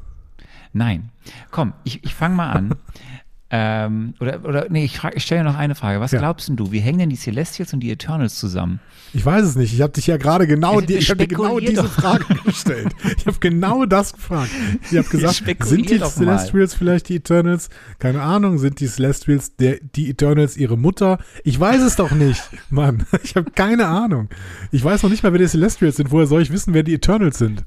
Nein. 0.72 1.10
Komm, 1.50 1.72
ich, 1.84 2.04
ich 2.04 2.14
fange 2.14 2.34
mal 2.34 2.50
an. 2.50 2.74
ähm, 3.50 4.12
oder, 4.20 4.44
oder, 4.44 4.66
nee, 4.68 4.84
ich, 4.84 5.00
ich 5.14 5.22
stelle 5.22 5.42
noch 5.42 5.56
eine 5.56 5.74
Frage. 5.74 6.00
Was 6.00 6.12
Ja. 6.12 6.18
glaubst 6.18 6.48
denn 6.48 6.56
du? 6.56 6.70
Wie 6.70 6.80
hängen 6.80 6.98
denn 6.98 7.08
die 7.08 7.16
Celestials 7.16 7.72
und 7.72 7.80
die 7.80 7.90
Eternals 7.90 8.38
zusammen? 8.38 8.78
Ich 9.14 9.24
weiß 9.24 9.42
es 9.44 9.56
nicht. 9.56 9.72
Ich 9.72 9.80
habe 9.80 9.92
dich 9.94 10.06
ja 10.06 10.18
gerade 10.18 10.46
genau, 10.46 10.82
die, 10.82 10.96
ich 10.96 11.08
hab 11.08 11.16
dir 11.16 11.26
genau 11.26 11.58
diese 11.58 11.82
doch. 11.82 11.90
Frage 11.90 12.26
gestellt. 12.44 12.88
Ich 13.16 13.26
habe 13.26 13.38
genau 13.40 13.86
das 13.86 14.12
gefragt. 14.12 14.50
Ich 14.90 14.98
habe 14.98 15.08
gesagt, 15.08 15.42
sind 15.64 15.88
die 15.88 15.98
doch 15.98 16.14
mal. 16.16 16.36
Celestials 16.36 16.74
vielleicht 16.74 17.08
die 17.08 17.16
Eternals? 17.16 17.70
Keine 17.98 18.20
Ahnung, 18.20 18.58
sind 18.58 18.80
die 18.80 18.86
Celestials 18.86 19.56
der, 19.56 19.78
die 19.94 20.10
Eternals 20.10 20.58
ihre 20.58 20.76
Mutter? 20.76 21.18
Ich 21.42 21.58
weiß 21.58 21.80
es 21.80 21.96
doch 21.96 22.10
nicht, 22.10 22.42
Mann. 22.68 23.06
Ich 23.22 23.34
habe 23.34 23.50
keine 23.50 23.86
Ahnung. 23.86 24.28
Ich 24.72 24.84
weiß 24.84 25.02
noch 25.02 25.10
nicht 25.10 25.22
mal, 25.22 25.32
wer 25.32 25.38
die 25.38 25.46
Celestials 25.48 25.96
sind. 25.96 26.10
Woher 26.10 26.26
soll 26.26 26.42
ich 26.42 26.52
wissen, 26.52 26.74
wer 26.74 26.82
die 26.82 26.92
Eternals 26.94 27.38
sind? 27.38 27.64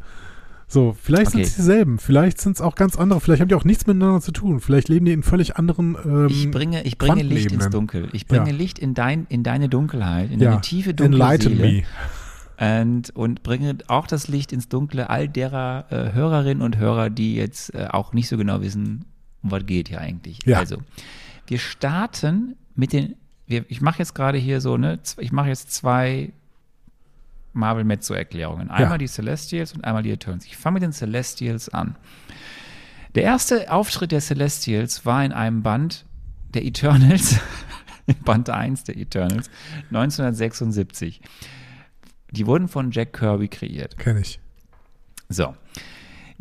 So, 0.72 0.96
vielleicht 1.02 1.32
sind 1.32 1.42
Okay. 1.42 1.50
es 1.50 1.56
dieselben. 1.58 2.00
Vielleicht 2.00 2.40
sind 2.40 2.54
es 2.56 2.62
auch 2.62 2.76
ganz 2.76 2.96
andere. 2.96 3.20
Vielleicht 3.20 3.42
haben 3.42 3.50
die 3.50 3.56
auch 3.56 3.66
nichts 3.66 3.88
miteinander 3.88 4.22
zu 4.22 4.32
tun. 4.32 4.62
Vielleicht 4.62 4.88
leben 4.88 5.06
die 5.06 5.12
in 5.12 5.22
völlig 5.22 5.58
anderen 5.58 5.98
ähm, 6.06 6.28
Ich 6.30 6.50
bringe, 6.50 6.84
ich 6.84 6.98
bringe 6.98 7.24
Licht 7.24 7.52
ins. 7.52 7.70
Dunkel. 7.70 8.08
Ich 8.14 8.26
bringe 8.26 8.50
Ja. 8.52 8.56
Licht 8.56 8.80
in, 8.80 8.94
dein, 8.94 9.26
in 9.28 9.44
deine 9.44 9.68
Dunkelheit, 9.68 10.32
in 10.32 10.40
ja, 10.40 10.52
deine 10.52 10.62
tiefe 10.62 10.94
dunkle 10.94 11.16
Enlighten 11.16 11.58
Seele. 11.58 11.84
me. 12.60 12.82
Und, 12.82 13.10
und 13.18 13.44
bringe 13.44 13.80
auch 13.88 14.08
das 14.08 14.30
Licht 14.30 14.54
ins 14.54 14.70
Dunkle 14.70 15.10
all 15.10 15.28
derer 15.28 15.86
äh, 15.90 16.14
Hörerinnen 16.14 16.62
und 16.62 16.78
Hörer, 16.78 17.10
die 17.10 17.36
jetzt 17.36 17.74
äh, 17.76 17.88
auch 17.90 18.14
nicht 18.14 18.30
so 18.30 18.38
genau 18.38 18.62
wissen, 18.62 19.04
um 19.44 19.52
was 19.52 19.66
geht 19.66 19.90
hier 19.90 20.00
eigentlich. 20.00 20.40
Ja. 20.46 20.60
Also, 20.60 20.78
wir 21.48 21.58
starten 21.58 22.56
mit 22.76 22.94
den, 22.94 23.16
wir, 23.46 23.66
ich 23.68 23.82
mache 23.82 24.00
jetzt 24.00 24.16
gerade 24.16 24.38
hier 24.38 24.62
so, 24.62 24.78
ne, 24.78 25.00
ich 25.18 25.34
mache 25.34 25.50
jetzt 25.50 25.74
zwei 25.74 26.32
Marvel 27.54 27.84
Mezzo-Erklärungen. 27.84 28.70
Einmal 28.70 28.94
Ja. 28.94 28.98
die 28.98 29.08
Celestials 29.08 29.74
und 29.74 29.84
einmal 29.84 30.04
die 30.04 30.12
Eternals. 30.12 30.46
Ich 30.46 30.58
fange 30.58 30.76
mit 30.76 30.84
den 30.84 30.94
Celestials 30.94 31.70
an. 31.70 31.96
Der 33.16 33.24
erste 33.24 33.72
Auftritt 33.72 34.12
der 34.14 34.22
Celestials 34.22 35.06
war 35.06 35.24
in 35.26 35.34
einem 35.34 35.64
Band 35.64 36.06
der 36.54 36.64
Eternals, 36.64 37.40
Band 38.26 38.50
1 38.50 38.86
der 38.86 38.98
Eternals, 38.98 39.50
1976. 39.90 41.22
Die 42.32 42.48
wurden 42.48 42.68
von 42.70 42.92
Jack 42.92 43.14
Kirby 43.14 43.50
kreiert. 43.50 43.98
Kenn 43.98 44.18
ich. 44.18 44.40
So. 45.28 45.54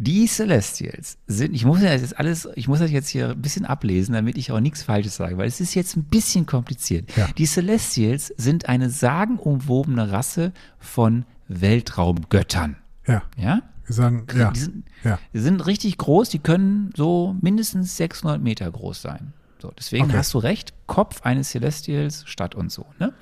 Die 0.03 0.27
Celestials 0.27 1.19
sind, 1.27 1.55
ich 1.55 1.67
muss 1.67 1.81
das 1.83 2.01
jetzt 2.01 2.19
alles, 2.19 2.49
ich 2.55 2.69
muss 2.69 2.79
das 2.79 2.91
jetzt 2.91 3.09
hier 3.09 3.31
ein 3.33 3.43
bisschen 3.43 3.67
ablesen, 3.67 4.15
damit 4.15 4.39
ich 4.39 4.51
auch 4.51 4.61
nichts 4.61 4.83
Falsches 4.83 5.17
sage, 5.17 5.37
weil 5.37 5.47
es 5.47 5.61
ist 5.61 5.75
jetzt 5.75 5.95
ein 5.95 6.05
bisschen 6.05 6.47
kompliziert. 6.47 7.15
Ja. 7.17 7.29
Die 7.37 7.45
Celestials 7.45 8.29
sind 8.39 8.67
eine 8.67 8.89
sagenumwobene 8.89 10.11
Rasse 10.11 10.53
von 10.79 11.27
Weltraumgöttern. 11.49 12.77
Ja, 13.07 13.23
Ja? 13.37 13.63
wir 13.87 13.95
sagen, 13.95 14.27
ja, 14.37 14.51
Die 14.53 14.61
sind, 14.61 14.85
ja. 15.05 15.19
die 15.35 15.39
sind 15.41 15.67
richtig 15.67 15.99
groß, 15.99 16.29
die 16.31 16.39
können 16.39 16.91
so 16.97 17.37
mindestens 17.41 17.97
600 17.97 18.41
Meter 18.41 18.71
groß 18.71 19.03
sein. 19.03 19.33
So, 19.61 19.73
deswegen 19.79 20.05
Okay. 20.07 20.17
hast 20.17 20.33
du 20.33 20.39
recht, 20.39 20.73
Kopf 20.87 21.23
eines 21.23 21.51
Celestials, 21.51 22.23
Stadt 22.27 22.55
und 22.55 22.71
so. 22.73 22.87
Ne? 22.99 23.13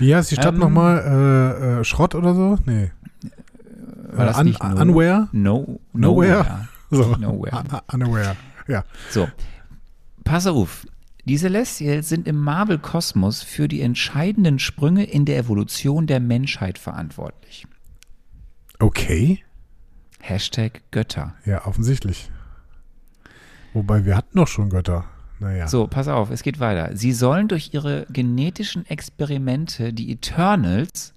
Wie 0.00 0.14
heißt 0.14 0.30
die 0.30 0.34
Stadt 0.34 0.54
Ähm, 0.54 0.60
nochmal? 0.60 0.98
Äh, 0.98 1.80
äh, 1.80 1.84
Schrott 1.84 2.14
oder 2.14 2.34
so? 2.34 2.58
Nee. 2.66 2.90
War 4.12 4.26
das 4.26 4.36
Äh, 4.36 4.40
un 4.40 4.46
nicht 4.46 4.62
no, 4.62 4.80
Unware? 4.80 5.28
No, 5.32 5.80
Nowhere? 5.92 6.68
So. 6.90 7.16
Nowhere. 7.16 7.54
Un- 7.58 7.66
un- 7.70 7.80
Unaware. 8.02 8.36
Ja. 8.66 8.82
So, 9.10 9.28
pass 10.24 10.46
auf. 10.46 10.86
Die 11.26 11.36
Celestials 11.36 12.08
sind 12.08 12.26
im 12.26 12.36
Marvel-Kosmos 12.40 13.42
für 13.42 13.68
die 13.68 13.82
entscheidenden 13.82 14.58
Sprünge 14.58 15.04
in 15.04 15.26
der 15.26 15.36
Evolution 15.36 16.06
der 16.06 16.20
Menschheit 16.20 16.78
verantwortlich. 16.78 17.66
Okay. 18.78 19.44
Hashtag 20.20 20.80
Götter. 20.90 21.34
Ja, 21.44 21.66
offensichtlich. 21.66 22.30
Wobei 23.74 24.04
wir 24.06 24.16
hatten 24.16 24.38
doch 24.38 24.48
schon 24.48 24.70
Götter. 24.70 25.04
Naja. 25.40 25.68
So, 25.68 25.86
pass 25.86 26.08
auf, 26.08 26.30
es 26.30 26.42
geht 26.42 26.58
weiter. 26.58 26.96
Sie 26.96 27.12
sollen 27.12 27.48
durch 27.48 27.74
ihre 27.74 28.06
genetischen 28.10 28.86
Experimente 28.86 29.92
die 29.92 30.10
Eternals 30.10 31.12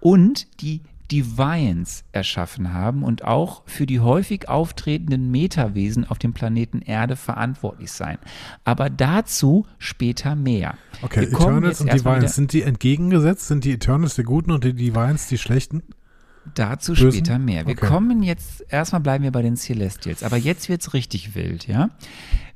und 0.00 0.60
die 0.62 0.80
Divines 1.10 2.04
erschaffen 2.12 2.72
haben 2.72 3.02
und 3.02 3.24
auch 3.24 3.62
für 3.66 3.86
die 3.86 4.00
häufig 4.00 4.48
auftretenden 4.48 5.30
Metawesen 5.30 6.04
auf 6.08 6.18
dem 6.18 6.32
Planeten 6.32 6.80
Erde 6.82 7.16
verantwortlich 7.16 7.90
sein. 7.92 8.18
Aber 8.64 8.90
dazu 8.90 9.66
später 9.78 10.34
mehr. 10.36 10.74
Okay, 11.02 11.24
Eternals 11.24 11.80
und 11.80 11.92
Divines, 11.92 12.34
sind 12.36 12.52
die 12.52 12.62
entgegengesetzt? 12.62 13.48
Sind 13.48 13.64
die 13.64 13.72
Eternals 13.72 14.14
die 14.14 14.22
Guten 14.22 14.50
und 14.52 14.64
die 14.64 14.74
Divines 14.74 15.28
die 15.28 15.38
Schlechten? 15.38 15.82
Dazu 16.54 16.92
Bösen? 16.94 17.12
später 17.12 17.38
mehr. 17.38 17.66
Wir 17.66 17.74
Okay. 17.74 17.86
kommen 17.86 18.22
jetzt, 18.22 18.64
erstmal 18.70 19.02
bleiben 19.02 19.22
wir 19.22 19.30
bei 19.30 19.42
den 19.42 19.56
Celestials, 19.56 20.22
aber 20.22 20.36
jetzt 20.38 20.68
wird's 20.70 20.94
richtig 20.94 21.34
wild, 21.34 21.66
ja? 21.68 21.90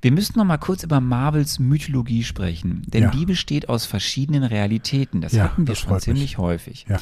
Wir 0.00 0.10
müssen 0.10 0.38
noch 0.38 0.44
mal 0.46 0.56
kurz 0.56 0.82
über 0.84 1.00
Marvels 1.00 1.58
Mythologie 1.58 2.24
sprechen, 2.24 2.82
denn 2.86 3.04
Ja. 3.04 3.10
die 3.10 3.26
besteht 3.26 3.68
aus 3.68 3.84
verschiedenen 3.84 4.42
Realitäten. 4.42 5.20
Das 5.20 5.32
Ja, 5.32 5.44
hatten 5.44 5.66
wir 5.66 5.74
das 5.74 5.80
schon 5.80 6.00
ziemlich 6.00 6.22
mich. 6.22 6.38
häufig. 6.38 6.86
Ja. 6.88 6.98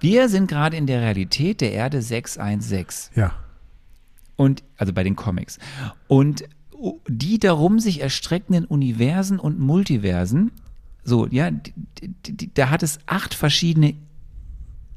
Wir 0.00 0.28
sind 0.28 0.48
gerade 0.48 0.76
in 0.76 0.86
der 0.86 1.00
Realität 1.00 1.60
der 1.60 1.72
Erde 1.72 2.02
616 2.02 3.12
Ja. 3.20 3.32
und 4.36 4.62
also 4.76 4.92
bei 4.92 5.02
den 5.04 5.16
Comics 5.16 5.58
und 6.08 6.44
die 7.08 7.38
darum 7.38 7.80
sich 7.80 8.02
erstreckenden 8.02 8.66
Universen 8.66 9.38
und 9.40 9.58
Multiversen, 9.58 10.52
so 11.04 11.26
ja, 11.28 11.50
da 12.54 12.68
hat 12.70 12.82
es 12.82 12.98
acht 13.06 13.32
verschiedene 13.32 13.94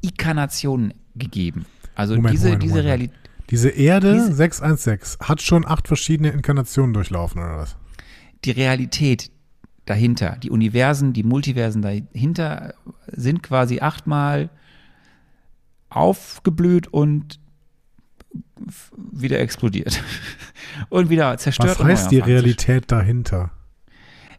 Inkarnationen 0.02 0.94
gegeben. 1.16 1.64
Also 1.94 2.16
Moment, 2.16 2.34
diese 2.34 2.46
Moment, 2.48 2.62
diese 2.62 2.74
Moment. 2.74 2.88
Realität 2.88 3.16
Diese 3.50 3.68
Erde 3.70 4.12
Diese- 4.14 4.34
616 4.34 5.26
hat 5.26 5.42
schon 5.42 5.66
acht 5.66 5.88
verschiedene 5.88 6.30
Inkarnationen 6.30 6.92
durchlaufen, 6.94 7.40
oder 7.42 7.56
was? 7.58 7.76
die 8.44 8.52
Realität 8.52 9.30
dahinter, 9.86 10.36
die 10.42 10.50
Universen, 10.50 11.12
die 11.12 11.24
Multiversen 11.24 11.82
dahinter 11.82 12.74
sind 13.08 13.42
quasi 13.42 13.80
achtmal 13.80 14.48
aufgeblüht 15.90 16.88
und 16.88 17.38
wieder 19.12 19.40
explodiert 19.40 20.02
und 20.88 21.10
wieder 21.10 21.36
zerstört. 21.38 21.78
Was 21.80 21.86
heißt 21.86 22.10
die 22.10 22.20
Realität 22.20 22.90
dahinter? 22.92 23.50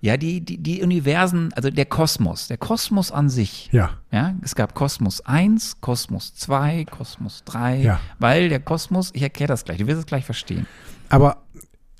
Ja, 0.03 0.17
die, 0.17 0.41
die, 0.41 0.57
die 0.57 0.81
Universen, 0.81 1.53
also 1.53 1.69
der 1.69 1.85
Kosmos, 1.85 2.47
der 2.47 2.57
Kosmos 2.57 3.11
an 3.11 3.29
sich. 3.29 3.69
Ja. 3.71 3.91
Ja, 4.11 4.33
es 4.41 4.55
gab 4.55 4.73
Kosmos 4.73 5.21
1, 5.21 5.79
Kosmos 5.79 6.33
2, 6.33 6.85
Kosmos 6.85 7.43
3, 7.45 7.81
Ja. 7.81 7.99
weil 8.17 8.49
der 8.49 8.59
Kosmos, 8.59 9.11
ich 9.13 9.21
erkläre 9.21 9.49
das 9.49 9.63
gleich, 9.63 9.77
du 9.77 9.85
wirst 9.85 9.99
es 9.99 10.05
gleich 10.07 10.25
verstehen. 10.25 10.65
Aber 11.09 11.43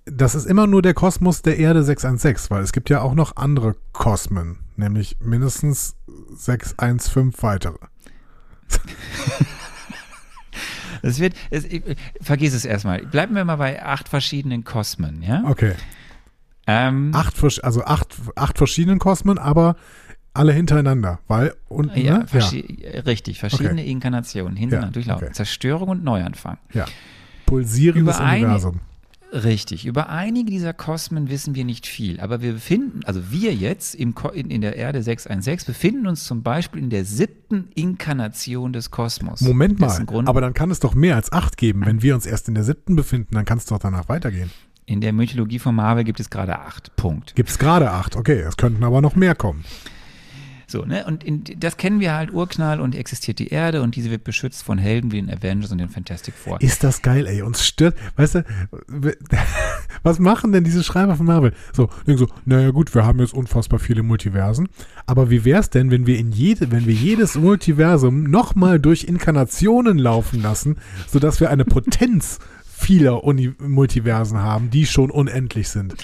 das 0.06 0.34
ist 0.34 0.46
immer 0.48 0.66
nur 0.66 0.82
der 0.82 0.96
Kosmos 0.96 1.44
der 1.44 1.58
Erde 1.60 1.84
616, 1.84 2.50
weil 2.50 2.64
es 2.64 2.72
gibt 2.72 2.90
ja 2.90 3.02
auch 3.02 3.14
noch 3.14 3.36
andere 3.36 3.76
Kosmen, 3.92 4.58
nämlich 4.78 5.18
mindestens 5.20 5.96
615 6.34 7.34
weitere. 7.44 7.76
Es 11.04 11.20
wird, 11.20 11.34
es, 11.50 11.66
ich, 11.66 11.82
vergiss 12.22 12.54
es 12.54 12.64
erstmal. 12.64 13.04
Bleiben 13.06 13.34
wir 13.36 13.44
mal 13.44 13.56
bei 13.56 13.84
acht 13.84 14.08
verschiedenen 14.08 14.64
Kosmen, 14.64 15.24
ja? 15.24 15.44
Okay. 15.48 15.74
Ähm, 16.68 17.12
Acht, 17.16 17.36
also 17.64 17.84
acht, 17.84 18.16
acht 18.36 18.58
verschiedenen 18.60 19.00
Kosmen, 19.00 19.40
aber 19.40 19.76
alle 20.34 20.54
hintereinander, 20.54 21.20
weil 21.28 21.56
und 21.70 21.96
ja, 21.98 22.20
ne? 22.20 22.26
verschi- 22.26 23.04
richtig, 23.08 23.40
verschiedene 23.40 23.84
Inkarnationen 23.84 24.56
hintereinander 24.56 24.90
Ja, 24.90 24.94
durchlaufen. 24.94 25.26
okay. 25.30 25.34
Zerstörung 25.34 25.90
und 25.90 26.04
Neuanfang. 26.04 26.60
ja. 26.72 26.86
Pulsierendes 27.48 28.18
Über 28.20 28.30
Universum. 28.32 28.80
Richtig. 29.34 29.86
Über 29.86 30.10
einige 30.10 30.52
dieser 30.52 30.74
Kosmen 30.74 31.30
wissen 31.30 31.56
wir 31.56 31.64
nicht 31.64 31.88
viel, 31.88 32.20
aber 32.20 32.42
wir 32.42 32.54
befinden, 32.54 33.00
also 33.06 33.32
wir 33.32 33.54
jetzt 33.54 33.96
im, 33.96 34.14
Ko- 34.14 34.30
in, 34.30 34.50
in 34.52 34.60
der 34.62 34.76
Erde 34.76 35.02
616 35.02 35.74
befinden 35.74 36.08
uns 36.08 36.26
zum 36.26 36.44
Beispiel 36.44 36.82
in 36.84 36.90
der 36.90 37.06
siebten 37.06 37.70
Inkarnation 37.76 38.74
des 38.74 38.92
Kosmos. 38.92 39.40
Moment 39.42 39.80
mal, 39.80 40.06
aber 40.26 40.42
dann 40.42 40.54
kann 40.54 40.70
es 40.70 40.80
doch 40.82 40.96
mehr 40.96 41.16
als 41.16 41.32
acht 41.32 41.58
geben. 41.58 41.86
Wenn 41.86 42.02
wir 42.02 42.14
uns 42.16 42.26
erst 42.26 42.48
in 42.50 42.56
der 42.56 42.64
siebten 42.66 42.96
befinden, 42.96 43.36
dann 43.36 43.46
kann 43.46 43.58
es 43.58 43.66
doch 43.66 43.80
danach 43.80 44.10
weitergehen. 44.10 44.52
in 44.86 45.00
der 45.00 45.14
Mythologie 45.14 45.60
von 45.60 45.76
Marvel 45.76 46.04
gibt 46.04 46.20
es 46.20 46.30
gerade 46.30 46.60
acht. 46.60 46.94
Punkt. 46.98 47.34
Gibt 47.36 47.50
es 47.50 47.58
gerade 47.58 47.90
acht, 47.92 48.18
okay, 48.18 48.40
es 48.42 48.58
könnten 48.58 48.84
aber 48.84 49.00
noch 49.02 49.16
mehr 49.16 49.36
kommen. 49.36 49.64
So, 50.72 50.86
ne? 50.86 51.06
Und 51.06 51.24
in, 51.24 51.44
das 51.60 51.78
kennen 51.78 52.00
wir 52.00 52.14
halt 52.14 52.34
Urknall 52.34 52.80
und 52.80 52.96
existiert 52.96 53.40
die 53.40 53.50
Erde 53.50 53.82
und 53.82 53.96
diese 53.96 54.10
wird 54.10 54.24
beschützt 54.24 54.64
von 54.64 54.78
Helden 54.78 55.12
wie 55.12 55.22
den 55.22 55.30
Avengers 55.30 55.72
und 55.72 55.80
den 55.80 55.90
Fantastic 55.90 56.34
Four. 56.34 56.62
Ist 56.62 56.84
das 56.84 57.02
geil, 57.02 57.28
ey. 57.28 57.42
Uns 57.42 57.66
stört, 57.66 57.96
weißt 58.16 58.36
du, 58.36 58.46
was 60.04 60.20
machen 60.20 60.54
denn 60.54 60.64
diese 60.64 60.84
Schreiber 60.84 61.16
von 61.16 61.26
Marvel? 61.26 61.54
So, 61.74 61.90
so, 62.08 62.28
naja 62.46 62.72
gut, 62.72 62.96
wir 62.96 63.06
haben 63.06 63.20
jetzt 63.20 63.34
unfassbar 63.34 63.80
viele 63.80 64.02
Multiversen, 64.02 64.70
aber 65.06 65.30
wie 65.30 65.44
wär's 65.44 65.70
denn, 65.70 65.92
wenn 65.92 66.08
wir 66.08 66.18
in 66.18 66.32
jede, 66.32 66.72
wenn 66.72 66.88
wir 66.88 66.94
jedes 66.94 67.36
Multiversum 67.36 68.24
nochmal 68.24 68.80
durch 68.80 69.04
Inkarnationen 69.04 69.98
laufen 69.98 70.42
lassen, 70.42 70.78
sodass 71.08 71.40
wir 71.40 71.50
eine 71.50 71.66
Potenz 71.66 72.40
vieler 72.66 73.24
Uni 73.24 73.54
Multiversen 73.60 74.40
haben, 74.40 74.70
die 74.70 74.86
schon 74.86 75.12
unendlich 75.12 75.70
sind? 75.70 75.96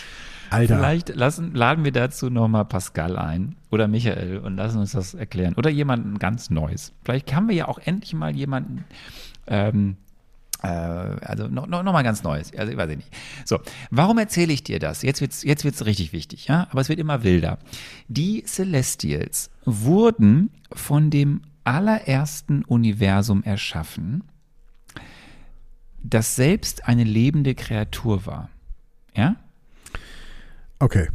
Alter. 0.49 0.77
Vielleicht 0.77 1.15
lassen, 1.15 1.53
laden 1.53 1.83
wir 1.83 1.91
dazu 1.91 2.29
nochmal 2.29 2.65
Pascal 2.65 3.17
ein 3.17 3.55
oder 3.69 3.87
Michael 3.87 4.39
und 4.39 4.55
lassen 4.57 4.79
uns 4.79 4.91
das 4.91 5.13
erklären. 5.13 5.53
Oder 5.55 5.69
jemanden 5.69 6.19
ganz 6.19 6.49
Neues. 6.49 6.93
Vielleicht 7.03 7.33
haben 7.33 7.47
wir 7.47 7.55
ja 7.55 7.67
auch 7.67 7.79
endlich 7.79 8.13
mal 8.13 8.35
jemanden, 8.35 8.85
ähm, 9.47 9.97
äh, 10.61 10.67
also 10.67 11.47
noch, 11.47 11.67
noch, 11.67 11.83
noch 11.83 11.93
mal 11.93 12.03
ganz 12.03 12.23
Neues. 12.23 12.51
Also 12.55 12.71
ich 12.71 12.77
weiß 12.77 12.95
nicht. 12.95 13.09
So, 13.45 13.59
warum 13.91 14.17
erzähle 14.17 14.53
ich 14.53 14.63
dir 14.63 14.79
das? 14.79 15.01
Jetzt 15.01 15.21
wird's, 15.21 15.43
jetzt 15.43 15.63
wird's 15.63 15.85
richtig 15.85 16.13
wichtig, 16.13 16.47
ja? 16.47 16.67
Aber 16.71 16.81
es 16.81 16.89
wird 16.89 16.99
immer 16.99 17.23
wilder. 17.23 17.59
Die 18.07 18.43
Celestials 18.45 19.49
wurden 19.65 20.49
von 20.71 21.09
dem 21.09 21.41
allerersten 21.63 22.63
Universum 22.63 23.43
erschaffen, 23.43 24.23
das 26.01 26.35
selbst 26.35 26.87
eine 26.87 27.03
lebende 27.03 27.55
Kreatur 27.55 28.25
war. 28.25 28.49
Ja? 29.15 29.35
Okay. 30.79 31.07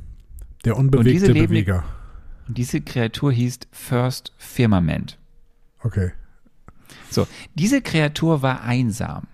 Der 0.64 0.76
Und 0.76 0.86
unbewegte 0.86 1.26
lebende- 1.26 1.48
Beweger. 1.48 1.84
Und 2.48 2.58
diese 2.58 2.80
Kreatur 2.80 3.32
hieß 3.32 3.60
First 3.70 4.32
Firmament. 4.36 5.18
Okay. 5.82 6.12
So, 7.10 7.26
diese 7.54 7.80
Kreatur 7.82 8.42
war 8.42 8.62
einsam. 8.62 9.26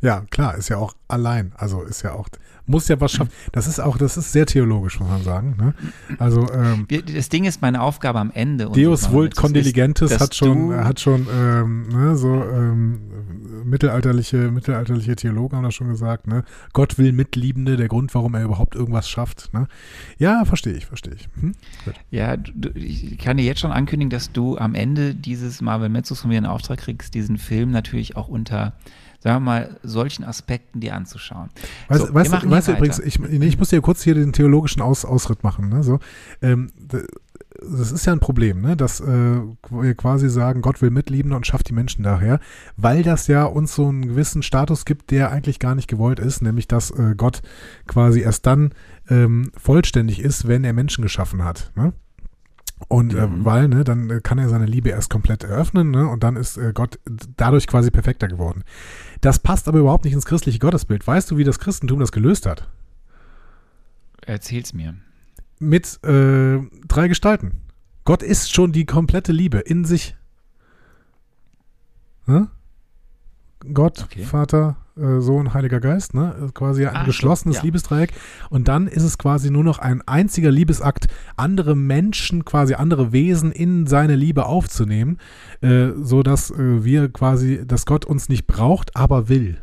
Ja, 0.00 0.24
klar, 0.30 0.54
ist 0.56 0.68
ja 0.68 0.76
auch 0.76 0.94
allein. 1.08 1.52
Also 1.56 1.82
ist 1.82 2.02
ja 2.02 2.12
auch, 2.12 2.28
muss 2.66 2.86
ja 2.86 3.00
was 3.00 3.10
schaffen. 3.12 3.32
Das 3.50 3.66
ist 3.66 3.80
auch, 3.80 3.98
das 3.98 4.16
ist 4.16 4.30
sehr 4.30 4.46
theologisch, 4.46 5.00
muss 5.00 5.08
man 5.08 5.22
sagen. 5.24 5.56
Ne? 5.58 5.74
Also, 6.20 6.48
ähm, 6.52 6.86
das 7.14 7.28
Ding 7.30 7.44
ist, 7.44 7.62
meine 7.62 7.82
Aufgabe 7.82 8.20
am 8.20 8.30
Ende. 8.30 8.66
Deus 8.70 9.10
vult 9.10 9.34
condiligentes 9.34 10.20
hat 10.20 10.36
schon, 10.36 10.72
hat 10.72 11.00
schon 11.00 11.26
ähm, 11.32 11.88
ne, 11.88 12.16
so 12.16 12.32
ähm, 12.32 13.00
mittelalterliche, 13.68 14.50
mittelalterliche 14.50 15.16
Theologen 15.16 15.56
haben 15.56 15.64
das 15.64 15.74
schon 15.74 15.88
gesagt. 15.88 16.26
Ne? 16.26 16.44
Gott 16.72 16.98
will 16.98 17.12
Mitliebende, 17.12 17.76
der 17.76 17.88
Grund, 17.88 18.14
warum 18.14 18.34
er 18.34 18.42
überhaupt 18.42 18.74
irgendwas 18.74 19.08
schafft. 19.08 19.52
Ne? 19.52 19.68
Ja, 20.18 20.44
verstehe 20.44 20.74
ich, 20.74 20.86
verstehe 20.86 21.14
ich. 21.14 21.28
Hm? 21.40 21.54
Ja, 22.10 22.36
du, 22.36 22.70
ich 22.70 23.18
kann 23.18 23.36
dir 23.36 23.44
jetzt 23.44 23.60
schon 23.60 23.72
ankündigen, 23.72 24.10
dass 24.10 24.32
du 24.32 24.58
am 24.58 24.74
Ende 24.74 25.14
dieses 25.14 25.60
Marvel 25.60 25.88
Mezzos 25.88 26.20
von 26.20 26.30
mir 26.30 26.38
in 26.38 26.46
Auftrag 26.46 26.78
kriegst, 26.78 27.14
diesen 27.14 27.38
Film 27.38 27.70
natürlich 27.70 28.16
auch 28.16 28.28
unter, 28.28 28.74
sagen 29.20 29.36
wir 29.36 29.40
mal, 29.40 29.76
solchen 29.82 30.24
Aspekten 30.24 30.80
dir 30.80 30.94
anzuschauen. 30.94 31.50
Weißt, 31.88 32.06
So, 32.06 32.14
weißt, 32.14 32.50
weißt 32.50 32.68
du 32.68 32.72
übrigens, 32.72 32.98
ich, 32.98 33.18
nee, 33.18 33.46
ich 33.46 33.58
muss 33.58 33.70
dir 33.70 33.80
kurz 33.80 34.02
hier 34.02 34.14
den 34.14 34.32
theologischen 34.32 34.82
Aus, 34.82 35.04
Ausritt 35.04 35.44
machen. 35.44 35.68
Ne? 35.68 35.82
So, 35.82 35.98
ähm, 36.42 36.70
das 37.60 37.92
ist 37.92 38.06
ja 38.06 38.12
ein 38.12 38.20
Problem, 38.20 38.60
ne? 38.60 38.76
dass 38.76 39.00
äh, 39.00 39.40
wir 39.70 39.94
quasi 39.94 40.28
sagen, 40.28 40.62
Gott 40.62 40.80
will 40.80 40.90
Mitliebende 40.90 41.36
und 41.36 41.46
schafft 41.46 41.68
die 41.68 41.74
Menschen 41.74 42.02
daher, 42.04 42.40
weil 42.76 43.02
das 43.02 43.26
ja 43.26 43.44
uns 43.44 43.74
so 43.74 43.88
einen 43.88 44.06
gewissen 44.08 44.42
Status 44.42 44.84
gibt, 44.84 45.10
der 45.10 45.30
eigentlich 45.32 45.58
gar 45.58 45.74
nicht 45.74 45.88
gewollt 45.88 46.20
ist, 46.20 46.40
nämlich 46.40 46.68
dass 46.68 46.90
äh, 46.90 47.14
Gott 47.16 47.42
quasi 47.86 48.20
erst 48.20 48.46
dann 48.46 48.70
ähm, 49.10 49.50
vollständig 49.56 50.20
ist, 50.20 50.46
wenn 50.46 50.64
er 50.64 50.72
Menschen 50.72 51.02
geschaffen 51.02 51.42
hat. 51.44 51.72
Ne? 51.74 51.92
Und 52.86 53.12
äh, 53.12 53.26
Mhm. 53.26 53.44
weil, 53.44 53.68
ne, 53.68 53.82
dann 53.82 54.08
äh, 54.08 54.20
kann 54.22 54.38
er 54.38 54.48
seine 54.48 54.66
Liebe 54.66 54.90
erst 54.90 55.10
komplett 55.10 55.42
eröffnen, 55.42 55.90
ne, 55.90 56.06
und 56.08 56.22
dann 56.22 56.36
ist 56.36 56.56
äh, 56.58 56.70
Gott 56.72 57.00
dadurch 57.36 57.66
quasi 57.66 57.90
perfekter 57.90 58.28
geworden. 58.28 58.62
Das 59.20 59.40
passt 59.40 59.66
aber 59.66 59.80
überhaupt 59.80 60.04
nicht 60.04 60.14
ins 60.14 60.26
christliche 60.26 60.60
Gottesbild. 60.60 61.04
Weißt 61.04 61.28
du, 61.28 61.36
wie 61.36 61.44
das 61.44 61.58
Christentum 61.58 61.98
das 61.98 62.12
gelöst 62.12 62.46
hat? 62.46 62.68
Erzähl's 64.24 64.72
mir. 64.72 64.94
Mit 65.60 66.02
äh, 66.04 66.58
drei 66.86 67.08
Gestalten. 67.08 67.62
Gott 68.04 68.22
ist 68.22 68.52
schon 68.54 68.72
die 68.72 68.86
komplette 68.86 69.32
Liebe 69.32 69.58
in 69.58 69.84
sich. 69.84 70.16
Ne? 72.26 72.48
Gott, 73.74 74.04
Okay. 74.04 74.22
Vater, 74.22 74.76
äh, 74.96 75.20
Sohn, 75.20 75.52
Heiliger 75.52 75.80
Geist, 75.80 76.14
ne? 76.14 76.34
Äh, 76.40 76.52
Quasi 76.52 76.86
ein 76.86 76.94
Ah, 76.94 77.04
geschlossenes 77.04 77.56
ja. 77.56 77.62
Liebesdreieck. 77.64 78.12
Und 78.50 78.68
dann 78.68 78.86
ist 78.86 79.02
es 79.02 79.18
quasi 79.18 79.50
nur 79.50 79.64
noch 79.64 79.78
ein 79.80 80.00
einziger 80.06 80.50
Liebesakt, 80.50 81.08
andere 81.36 81.74
Menschen, 81.74 82.44
quasi 82.44 82.74
andere 82.74 83.10
Wesen 83.12 83.50
in 83.50 83.86
seine 83.88 84.14
Liebe 84.14 84.46
aufzunehmen, 84.46 85.18
äh, 85.60 85.88
so 86.00 86.22
dass 86.22 86.50
äh, 86.52 86.84
wir 86.84 87.08
quasi, 87.12 87.66
dass 87.66 87.84
Gott 87.84 88.04
uns 88.04 88.28
nicht 88.28 88.46
braucht, 88.46 88.94
aber 88.96 89.28
will. 89.28 89.58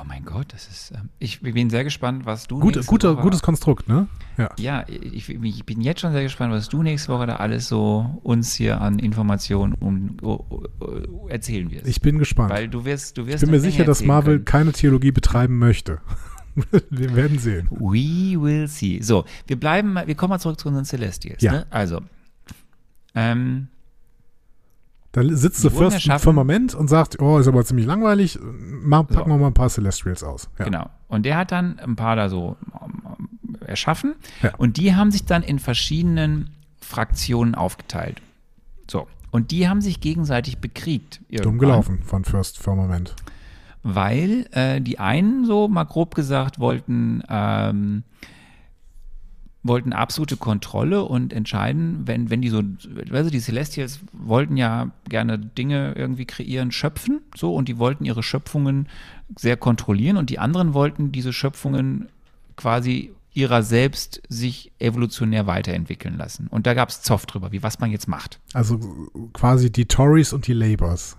Oh 0.00 0.04
mein 0.06 0.24
Gott, 0.24 0.52
das 0.52 0.68
ist. 0.68 0.92
Ähm, 0.92 1.08
ich 1.18 1.40
bin 1.40 1.70
sehr 1.70 1.84
gespannt, 1.84 2.26
was 2.26 2.46
du. 2.46 2.58
Gut, 2.58 2.76
Woche- 2.76 3.16
gutes 3.16 3.42
Konstrukt, 3.42 3.88
ne? 3.88 4.08
Ja. 4.36 4.50
Ja, 4.58 4.84
ich, 4.88 5.28
ich 5.28 5.64
bin 5.64 5.80
jetzt 5.80 6.00
schon 6.00 6.12
sehr 6.12 6.22
gespannt, 6.22 6.52
was 6.52 6.68
du 6.68 6.82
nächste 6.82 7.12
Woche 7.12 7.26
da 7.26 7.36
alles 7.36 7.68
so 7.68 8.20
uns 8.22 8.54
hier 8.54 8.80
an 8.80 8.98
Informationen 8.98 9.74
um, 9.74 10.16
oh, 10.22 10.44
oh, 10.80 11.28
erzählen 11.28 11.70
wirst. 11.70 11.86
Ich 11.86 12.00
bin 12.00 12.18
gespannt. 12.18 12.50
Weil 12.50 12.68
du 12.68 12.84
wirst, 12.84 13.18
du 13.18 13.26
wirst. 13.26 13.36
ich 13.36 13.40
bin 13.42 13.50
mir 13.50 13.60
sicher, 13.60 13.84
dass 13.84 14.02
Marvel 14.02 14.36
können. 14.36 14.44
keine 14.44 14.72
Theologie 14.72 15.12
betreiben 15.12 15.58
möchte. 15.58 16.00
wir 16.90 17.14
werden 17.16 17.38
sehen. 17.38 17.68
We 17.70 18.40
will 18.40 18.68
see. 18.68 19.00
So, 19.02 19.24
wir 19.46 19.58
bleiben, 19.58 19.96
wir 20.06 20.14
kommen 20.14 20.30
mal 20.30 20.38
zurück 20.38 20.58
zu 20.58 20.68
unseren 20.68 20.84
Celestials. 20.84 21.42
Ja. 21.42 21.52
Ne? 21.52 21.66
Also, 21.70 22.00
ähm, 23.14 23.68
Da 25.14 25.22
sitzt 25.22 25.62
Die 25.62 25.72
wurden 25.72 25.92
First 25.92 26.08
im 26.08 26.18
Firmament 26.18 26.74
und 26.74 26.88
sagt, 26.88 27.20
oh, 27.20 27.38
ist 27.38 27.46
aber 27.46 27.64
ziemlich 27.64 27.86
langweilig, 27.86 28.36
mal, 28.42 29.04
packen 29.04 29.30
So. 29.30 29.36
wir 29.36 29.38
mal 29.38 29.46
ein 29.46 29.54
paar 29.54 29.68
Celestials 29.68 30.24
aus. 30.24 30.50
Ja. 30.58 30.64
Genau. 30.64 30.90
Und 31.06 31.24
der 31.24 31.36
hat 31.36 31.52
dann 31.52 31.78
ein 31.78 31.94
paar 31.94 32.16
da 32.16 32.28
so 32.28 32.56
ähm, 32.82 33.28
erschaffen. 33.64 34.16
Ja. 34.42 34.54
Und 34.58 34.76
die 34.76 34.96
haben 34.96 35.12
sich 35.12 35.24
dann 35.24 35.44
in 35.44 35.60
verschiedenen 35.60 36.50
Fraktionen 36.80 37.54
aufgeteilt. 37.54 38.22
So. 38.90 39.06
Und 39.30 39.52
die 39.52 39.68
haben 39.68 39.80
sich 39.80 40.00
gegenseitig 40.00 40.58
bekriegt. 40.58 41.18
Dumm 41.18 41.28
irgendwann. 41.30 41.58
gelaufen 41.58 42.02
von 42.02 42.24
First 42.24 42.58
Firmament. 42.58 43.14
Weil 43.84 44.48
äh, 44.50 44.80
die 44.80 44.98
einen 44.98 45.44
so 45.44 45.68
mal 45.68 45.84
grob 45.84 46.16
gesagt 46.16 46.58
wollten, 46.58 47.22
ähm, 47.28 48.02
wollten 49.64 49.92
absolute 49.94 50.36
Kontrolle 50.36 51.04
und 51.04 51.32
entscheiden, 51.32 52.06
wenn, 52.06 52.30
wenn 52.30 52.42
die 52.42 52.50
so, 52.50 52.62
weißt 52.62 53.26
du, 53.26 53.30
die 53.30 53.40
Celestials 53.40 54.00
wollten 54.12 54.56
ja 54.56 54.90
gerne 55.08 55.38
Dinge 55.38 55.94
irgendwie 55.96 56.26
kreieren, 56.26 56.70
schöpfen, 56.70 57.22
so, 57.34 57.54
und 57.54 57.66
die 57.66 57.78
wollten 57.78 58.04
ihre 58.04 58.22
Schöpfungen 58.22 58.88
sehr 59.36 59.56
kontrollieren 59.56 60.18
und 60.18 60.28
die 60.30 60.38
anderen 60.38 60.74
wollten 60.74 61.12
diese 61.12 61.32
Schöpfungen 61.32 62.08
quasi 62.56 63.12
ihrer 63.32 63.62
selbst 63.62 64.22
sich 64.28 64.70
evolutionär 64.78 65.46
weiterentwickeln 65.46 66.16
lassen. 66.16 66.46
Und 66.50 66.66
da 66.66 66.74
gab 66.74 66.90
es 66.90 67.02
Zoff 67.02 67.26
drüber, 67.26 67.50
wie 67.50 67.62
was 67.62 67.80
man 67.80 67.90
jetzt 67.90 68.06
macht. 68.06 68.38
Also 68.52 68.78
quasi 69.32 69.72
die 69.72 69.86
Tories 69.86 70.32
und 70.32 70.46
die 70.46 70.52
Labours. 70.52 71.16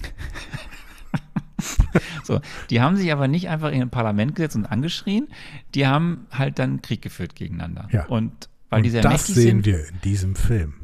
So, 2.28 2.40
die 2.70 2.80
haben 2.80 2.94
sich 2.96 3.10
aber 3.12 3.26
nicht 3.26 3.48
einfach 3.48 3.72
in 3.72 3.82
ein 3.82 3.90
Parlament 3.90 4.36
gesetzt 4.36 4.54
und 4.54 4.66
angeschrien, 4.66 5.26
die 5.74 5.86
haben 5.86 6.26
halt 6.30 6.58
dann 6.60 6.80
Krieg 6.82 7.02
geführt 7.02 7.34
gegeneinander. 7.34 7.88
Ja. 7.90 8.06
Und 8.06 8.48
weil 8.70 8.78
und 8.78 8.82
die 8.84 8.90
sehr 8.90 9.02
das 9.02 9.12
mächtig 9.12 9.34
sehen 9.34 9.44
sind 9.62 9.66
wir 9.66 9.88
in 9.88 10.00
diesem 10.04 10.36
Film. 10.36 10.74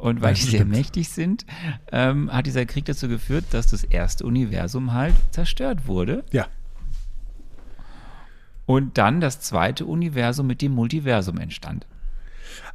und 0.00 0.20
weil 0.20 0.30
Ja, 0.34 0.34
die 0.34 0.42
sehr 0.50 0.58
stimmt. 0.60 0.70
mächtig 0.72 1.08
sind, 1.08 1.46
ähm, 1.92 2.32
hat 2.32 2.46
dieser 2.46 2.66
Krieg 2.66 2.84
dazu 2.84 3.08
geführt, 3.08 3.46
dass 3.52 3.68
das 3.68 3.84
erste 3.84 4.26
Universum 4.26 4.92
halt 4.92 5.14
zerstört 5.30 5.86
wurde 5.86 6.24
Ja. 6.32 6.46
und 8.66 8.98
dann 8.98 9.20
das 9.20 9.40
zweite 9.40 9.86
Universum 9.86 10.46
mit 10.46 10.62
dem 10.62 10.72
Multiversum 10.72 11.38
entstand. 11.38 11.86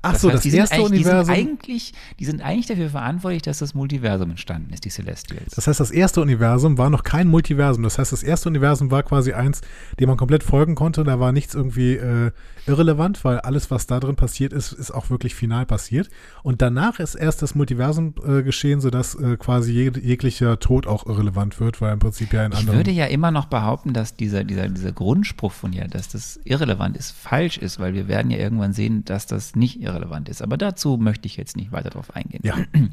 Ach 0.03 0.15
so, 0.15 0.27
heißt, 0.27 0.35
das 0.35 0.43
die 0.43 0.49
sind 0.51 0.59
erste 0.59 0.75
eigentlich- 0.75 0.91
Universum. 1.05 1.33
Die 1.33 1.41
sind, 1.41 1.49
eigentlich, 1.49 1.93
die 2.19 2.25
sind 2.25 2.41
eigentlich 2.41 2.65
dafür 2.67 2.89
verantwortlich, 2.89 3.41
dass 3.41 3.57
das 3.59 3.73
Multiversum 3.73 4.29
entstanden 4.31 4.71
ist, 4.73 4.85
die 4.85 4.89
Celestials. 4.89 5.53
Das 5.55 5.65
heißt, 5.67 5.79
das 5.79 5.91
erste 5.91 6.21
Universum 6.21 6.77
war 6.77 6.89
noch 6.89 7.03
kein 7.03 7.27
Multiversum. 7.27 7.83
Das 7.83 7.97
heißt, 7.97 8.11
das 8.11 8.21
erste 8.21 8.49
Universum 8.49 8.91
war 8.91 9.01
quasi 9.03 9.33
eins, 9.33 9.61
dem 9.99 10.09
man 10.09 10.17
komplett 10.17 10.43
folgen 10.43 10.75
konnte. 10.75 11.03
Da 11.03 11.19
war 11.19 11.31
nichts 11.31 11.55
irgendwie 11.55 11.93
äh, 11.95 12.31
irrelevant, 12.67 13.23
weil 13.23 13.39
alles, 13.39 13.71
was 13.71 13.87
da 13.87 13.99
drin 13.99 14.15
passiert 14.15 14.51
ist, 14.53 14.73
ist 14.73 14.91
auch 14.91 15.09
wirklich 15.09 15.35
final 15.35 15.65
passiert. 15.65 16.09
Und 16.43 16.61
danach 16.61 16.99
ist 16.99 17.15
erst 17.15 17.41
das 17.41 17.55
Multiversum 17.55 18.13
äh, 18.27 18.43
geschehen, 18.43 18.81
sodass 18.81 19.15
äh, 19.15 19.37
quasi 19.37 19.71
jeg 19.73 19.97
jeglicher 20.03 20.59
Tod 20.59 20.85
auch 20.85 21.05
irrelevant 21.05 21.59
wird, 21.61 21.79
weil 21.79 21.93
im 21.93 21.99
Prinzip 21.99 22.33
ja 22.33 22.45
in 22.45 22.51
Ich 22.51 22.57
anderen. 22.59 22.79
würde 22.79 22.91
ja 22.91 23.05
immer 23.05 23.31
noch 23.31 23.45
behaupten, 23.45 23.93
dass 23.93 24.17
dieser, 24.17 24.43
dieser, 24.43 24.67
dieser 24.67 24.91
Grundspruch 24.91 25.53
von 25.53 25.71
ja, 25.71 25.87
dass 25.87 26.09
das 26.09 26.39
irrelevant 26.43 26.97
ist, 26.97 27.11
falsch 27.11 27.57
ist, 27.57 27.79
weil 27.79 27.93
wir 27.93 28.09
werden 28.09 28.29
ja 28.31 28.37
irgendwann 28.37 28.73
sehen, 28.73 29.05
dass 29.05 29.27
das 29.27 29.55
nicht 29.55 29.79
irrelevant 29.79 29.92
ist. 30.29 30.41
Aber 30.41 30.57
dazu 30.57 30.97
möchte 30.97 31.27
ich 31.27 31.37
jetzt 31.37 31.55
nicht 31.57 31.71
weiter 31.71 31.89
drauf 31.89 32.15
eingehen. 32.15 32.41
ja, 32.43 32.55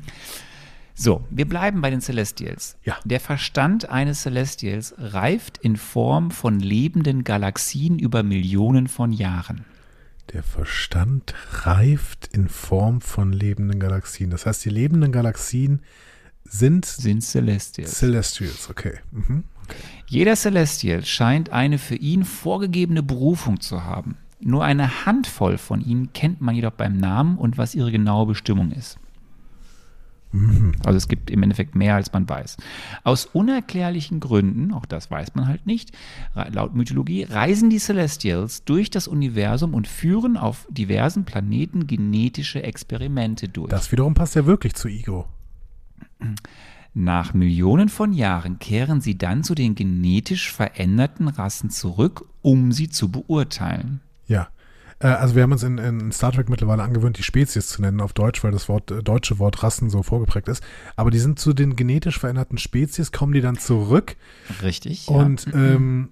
So, 0.94 1.24
wir 1.30 1.48
bleiben 1.48 1.80
bei 1.80 1.88
den 1.88 2.00
Celestials. 2.02 2.76
Ja. 2.84 2.98
Der 3.04 3.20
Verstand 3.20 3.88
eines 3.88 4.22
Celestials 4.22 4.94
reift 4.98 5.56
in 5.58 5.76
Form 5.76 6.30
von 6.30 6.60
lebenden 6.60 7.24
Galaxien 7.24 7.98
über 7.98 8.22
Millionen 8.22 8.86
von 8.86 9.10
Jahren. 9.12 9.64
der 10.34 10.42
Verstand 10.42 11.34
reift 11.64 12.28
in 12.34 12.48
Form 12.48 13.00
von 13.00 13.32
lebenden 13.32 13.80
Galaxien. 13.80 14.30
Das 14.30 14.44
heißt, 14.46 14.64
die 14.64 14.70
lebenden 14.70 15.10
Galaxien 15.10 15.80
sind 16.44 16.84
Sind 16.84 17.22
Celestials. 17.22 17.98
Celestials. 17.98 18.68
Okay. 18.68 18.98
Mhm. 19.12 19.44
Jeder 20.06 20.36
Celestial 20.36 21.04
scheint 21.04 21.50
eine 21.50 21.78
für 21.78 21.94
ihn 21.96 22.24
vorgegebene 22.24 23.02
Berufung 23.02 23.60
zu 23.60 23.84
haben. 23.84 24.16
Nur 24.40 24.64
eine 24.64 25.06
Handvoll 25.06 25.58
von 25.58 25.80
ihnen 25.80 26.12
kennt 26.12 26.40
man 26.40 26.54
jedoch 26.54 26.72
beim 26.72 26.96
Namen 26.96 27.36
und 27.36 27.58
was 27.58 27.74
ihre 27.74 27.92
genaue 27.92 28.26
Bestimmung 28.26 28.72
ist. 28.72 28.98
Also 30.84 30.96
es 30.96 31.08
gibt 31.08 31.28
im 31.28 31.42
Endeffekt 31.42 31.74
mehr, 31.74 31.96
als 31.96 32.12
man 32.12 32.28
weiß. 32.28 32.56
Aus 33.02 33.26
unerklärlichen 33.26 34.20
Gründen, 34.20 34.72
auch 34.72 34.86
das 34.86 35.10
weiß 35.10 35.34
man 35.34 35.48
halt 35.48 35.66
nicht, 35.66 35.90
laut 36.52 36.74
Mythologie 36.74 37.24
reisen 37.24 37.68
die 37.68 37.80
Celestials 37.80 38.64
durch 38.64 38.90
das 38.90 39.08
Universum 39.08 39.74
und 39.74 39.88
führen 39.88 40.36
auf 40.36 40.68
diversen 40.70 41.24
Planeten 41.24 41.88
genetische 41.88 42.62
Experimente 42.62 43.48
durch. 43.48 43.70
Das 43.70 43.90
wiederum 43.90 44.14
passt 44.14 44.36
ja 44.36 44.46
wirklich 44.46 44.74
zu 44.74 44.86
Ego. 44.86 45.26
Nach 46.94 47.34
Millionen 47.34 47.88
von 47.88 48.12
Jahren 48.12 48.60
kehren 48.60 49.00
sie 49.00 49.18
dann 49.18 49.42
zu 49.42 49.56
den 49.56 49.74
genetisch 49.74 50.52
veränderten 50.52 51.26
Rassen 51.26 51.70
zurück, 51.70 52.24
um 52.40 52.70
sie 52.70 52.88
zu 52.88 53.10
beurteilen. 53.10 54.00
Ja. 54.30 54.48
Äh, 55.00 55.08
Also 55.08 55.34
wir 55.34 55.42
haben 55.42 55.52
uns 55.52 55.62
in, 55.62 55.78
in 55.78 56.12
Star 56.12 56.32
Trek 56.32 56.48
mittlerweile 56.48 56.82
angewöhnt, 56.82 57.18
die 57.18 57.22
Spezies 57.22 57.68
zu 57.68 57.82
nennen 57.82 58.00
auf 58.00 58.12
Deutsch, 58.12 58.42
weil 58.44 58.52
das 58.52 58.68
Wort, 58.68 58.90
äh, 58.90 59.02
deutsche 59.02 59.38
Wort 59.38 59.62
Rassen 59.62 59.90
so 59.90 60.02
vorgeprägt 60.02 60.48
ist. 60.48 60.62
Aber 60.96 61.10
die 61.10 61.18
sind 61.18 61.38
zu 61.38 61.52
den 61.52 61.74
genetisch 61.76 62.18
veränderten 62.18 62.58
Spezies, 62.58 63.12
kommen 63.12 63.32
die 63.32 63.40
dann 63.40 63.58
zurück 63.58 64.16
Richtig. 64.62 65.08
und 65.08 65.48
ähm, 65.52 66.10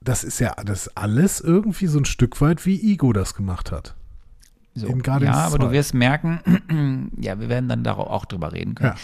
das 0.00 0.24
ist 0.24 0.38
ja 0.40 0.54
das 0.64 0.96
alles 0.96 1.40
irgendwie 1.40 1.86
so 1.86 1.98
ein 1.98 2.06
Stück 2.06 2.40
weit, 2.40 2.64
wie 2.64 2.92
Ego 2.92 3.12
das 3.12 3.34
gemacht 3.34 3.70
hat. 3.72 3.94
So, 4.74 4.86
in 4.86 5.02
Guardians 5.02 5.36
ja, 5.36 5.42
aber 5.44 5.56
2. 5.56 5.64
du 5.64 5.72
wirst 5.72 5.92
merken, 5.92 7.10
ja, 7.20 7.38
wir 7.40 7.48
werden 7.48 7.68
dann 7.68 7.84
darauf 7.84 8.08
auch 8.08 8.24
drüber 8.24 8.52
reden 8.52 8.74
können. 8.74 8.94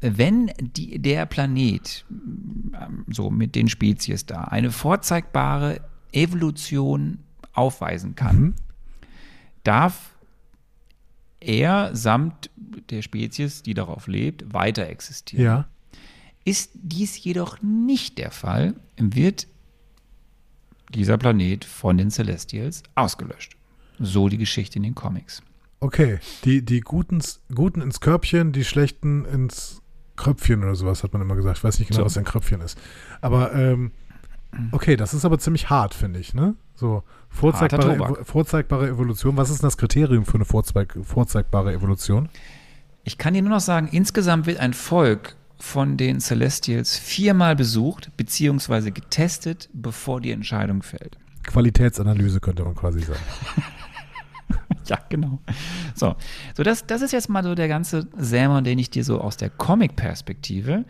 Ja. 0.00 0.10
Wenn 0.16 0.50
die, 0.58 0.98
der 0.98 1.26
Planet, 1.26 2.04
ähm, 2.10 3.04
so 3.08 3.30
mit 3.30 3.54
den 3.54 3.68
Spezies 3.68 4.26
da, 4.26 4.44
eine 4.44 4.72
vorzeigbare 4.72 5.82
Evolution 6.12 7.18
aufweisen 7.52 8.14
kann, 8.14 8.40
Mhm. 8.40 8.54
darf 9.64 10.10
er 11.40 11.94
samt 11.96 12.50
der 12.90 13.02
Spezies, 13.02 13.62
die 13.62 13.74
darauf 13.74 14.06
lebt, 14.06 14.52
weiter 14.54 14.86
existieren. 14.86 15.44
Ja. 15.44 15.68
Ist 16.44 16.70
dies 16.74 17.22
jedoch 17.22 17.60
nicht 17.62 18.18
der 18.18 18.30
Fall, 18.30 18.74
wird 18.96 19.46
dieser 20.94 21.18
Planet 21.18 21.64
von 21.64 21.96
den 21.98 22.10
Celestials 22.10 22.82
ausgelöscht. 22.94 23.56
So 23.98 24.28
die 24.28 24.38
Geschichte 24.38 24.76
in 24.78 24.82
den 24.82 24.94
Comics. 24.94 25.42
Okay. 25.80 26.18
Die, 26.44 26.64
die 26.64 26.80
Guten, 26.80 27.20
Guten 27.54 27.80
ins 27.80 28.00
Körbchen, 28.00 28.52
die 28.52 28.64
Schlechten 28.64 29.24
ins 29.24 29.80
Kröpfchen 30.16 30.62
oder 30.62 30.74
sowas, 30.74 31.02
hat 31.02 31.12
man 31.12 31.22
immer 31.22 31.34
gesagt. 31.36 31.58
Ich 31.58 31.64
weiß 31.64 31.78
nicht 31.78 31.88
genau, 31.88 32.00
So. 32.00 32.04
was 32.06 32.18
ein 32.18 32.24
Kröpfchen 32.24 32.60
ist. 32.60 32.78
Aber 33.20 33.54
ähm, 33.54 33.90
okay, 34.72 34.96
das 34.96 35.14
ist 35.14 35.24
aber 35.24 35.38
ziemlich 35.38 35.70
hart, 35.70 35.94
finde 35.94 36.18
ich, 36.18 36.34
ne? 36.34 36.54
So, 36.74 37.02
vorzeigbare. 37.28 37.94
Evo 37.94 38.24
vorzeigbare 38.24 38.88
Evolution. 38.88 39.36
Was 39.36 39.50
ist 39.50 39.62
denn 39.62 39.66
das 39.66 39.76
Kriterium 39.76 40.24
für 40.24 40.34
eine 40.34 40.44
vorzeig 40.44 40.98
vorzeigbare 41.02 41.72
Evolution? 41.72 42.28
Ich 43.04 43.18
kann 43.18 43.34
dir 43.34 43.42
nur 43.42 43.50
noch 43.50 43.60
sagen, 43.60 43.88
insgesamt 43.90 44.46
wird 44.46 44.58
ein 44.58 44.74
Volk 44.74 45.36
von 45.58 45.96
den 45.96 46.20
Celestials 46.20 46.96
viermal 46.96 47.56
besucht 47.56 48.10
bzw. 48.16 48.90
getestet, 48.90 49.68
bevor 49.72 50.20
die 50.20 50.32
Entscheidung 50.32 50.82
fällt. 50.82 51.18
Qualitätsanalyse 51.44 52.40
könnte 52.40 52.64
man 52.64 52.74
quasi 52.74 53.00
sagen. 53.00 53.20
Ja, 54.86 54.98
genau. 55.08 55.38
So, 55.94 56.16
so 56.56 56.62
das, 56.62 56.86
das 56.86 57.02
ist 57.02 57.12
jetzt 57.12 57.28
mal 57.28 57.42
so 57.44 57.54
der 57.54 57.68
ganze 57.68 58.08
Sermon, 58.16 58.64
den 58.64 58.78
ich 58.78 58.90
dir 58.90 59.04
so 59.04 59.20
aus 59.20 59.36
der 59.36 59.50
Comic-Perspektive 59.50 60.84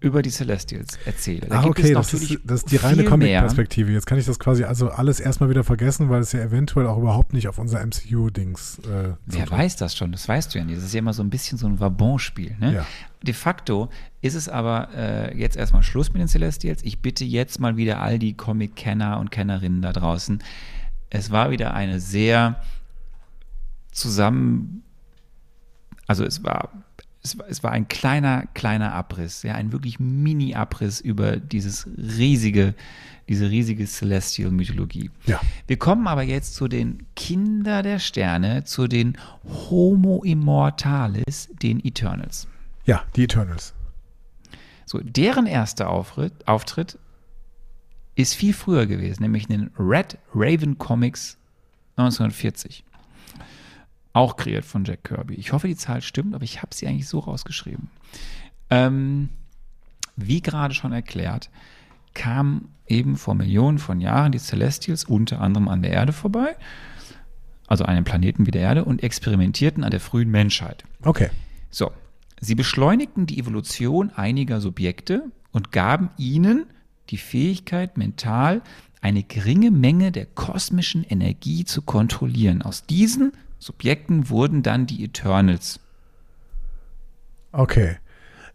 über 0.00 0.22
die 0.22 0.30
Celestials 0.30 0.98
erzähle. 1.04 1.48
Da 1.48 1.60
Ah, 1.60 1.64
okay, 1.64 1.92
das 1.92 2.14
ist, 2.14 2.38
das 2.44 2.60
ist 2.60 2.70
die 2.70 2.76
reine. 2.76 3.04
Comic-Perspektive. 3.04 3.90
Jetzt 3.90 4.06
kann 4.06 4.18
ich 4.18 4.26
das 4.26 4.38
quasi 4.38 4.64
also 4.64 4.90
alles 4.90 5.18
erstmal 5.18 5.50
wieder 5.50 5.64
vergessen, 5.64 6.08
weil 6.08 6.20
es 6.20 6.32
ja 6.32 6.40
eventuell 6.40 6.86
auch 6.86 6.98
überhaupt 6.98 7.32
nicht 7.32 7.48
auf 7.48 7.58
unser 7.58 7.84
MCU-Dings 7.84 8.78
äh, 8.80 9.14
Wer 9.26 9.50
weiß 9.50 9.76
das 9.76 9.96
schon? 9.96 10.12
Das 10.12 10.28
weißt 10.28 10.54
du 10.54 10.58
ja 10.58 10.64
nicht. 10.64 10.78
Das 10.78 10.84
ist 10.84 10.94
ja 10.94 11.00
immer 11.00 11.12
so 11.12 11.22
ein 11.22 11.30
bisschen 11.30 11.58
so 11.58 11.66
ein 11.66 11.80
Vabon-Spiel. 11.80 12.56
Ne? 12.60 12.74
Ja. 12.74 12.86
De 13.22 13.34
facto 13.34 13.88
ist 14.20 14.34
es 14.34 14.48
aber 14.48 14.88
äh, 14.94 15.36
jetzt 15.36 15.56
erstmal 15.56 15.82
Schluss 15.82 16.12
mit 16.12 16.20
den 16.20 16.28
Celestials. 16.28 16.82
Ich 16.84 17.00
bitte 17.00 17.24
jetzt 17.24 17.58
mal 17.58 17.76
wieder 17.76 18.00
all 18.00 18.20
die 18.20 18.34
Comic-Kenner 18.34 19.18
und 19.18 19.32
Kennerinnen 19.32 19.82
da 19.82 19.92
draußen. 19.92 20.42
Es 21.10 21.30
war 21.32 21.50
wieder 21.50 21.74
eine 21.74 21.98
sehr 21.98 22.60
zusammen, 23.90 24.84
also 26.06 26.24
es 26.24 26.44
war, 26.44 26.70
es 27.28 27.38
war, 27.38 27.46
es 27.48 27.62
war 27.62 27.72
ein 27.72 27.88
kleiner, 27.88 28.46
kleiner 28.54 28.92
Abriss, 28.92 29.42
ja, 29.42 29.54
ein 29.54 29.72
wirklich 29.72 30.00
Mini-Abriss 30.00 31.00
über 31.00 31.36
dieses 31.36 31.86
riesige, 31.96 32.74
diese 33.28 33.50
riesige 33.50 33.86
Celestial-Mythologie. 33.86 35.10
Ja. 35.26 35.40
Wir 35.66 35.78
kommen 35.78 36.06
aber 36.06 36.22
jetzt 36.22 36.54
zu 36.54 36.68
den 36.68 37.06
Kinder 37.14 37.82
der 37.82 37.98
Sterne, 37.98 38.64
zu 38.64 38.88
den 38.88 39.18
Homo 39.44 40.22
Immortalis, 40.24 41.48
den 41.62 41.84
Eternals. 41.84 42.48
Ja, 42.86 43.04
die 43.16 43.24
Eternals. 43.24 43.74
So, 44.86 45.00
deren 45.02 45.46
erster 45.46 45.90
Auftritt, 45.90 46.32
Auftritt 46.48 46.98
ist 48.14 48.34
viel 48.34 48.54
früher 48.54 48.86
gewesen, 48.86 49.22
nämlich 49.22 49.48
in 49.50 49.60
den 49.60 49.70
Red 49.78 50.16
Raven 50.34 50.78
Comics 50.78 51.36
1940. 51.96 52.84
Auch 54.18 54.34
kreiert 54.34 54.64
von 54.64 54.84
Jack 54.84 55.04
Kirby. 55.04 55.34
Ich 55.34 55.52
hoffe, 55.52 55.68
die 55.68 55.76
Zahl 55.76 56.02
stimmt, 56.02 56.34
aber 56.34 56.42
ich 56.42 56.60
habe 56.60 56.74
sie 56.74 56.88
eigentlich 56.88 57.06
so 57.06 57.20
rausgeschrieben. 57.20 57.88
Ähm, 58.68 59.28
wie 60.16 60.42
gerade 60.42 60.74
schon 60.74 60.90
erklärt, 60.90 61.50
kamen 62.14 62.74
eben 62.88 63.14
vor 63.14 63.36
Millionen 63.36 63.78
von 63.78 64.00
Jahren 64.00 64.32
die 64.32 64.40
Celestials 64.40 65.04
unter 65.04 65.40
anderem 65.40 65.68
an 65.68 65.82
der 65.82 65.92
Erde 65.92 66.12
vorbei, 66.12 66.56
also 67.68 67.84
einem 67.84 68.02
Planeten 68.02 68.44
wie 68.44 68.50
der 68.50 68.62
Erde, 68.62 68.84
und 68.84 69.04
experimentierten 69.04 69.84
an 69.84 69.92
der 69.92 70.00
frühen 70.00 70.32
Menschheit. 70.32 70.82
Okay. 71.02 71.30
So, 71.70 71.92
sie 72.40 72.56
beschleunigten 72.56 73.26
die 73.26 73.38
Evolution 73.38 74.10
einiger 74.10 74.60
Subjekte 74.60 75.30
und 75.52 75.70
gaben 75.70 76.10
ihnen 76.16 76.66
die 77.10 77.18
Fähigkeit, 77.18 77.96
mental 77.96 78.62
eine 79.00 79.22
geringe 79.22 79.70
Menge 79.70 80.12
der 80.12 80.26
kosmischen 80.26 81.04
Energie 81.04 81.64
zu 81.64 81.82
kontrollieren. 81.82 82.62
Aus 82.62 82.84
diesen 82.86 83.32
Subjekten 83.58 84.28
wurden 84.28 84.62
dann 84.62 84.86
die 84.86 85.04
Eternals. 85.04 85.80
Okay. 87.52 87.96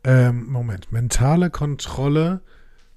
Ähm, 0.04 0.48
Moment. 0.52 0.92
Mentale 0.92 1.50
Kontrolle 1.50 2.42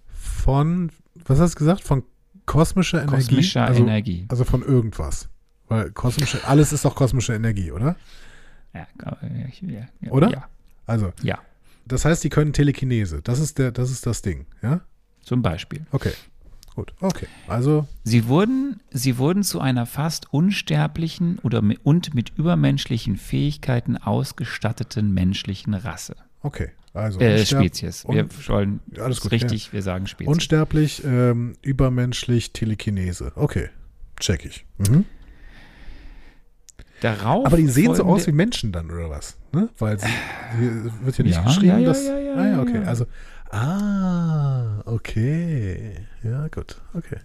von, 0.07 0.91
was 1.25 1.39
hast 1.39 1.55
du 1.55 1.59
gesagt? 1.61 1.83
Von 1.83 2.03
kosmischer 2.47 3.03
Energie? 3.03 3.27
Kosmischer 3.27 3.65
also, 3.65 3.83
Energie. 3.83 4.27
Also 4.29 4.45
von 4.45 4.63
irgendwas. 4.63 5.29
Weil 5.69 5.91
kosmische, 5.91 6.47
alles 6.47 6.73
ist 6.73 6.85
doch 6.85 6.95
kosmische 6.95 7.35
Energie, 7.35 7.71
oder? 7.73 7.97
Ja, 8.73 8.87
ja, 9.63 9.89
ja, 10.01 10.11
Oder? 10.11 10.31
Ja, 10.31 10.49
Also, 10.87 11.13
ja, 11.23 11.39
das 11.87 12.05
heißt, 12.05 12.23
die 12.25 12.29
können 12.29 12.53
Telekinese. 12.53 13.23
Das 13.23 13.39
ist 13.39 13.59
der, 13.59 13.73
das 13.73 13.91
ist 13.91 14.07
das 14.07 14.23
Ding, 14.23 14.47
ja? 14.63 14.81
zum 15.23 15.43
Beispiel. 15.43 15.87
Okay. 15.93 16.13
Gut. 16.77 16.93
Okay. 17.01 17.27
Also, 17.49 17.89
Sie 18.05 18.29
wurden, 18.29 18.81
sie 18.91 19.17
wurden 19.19 19.43
zu 19.43 19.61
einer 19.61 19.87
fast 19.87 20.33
unsterblichen 20.33 21.39
oder 21.43 21.63
mi- 21.63 21.79
und 21.83 22.15
mit 22.15 22.33
übermenschlichen 22.37 23.17
Fähigkeiten 23.17 23.97
ausgestatteten 23.97 25.13
menschlichen 25.13 25.75
Rasse. 25.75 26.15
okay. 26.43 26.69
Also 26.93 27.21
Äh, 27.21 27.45
Spezies. 27.45 28.07
Wir 28.09 28.27
wollen 28.49 28.81
Alles 28.99 29.21
gut, 29.21 29.31
richtig, 29.33 29.71
wir 29.75 29.83
sagen 29.83 30.07
Spezies. 30.07 30.33
Unsterblich, 30.33 31.03
ähm, 31.05 31.55
übermenschlich, 31.61 32.55
Telekinese. 32.55 33.33
Okay. 33.35 33.69
Check 34.19 34.47
ich. 34.47 34.65
Mhm. 34.79 35.05
Darauf 37.03 37.45
Aber 37.47 37.59
die 37.59 37.69
sehen 37.69 37.95
so 37.95 38.05
aus 38.05 38.27
wie 38.27 38.33
Menschen 38.33 38.73
dann, 38.73 38.91
oder 38.91 39.11
was? 39.11 39.37
Ne? 39.53 39.69
Weil 39.79 39.99
sie, 40.01 40.07
hier 40.59 40.91
wird 41.03 41.19
ja 41.19 41.25
nicht 41.25 41.35
Ja, 41.35 41.43
geschrieben, 41.43 41.67
ja, 41.67 41.79
ja, 41.79 41.87
dass. 41.87 42.07
ja, 42.07 42.19
ja, 42.19 42.35
ah, 42.35 42.47
ja, 42.49 42.63
okay. 42.63 42.77
ja. 42.81 42.83
Also, 42.85 43.07
ah, 43.51 44.83
okay. 44.87 46.07
Ja, 46.23 46.49
gut. 46.49 46.81
Okay. 46.95 47.19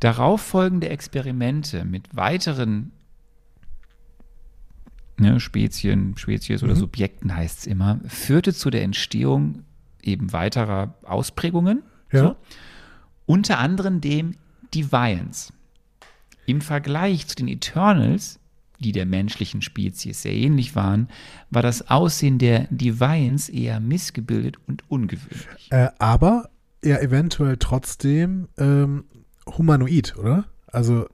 Darauf 0.00 0.40
folgende 0.40 0.88
Experimente 0.88 1.84
mit 1.84 2.14
weiteren 2.14 2.92
ne, 5.16 5.40
Spezien, 5.40 6.16
Spezies 6.16 6.62
oder 6.62 6.74
Mhm. 6.74 6.80
Subjekten 6.80 7.34
heißt 7.34 7.60
es 7.60 7.66
immer, 7.66 8.00
führte 8.06 8.52
zu 8.52 8.70
der 8.70 8.82
Entstehung 8.82 9.64
eben 10.02 10.32
weiterer 10.32 10.94
Ausprägungen. 11.04 11.82
Ja. 12.10 12.20
So. 12.20 12.36
Unter 13.26 13.58
anderem 13.58 14.00
dem 14.00 14.34
Deviants. 14.74 15.52
Im 16.46 16.60
Vergleich 16.60 17.28
zu 17.28 17.36
den 17.36 17.48
Eternals, 17.48 18.40
die 18.82 18.92
der 18.92 19.06
menschlichen 19.06 19.62
Spezies 19.62 20.22
sehr 20.22 20.34
ähnlich 20.34 20.76
waren, 20.76 21.08
war 21.50 21.62
das 21.62 21.88
Aussehen 21.88 22.38
der 22.38 22.66
Deviants 22.70 23.48
eher 23.48 23.80
missgebildet 23.80 24.56
und 24.66 24.84
ungewöhnlich. 24.90 25.70
Äh, 25.70 25.88
aber 25.98 26.50
ja, 26.84 26.98
eventuell 26.98 27.56
trotzdem 27.58 28.48
ähm, 28.58 29.04
humanoid, 29.46 30.16
oder? 30.18 30.44
Also, 30.66 31.06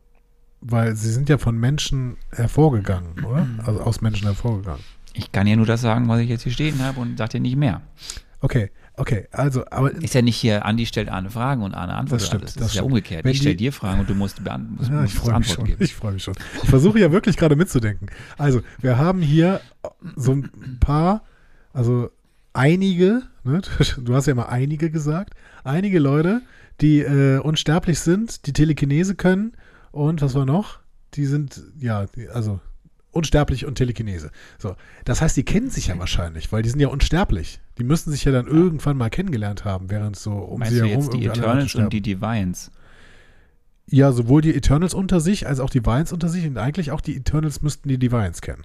weil 0.60 0.96
sie 0.96 1.12
sind 1.12 1.28
ja 1.28 1.38
von 1.38 1.56
Menschen 1.58 2.16
hervorgegangen, 2.32 3.24
oder? 3.24 3.46
Also 3.64 3.80
aus 3.80 4.00
Menschen 4.00 4.26
hervorgegangen. 4.26 4.82
Ich 5.12 5.30
kann 5.32 5.46
ja 5.46 5.56
nur 5.56 5.66
das 5.66 5.80
sagen, 5.80 6.08
was 6.08 6.20
ich 6.20 6.28
jetzt 6.28 6.42
hier 6.42 6.52
stehen 6.52 6.82
habe 6.82 7.00
und 7.00 7.18
sage 7.18 7.32
dir 7.32 7.40
nicht 7.40 7.56
mehr. 7.56 7.82
Okay, 8.40 8.70
okay. 8.98 9.26
Also, 9.32 9.64
aber 9.70 9.90
Ist 9.92 10.14
ja 10.14 10.22
nicht 10.22 10.36
hier, 10.36 10.64
Andi 10.66 10.84
stellt 10.86 11.08
Arne 11.08 11.30
Fragen 11.30 11.62
und 11.62 11.74
Arne 11.74 11.94
antwortet 11.94 12.20
Das 12.22 12.26
stimmt, 12.26 12.42
alles. 12.42 12.54
das 12.54 12.60
Das 12.62 12.68
ist 12.70 12.74
ja 12.74 12.80
stimmt. 12.80 12.92
umgekehrt. 12.92 13.24
Wenn 13.24 13.32
ich 13.32 13.38
stelle 13.38 13.56
dir 13.56 13.72
Fragen 13.72 14.00
und 14.00 14.10
du 14.10 14.14
musst, 14.14 14.42
beant 14.44 14.76
musst, 14.76 14.90
Ja, 14.90 15.00
musst 15.02 15.14
ich 15.14 15.18
freue 15.18 15.38
mich 15.38 15.48
Antworten 15.50 15.56
schon. 15.56 15.64
geben. 15.66 15.84
Ich 15.84 15.94
freue 15.94 16.12
mich 16.12 16.22
schon. 16.22 16.34
Ich 16.62 16.68
versuche 16.68 16.98
ja 17.00 17.10
wirklich 17.12 17.36
gerade 17.36 17.56
mitzudenken. 17.56 18.08
Also, 18.36 18.60
wir 18.80 18.98
haben 18.98 19.20
hier 19.22 19.60
so 20.16 20.32
ein 20.32 20.78
paar, 20.80 21.22
also 21.72 22.10
einige, 22.52 23.22
ne? 23.44 23.62
du 23.98 24.14
hast 24.14 24.26
ja 24.26 24.34
mal 24.34 24.46
einige 24.46 24.90
gesagt, 24.90 25.34
einige 25.64 25.98
Leute, 25.98 26.42
die 26.80 27.00
äh, 27.00 27.38
unsterblich 27.38 28.00
sind, 28.00 28.46
die 28.46 28.52
Telekinese 28.52 29.14
können 29.14 29.52
und 29.90 30.22
was 30.22 30.34
war 30.34 30.44
noch? 30.44 30.78
Die 31.14 31.24
sind, 31.26 31.62
ja, 31.80 32.06
also 32.32 32.60
unsterblich 33.18 33.66
und 33.66 33.74
Telekinese. 33.74 34.30
So, 34.58 34.76
das 35.04 35.20
heißt, 35.20 35.36
die 35.36 35.44
kennen 35.44 35.68
sich 35.70 35.88
ja 35.88 35.98
wahrscheinlich, 35.98 36.50
weil 36.52 36.62
die 36.62 36.70
sind 36.70 36.80
ja 36.80 36.88
unsterblich. 36.88 37.60
Die 37.76 37.84
müssen 37.84 38.10
sich 38.10 38.24
ja 38.24 38.32
dann 38.32 38.46
irgendwann 38.46 38.96
mal 38.96 39.10
kennengelernt 39.10 39.64
haben, 39.64 39.90
während 39.90 40.16
so 40.16 40.32
um 40.32 40.60
Meinst 40.60 40.74
sie 40.74 40.80
herum 40.80 41.02
jetzt 41.02 41.12
die 41.12 41.26
Eternals 41.26 41.74
und 41.74 41.92
die 41.92 42.00
Divines? 42.00 42.70
Ja, 43.90 44.12
sowohl 44.12 44.42
die 44.42 44.54
Eternals 44.54 44.94
unter 44.94 45.20
sich 45.20 45.46
als 45.46 45.60
auch 45.60 45.70
die 45.70 45.84
Vines 45.84 46.12
unter 46.12 46.28
sich 46.28 46.46
und 46.46 46.58
eigentlich 46.58 46.90
auch 46.90 47.00
die 47.00 47.16
Eternals 47.16 47.62
müssten 47.62 47.88
die 47.88 47.98
Divines 47.98 48.40
kennen. 48.40 48.64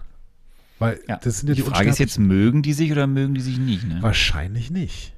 Weil 0.79 0.99
Ja. 1.07 1.17
das 1.17 1.39
sind 1.39 1.49
ja 1.49 1.55
die 1.55 1.61
die, 1.61 1.69
Frage 1.69 1.89
ist 1.89 1.99
jetzt, 1.99 2.19
mögen 2.19 2.61
die 2.61 2.73
sich 2.73 2.91
oder 2.91 3.07
mögen 3.07 3.33
die 3.33 3.41
sich 3.41 3.57
nicht? 3.57 3.87
Ne? 3.87 3.99
Wahrscheinlich 4.01 4.69
nicht. 4.69 5.13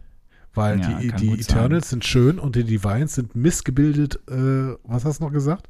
Weil 0.54 0.80
Ja, 0.80 1.00
die, 1.00 1.12
die 1.12 1.34
Eternals 1.40 1.90
sind 1.90 2.06
schön 2.06 2.40
und 2.40 2.56
die 2.56 2.64
Divines 2.64 3.16
sind 3.16 3.36
missgebildet, 3.36 4.20
äh, 4.30 4.76
was 4.84 5.04
hast 5.06 5.20
du 5.20 5.26
noch 5.26 5.34
gesagt? 5.34 5.70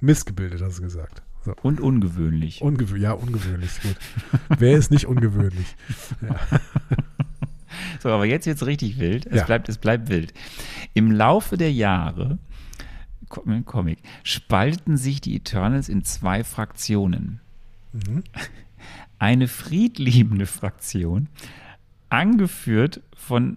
Missgebildet, 0.00 0.60
hast 0.60 0.78
du 0.78 0.82
gesagt. 0.82 1.22
So. 1.44 1.54
Und 1.62 1.80
ungewöhnlich. 1.80 2.62
Ungewö 2.62 2.96
ja, 2.96 3.12
ungewöhnlich, 3.12 3.70
gut. 3.82 3.96
Wer 4.58 4.76
ist 4.78 4.90
nicht 4.90 5.06
ungewöhnlich? 5.06 5.76
Ja. 6.20 6.36
So, 8.00 8.10
aber 8.10 8.26
jetzt 8.26 8.46
wird 8.46 8.56
es 8.56 8.66
richtig 8.66 8.98
wild. 8.98 9.26
Es, 9.26 9.36
Ja. 9.36 9.44
bleibt, 9.44 9.68
es 9.68 9.78
bleibt 9.78 10.08
wild. 10.10 10.34
Im 10.92 11.10
Laufe 11.10 11.56
der 11.56 11.72
Jahre, 11.72 12.38
im 13.46 13.64
Comic, 13.64 13.98
spalten 14.24 14.96
sich 14.96 15.20
die 15.20 15.36
Eternals 15.36 15.88
in 15.88 16.04
zwei 16.04 16.44
Fraktionen. 16.44 17.40
Mhm. 17.92 18.24
Eine 19.18 19.48
friedliebende 19.48 20.46
Fraktion, 20.46 21.28
angeführt 22.10 23.00
von 23.16 23.56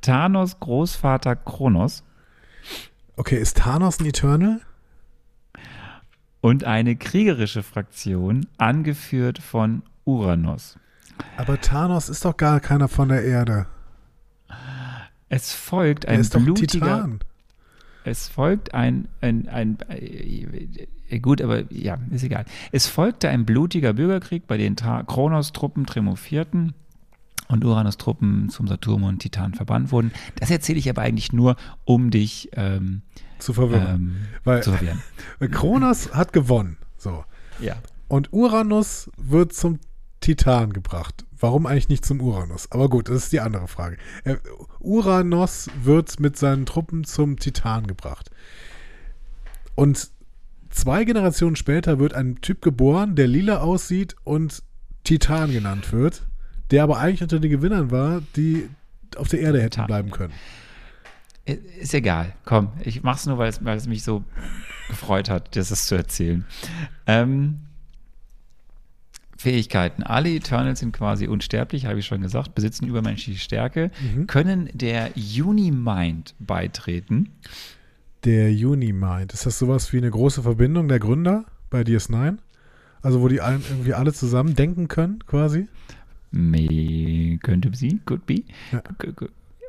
Thanos 0.00 0.58
Großvater 0.58 1.36
Kronos 1.36 2.02
Okay, 3.16 3.36
ist 3.38 3.58
Thanos 3.58 4.00
ein 4.00 4.06
Eternal? 4.06 4.60
Und 6.42 6.64
eine 6.64 6.96
kriegerische 6.96 7.62
Fraktion, 7.62 8.46
angeführt 8.58 9.38
von 9.38 9.82
Uranus. 10.04 10.76
Aber 11.38 11.60
Thanos 11.60 12.10
ist 12.10 12.24
doch 12.24 12.36
gar 12.36 12.60
keiner 12.60 12.88
von 12.88 13.08
der 13.08 13.24
Erde. 13.24 13.66
Es 15.30 15.54
folgt 15.54 16.06
ein 16.06 16.20
ist 16.20 16.34
doch 16.34 16.40
ein 16.40 16.44
blutiger, 16.44 16.66
Titan. 16.66 17.20
es 18.04 18.28
folgt 18.28 18.74
ein, 18.74 19.08
ein, 19.20 19.48
ein, 19.48 19.78
äh, 19.88 21.20
gut, 21.20 21.40
aber 21.40 21.72
ja, 21.72 21.96
ist 22.10 22.24
egal. 22.24 22.44
Es 22.72 22.86
folgte 22.86 23.28
ein 23.28 23.46
blutiger 23.46 23.92
Bürgerkrieg, 23.94 24.46
bei 24.46 24.58
dem 24.58 24.74
Tra- 24.74 25.04
Kronos-Truppen 25.04 25.86
triumphierten 25.86 26.74
und 27.48 27.64
Uranus-Truppen 27.64 28.48
zum 28.48 28.66
Saturn 28.68 29.02
und 29.04 29.18
Titan 29.18 29.54
verbannt 29.54 29.92
wurden. 29.92 30.10
Das 30.36 30.50
erzähle 30.50 30.78
ich 30.78 30.88
aber 30.88 31.02
eigentlich 31.02 31.32
nur, 31.32 31.56
um 31.84 32.10
dich 32.10 32.50
ähm, 32.54 33.02
Zu 33.38 33.52
verwirren. 33.52 33.94
ähm, 33.94 34.16
Weil- 34.44 34.62
zu 34.62 34.72
verwirren. 34.72 35.02
Kronos 35.50 36.14
hat 36.14 36.32
gewonnen. 36.32 36.76
So. 36.96 37.24
Ja. 37.60 37.76
Und 38.08 38.32
Uranus 38.32 39.10
wird 39.16 39.52
zum 39.52 39.78
Titan 40.20 40.72
gebracht. 40.72 41.24
Warum 41.38 41.66
eigentlich 41.66 41.88
nicht 41.88 42.04
zum 42.06 42.20
Uranus? 42.20 42.70
Aber 42.70 42.88
gut, 42.88 43.08
das 43.08 43.16
ist 43.24 43.32
die 43.32 43.40
andere 43.40 43.66
Frage. 43.66 43.96
Äh, 44.24 44.36
Uranus 44.78 45.68
wird 45.82 46.20
mit 46.20 46.36
seinen 46.36 46.66
Truppen 46.66 47.04
zum 47.04 47.38
Titan 47.38 47.86
gebracht. 47.86 48.30
Und 49.74 50.10
zwei 50.70 51.04
Generationen 51.04 51.56
später 51.56 51.98
wird 51.98 52.14
ein 52.14 52.36
Typ 52.40 52.62
geboren, 52.62 53.16
der 53.16 53.26
lila 53.26 53.58
aussieht 53.60 54.14
und 54.24 54.62
Titan 55.04 55.50
genannt 55.50 55.92
wird, 55.92 56.26
der 56.72 56.82
aber 56.82 56.98
eigentlich 56.98 57.22
unter 57.22 57.38
den 57.38 57.50
Gewinnern 57.50 57.90
war, 57.92 58.22
die 58.34 58.68
auf 59.16 59.28
der 59.28 59.40
Erde 59.40 59.62
hätten 59.62 59.86
bleiben 59.86 60.10
können. 60.10 60.32
Ist 61.44 61.92
egal. 61.94 62.32
Komm, 62.44 62.72
ich 62.82 63.02
mach's 63.02 63.26
nur, 63.26 63.38
weil 63.38 63.48
es, 63.50 63.64
weil 63.64 63.76
es 63.76 63.86
mich 63.86 64.02
so 64.02 64.24
gefreut 64.88 65.28
hat, 65.30 65.54
das 65.56 65.86
zu 65.86 65.94
erzählen. 65.94 66.44
Ähm, 67.06 67.60
Fähigkeiten. 69.36 70.04
Alle 70.04 70.30
Eternals 70.32 70.78
sind 70.78 70.92
quasi 70.92 71.26
unsterblich, 71.26 71.86
habe 71.86 71.98
ich 71.98 72.06
schon 72.06 72.20
gesagt, 72.20 72.54
besitzen 72.54 72.86
übermenschliche 72.86 73.40
Stärke, 73.40 73.90
Mhm. 74.14 74.26
können 74.28 74.70
der 74.72 75.10
Unimind 75.16 76.34
beitreten. 76.38 77.30
Der 78.24 78.50
Unimind, 78.50 79.32
ist 79.32 79.44
das 79.46 79.58
sowas 79.58 79.92
wie 79.92 79.96
eine 79.98 80.10
große 80.10 80.42
Verbindung 80.42 80.86
der 80.86 81.00
Gründer 81.00 81.44
bei 81.70 81.82
DS9? 81.82 82.38
Also 83.02 83.20
wo 83.20 83.26
die 83.26 83.40
allen 83.40 83.64
irgendwie 83.68 83.94
alle 83.94 84.12
zusammen 84.12 84.54
denken 84.54 84.86
können, 84.86 85.24
quasi? 85.26 85.66
May, 86.32 87.38
könnte 87.42 87.70
sie, 87.74 88.00
could 88.04 88.26
be. 88.26 88.42
Ja. 88.72 88.80
K- 88.98 89.12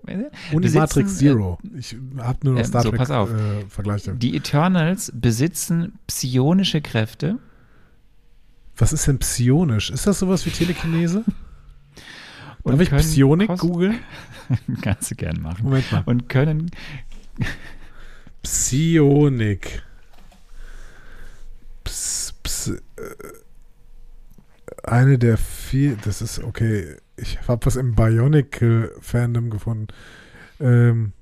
Und 0.05 0.17
die 0.53 0.57
Besitzen, 0.59 0.79
Matrix 0.79 1.17
Zero. 1.17 1.59
Ich 1.77 1.95
habe 2.17 2.39
nur 2.43 2.53
noch 2.55 2.59
ähm, 2.61 2.65
Star 2.67 2.81
so, 2.81 2.89
Trek 2.89 2.97
pass 2.99 3.11
auf. 3.11 3.29
äh, 3.31 3.65
Vergleiche. 3.69 4.13
Die 4.15 4.35
Eternals 4.35 5.11
besitzen 5.15 5.99
psionische 6.07 6.81
Kräfte. 6.81 7.37
Was 8.77 8.91
ist 8.91 9.07
denn 9.07 9.19
psionisch? 9.19 9.91
Ist 9.91 10.07
das 10.07 10.19
sowas 10.19 10.45
wie 10.45 10.49
Telekinese? 10.49 11.23
Darf 12.65 12.79
ich 12.79 12.89
Psionik 12.91 13.57
googeln? 13.59 13.99
Kannst 14.81 15.11
du 15.11 15.15
gern 15.15 15.41
machen. 15.41 15.63
Moment 15.63 15.91
mal. 15.91 16.03
Und 16.05 16.27
können 16.29 16.71
Psionik. 18.41 19.83
Ps, 21.83 22.33
ps, 22.43 22.67
äh, 22.69 22.79
eine 24.83 25.17
der 25.17 25.37
vier, 25.73 25.97
das 26.05 26.21
ist 26.21 26.37
okay. 26.37 26.97
Ich 27.17 27.47
habe 27.47 27.65
was 27.65 27.77
im 27.77 27.95
Bionicle-Fandom 27.95 29.49
gefunden. 29.49 29.87
Ähm, 30.59 31.13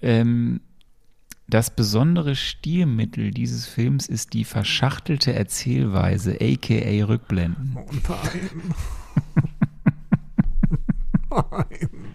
Ähm, 0.00 0.60
das 1.48 1.74
besondere 1.74 2.36
Stilmittel 2.36 3.32
dieses 3.32 3.66
Films 3.66 4.08
ist 4.08 4.32
die 4.32 4.44
verschachtelte 4.44 5.32
Erzählweise, 5.32 6.36
aka 6.40 7.04
Rückblenden. 7.04 7.76
Oh 7.76 7.84
nein. 8.08 8.50
nein. 11.50 12.14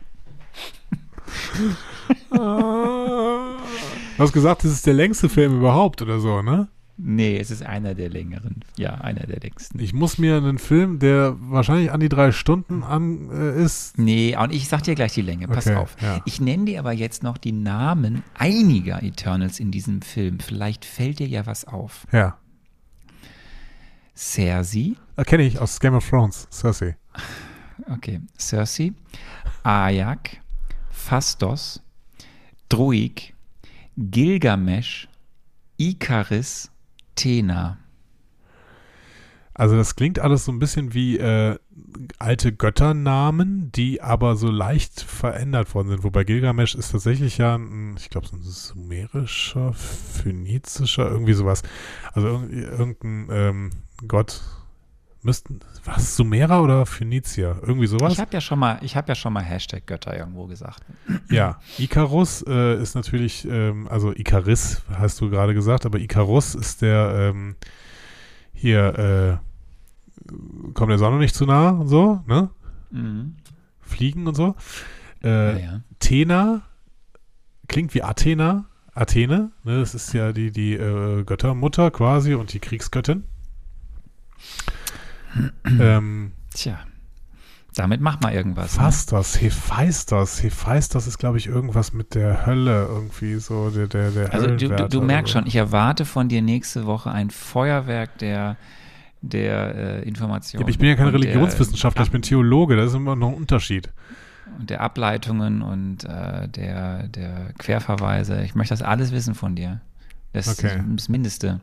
Du 4.18 4.24
hast 4.24 4.34
gesagt, 4.34 4.64
das 4.64 4.72
ist 4.72 4.86
der 4.86 4.94
längste 4.94 5.30
Film 5.30 5.58
überhaupt 5.58 6.02
oder 6.02 6.20
so, 6.20 6.42
ne? 6.42 6.68
Nee, 7.00 7.38
es 7.38 7.52
ist 7.52 7.62
einer 7.64 7.94
der 7.94 8.10
längeren. 8.10 8.62
Ja, 8.76 8.96
einer 8.96 9.28
der 9.28 9.40
längsten. 9.40 9.80
Ich 9.80 9.94
muss 9.94 10.18
mir 10.18 10.38
einen 10.38 10.58
Film, 10.58 10.98
der 10.98 11.36
wahrscheinlich 11.40 11.92
an 11.92 12.00
die 12.00 12.10
drei 12.10 12.32
Stunden 12.32 12.82
an 12.82 13.30
äh, 13.30 13.62
ist. 13.64 14.00
Nee, 14.00 14.36
und 14.36 14.52
ich 14.52 14.68
sag 14.68 14.82
dir 14.82 14.96
gleich 14.96 15.14
die 15.14 15.22
Länge. 15.22 15.48
Pass 15.48 15.68
Okay, 15.68 15.76
auf. 15.76 15.96
ja. 16.02 16.22
Ich 16.26 16.42
nenne 16.42 16.66
dir 16.66 16.80
aber 16.80 16.94
jetzt 16.94 17.22
noch 17.22 17.38
die 17.38 17.52
Namen 17.52 18.24
einiger 18.34 19.04
Eternals 19.04 19.60
in 19.60 19.70
diesem 19.70 20.02
Film. 20.02 20.40
Vielleicht 20.40 20.86
fällt 20.86 21.20
dir 21.20 21.28
ja 21.28 21.46
was 21.46 21.66
auf. 21.66 22.08
Ja. 22.12 22.38
Cersei, 24.16 24.94
Erkenne 25.16 25.44
ich 25.44 25.60
aus 25.60 25.80
Game 25.80 25.94
of 25.94 26.10
Thrones, 26.10 26.48
Cersei. 26.52 26.98
Okay, 27.90 28.22
Cersei, 28.38 28.94
Ayak, 29.64 30.42
Phastos, 30.90 31.82
Druig, 32.70 33.34
Gilgamesh, 33.98 35.08
Ikaris, 35.78 36.72
Tena. 37.16 37.78
Also 39.58 39.76
das 39.76 39.96
klingt 39.96 40.20
alles 40.20 40.46
so 40.46 40.52
ein 40.52 40.60
bisschen 40.60 40.94
wie 40.94 41.18
äh, 41.18 41.58
alte 42.20 42.54
Götternamen, 42.54 43.72
die 43.72 44.04
aber 44.04 44.36
so 44.36 44.52
leicht 44.52 45.02
verändert 45.02 45.74
worden 45.74 45.90
sind. 45.90 46.04
Wobei 46.04 46.26
Gilgamesh 46.26 46.76
ist 46.76 46.92
tatsächlich 46.92 47.40
ja, 47.40 47.56
ein, 47.56 47.96
ich 47.98 48.12
glaube, 48.12 48.28
so 48.28 48.36
ein 48.36 48.44
sumerischer, 48.44 49.74
phönizischer, 49.74 51.10
irgendwie 51.10 51.34
sowas. 51.34 51.64
Also 52.14 52.28
irg 52.28 52.52
irgendein 52.52 53.28
ähm, 53.32 53.70
Gott 54.08 54.44
müssten, 55.28 55.60
was, 55.84 56.16
Sumerer 56.16 56.64
oder 56.64 56.86
Phönizier? 56.86 57.60
Irgendwie 57.62 57.88
sowas? 57.88 58.14
Ich 58.14 58.20
habe 58.20 58.34
ja 58.34 58.42
schon 58.42 58.58
mal, 58.58 58.80
ich 58.82 58.96
habe 58.96 59.10
ja 59.10 59.16
schon 59.16 59.34
mal 59.34 59.44
Hashtag 59.44 59.86
Götter 59.86 60.18
irgendwo 60.18 60.48
gesagt. 60.48 60.84
Ja, 61.30 61.60
Icarus 61.78 62.44
äh, 62.48 62.82
ist 62.82 62.96
natürlich, 62.96 63.46
ähm, 63.46 63.88
also 63.90 64.14
Icaris 64.14 64.82
hast 64.90 65.20
du 65.20 65.30
gerade 65.30 65.54
gesagt, 65.54 65.86
aber 65.86 66.00
Icarus 66.00 66.56
ist 66.56 66.82
der 66.82 67.34
ähm, 67.36 67.56
hier, 68.54 69.42
äh, 70.28 70.74
kommt 70.74 70.92
der 70.92 70.98
Sonne 70.98 71.18
nicht 71.18 71.36
zu 71.36 71.46
nah 71.46 71.70
und 71.72 71.90
so, 71.90 72.22
ne? 72.26 72.50
Mhm. 72.90 73.36
Fliegen 73.82 74.28
und 74.28 74.36
so. 74.36 74.56
Äh, 75.24 75.28
ja, 75.28 75.58
ja. 75.58 75.82
Athena 75.96 76.62
klingt 77.68 77.94
wie 77.94 78.02
Athena, 78.02 78.66
Athene, 78.94 79.52
ne? 79.64 79.80
Das 79.82 79.94
ist 79.94 80.14
ja 80.14 80.32
die, 80.32 80.52
die 80.52 80.74
äh, 80.74 81.24
Göttermutter 81.26 81.92
quasi 81.92 82.34
und 82.34 82.54
die 82.54 82.60
Kriegsgöttin. 82.60 83.26
Ähm, 85.80 86.32
Tja, 86.54 86.80
damit 87.76 88.02
mach 88.02 88.20
mal 88.22 88.34
irgendwas. 88.34 88.76
ne? 88.76 88.84
Phastos, 88.84 89.40
Hephaistos. 89.42 90.42
Hephaistos 90.42 91.06
ist, 91.08 91.18
glaube 91.20 91.38
ich, 91.38 91.48
irgendwas 91.48 91.94
mit 91.94 92.16
der 92.16 92.46
Hölle 92.46 92.86
irgendwie 92.90 93.36
so, 93.36 93.70
der, 93.70 93.88
der, 93.88 94.12
der 94.12 94.34
Also 94.34 94.48
du, 94.48 94.70
du, 94.70 94.90
du 94.90 95.02
merkst 95.02 95.32
schon, 95.34 95.46
ich 95.46 95.56
erwarte 95.56 96.06
von 96.06 96.28
dir 96.30 96.42
nächste 96.42 96.86
Woche 96.86 97.12
ein 97.12 97.30
Feuerwerk 97.30 98.18
der, 98.18 98.58
der 99.22 99.76
äh, 99.76 100.00
so. 100.00 100.06
Information. 100.06 100.62
Ja, 100.62 100.68
ich 100.68 100.78
bin 100.80 100.90
ja 100.90 100.96
kein 100.96 101.08
und 101.08 101.12
der- 101.14 101.22
Religionswissenschaftler, 101.22 102.04
ich 102.04 102.12
bin 102.12 102.22
Theologe, 102.24 102.76
das 102.76 102.88
ist 102.90 102.96
immer 102.96 103.16
noch 103.16 103.30
ein 103.30 103.36
Unterschied. 103.36 103.90
und 104.60 104.70
der 104.70 104.82
Ableitungen 104.82 105.62
und 105.62 106.04
äh, 106.06 106.48
der, 106.48 107.08
der 107.10 107.54
Querverweise. 107.60 108.42
Ich 108.44 108.56
möchte 108.56 108.74
das 108.74 108.82
alles 108.82 109.12
wissen 109.12 109.36
von 109.36 109.56
dir. 109.56 109.82
Das 110.34 110.48
Okay. 110.48 110.78
ist 110.78 110.84
das 110.96 111.10
Mindeste. 111.10 111.62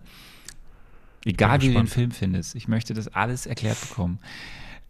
Egal 1.24 1.60
wie 1.62 1.68
du 1.68 1.72
den. 1.74 1.86
Film 1.86 2.10
findest. 2.10 2.54
Ich 2.54 2.68
möchte 2.68 2.92
das 2.94 3.08
alles 3.08 3.46
erklärt 3.46 3.80
bekommen. 3.80 4.18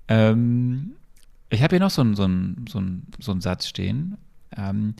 Ähm, 0.08 0.92
ich 1.50 1.62
habe 1.62 1.76
hier 1.76 1.80
noch 1.80 1.90
so 1.90 2.02
einen 2.02 2.14
so 2.16 2.24
einen- 2.24 2.64
so 2.68 2.78
einen- 2.78 3.06
so 3.20 3.32
einen 3.32 3.40
Satz 3.40 3.66
stehen. 3.68 4.16
Ähm, 4.56 4.94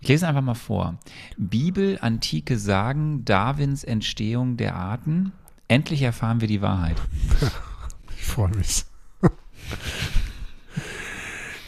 ich 0.00 0.08
lese 0.08 0.26
einfach 0.28 0.42
mal 0.42 0.54
vor. 0.54 0.98
Bibel, 1.36 1.98
antike 2.00 2.58
Sagen, 2.58 3.24
Darwins 3.24 3.84
Entstehung 3.84 4.56
der 4.56 4.76
Arten. 4.76 5.32
Endlich 5.66 6.02
erfahren 6.02 6.40
wir 6.40 6.48
die 6.48 6.62
Wahrheit. 6.62 6.96
Ich 8.20 8.24
freue 8.34 8.50
mich. 8.50 8.84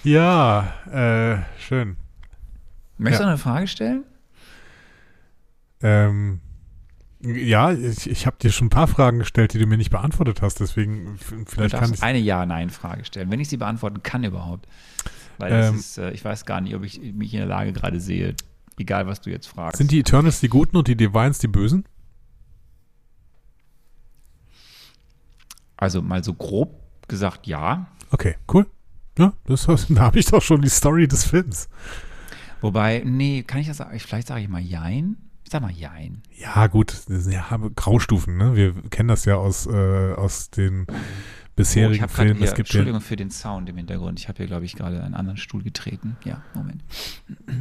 ja, 0.04 0.74
äh, 0.90 1.42
schön. 1.60 1.96
Möchtest 2.98 3.20
Ja. 3.20 3.26
du 3.26 3.30
noch 3.30 3.30
eine 3.30 3.38
Frage 3.38 3.66
stellen? 3.66 4.04
Ähm, 5.82 6.40
ja, 7.22 7.72
ich, 7.72 8.08
ich 8.08 8.26
habe 8.26 8.36
dir 8.40 8.50
schon 8.50 8.66
ein 8.66 8.70
paar 8.70 8.86
Fragen 8.88 9.18
gestellt, 9.18 9.52
die 9.54 9.58
du 9.58 9.66
mir 9.66 9.76
nicht 9.76 9.90
beantwortet 9.90 10.40
hast, 10.42 10.60
deswegen 10.60 11.14
f- 11.16 11.30
Du 11.30 11.44
vielleicht 11.46 11.74
kann 11.74 11.92
ich. 11.92 12.02
eine 12.02 12.18
Ja-Nein-Frage 12.18 13.04
stellen, 13.04 13.30
wenn 13.30 13.40
ich 13.40 13.48
sie 13.48 13.56
beantworten 13.58 14.02
kann 14.02 14.24
überhaupt. 14.24 14.66
Weil 15.38 15.52
Ähm. 15.52 15.74
ist, 15.76 15.98
äh, 15.98 16.10
ich 16.12 16.24
weiß 16.24 16.44
gar 16.46 16.60
nicht, 16.60 16.74
ob 16.74 16.82
ich 16.84 17.00
mich 17.00 17.32
in 17.34 17.40
der 17.40 17.48
Lage 17.48 17.72
gerade 17.72 18.00
sehe, 18.00 18.34
egal 18.78 19.06
was 19.06 19.20
du 19.20 19.30
jetzt 19.30 19.46
fragst. 19.46 19.76
Sind 19.78 19.90
die 19.90 20.00
Eternals 20.00 20.40
die 20.40 20.48
Guten 20.48 20.76
und 20.76 20.88
die 20.88 20.96
Divines 20.96 21.38
die 21.38 21.48
Bösen? 21.48 21.84
also 25.76 26.02
mal 26.02 26.22
so 26.22 26.34
grob 26.34 26.78
gesagt 27.08 27.46
ja. 27.46 27.86
Okay, 28.10 28.36
cool. 28.52 28.66
Ja, 29.18 29.32
das, 29.46 29.66
da 29.88 30.00
habe 30.00 30.18
ich 30.18 30.26
doch 30.26 30.42
schon 30.42 30.60
die 30.62 30.68
Story 30.68 31.08
des 31.08 31.24
Films. 31.24 31.68
Wobei, 32.60 33.02
nee, 33.04 33.42
kann 33.42 33.60
ich 33.60 33.66
das 33.66 33.78
sagen? 33.78 33.98
Vielleicht 33.98 34.28
sage 34.28 34.42
ich 34.42 34.48
mal 34.48 34.60
Jein. 34.60 35.16
Sag 35.50 35.62
mal 35.62 35.72
Jein. 35.72 36.22
Ja, 36.38 36.68
gut, 36.68 36.92
das 37.08 37.24
sind 37.24 37.32
ja 37.32 37.44
Graustufen, 37.74 38.36
ne? 38.36 38.54
Wir 38.54 38.72
kennen 38.90 39.08
das 39.08 39.24
ja 39.24 39.34
aus, 39.34 39.66
äh, 39.66 40.12
aus 40.14 40.50
den 40.50 40.86
Oh, 40.88 40.94
bisherigen 41.56 41.98
gerade 41.98 42.12
Filmen. 42.12 42.36
hier, 42.36 42.46
Es 42.46 42.54
gibt 42.54 42.68
ja, 42.68 42.78
Entschuldigung 42.78 43.00
für 43.00 43.16
den 43.16 43.30
Sound 43.32 43.68
im 43.68 43.76
Hintergrund. 43.76 44.20
Ich 44.20 44.28
habe 44.28 44.36
hier, 44.36 44.46
glaube 44.46 44.64
ich, 44.64 44.76
gerade 44.76 45.02
einen 45.02 45.14
anderen 45.14 45.36
Stuhl 45.38 45.64
getreten. 45.64 46.16
Ja, 46.24 46.42
Moment. 46.54 46.84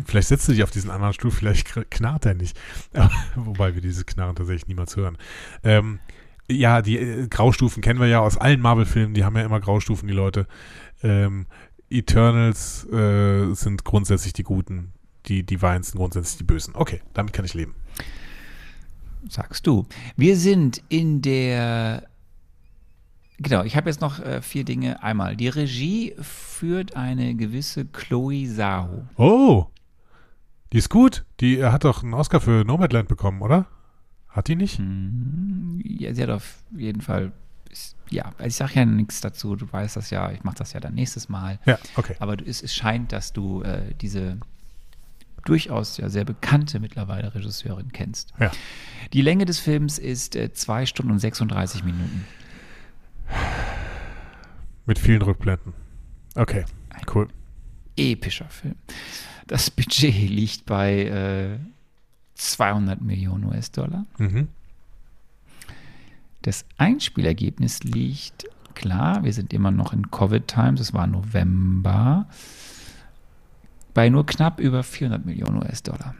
vielleicht 0.05 0.27
setzt 0.27 0.47
du 0.47 0.51
dich 0.51 0.61
auf 0.61 0.69
diesen 0.69 0.91
anderen 0.91 1.13
Stuhl, 1.13 1.31
vielleicht 1.31 1.73
knarrt 1.89 2.27
er 2.27 2.35
nicht. 2.35 2.59
Wobei 3.35 3.73
wir 3.73 3.81
dieses 3.81 4.05
Knarren 4.05 4.35
tatsächlich 4.35 4.67
niemals 4.67 4.95
hören. 4.95 5.17
Ähm, 5.63 5.99
ja, 6.47 6.83
die 6.83 6.99
äh, 6.99 7.27
Graustufen 7.27 7.81
kennen 7.81 7.99
wir 7.99 8.07
ja 8.07 8.19
aus 8.19 8.37
allen 8.37 8.61
Marvel-Filmen, 8.61 9.15
die 9.15 9.25
haben 9.25 9.35
ja 9.35 9.43
immer 9.43 9.59
Graustufen, 9.59 10.07
die 10.07 10.13
Leute. 10.13 10.45
Ähm, 11.01 11.47
Eternals 11.89 12.85
äh, 12.91 13.51
sind 13.55 13.83
grundsätzlich 13.83 14.33
die 14.33 14.43
Guten, 14.43 14.93
die 15.27 15.43
Divines 15.43 15.87
sind 15.89 15.99
grundsätzlich 15.99 16.37
die 16.37 16.43
Bösen. 16.43 16.75
Okay, 16.75 17.01
damit 17.13 17.33
kann 17.33 17.45
ich 17.45 17.53
leben. 17.53 17.75
Sagst 19.27 19.67
du. 19.67 19.85
Wir 20.15 20.37
sind 20.37 20.81
in 20.89 21.21
der. 21.21 22.07
Genau, 23.37 23.63
ich 23.63 23.75
habe 23.77 23.89
jetzt 23.89 24.01
noch 24.01 24.19
äh, 24.19 24.41
vier 24.41 24.65
Dinge. 24.65 25.01
Einmal, 25.03 25.35
die 25.35 25.47
Regie 25.47 26.13
führt 26.19 26.95
eine 26.95 27.35
gewisse 27.35 27.85
Chloe 27.85 28.45
Zhao. 28.53 29.07
Oh, 29.17 29.67
die 30.73 30.77
ist 30.77 30.89
gut. 30.89 31.25
Die 31.39 31.59
äh, 31.59 31.71
hat 31.71 31.83
doch 31.85 32.03
einen 32.03 32.13
Oscar 32.13 32.41
für 32.41 32.63
Nomadland 32.65 33.07
bekommen, 33.07 33.41
oder? 33.41 33.65
Hat 34.27 34.47
die 34.47 34.55
nicht? 34.55 34.77
Hm, 34.77 35.81
Ja, 35.85 36.13
sie 36.13 36.23
hat 36.23 36.29
auf 36.29 36.57
jeden 36.75 37.01
Fall. 37.01 37.31
Ist, 37.69 37.95
ja, 38.09 38.25
also 38.37 38.47
ich 38.47 38.55
sage 38.55 38.73
ja 38.75 38.85
nichts 38.85 39.21
dazu. 39.21 39.55
Du 39.55 39.71
weißt 39.71 39.95
das 39.95 40.09
ja. 40.09 40.31
Ich 40.31 40.43
mache 40.43 40.57
das 40.57 40.73
ja 40.73 40.79
dann 40.79 40.95
nächstes 40.95 41.29
Mal. 41.29 41.59
Ja, 41.65 41.77
okay. 41.95 42.15
Aber 42.19 42.35
du, 42.37 42.45
es, 42.45 42.61
es 42.61 42.73
scheint, 42.75 43.11
dass 43.11 43.31
du 43.33 43.61
äh, 43.63 43.93
diese 44.01 44.37
durchaus 45.49 45.97
ja 45.97 46.09
sehr 46.09 46.25
bekannte 46.25 46.79
mittlerweile 46.79 47.33
Regisseurin 47.33 47.91
kennst. 47.91 48.33
Ja. 48.39 48.51
Die 49.13 49.21
Länge 49.21 49.45
des 49.45 49.59
Films 49.59 49.97
ist 49.97 50.35
äh, 50.35 50.53
2 50.53 50.85
Stunden 50.85 51.11
und 51.11 51.19
36 51.19 51.83
Minuten. 51.83 52.25
Mit 54.85 54.99
vielen 54.99 55.21
Rückblenden. 55.21 55.73
Okay, 56.35 56.65
cool. 57.13 57.27
Epischer 57.97 58.49
Film. 58.49 58.75
Das 59.47 59.71
Budget 59.71 60.29
liegt 60.29 60.65
bei 60.65 61.05
äh, 61.05 61.59
200 62.35 63.01
Millionen 63.01 63.45
US-Dollar. 63.45 64.05
Mhm. 64.17 64.47
Das 66.43 66.65
Einspielergebnis 66.77 67.83
liegt, 67.83 68.45
klar, 68.75 69.23
wir 69.23 69.33
sind 69.33 69.51
immer 69.53 69.71
noch 69.71 69.91
in 69.91 70.09
Covid-Times, 70.09 70.79
es 70.79 70.93
war 70.93 71.07
November, 71.07 72.27
bei 73.99 74.07
nur 74.07 74.25
knapp 74.25 74.61
über 74.61 74.81
400 74.81 75.25
Millionen 75.25 75.57
US-Dollar. 75.57 76.15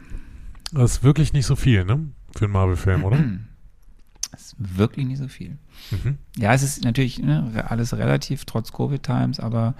Das 0.72 0.92
ist 0.92 1.02
wirklich 1.02 1.32
nicht 1.32 1.46
so 1.46 1.56
viel, 1.56 1.86
ne? 1.86 2.08
Für 2.36 2.44
einen 2.44 2.52
Marvel-Film, 2.52 3.04
oder? 3.04 3.16
Das 4.30 4.42
ist 4.42 4.56
wirklich 4.58 5.06
nicht 5.06 5.16
so 5.16 5.28
viel. 5.28 5.56
mhm. 5.90 6.18
Ja, 6.36 6.52
es 6.52 6.62
ist 6.62 6.84
natürlich 6.84 7.18
ne, 7.20 7.64
alles 7.68 7.96
relativ, 7.96 8.44
trotz 8.44 8.70
Covid-Times, 8.72 9.40
aber 9.40 9.72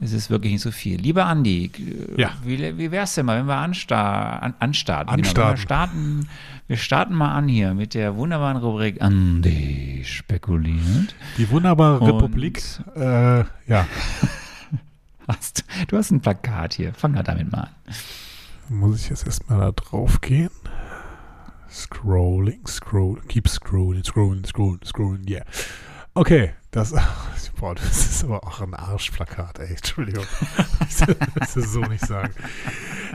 es 0.00 0.12
ist 0.12 0.28
wirklich 0.28 0.52
nicht 0.54 0.62
so 0.62 0.72
viel. 0.72 1.00
Lieber 1.00 1.26
Andi, 1.26 1.70
äh, 2.16 2.20
Ja. 2.20 2.32
wie, 2.42 2.76
wie 2.76 2.90
wär's 2.90 3.14
denn 3.14 3.26
mal, 3.26 3.38
wenn 3.38 3.46
wir 3.46 3.54
ansta 3.58 4.38
an, 4.38 4.54
anstarten? 4.58 5.14
Genau, 5.14 5.28
Anstarten. 5.28 5.52
wir, 5.56 5.62
starten, 5.62 6.28
wir 6.66 6.76
starten 6.78 7.14
mal 7.14 7.32
an 7.32 7.46
hier 7.46 7.74
mit 7.74 7.94
der 7.94 8.16
wunderbaren 8.16 8.56
Rubrik 8.56 9.00
Andi 9.00 10.02
spekuliert. 10.04 11.14
Die 11.38 11.48
wunderbare 11.48 12.00
Und- 12.00 12.10
Republik. 12.10 12.60
Äh, 12.96 13.44
ja, 13.68 13.86
Hast, 15.28 15.64
du 15.88 15.96
hast 15.98 16.10
ein 16.10 16.20
Plakat 16.20 16.74
hier, 16.74 16.94
fang 16.94 17.12
mal 17.12 17.22
damit 17.22 17.52
mal 17.52 17.64
an. 17.64 17.94
muss 18.70 19.02
ich 19.02 19.10
jetzt 19.10 19.26
erstmal 19.26 19.60
da 19.60 19.72
drauf 19.72 20.22
gehen. 20.22 20.50
Scrolling, 21.70 22.66
scroll, 22.66 23.20
keep 23.28 23.46
scrolling, 23.46 24.02
scrolling, 24.02 24.44
scrolling, 24.46 24.84
scrolling, 24.84 25.28
yeah. 25.28 25.44
Okay, 26.14 26.54
das, 26.70 26.94
boah, 27.60 27.74
das 27.74 28.06
ist 28.06 28.24
aber 28.24 28.42
auch 28.42 28.60
ein 28.62 28.72
Arschplakat, 28.72 29.58
ey, 29.58 29.68
Entschuldigung. 29.68 30.24
das 31.34 31.56
ist 31.56 31.72
so 31.72 31.80
nicht 31.80 32.06
sagen. 32.06 32.32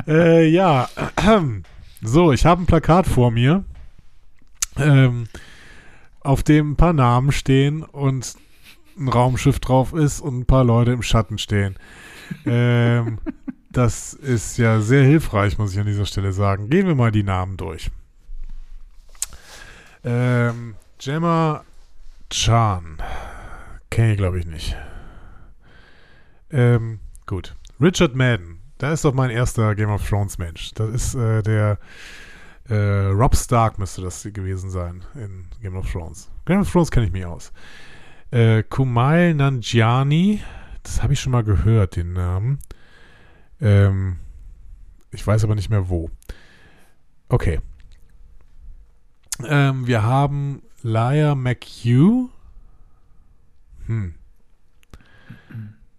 Äh, 0.07 0.47
ja, 0.47 0.87
so, 2.03 2.31
ich 2.31 2.45
habe 2.45 2.61
ein 2.61 2.67
Plakat 2.67 3.07
vor 3.07 3.31
mir, 3.31 3.65
ähm, 4.77 5.27
auf 6.21 6.43
dem 6.43 6.71
ein 6.71 6.75
paar 6.75 6.93
Namen 6.93 7.31
stehen 7.31 7.81
und 7.83 8.35
ein 8.97 9.07
Raumschiff 9.07 9.59
drauf 9.59 9.93
ist 9.93 10.21
und 10.21 10.39
ein 10.39 10.45
paar 10.45 10.63
Leute 10.63 10.91
im 10.91 11.01
Schatten 11.01 11.37
stehen. 11.37 11.75
Ähm, 12.45 13.19
das 13.71 14.13
ist 14.13 14.57
ja 14.57 14.81
sehr 14.81 15.03
hilfreich, 15.03 15.57
muss 15.57 15.73
ich 15.73 15.79
an 15.79 15.85
dieser 15.85 16.05
Stelle 16.05 16.33
sagen. 16.33 16.69
Gehen 16.69 16.87
wir 16.87 16.95
mal 16.95 17.11
die 17.11 17.23
Namen 17.23 17.57
durch. 17.57 17.89
Ähm, 20.03 20.75
Gemma 20.99 21.63
Chan. 22.29 22.97
Kenne 23.89 24.11
ich, 24.11 24.17
glaube 24.17 24.39
ich, 24.39 24.45
nicht. 24.45 24.75
Ähm, 26.51 26.99
gut. 27.25 27.55
Richard 27.79 28.15
Madden. 28.15 28.59
Da 28.77 28.91
ist 28.91 29.05
doch 29.05 29.13
mein 29.13 29.29
erster 29.29 29.75
Game 29.75 29.89
of 29.89 30.07
Thrones 30.07 30.37
Mensch. 30.37 30.71
Das 30.73 30.89
ist 30.89 31.15
äh, 31.15 31.41
der 31.41 31.77
äh, 32.69 33.07
Rob 33.07 33.35
Stark 33.35 33.77
müsste 33.77 34.01
das 34.01 34.23
gewesen 34.23 34.69
sein 34.69 35.03
in 35.15 35.45
Game 35.61 35.75
of 35.75 35.91
Thrones. 35.91 36.29
Game 36.45 36.61
of 36.61 36.71
Thrones 36.71 36.91
kenne 36.91 37.05
ich 37.07 37.11
mich 37.11 37.25
aus. 37.25 37.51
Äh, 38.33 38.63
Kumail 38.63 39.35
Nanjiani. 39.35 40.41
Das 40.81 41.03
habe 41.03 41.13
ich 41.13 41.19
schon 41.19 41.31
mal 41.31 41.43
gehört, 41.43 41.95
den 41.95 42.13
Namen. 42.13 42.57
Ähm, 43.61 44.17
ich 45.11 45.25
weiß 45.25 45.43
aber 45.43 45.53
nicht 45.53 45.69
mehr 45.69 45.87
wo. 45.87 46.09
Okay. 47.29 47.61
Ähm, 49.45 49.85
wir 49.85 50.01
haben 50.01 50.63
Laia 50.81 51.35
McHugh. 51.35 52.31
Hm. 53.85 54.15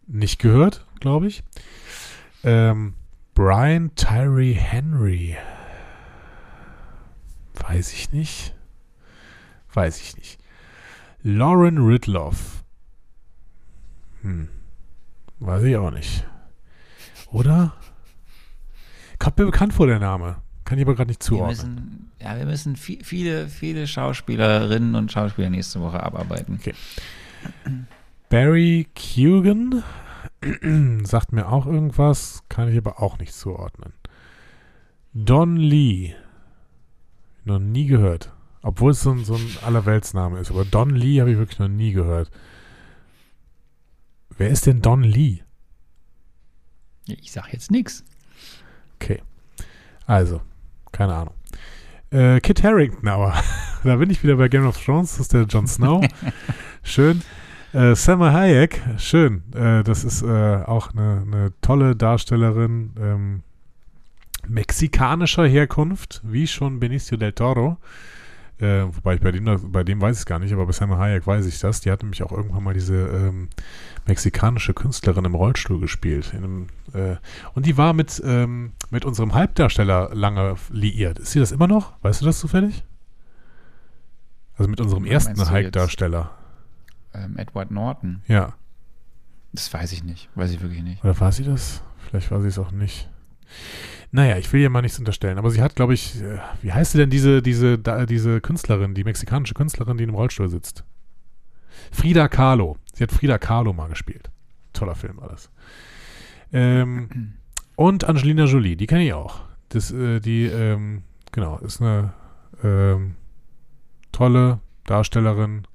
Nicht 0.08 0.40
gehört, 0.40 0.84
glaube 0.98 1.28
ich. 1.28 1.44
Ähm, 2.42 2.94
Brian 3.34 3.94
Tyree 3.94 4.54
Henry. 4.54 5.36
Weiß 7.54 7.92
ich 7.92 8.10
nicht. 8.10 8.56
Weiß 9.72 10.00
ich 10.00 10.16
nicht. 10.16 10.43
Lauren 11.24 11.78
Ridloff. 11.78 12.62
Hm. 14.22 14.48
Weiß 15.40 15.62
ich 15.64 15.76
auch 15.76 15.90
nicht. 15.90 16.26
Oder? 17.32 17.72
Kommt 19.18 19.38
mir 19.38 19.46
bekannt 19.46 19.72
vor, 19.72 19.86
der 19.86 19.98
Name. 19.98 20.36
Kann 20.64 20.78
ich 20.78 20.84
aber 20.84 20.94
gerade 20.94 21.08
nicht 21.08 21.20
Wir 21.22 21.26
zuordnen. 21.26 21.48
müssen, 21.74 22.12
ja, 22.20 22.36
wir 22.36 22.46
müssen 22.46 22.76
vi- 22.76 23.02
viele, 23.02 23.48
viele 23.48 23.86
Schauspielerinnen 23.86 24.94
und 24.94 25.10
Schauspieler 25.12 25.50
nächste 25.50 25.80
Woche 25.80 26.02
abarbeiten. 26.02 26.58
Okay. 26.60 26.74
Barry 28.28 28.86
Keoghan 28.94 29.82
sagt 31.04 31.32
mir 31.32 31.48
auch 31.48 31.66
irgendwas, 31.66 32.42
kann 32.48 32.68
ich 32.68 32.76
aber 32.78 33.00
auch 33.02 33.18
nicht 33.18 33.32
zuordnen. 33.34 33.92
Don 35.14 35.56
Lee. 35.56 36.14
Noch 37.44 37.58
nie 37.58 37.86
gehört. 37.86 38.32
Obwohl 38.64 38.92
es 38.92 39.02
so 39.02 39.10
ein, 39.10 39.26
so 39.26 39.34
ein 39.34 39.46
Allerweltsname 39.62 40.38
ist. 40.38 40.50
Aber 40.50 40.64
Don 40.64 40.88
Lee 40.88 41.20
habe 41.20 41.30
ich 41.30 41.36
wirklich 41.36 41.58
noch 41.58 41.68
nie 41.68 41.92
gehört. 41.92 42.30
Wer 44.38 44.48
ist 44.48 44.64
denn 44.64 44.80
Don 44.80 45.02
Lee? 45.02 45.42
Ich 47.06 47.30
sag 47.30 47.52
jetzt 47.52 47.70
nichts. 47.70 48.04
Okay. 48.96 49.20
Also, 50.06 50.40
keine 50.92 51.14
Ahnung. 51.14 51.34
Äh, 52.10 52.40
Kit 52.40 52.64
Harrington 52.64 53.06
aber. 53.06 53.34
da 53.84 53.96
bin 53.96 54.08
ich 54.08 54.22
wieder 54.22 54.36
bei 54.36 54.48
Game 54.48 54.66
of 54.66 54.82
Thrones. 54.82 55.10
Das 55.12 55.20
ist 55.20 55.34
der 55.34 55.42
Jon 55.42 55.66
Snow. 55.66 56.02
Schön. 56.82 57.20
Äh, 57.74 57.94
Selma 57.94 58.32
Hayek. 58.32 58.80
Schön. 58.96 59.42
Äh, 59.54 59.84
das 59.84 60.04
ist 60.04 60.22
äh, 60.22 60.26
auch 60.64 60.92
eine, 60.92 61.22
eine, 61.26 61.52
tolle 61.60 61.96
Darstellerin 61.96 62.94
ähm, 62.98 63.42
mexikanischer 64.48 65.46
Herkunft, 65.46 66.22
wie 66.24 66.46
schon 66.46 66.80
Benicio 66.80 67.18
del 67.18 67.32
Toro. 67.34 67.76
Äh, 68.58 68.84
wobei 68.86 69.16
ich 69.16 69.20
bei 69.20 69.32
dem, 69.32 69.72
bei 69.72 69.82
dem 69.82 70.00
weiß 70.00 70.16
ich 70.16 70.20
es 70.20 70.26
gar 70.26 70.38
nicht, 70.38 70.52
aber 70.52 70.64
bei 70.66 70.72
Selma 70.72 70.96
Hayek 70.96 71.26
weiß 71.26 71.44
ich 71.46 71.58
das. 71.58 71.80
Die 71.80 71.90
hat 71.90 72.02
nämlich 72.02 72.22
auch 72.22 72.30
irgendwann 72.30 72.62
mal 72.62 72.74
diese 72.74 72.94
ähm, 72.94 73.48
mexikanische 74.06 74.74
Künstlerin 74.74 75.24
im 75.24 75.34
Rollstuhl 75.34 75.80
gespielt. 75.80 76.32
Einem, 76.34 76.68
äh, 76.92 77.16
und 77.54 77.66
die 77.66 77.76
war 77.76 77.92
mit, 77.94 78.22
ähm, 78.24 78.72
mit 78.90 79.04
unserem 79.04 79.34
Halbdarsteller 79.34 80.14
lange 80.14 80.54
liiert. 80.70 81.18
Ist 81.18 81.32
sie 81.32 81.40
das 81.40 81.50
immer 81.50 81.66
noch? 81.66 81.94
Weißt 82.02 82.20
du 82.20 82.26
das 82.26 82.38
zufällig? 82.38 82.84
Also 84.56 84.70
mit 84.70 84.80
unserem 84.80 85.04
ersten 85.04 85.50
Halbdarsteller. 85.50 86.30
Ähm, 87.12 87.36
Edward 87.36 87.72
Norton. 87.72 88.22
Ja. 88.28 88.54
Das 89.52 89.72
weiß 89.72 89.92
ich 89.92 90.04
nicht. 90.04 90.28
Weiß 90.36 90.52
ich 90.52 90.60
wirklich 90.60 90.82
nicht. 90.82 91.02
Oder 91.02 91.18
war 91.18 91.32
sie 91.32 91.44
das? 91.44 91.82
Vielleicht 91.98 92.30
war 92.30 92.40
sie 92.40 92.48
es 92.48 92.58
auch 92.58 92.70
nicht. 92.70 93.10
Naja, 94.14 94.38
ich 94.38 94.52
will 94.52 94.60
ihr 94.60 94.70
mal 94.70 94.80
nichts 94.80 95.00
unterstellen, 95.00 95.38
aber 95.38 95.50
sie 95.50 95.60
hat, 95.60 95.74
glaube 95.74 95.92
ich, 95.92 96.22
äh, 96.22 96.38
wie 96.62 96.72
heißt 96.72 96.92
sie 96.92 96.98
denn 96.98 97.10
diese, 97.10 97.42
diese, 97.42 97.80
da, 97.80 98.06
diese 98.06 98.40
Künstlerin, 98.40 98.94
die 98.94 99.02
mexikanische 99.02 99.54
Künstlerin, 99.54 99.96
die 99.96 100.04
im 100.04 100.14
Rollstuhl 100.14 100.48
sitzt? 100.48 100.84
Frida 101.90 102.28
Kahlo. 102.28 102.76
Sie 102.92 103.02
hat 103.02 103.10
Frida 103.10 103.38
Kahlo 103.38 103.72
mal 103.72 103.88
gespielt. 103.88 104.30
Toller 104.72 104.94
Film 104.94 105.16
war 105.16 105.30
das. 105.30 105.50
Ähm, 106.52 107.34
und 107.74 108.04
Angelina 108.04 108.44
Jolie, 108.44 108.76
die 108.76 108.86
kenne 108.86 109.04
ich 109.04 109.12
auch. 109.14 109.40
Das, 109.70 109.90
äh, 109.90 110.20
die, 110.20 110.44
ähm, 110.44 111.02
genau, 111.32 111.58
ist 111.58 111.82
eine 111.82 112.12
ähm, 112.62 113.16
tolle 114.12 114.60
Darstellerin, 114.84 115.66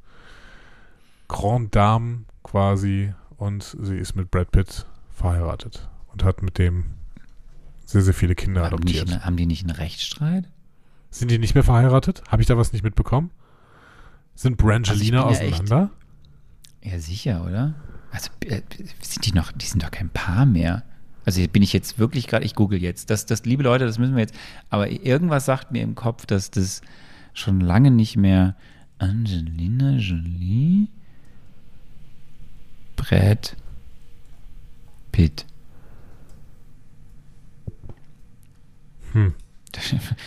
Grand 1.28 1.76
Dame 1.76 2.20
quasi, 2.44 3.14
und 3.36 3.76
sie 3.82 3.98
ist 3.98 4.16
mit 4.16 4.32
Brad 4.32 4.50
Pitt 4.52 4.86
verheiratet 5.12 5.90
und 6.14 6.24
hat 6.24 6.42
mit 6.42 6.58
dem 6.58 6.99
sehr, 7.90 8.04
sehr 8.04 8.14
viele 8.14 8.36
Kinder 8.36 8.62
haben 8.62 8.68
adoptiert. 8.68 9.08
Die 9.08 9.14
nicht, 9.14 9.26
haben 9.26 9.36
die 9.36 9.48
nicht 9.48 9.64
einen 9.64 9.76
Rechtsstreit? 9.76 10.48
Sind 11.10 11.32
die 11.32 11.40
nicht 11.40 11.56
mehr 11.56 11.64
verheiratet? 11.64 12.22
Habe 12.28 12.44
ich 12.44 12.48
da 12.48 12.56
was 12.56 12.72
nicht 12.72 12.84
mitbekommen? 12.84 13.32
Sind 14.36 14.58
Brangelina 14.58 15.26
also 15.26 15.44
auseinander? 15.44 15.90
Ja, 16.84 16.92
ja, 16.92 17.00
sicher, 17.00 17.44
oder? 17.44 17.74
Also 18.12 18.30
äh, 18.42 18.62
sind 19.02 19.26
die 19.26 19.32
noch, 19.32 19.52
die 19.52 19.66
sind 19.66 19.82
doch 19.82 19.90
kein 19.90 20.10
Paar 20.10 20.46
mehr. 20.46 20.84
Also 21.26 21.42
bin 21.48 21.64
ich 21.64 21.74
jetzt 21.74 21.98
wirklich 21.98 22.28
gerade, 22.28 22.46
ich 22.46 22.54
google 22.54 22.80
jetzt. 22.80 23.10
Das, 23.10 23.26
das, 23.26 23.46
liebe 23.46 23.64
Leute, 23.64 23.88
das 23.88 23.98
müssen 23.98 24.14
wir 24.14 24.22
jetzt. 24.22 24.36
Aber 24.70 24.88
irgendwas 24.88 25.46
sagt 25.46 25.72
mir 25.72 25.82
im 25.82 25.96
Kopf, 25.96 26.28
dass 26.28 26.52
das 26.52 26.82
schon 27.34 27.60
lange 27.60 27.90
nicht 27.90 28.18
mehr 28.18 28.56
Angelina 29.00 29.96
Jolie, 29.96 30.90
Brad 32.96 33.56
Pitt. 35.12 35.48
Hm. 39.14 39.34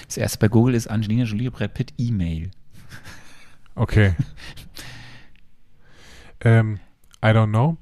Das 0.06 0.16
erste 0.16 0.38
bei 0.38 0.48
Google 0.48 0.74
ist 0.74 0.88
Angelina 0.88 1.24
Jolie, 1.24 1.50
Brad 1.50 1.74
Pitt, 1.74 1.92
E-Mail. 1.98 2.50
Okay. 3.74 4.14
ähm, 6.40 6.78
I 7.24 7.28
don't 7.28 7.48
know. 7.48 7.76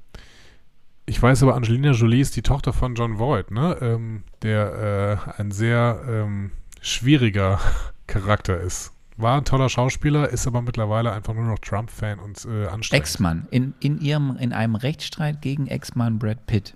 Ich 1.07 1.21
weiß 1.21 1.43
aber, 1.43 1.57
Angelina 1.57 1.91
Jolie 1.91 2.21
ist 2.21 2.37
die 2.37 2.43
Tochter 2.43 2.73
von 2.73 2.95
John 2.95 3.19
Voight, 3.19 3.51
ne? 3.51 3.77
Ähm, 3.81 4.23
der 4.43 5.27
äh, 5.37 5.41
ein 5.41 5.51
sehr 5.51 6.01
ähm, 6.09 6.53
schwieriger 6.81 7.59
Charakter 8.07 8.61
ist. 8.61 8.93
War 9.17 9.39
ein 9.39 9.45
toller 9.45 9.69
Schauspieler, 9.69 10.29
ist 10.31 10.47
aber 10.47 10.63
mittlerweile 10.63 11.13
einfach 11.13 11.35
nur 11.35 11.45
noch 11.45 11.59
Trump-Fan 11.59 12.21
und 12.21 12.45
äh, 12.47 12.69
anstrengend. 12.69 13.03
Ex-Mann. 13.03 13.49
In, 13.51 13.75
in, 13.81 14.01
ihrem, 14.01 14.37
in 14.37 14.53
einem 14.53 14.77
Rechtsstreit 14.77 15.43
gegen 15.43 15.67
Ex-Mann 15.67 16.19
Brad 16.19 16.47
Pitt. 16.47 16.75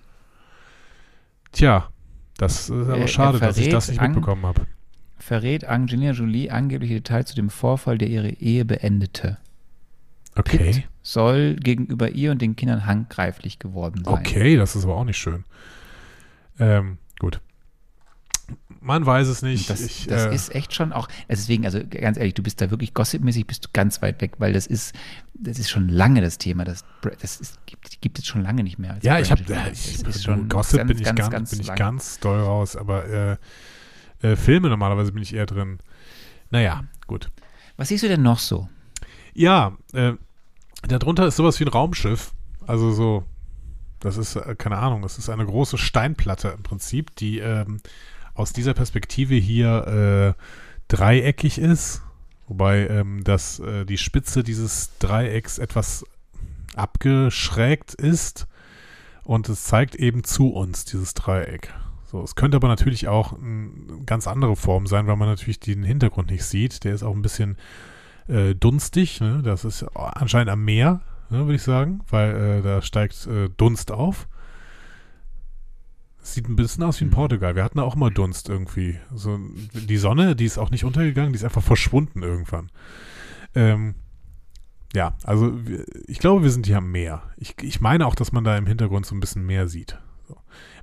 Tja, 1.53 1.89
das 2.37 2.69
ist 2.69 2.71
aber 2.71 2.97
äh, 2.97 3.07
schade, 3.07 3.39
dass 3.39 3.57
ich 3.57 3.69
das 3.69 3.89
nicht 3.89 4.01
mitbekommen 4.01 4.45
habe. 4.45 4.67
Verrät 5.17 5.65
Angelina 5.65 6.11
Jolie 6.11 6.49
angebliche 6.51 6.95
Details 6.95 7.29
zu 7.29 7.35
dem 7.35 7.49
Vorfall, 7.49 7.97
der 7.97 8.09
ihre 8.09 8.29
Ehe 8.29 8.65
beendete. 8.65 9.37
Okay. 10.35 10.57
Pitt 10.57 10.83
soll 11.01 11.55
gegenüber 11.55 12.09
ihr 12.09 12.31
und 12.31 12.41
den 12.41 12.55
Kindern 12.55 12.85
handgreiflich 12.85 13.57
geworden 13.59 14.03
sein. 14.03 14.13
Okay, 14.13 14.57
das 14.57 14.75
ist 14.75 14.83
aber 14.83 14.95
auch 14.95 15.05
nicht 15.05 15.17
schön. 15.17 15.45
Ähm, 16.59 16.97
gut. 17.19 17.39
Man 18.85 19.03
weiß 19.03 19.29
es 19.29 19.41
nicht. 19.41 19.67
Das, 19.67 19.81
ich, 19.81 20.05
das 20.05 20.27
äh, 20.27 20.35
ist 20.35 20.53
echt 20.53 20.75
schon 20.75 20.93
auch, 20.93 21.07
deswegen, 21.27 21.65
also 21.65 21.79
ganz 21.89 22.17
ehrlich, 22.17 22.35
du 22.35 22.43
bist 22.43 22.61
da 22.61 22.69
wirklich 22.69 22.93
gossipmäßig, 22.93 23.47
bist 23.47 23.65
du 23.65 23.69
ganz 23.73 24.03
weit 24.03 24.21
weg, 24.21 24.33
weil 24.37 24.53
das 24.53 24.67
ist, 24.67 24.93
das 25.33 25.57
ist 25.57 25.71
schon 25.71 25.89
lange 25.89 26.21
das 26.21 26.37
Thema. 26.37 26.65
Das, 26.65 26.85
das 27.19 27.41
ist, 27.41 27.65
gibt, 27.65 27.99
gibt 28.01 28.19
es 28.19 28.27
schon 28.27 28.43
lange 28.43 28.63
nicht 28.63 28.77
mehr. 28.77 28.95
ja, 29.01 29.17
ich 29.17 29.31
habe, 29.31 29.41
äh, 29.41 29.71
Gossip 30.47 30.77
ganz, 30.77 30.87
bin, 30.87 30.97
ich 30.99 31.03
ganz, 31.03 31.19
ganz, 31.19 31.29
ganz 31.31 31.49
bin 31.49 31.61
ich 31.61 31.73
ganz 31.73 32.19
doll 32.19 32.39
raus, 32.39 32.75
aber 32.75 33.05
äh, 33.05 33.37
äh, 34.21 34.35
Filme 34.35 34.69
normalerweise 34.69 35.11
bin 35.11 35.23
ich 35.23 35.33
eher 35.33 35.47
drin. 35.47 35.79
Naja, 36.51 36.83
gut. 37.07 37.31
Was 37.77 37.87
siehst 37.87 38.03
du 38.03 38.07
denn 38.07 38.21
noch 38.21 38.37
so? 38.37 38.69
Ja, 39.33 39.75
äh, 39.93 40.13
darunter 40.87 41.25
ist 41.25 41.37
sowas 41.37 41.59
wie 41.59 41.65
ein 41.65 41.69
Raumschiff. 41.69 42.33
Also 42.67 42.91
so, 42.91 43.23
das 43.99 44.17
ist, 44.17 44.35
äh, 44.35 44.53
keine 44.55 44.77
Ahnung, 44.77 45.01
das 45.01 45.17
ist 45.17 45.29
eine 45.29 45.45
große 45.45 45.79
Steinplatte 45.79 46.49
im 46.49 46.61
Prinzip, 46.61 47.15
die 47.15 47.39
ähm, 47.39 47.79
aus 48.35 48.53
dieser 48.53 48.73
Perspektive 48.73 49.35
hier 49.35 50.35
äh, 50.37 50.41
dreieckig 50.87 51.57
ist. 51.57 52.03
Wobei 52.47 52.87
ähm, 52.87 53.23
das, 53.23 53.59
äh, 53.59 53.85
die 53.85 53.97
Spitze 53.97 54.43
dieses 54.43 54.91
Dreiecks 54.99 55.57
etwas 55.57 56.05
abgeschrägt 56.75 57.95
ist. 57.95 58.47
Und 59.23 59.49
es 59.49 59.63
zeigt 59.63 59.95
eben 59.95 60.23
zu 60.23 60.49
uns, 60.49 60.85
dieses 60.85 61.15
Dreieck. 61.15 61.73
So, 62.05 62.21
es 62.21 62.35
könnte 62.35 62.57
aber 62.57 62.67
natürlich 62.67 63.07
auch 63.07 63.33
eine 63.33 64.03
ganz 64.05 64.27
andere 64.27 64.55
Form 64.55 64.85
sein, 64.85 65.07
weil 65.07 65.15
man 65.15 65.27
natürlich 65.27 65.59
den 65.59 65.83
Hintergrund 65.83 66.29
nicht 66.29 66.45
sieht. 66.45 66.83
Der 66.83 66.93
ist 66.93 67.01
auch 67.01 67.15
ein 67.15 67.23
bisschen 67.23 67.57
äh, 68.27 68.53
dunstig. 68.53 69.19
Ne? 69.21 69.41
Das 69.43 69.65
ist 69.65 69.83
anscheinend 69.95 70.51
am 70.51 70.63
Meer, 70.63 71.01
ne, 71.31 71.39
würde 71.39 71.55
ich 71.55 71.63
sagen, 71.63 72.01
weil 72.09 72.35
äh, 72.35 72.61
da 72.61 72.83
steigt 72.83 73.25
äh, 73.25 73.49
Dunst 73.57 73.91
auf. 73.91 74.27
Sieht 76.25 76.49
ein 76.49 76.55
bisschen 76.55 76.83
aus 76.83 76.99
wie 76.99 77.05
in 77.05 77.11
Portugal. 77.11 77.55
Wir 77.55 77.63
hatten 77.63 77.79
auch 77.79 77.95
immer 77.95 78.09
Dunst 78.09 78.49
irgendwie. 78.49 78.97
So, 79.13 79.39
die 79.73 79.97
Sonne, 79.97 80.35
die 80.35 80.45
ist 80.45 80.57
auch 80.57 80.71
nicht 80.71 80.83
untergegangen, 80.83 81.33
die 81.33 81.37
ist 81.37 81.43
einfach 81.43 81.61
verschwunden 81.61 82.23
irgendwann. 82.23 82.71
Ähm, 83.53 83.93
ja, 84.95 85.13
also 85.23 85.53
ich 86.07 86.17
glaube, 86.17 86.41
wir 86.41 86.49
sind 86.49 86.65
hier 86.65 86.79
am 86.79 86.91
Meer. 86.91 87.21
Ich, 87.37 87.53
ich 87.61 87.79
meine 87.79 88.07
auch, 88.07 88.15
dass 88.15 88.31
man 88.31 88.43
da 88.43 88.57
im 88.57 88.65
Hintergrund 88.65 89.05
so 89.05 89.13
ein 89.13 89.19
bisschen 89.19 89.45
Meer 89.45 89.67
sieht. 89.67 89.99
So. 90.27 90.35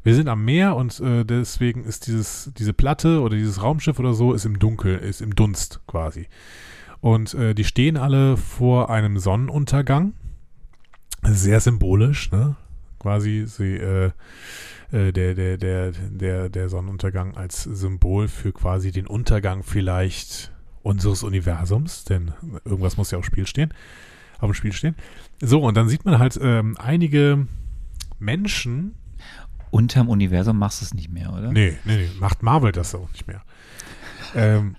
Wir 0.04 0.14
sind 0.14 0.28
am 0.28 0.44
Meer 0.44 0.76
und 0.76 1.00
äh, 1.00 1.24
deswegen 1.24 1.82
ist 1.82 2.06
dieses, 2.06 2.52
diese 2.56 2.72
Platte 2.72 3.20
oder 3.20 3.34
dieses 3.36 3.60
Raumschiff 3.60 3.98
oder 3.98 4.14
so 4.14 4.34
ist 4.34 4.44
im 4.44 4.60
Dunkel, 4.60 4.96
ist 4.96 5.20
im 5.20 5.34
Dunst 5.34 5.80
quasi. 5.88 6.28
Und 7.00 7.34
äh, 7.34 7.52
die 7.52 7.64
stehen 7.64 7.96
alle 7.96 8.36
vor 8.36 8.90
einem 8.90 9.18
Sonnenuntergang. 9.18 10.14
Sehr 11.24 11.58
symbolisch, 11.58 12.30
ne? 12.30 12.54
Quasi 13.00 13.42
sie, 13.48 13.74
äh, 13.74 14.12
äh, 14.92 15.12
der, 15.12 15.34
der, 15.34 15.56
der, 15.56 15.92
der, 15.92 16.48
der 16.48 16.68
Sonnenuntergang 16.68 17.36
als 17.36 17.62
Symbol 17.64 18.28
für 18.28 18.52
quasi 18.52 18.92
den 18.92 19.06
Untergang 19.06 19.62
vielleicht 19.62 20.52
unseres 20.82 21.22
Universums, 21.22 22.04
denn 22.04 22.32
irgendwas 22.64 22.96
muss 22.96 23.10
ja 23.10 23.18
auf 23.18 23.24
Spiel 23.24 23.46
stehen, 23.46 23.72
auf 24.38 24.50
dem 24.50 24.54
Spiel 24.54 24.72
stehen. 24.72 24.94
So, 25.40 25.62
und 25.62 25.76
dann 25.76 25.88
sieht 25.88 26.04
man 26.04 26.18
halt 26.18 26.38
ähm, 26.42 26.76
einige 26.78 27.46
Menschen, 28.18 28.94
unterm 29.70 30.08
Universum 30.08 30.58
machst 30.58 30.82
du 30.82 30.84
es 30.84 30.94
nicht 30.94 31.10
mehr, 31.10 31.32
oder? 31.32 31.50
Nee, 31.50 31.78
nee, 31.84 31.96
nee, 31.96 32.10
macht 32.20 32.42
Marvel 32.42 32.72
das 32.72 32.94
auch 32.94 33.10
nicht 33.12 33.26
mehr. 33.26 33.42
Ähm, 34.34 34.76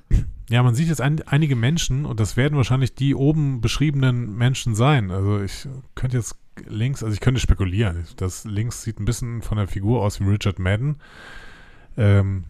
ja, 0.50 0.62
man 0.62 0.76
sieht 0.76 0.88
jetzt 0.88 1.02
ein, 1.02 1.22
einige 1.28 1.56
Menschen 1.56 2.06
und 2.06 2.20
das 2.20 2.38
werden 2.38 2.58
wahrscheinlich 2.58 2.96
die 2.96 3.16
oben 3.16 3.62
beschriebenen 3.62 4.36
Menschen 4.36 4.76
sein. 4.76 5.12
Also 5.12 5.42
ich 5.42 5.68
könnte 5.96 6.18
jetzt 6.18 6.36
links, 6.68 7.04
also 7.04 7.14
ich 7.14 7.22
könnte 7.22 7.40
spekulieren. 7.40 8.06
Das 8.18 8.46
links 8.46 8.84
sieht 8.84 9.00
ein 9.00 9.06
bisschen 9.06 9.42
von 9.42 9.58
der 9.58 9.68
Figur 9.68 10.02
aus 10.02 10.20
wie 10.20 10.26
Richard 10.26 10.60
Madden. 10.60 10.98
Ähm, 11.98 12.44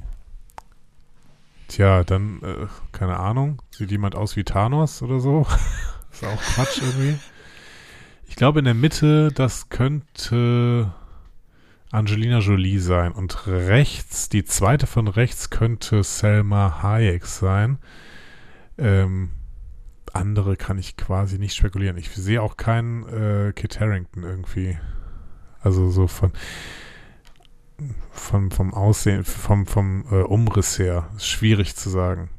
tja, 1.67 2.03
dann, 2.03 2.41
äh, 2.41 2.67
keine 2.91 3.19
Ahnung, 3.19 3.61
sieht 3.71 3.91
jemand 3.91 4.15
aus 4.15 4.35
wie 4.35 4.43
Thanos 4.43 5.01
oder 5.01 5.19
so? 5.19 5.45
ist 6.11 6.23
auch 6.23 6.41
Quatsch 6.41 6.81
irgendwie. 6.81 7.17
Ich 8.27 8.35
glaube 8.35 8.59
in 8.59 8.65
der 8.65 8.73
Mitte, 8.73 9.31
das 9.31 9.69
könnte 9.69 10.91
Angelina 11.93 12.39
Jolie 12.39 12.79
sein. 12.79 13.11
Und 13.11 13.47
rechts, 13.47 14.27
die 14.27 14.43
zweite 14.43 14.87
von 14.87 15.07
rechts 15.07 15.49
könnte 15.49 16.03
Selma 16.03 16.81
Hayek 16.81 17.25
sein. 17.25 17.77
Ähm, 18.77 19.29
andere 20.11 20.57
kann 20.57 20.77
ich 20.77 20.97
quasi 20.97 21.37
nicht 21.37 21.55
spekulieren. 21.55 21.97
Ich 21.97 22.09
sehe 22.09 22.41
auch 22.41 22.57
keinen 22.57 23.03
äh, 23.07 23.53
Kit 23.53 23.79
Harrington 23.79 24.23
irgendwie. 24.23 24.77
Also 25.61 25.89
so 25.89 26.07
von. 26.07 26.31
vom, 28.11 28.51
vom 28.51 28.73
Aussehen, 28.73 29.23
vom, 29.23 29.65
vom 29.65 30.05
äh, 30.11 30.23
Umriss 30.23 30.79
her. 30.79 31.09
Ist 31.15 31.27
schwierig 31.27 31.75
zu 31.75 31.89
sagen. 31.89 32.29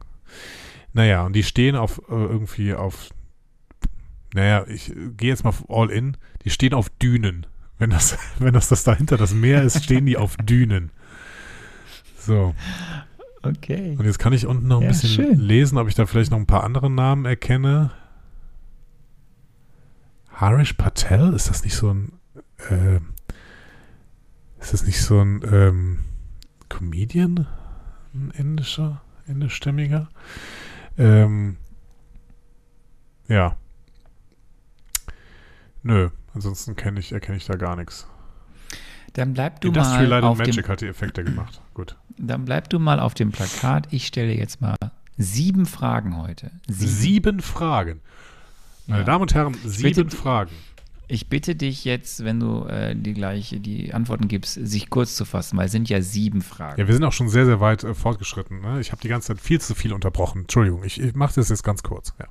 Naja, 0.92 1.24
und 1.26 1.34
die 1.34 1.42
stehen 1.42 1.76
auf 1.76 1.98
äh, 2.08 2.12
irgendwie 2.12 2.74
auf, 2.74 3.10
naja, 4.32 4.64
ich 4.66 4.90
äh, 4.90 5.10
gehe 5.16 5.30
jetzt 5.30 5.44
mal 5.44 5.54
all 5.68 5.90
in, 5.90 6.16
die 6.44 6.50
stehen 6.50 6.74
auf 6.74 6.88
Dünen. 6.88 7.46
Wenn 7.78 7.90
das, 7.90 8.16
wenn 8.38 8.54
das 8.54 8.68
das 8.68 8.84
dahinter 8.84 9.16
das 9.16 9.32
Meer 9.34 9.62
ist, 9.62 9.82
stehen 9.84 10.06
die 10.06 10.16
auf 10.16 10.36
Dünen. 10.36 10.90
So. 12.18 12.54
Okay. 13.42 13.94
Und 13.98 14.06
jetzt 14.06 14.18
kann 14.18 14.32
ich 14.32 14.46
unten 14.46 14.68
noch 14.68 14.78
ein 14.78 14.84
Ja, 14.84 14.88
bisschen 14.88 15.10
schön. 15.10 15.38
lesen, 15.38 15.76
ob 15.78 15.88
ich 15.88 15.94
da 15.94 16.06
vielleicht 16.06 16.30
noch 16.30 16.38
ein 16.38 16.46
paar 16.46 16.64
andere 16.64 16.90
Namen 16.90 17.26
erkenne. 17.26 17.90
Harish 20.32 20.72
Patel, 20.72 21.32
ist 21.34 21.48
das 21.50 21.62
nicht 21.62 21.76
so 21.76 21.90
ein, 21.92 22.12
äh, 22.70 22.96
ist 24.58 24.72
das 24.72 24.84
nicht 24.84 25.00
so 25.02 25.20
ein 25.20 25.42
ähm, 25.50 25.98
Comedian? 26.68 27.46
Ein 28.14 28.30
indischer, 28.30 29.02
indischstämmiger? 29.26 30.08
Ähm, 30.96 31.56
ja. 33.28 33.56
Nö, 35.82 36.08
ansonsten 36.34 36.76
kenne 36.76 37.00
ich, 37.00 37.12
erkenne 37.12 37.36
ich 37.38 37.46
da 37.46 37.56
gar 37.56 37.76
nichts. 37.76 38.06
Dann 39.14 39.32
bleib 39.34 39.60
du 39.60 39.68
Industrial 39.68 40.02
mal 40.02 40.08
Light 40.08 40.24
auf 40.24 40.38
Magic 40.38 40.64
dem, 40.64 40.68
hat 40.68 40.80
die 40.80 40.86
Effekte 40.86 41.22
gemacht. 41.24 41.60
Gut. 41.72 41.96
dann 42.18 42.44
bleib 42.44 42.68
du 42.70 42.78
mal 42.80 42.98
auf 43.00 43.14
dem 43.14 43.30
Plakat. 43.30 43.86
Ich 43.92 44.06
stelle 44.06 44.34
jetzt 44.34 44.60
mal 44.60 44.76
sieben 45.16 45.66
Fragen 45.66 46.16
heute. 46.16 46.50
Sieben 46.68 47.40
Fragen. 47.40 48.00
Meine 48.86 49.00
Ja. 49.02 49.06
Damen 49.06 49.22
und 49.22 49.34
Herren, 49.34 49.54
sieben 49.64 49.94
bitte- 50.08 50.16
Fragen. 50.16 50.50
Ich 51.06 51.28
bitte 51.28 51.54
dich 51.54 51.84
jetzt, 51.84 52.24
wenn 52.24 52.40
du 52.40 52.64
äh, 52.64 52.96
die 52.96 53.12
gleich 53.12 53.54
die 53.60 53.92
Antworten 53.92 54.26
gibst, 54.26 54.54
sich 54.54 54.88
kurz 54.88 55.16
zu 55.16 55.26
fassen, 55.26 55.58
weil 55.58 55.66
es 55.66 55.72
sind 55.72 55.88
ja 55.90 56.00
sieben 56.00 56.40
Fragen. 56.40 56.80
Ja, 56.80 56.86
wir 56.88 56.94
sind 56.94 57.04
auch 57.04 57.12
schon 57.12 57.28
sehr, 57.28 57.44
sehr 57.44 57.60
weit 57.60 57.84
äh, 57.84 57.92
fortgeschritten. 57.94 58.62
Ne? 58.62 58.80
Ich 58.80 58.90
habe 58.90 59.02
die 59.02 59.08
ganze 59.08 59.28
Zeit 59.28 59.40
viel 59.40 59.60
zu 59.60 59.74
viel 59.74 59.92
unterbrochen. 59.92 60.40
Entschuldigung, 60.42 60.82
ich, 60.82 60.98
ich 60.98 61.14
mache 61.14 61.34
das 61.34 61.50
jetzt 61.50 61.62
ganz 61.62 61.82
kurz. 61.82 62.14
Ja. 62.18 62.26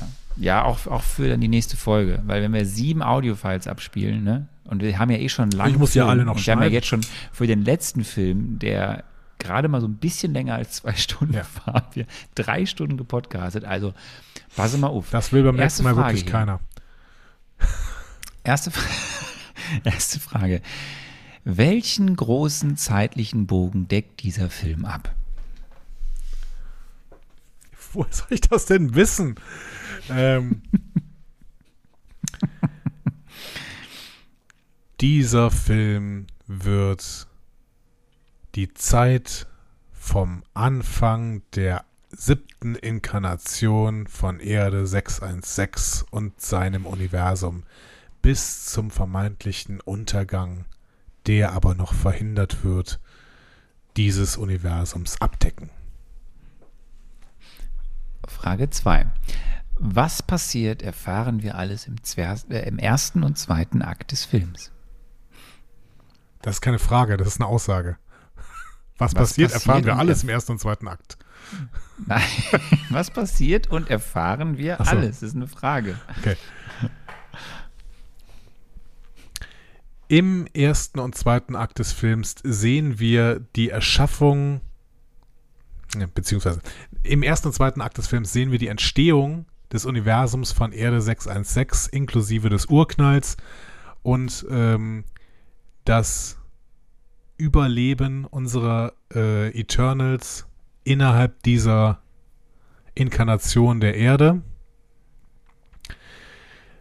Ja, 0.00 0.02
ja 0.38 0.64
auch, 0.64 0.86
auch 0.86 1.02
für 1.02 1.28
dann 1.28 1.40
die 1.40 1.48
nächste 1.48 1.76
Folge. 1.76 2.22
Weil 2.24 2.42
wenn 2.42 2.52
wir 2.52 2.64
sieben 2.66 3.02
Audiofiles 3.02 3.66
abspielen, 3.66 4.22
ne? 4.24 4.48
Und 4.64 4.82
wir 4.82 4.98
haben 4.98 5.10
ja 5.10 5.18
eh 5.18 5.28
schon 5.28 5.50
lange. 5.50 5.70
Ich 5.72 5.78
muss 5.78 5.94
ja 5.94 6.06
alle 6.06 6.24
noch 6.24 6.36
und 6.36 6.46
Wir 6.46 6.52
haben 6.52 6.62
ja 6.62 6.68
jetzt 6.68 6.86
schon 6.86 7.00
für 7.32 7.46
den 7.46 7.64
letzten 7.64 8.04
Film, 8.04 8.58
der 8.58 9.04
gerade 9.38 9.68
mal 9.68 9.80
so 9.80 9.86
ein 9.88 9.96
bisschen 9.96 10.32
länger 10.32 10.54
als 10.56 10.72
zwei 10.76 10.92
Stunden 10.96 11.34
Ja. 11.34 11.42
war, 11.64 11.88
wir 11.94 12.06
drei 12.34 12.66
Stunden 12.66 12.96
gepodcastet. 12.96 13.64
Also 13.64 13.94
passe 14.56 14.76
mal 14.78 14.88
auf. 14.88 15.10
Das 15.10 15.32
will 15.32 15.42
beim 15.42 15.56
nächsten 15.56 15.84
Mal 15.84 15.94
Frage 15.94 16.08
wirklich 16.08 16.22
hier. 16.24 16.32
keiner. 16.32 16.60
Erste, 18.44 18.70
erste 19.84 20.20
Frage. 20.20 20.60
Welchen 21.44 22.14
großen 22.14 22.76
zeitlichen 22.76 23.46
Bogen 23.46 23.88
deckt 23.88 24.22
dieser 24.22 24.50
Film 24.50 24.84
ab? 24.84 25.14
Woher 27.92 28.12
soll 28.12 28.26
ich 28.30 28.42
das 28.42 28.66
denn 28.66 28.94
wissen? 28.94 29.36
Ähm, 30.10 30.62
dieser 35.00 35.50
Film 35.50 36.26
wird 36.46 37.26
die 38.54 38.72
Zeit 38.74 39.46
vom 39.92 40.42
Anfang 40.54 41.42
der 41.54 41.84
siebten 42.10 42.74
Inkarnation 42.74 44.06
von 44.06 44.40
Erde 44.40 44.86
616 44.86 46.08
und 46.10 46.40
seinem 46.40 46.86
Universum 46.86 47.64
bis 48.22 48.66
zum 48.66 48.90
vermeintlichen 48.90 49.80
Untergang, 49.80 50.64
der 51.26 51.52
aber 51.52 51.74
noch 51.74 51.92
verhindert 51.92 52.64
wird, 52.64 53.00
dieses 53.96 54.36
Universums 54.36 55.20
abdecken. 55.20 55.70
Frage 58.26 58.70
2. 58.70 59.06
Was 59.80 60.22
passiert, 60.22 60.82
erfahren 60.82 61.42
wir 61.42 61.54
alles 61.56 61.86
im, 61.86 61.96
äh, 62.16 62.68
im 62.68 62.78
ersten 62.78 63.22
und 63.22 63.38
zweiten 63.38 63.80
Akt 63.82 64.10
des 64.10 64.24
Films. 64.24 64.72
Das 66.42 66.56
ist 66.56 66.60
keine 66.60 66.78
Frage, 66.78 67.16
das 67.16 67.28
ist 67.28 67.40
eine 67.40 67.46
Aussage. 67.46 67.96
Was, 68.98 69.12
Was 69.12 69.14
passiert, 69.14 69.52
passiert 69.52 69.66
erfahren 69.66 69.84
wir 69.84 69.96
alles 69.96 70.24
im 70.24 70.28
ersten 70.28 70.52
und 70.52 70.58
zweiten 70.58 70.88
Akt. 70.88 71.18
Nein, 72.06 72.22
was 72.90 73.10
passiert 73.10 73.68
und 73.68 73.88
erfahren 73.88 74.58
wir 74.58 74.76
so. 74.78 74.84
alles? 74.84 75.20
Das 75.20 75.30
ist 75.30 75.36
eine 75.36 75.46
Frage. 75.46 75.98
Okay. 76.18 76.36
Im 80.08 80.46
ersten 80.54 80.98
und 80.98 81.14
zweiten 81.14 81.54
Akt 81.54 81.78
des 81.78 81.92
Films 81.92 82.36
sehen 82.42 82.98
wir 82.98 83.40
die 83.54 83.68
Erschaffung, 83.68 84.62
beziehungsweise 86.14 86.60
im 87.02 87.22
ersten 87.22 87.48
und 87.48 87.52
zweiten 87.52 87.82
Akt 87.82 87.98
des 87.98 88.08
Films 88.08 88.32
sehen 88.32 88.50
wir 88.50 88.58
die 88.58 88.68
Entstehung 88.68 89.46
des 89.72 89.84
Universums 89.84 90.52
von 90.52 90.72
Erde 90.72 91.00
616 91.00 91.92
inklusive 91.92 92.48
des 92.48 92.66
Urknalls 92.66 93.36
und 94.02 94.46
ähm, 94.50 95.04
das 95.84 96.38
Überleben 97.36 98.24
unserer 98.24 98.94
äh, 99.14 99.48
Eternals 99.58 100.46
innerhalb 100.84 101.42
dieser 101.42 102.00
Inkarnation 102.94 103.80
der 103.80 103.94
Erde. 103.94 104.42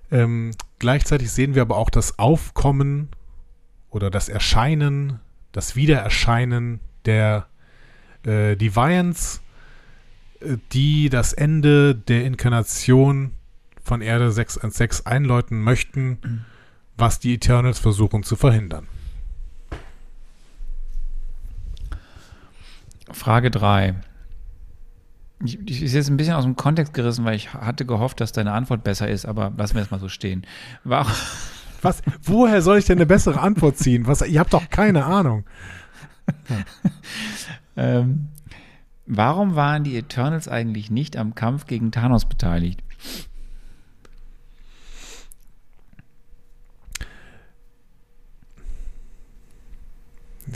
Ähm, 0.09 0.51
gleichzeitig 0.79 1.31
sehen 1.31 1.53
wir 1.53 1.61
aber 1.61 1.77
auch 1.77 1.89
das 1.89 2.17
Aufkommen 2.17 3.09
oder 3.89 4.09
das 4.09 4.29
Erscheinen, 4.29 5.19
das 5.51 5.75
Wiedererscheinen 5.75 6.79
der 7.05 7.47
äh, 8.23 8.55
Deviants, 8.55 9.41
die 10.73 11.09
das 11.09 11.33
Ende 11.33 11.95
der 11.95 12.25
Inkarnation 12.25 13.31
von 13.81 14.01
Erde 14.01 14.31
616 14.31 15.05
einläuten 15.05 15.61
möchten, 15.61 16.45
was 16.97 17.19
die 17.19 17.33
Eternals 17.33 17.79
versuchen 17.79 18.23
zu 18.23 18.35
verhindern. 18.35 18.87
Frage 23.11 23.49
3. 23.49 23.95
Ich, 25.45 25.59
ich 25.69 25.83
ist 25.83 25.93
jetzt 25.93 26.09
ein 26.09 26.17
bisschen 26.17 26.33
aus 26.33 26.43
dem 26.43 26.55
Kontext 26.55 26.93
gerissen, 26.93 27.23
weil 27.23 27.35
ich 27.35 27.53
hatte 27.53 27.85
gehofft, 27.85 28.19
dass 28.19 28.31
deine 28.31 28.51
Antwort 28.51 28.83
besser 28.83 29.07
ist, 29.07 29.25
aber 29.25 29.53
lassen 29.55 29.75
wir 29.75 29.83
es 29.83 29.91
mal 29.91 29.99
so 29.99 30.09
stehen. 30.09 30.45
Warum, 30.83 31.11
Was? 31.81 32.01
Woher 32.23 32.61
soll 32.61 32.79
ich 32.79 32.85
denn 32.85 32.97
eine 32.97 33.05
bessere 33.05 33.39
Antwort 33.39 33.77
ziehen? 33.77 34.07
Was? 34.07 34.21
Ihr 34.21 34.39
habt 34.39 34.53
doch 34.53 34.69
keine 34.69 35.05
Ahnung. 35.05 35.45
ähm, 37.77 38.29
warum 39.07 39.55
waren 39.55 39.83
die 39.83 39.97
Eternals 39.97 40.47
eigentlich 40.47 40.91
nicht 40.91 41.17
am 41.17 41.33
Kampf 41.33 41.65
gegen 41.65 41.91
Thanos 41.91 42.25
beteiligt? 42.25 42.81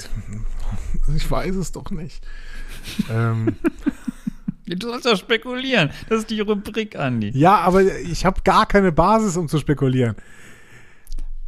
Ich 1.15 1.29
weiß 1.29 1.55
es 1.55 1.73
doch 1.73 1.91
nicht. 1.91 2.25
ähm, 3.11 3.55
Du 4.65 4.87
sollst 4.87 5.05
doch 5.05 5.17
spekulieren. 5.17 5.89
Das 6.07 6.19
ist 6.19 6.29
die 6.29 6.39
Rubrik, 6.39 6.95
Andi. 6.97 7.31
ja, 7.37 7.57
aber 7.57 7.83
ich 7.83 8.25
habe 8.25 8.41
gar 8.43 8.65
keine 8.65 8.93
Basis, 8.93 9.35
um 9.35 9.49
zu 9.49 9.59
spekulieren. 9.59 10.15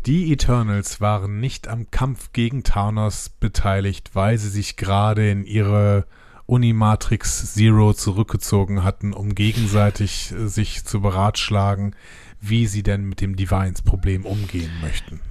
Die 0.06 0.34
Eternals 0.34 1.00
waren 1.00 1.40
nicht 1.40 1.70
am 1.70 1.90
Kampf 1.90 2.34
gegen 2.34 2.64
Thanos 2.64 3.30
beteiligt, 3.30 4.12
weil 4.14 4.38
sie 4.38 4.50
sich 4.50 4.76
gerade 4.76 5.30
in 5.30 5.46
ihre 5.46 6.06
Unimatrix 6.46 7.54
Zero 7.54 7.94
zurückgezogen 7.94 8.84
hatten, 8.84 9.14
um 9.14 9.36
gegenseitig 9.36 10.32
äh, 10.32 10.48
sich 10.48 10.84
zu 10.84 11.02
beratschlagen, 11.02 11.96
wie 12.42 12.68
sie 12.68 12.84
denn 12.84 13.06
mit 13.06 13.22
dem 13.22 13.36
Divines-Problem 13.36 14.26
umgehen 14.26 14.72
möchten. 14.82 15.22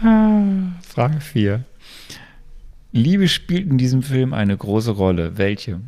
Frage 0.00 1.20
4. 1.20 1.64
Liebe 2.92 3.28
spielt 3.28 3.68
in 3.68 3.78
diesem 3.78 4.02
Film 4.02 4.32
eine 4.32 4.56
große 4.56 4.92
Rolle. 4.92 5.36
Welche? 5.38 5.80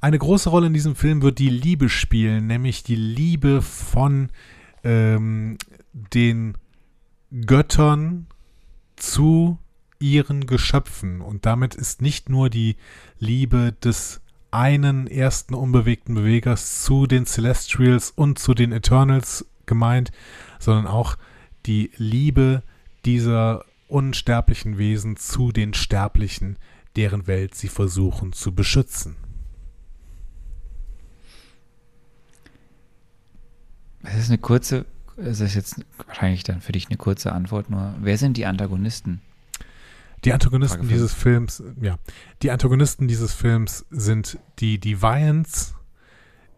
Eine 0.00 0.18
große 0.18 0.50
Rolle 0.50 0.66
in 0.66 0.74
diesem 0.74 0.96
Film 0.96 1.22
wird 1.22 1.38
die 1.38 1.48
Liebe 1.48 1.88
spielen, 1.88 2.46
nämlich 2.46 2.82
die 2.82 2.96
Liebe 2.96 3.62
von 3.62 4.28
ähm, 4.82 5.56
den 5.92 6.58
Göttern 7.46 8.26
zu 8.96 9.58
ihren 10.04 10.46
Geschöpfen. 10.46 11.22
Und 11.22 11.46
damit 11.46 11.74
ist 11.74 12.02
nicht 12.02 12.28
nur 12.28 12.50
die 12.50 12.76
Liebe 13.18 13.72
des 13.72 14.20
einen 14.50 15.06
ersten 15.06 15.54
unbewegten 15.54 16.14
Bewegers 16.14 16.84
zu 16.84 17.06
den 17.06 17.24
Celestials 17.24 18.10
und 18.10 18.38
zu 18.38 18.52
den 18.52 18.70
Eternals 18.70 19.46
gemeint, 19.64 20.12
sondern 20.60 20.86
auch 20.86 21.16
die 21.64 21.90
Liebe 21.96 22.62
dieser 23.06 23.64
unsterblichen 23.88 24.76
Wesen 24.76 25.16
zu 25.16 25.52
den 25.52 25.72
Sterblichen, 25.72 26.56
deren 26.96 27.26
Welt 27.26 27.54
sie 27.54 27.68
versuchen 27.68 28.34
zu 28.34 28.54
beschützen. 28.54 29.16
Das 34.02 34.16
ist 34.16 34.28
eine 34.28 34.38
kurze, 34.38 34.84
es 35.16 35.40
ist 35.40 35.54
jetzt 35.54 35.84
wahrscheinlich 36.06 36.44
dann 36.44 36.60
für 36.60 36.72
dich 36.72 36.88
eine 36.88 36.98
kurze 36.98 37.32
Antwort 37.32 37.70
nur. 37.70 37.94
Wer 38.00 38.18
sind 38.18 38.36
die 38.36 38.44
Antagonisten? 38.44 39.22
Die 40.24 40.32
Antagonisten 40.32 40.78
Frage 40.78 40.92
dieses 40.92 41.12
Films, 41.12 41.62
ja, 41.80 41.98
die 42.42 42.50
Antagonisten 42.50 43.08
dieses 43.08 43.34
Films 43.34 43.84
sind 43.90 44.38
die 44.58 44.78
Deviants, 44.78 45.74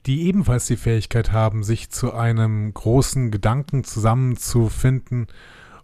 die 0.06 0.26
ebenfalls 0.28 0.66
die 0.66 0.76
Fähigkeit 0.76 1.32
haben, 1.32 1.64
sich 1.64 1.90
zu 1.90 2.12
einem 2.12 2.72
großen 2.72 3.30
Gedanken 3.30 3.82
zusammenzufinden 3.82 5.26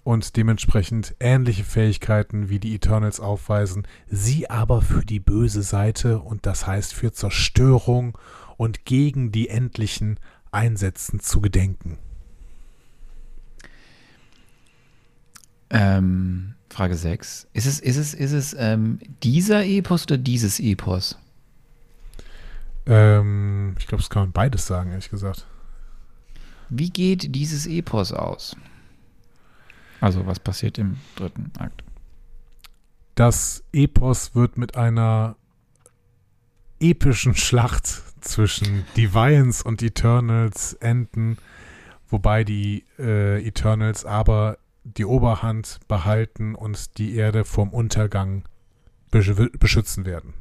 und 0.04 0.36
dementsprechend 0.36 1.16
ähnliche 1.20 1.64
Fähigkeiten 1.64 2.48
wie 2.48 2.58
die 2.58 2.74
Eternals 2.74 3.20
aufweisen, 3.20 3.86
sie 4.08 4.48
aber 4.48 4.82
für 4.82 5.04
die 5.04 5.20
böse 5.20 5.62
Seite 5.62 6.20
und 6.20 6.46
das 6.46 6.66
heißt 6.66 6.94
für 6.94 7.12
Zerstörung 7.12 8.16
und 8.56 8.84
gegen 8.84 9.32
die 9.32 9.48
endlichen 9.48 10.20
Einsätzen 10.50 11.20
zu 11.20 11.40
gedenken. 11.40 11.98
Ähm, 15.72 16.54
Frage 16.68 16.94
6. 16.94 17.48
Ist 17.52 17.66
es, 17.66 17.80
ist 17.80 17.96
es, 17.96 18.14
ist 18.14 18.32
es 18.32 18.54
ähm, 18.58 18.98
dieser 19.22 19.64
Epos 19.64 20.04
oder 20.04 20.18
dieses 20.18 20.60
Epos? 20.60 21.18
Ähm, 22.86 23.74
ich 23.78 23.86
glaube, 23.86 24.02
das 24.02 24.10
kann 24.10 24.22
man 24.22 24.32
beides 24.32 24.66
sagen, 24.66 24.90
ehrlich 24.90 25.10
gesagt. 25.10 25.46
Wie 26.68 26.90
geht 26.90 27.34
dieses 27.34 27.66
Epos 27.66 28.12
aus? 28.12 28.56
Also, 30.00 30.26
was 30.26 30.40
passiert 30.40 30.78
im 30.78 30.98
dritten 31.16 31.52
Akt? 31.58 31.84
Das 33.14 33.62
Epos 33.72 34.34
wird 34.34 34.58
mit 34.58 34.76
einer 34.76 35.36
epischen 36.80 37.34
Schlacht 37.34 37.86
zwischen 38.20 38.84
Deviants 38.96 39.62
und 39.62 39.82
Eternals 39.82 40.74
enden, 40.74 41.38
wobei 42.08 42.44
die 42.44 42.84
äh, 42.98 43.46
Eternals 43.46 44.04
aber 44.04 44.58
die 44.84 45.04
Oberhand 45.04 45.80
behalten 45.88 46.54
und 46.54 46.98
die 46.98 47.14
Erde 47.14 47.44
vom 47.44 47.70
Untergang 47.70 48.44
besch 49.10 49.32
beschützen 49.58 50.04
werden. 50.04 50.34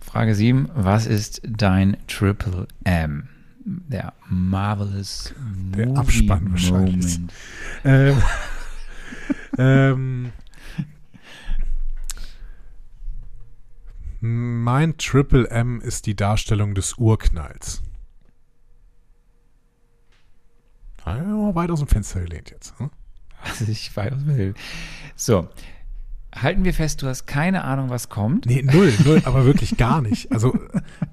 Frage 0.00 0.34
7. 0.34 0.70
Was 0.74 1.06
ist 1.06 1.42
dein 1.44 1.98
Triple 2.06 2.66
M? 2.84 3.28
Der 3.64 4.14
Marvelous 4.28 5.34
Der 5.76 5.88
Movie 5.88 5.98
Abspann 5.98 6.50
wahrscheinlich. 6.50 7.18
Moment. 7.18 7.32
Ähm, 7.84 8.22
ähm, 9.58 10.32
mein 14.20 14.96
Triple 14.96 15.48
M 15.48 15.80
ist 15.80 16.06
die 16.06 16.16
Darstellung 16.16 16.74
des 16.74 16.94
Urknalls. 16.98 17.82
Ja, 21.16 21.54
weit 21.54 21.70
aus 21.70 21.80
dem 21.80 21.88
Fenster 21.88 22.20
gelehnt 22.20 22.50
jetzt. 22.50 22.78
Hm? 22.78 22.90
Was 23.44 23.60
ich 23.68 23.96
weiß 23.96 24.14
will. 24.26 24.54
So. 25.16 25.48
Halten 26.34 26.64
wir 26.64 26.74
fest, 26.74 27.00
du 27.02 27.06
hast 27.06 27.26
keine 27.26 27.64
Ahnung, 27.64 27.88
was 27.88 28.10
kommt. 28.10 28.44
Nee, 28.44 28.62
null, 28.62 28.92
null, 29.04 29.22
aber 29.24 29.46
wirklich 29.46 29.78
gar 29.78 30.02
nicht. 30.02 30.30
Also 30.30 30.54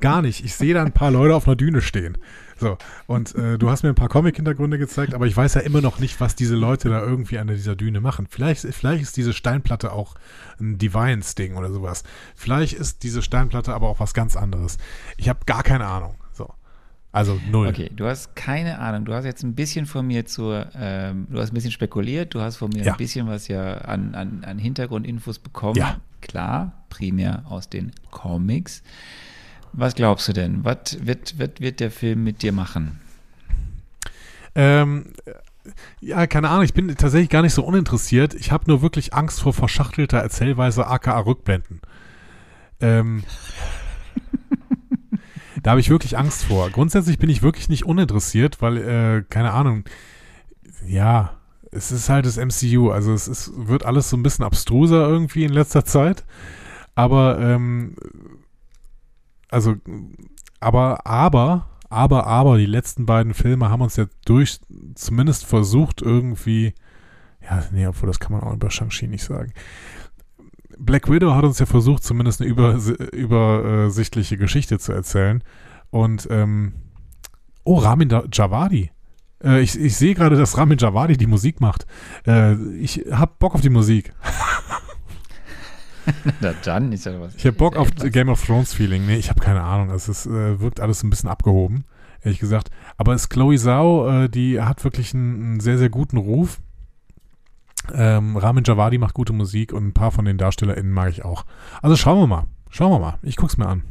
gar 0.02 0.22
nicht. 0.22 0.44
Ich 0.44 0.56
sehe 0.56 0.74
da 0.74 0.84
ein 0.84 0.92
paar 0.92 1.10
Leute 1.10 1.34
auf 1.34 1.48
einer 1.48 1.56
Düne 1.56 1.82
stehen. 1.82 2.18
So, 2.58 2.78
und 3.08 3.34
äh, 3.36 3.58
du 3.58 3.70
hast 3.70 3.84
mir 3.84 3.90
ein 3.90 3.96
paar 3.96 4.10
Comic-Hintergründe 4.10 4.78
gezeigt, 4.78 5.14
aber 5.14 5.26
ich 5.26 5.36
weiß 5.36 5.56
ja 5.56 5.62
immer 5.62 5.82
noch 5.82 6.00
nicht, 6.00 6.22
was 6.22 6.36
diese 6.36 6.56
Leute 6.56 6.90
da 6.90 7.02
irgendwie 7.02 7.38
an 7.38 7.48
dieser 7.48 7.76
Düne 7.76 8.00
machen. 8.02 8.28
Vielleicht, 8.30 8.62
vielleicht 8.62 9.04
ist 9.04 9.18
diese 9.18 9.34
Steinplatte 9.34 9.92
auch 9.92 10.16
ein 10.60 10.78
Deviance-Ding 10.78 11.56
oder 11.56 11.72
sowas. 11.72 12.04
Vielleicht 12.36 12.74
ist 12.74 13.04
diese 13.04 13.22
Steinplatte 13.22 13.74
aber 13.74 13.88
auch 13.88 14.00
was 14.00 14.14
ganz 14.14 14.38
anderes. 14.38 14.78
Ich 15.18 15.28
habe 15.28 15.40
gar 15.46 15.64
keine 15.64 15.86
Ahnung. 15.86 16.16
So. 17.24 17.32
Also 17.34 17.40
null. 17.50 17.68
Okay, 17.68 17.90
du 17.96 18.06
hast 18.08 18.36
keine 18.36 18.80
Ahnung. 18.80 19.06
Du 19.06 19.14
hast 19.14 19.24
jetzt 19.26 19.44
ein 19.44 19.56
bisschen 19.56 19.86
von 19.86 20.06
mir 20.06 20.26
zur, 20.26 20.68
ähm, 20.76 21.28
du 21.30 21.40
hast 21.40 21.52
ein 21.52 21.54
bisschen 21.54 21.72
spekuliert, 21.72 22.34
du 22.34 22.42
hast 22.42 22.58
von 22.58 22.70
mir 22.70 22.84
Ja. 22.84 22.92
ein 22.94 22.98
bisschen 22.98 23.28
was 23.28 23.48
ja 23.48 23.76
an, 23.80 24.14
an, 24.16 24.44
an 24.44 24.58
Hintergrundinfos 24.60 25.40
bekommen. 25.40 25.76
Ja. 25.78 25.98
Klar, 26.22 26.74
primär 26.90 27.44
aus 27.48 27.70
den 27.70 27.92
Comics. 28.12 28.84
Was 29.74 29.96
glaubst 29.96 30.28
du 30.28 30.34
denn? 30.34 30.64
Was 30.66 31.06
wird, 31.06 31.38
wird, 31.38 31.62
wird 31.62 31.80
der 31.80 31.92
Film 31.92 32.24
mit 32.24 32.42
dir 32.42 32.52
machen? 32.52 33.00
Ähm, 34.56 35.14
ja, 36.00 36.28
keine 36.28 36.50
Ahnung, 36.50 36.64
ich 36.64 36.74
bin 36.74 36.88
tatsächlich 36.96 37.30
gar 37.30 37.42
nicht 37.42 37.54
so 37.54 37.64
uninteressiert. 37.64 38.34
Ich 38.34 38.52
habe 38.52 38.66
nur 38.68 38.82
wirklich 38.82 39.14
Angst 39.14 39.42
vor 39.42 39.54
verschachtelter 39.54 40.18
Erzählweise 40.20 40.88
aka 40.88 41.20
Rückblenden. 41.20 41.82
Ähm, 42.82 43.24
da 45.64 45.72
habe 45.72 45.80
ich 45.80 45.90
wirklich 45.90 46.18
Angst 46.18 46.46
vor. 46.46 46.70
Grundsätzlich 46.70 47.18
bin 47.18 47.30
ich 47.30 47.42
wirklich 47.42 47.70
nicht 47.70 47.86
uninteressiert, 47.86 48.62
weil, 48.62 48.78
äh, 48.78 49.24
keine 49.30 49.52
Ahnung, 49.52 49.84
ja, 50.86 51.38
es 51.72 51.92
ist 51.92 52.10
halt 52.10 52.26
das 52.26 52.38
MCU. 52.38 52.92
Also 52.92 53.14
es 53.14 53.28
ist, 53.28 53.52
wird 53.56 53.86
alles 53.86 54.10
so 54.10 54.18
ein 54.18 54.24
bisschen 54.24 54.46
abstruser 54.46 55.08
irgendwie 55.08 55.44
in 55.44 55.54
letzter 55.54 55.86
Zeit. 55.86 56.24
Aber, 56.96 57.40
ähm, 57.40 57.96
also, 59.50 59.76
aber, 60.60 61.06
aber, 61.06 61.70
aber, 61.90 62.28
aber, 62.28 62.58
die 62.58 62.66
letzten 62.66 63.06
beiden 63.06 63.34
Filme 63.34 63.70
haben 63.70 63.82
uns 63.82 63.96
ja 63.98 64.06
durch, 64.26 64.60
zumindest 64.96 65.46
versucht 65.46 66.02
irgendwie, 66.02 66.74
ja, 67.42 67.64
nee, 67.72 67.86
obwohl 67.88 68.08
das 68.08 68.20
kann 68.20 68.32
man 68.32 68.42
auch 68.42 68.54
über 68.54 68.72
Shang-Chi 68.72 69.08
nicht 69.08 69.24
sagen. 69.24 69.54
Black 70.78 71.10
Widow 71.10 71.34
hat 71.34 71.44
uns 71.44 71.60
ja 71.60 71.66
versucht, 71.66 72.04
zumindest 72.04 72.42
eine 72.42 72.50
über, 72.50 72.80
übersichtliche 73.12 74.38
Geschichte 74.38 74.80
zu 74.80 74.92
erzählen. 74.92 75.44
Und, 75.90 76.28
ähm, 76.32 76.74
oh, 77.64 77.78
Ramin 77.78 78.10
Javadi. 78.32 78.92
Äh, 79.44 79.62
ich 79.62 79.80
ich 79.80 79.96
sehe 79.96 80.16
gerade, 80.16 80.36
dass 80.36 80.58
Ramin 80.58 80.78
Javadi 80.78 81.18
die 81.18 81.28
Musik 81.28 81.62
macht. 81.62 81.86
Äh, 82.26 82.56
ich 82.76 83.06
hab 83.12 83.40
Bock 83.40 83.56
auf 83.56 83.62
die 83.62 83.70
Musik. 83.70 84.14
Na 86.42 86.54
dann 86.64 86.92
ist 86.92 87.06
ja 87.06 87.20
was. 87.20 87.36
Ich 87.36 87.46
habe 87.46 87.58
Bock 87.58 87.76
auf 87.76 87.90
Etwas. 87.90 88.12
Game 88.12 88.30
of 88.30 88.44
Thrones 88.46 88.74
Feeling. 88.74 89.06
Nee, 89.06 89.18
ich 89.18 89.30
habe 89.30 89.40
keine 89.40 89.62
Ahnung. 89.62 89.90
Es 89.90 90.08
ist, 90.08 90.26
äh, 90.26 90.60
wirkt 90.60 90.80
alles 90.80 91.04
ein 91.04 91.10
bisschen 91.10 91.30
abgehoben, 91.30 91.86
ehrlich 92.22 92.40
gesagt. 92.40 92.70
Aber 92.98 93.14
es 93.14 93.24
ist 93.24 93.30
Chloe 93.30 93.58
Zhao, 93.58 94.24
äh, 94.24 94.30
die 94.30 94.62
hat 94.62 94.84
wirklich 94.84 95.14
einen, 95.14 95.44
einen 95.44 95.60
sehr, 95.60 95.78
sehr 95.78 95.90
guten 95.90 96.18
Ruf. 96.18 96.60
Ähm, 97.94 98.38
Ramin 98.38 98.64
Javadi 98.66 98.98
macht 98.98 99.14
gute 99.14 99.34
Musik 99.34 99.74
und 99.74 99.86
ein 99.88 99.94
paar 99.94 100.12
von 100.12 100.26
den 100.26 100.38
DarstellerInnen 100.38 100.92
mag 100.92 101.10
ich 101.10 101.24
auch. 101.26 101.46
Also 101.82 101.96
schauen 101.96 102.20
wir 102.20 102.28
mal. 102.28 102.46
Schauen 102.70 102.92
wir 102.92 103.00
mal. 103.00 103.18
Ich 103.22 103.36
guck's 103.36 103.58
mir 103.58 103.68
an. 103.68 103.84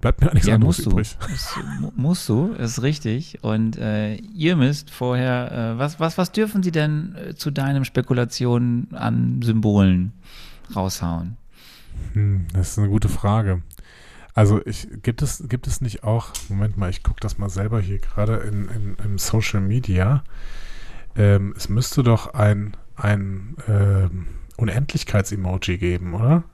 Bleibt 0.00 0.20
mir 0.20 0.32
nichts 0.32 0.48
Ja, 0.48 0.56
anderes 0.56 0.78
musst 0.78 0.86
du. 0.86 0.90
übrig. 0.90 1.16
Das 1.20 1.56
mu- 1.80 1.92
musst 1.94 2.28
du, 2.28 2.52
ist 2.54 2.82
richtig. 2.82 3.38
Und 3.44 3.76
äh, 3.78 4.16
ihr 4.16 4.56
müsst 4.56 4.90
vorher, 4.90 5.52
äh, 5.74 5.78
was, 5.78 6.00
was, 6.00 6.18
was 6.18 6.32
dürfen 6.32 6.62
sie 6.62 6.72
denn 6.72 7.14
äh, 7.14 7.34
zu 7.36 7.50
deinen 7.52 7.84
Spekulationen 7.84 8.88
an 8.94 9.42
Symbolen 9.42 10.12
raushauen? 10.74 11.36
Hm, 12.14 12.46
das 12.52 12.70
ist 12.70 12.78
eine 12.78 12.88
gute 12.88 13.08
Frage. 13.08 13.62
Also 14.34 14.60
ich, 14.66 14.88
gibt 15.02 15.22
es, 15.22 15.44
gibt 15.48 15.66
es 15.66 15.80
nicht 15.82 16.02
auch, 16.04 16.30
Moment 16.48 16.76
mal, 16.78 16.88
ich 16.90 17.02
gucke 17.02 17.20
das 17.20 17.38
mal 17.38 17.50
selber 17.50 17.80
hier 17.80 17.98
gerade 17.98 18.36
in, 18.38 18.68
in, 18.70 18.96
im 19.04 19.18
Social 19.18 19.60
Media. 19.60 20.24
Ähm, 21.14 21.52
es 21.56 21.68
müsste 21.68 22.02
doch 22.02 22.32
ein, 22.34 22.74
ein 22.96 23.56
ähm, 23.68 24.26
Unendlichkeits-Emoji 24.56 25.78
geben, 25.78 26.14
oder? 26.14 26.44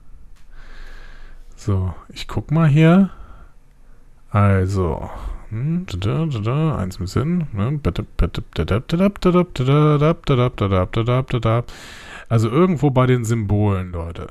So, 1.55 1.93
ich 2.09 2.27
guck 2.27 2.51
mal 2.51 2.67
hier. 2.67 3.09
Also, 4.31 5.09
hm, 5.49 5.85
eins 6.77 6.99
mit 6.99 7.09
Sinn. 7.09 7.47
ne, 7.53 7.79
Also 12.29 12.49
irgendwo 12.49 12.91
bei 12.91 13.07
den 13.07 13.25
Symbolen, 13.25 13.91
Leute. 13.91 14.27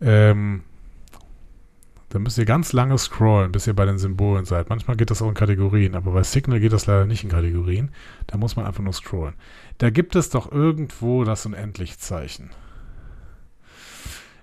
Ähm, 0.00 0.62
da 2.10 2.18
müsst 2.18 2.38
ihr 2.38 2.44
ganz 2.44 2.72
lange 2.72 2.98
scrollen, 2.98 3.52
bis 3.52 3.68
ihr 3.68 3.74
bei 3.74 3.86
den 3.86 3.98
Symbolen 3.98 4.44
seid. 4.44 4.68
Manchmal 4.68 4.96
geht 4.96 5.12
das 5.12 5.22
auch 5.22 5.28
in 5.28 5.34
Kategorien, 5.34 5.94
aber 5.94 6.10
bei 6.10 6.24
Signal 6.24 6.58
geht 6.58 6.72
das 6.72 6.86
leider 6.86 7.06
nicht 7.06 7.22
in 7.22 7.30
Kategorien. 7.30 7.92
Da 8.26 8.36
muss 8.36 8.56
man 8.56 8.66
einfach 8.66 8.82
nur 8.82 8.92
scrollen. 8.92 9.34
Da 9.78 9.90
gibt 9.90 10.16
es 10.16 10.28
doch 10.28 10.50
irgendwo 10.50 11.22
das 11.22 11.46
Unendlichzeichen. 11.46 12.50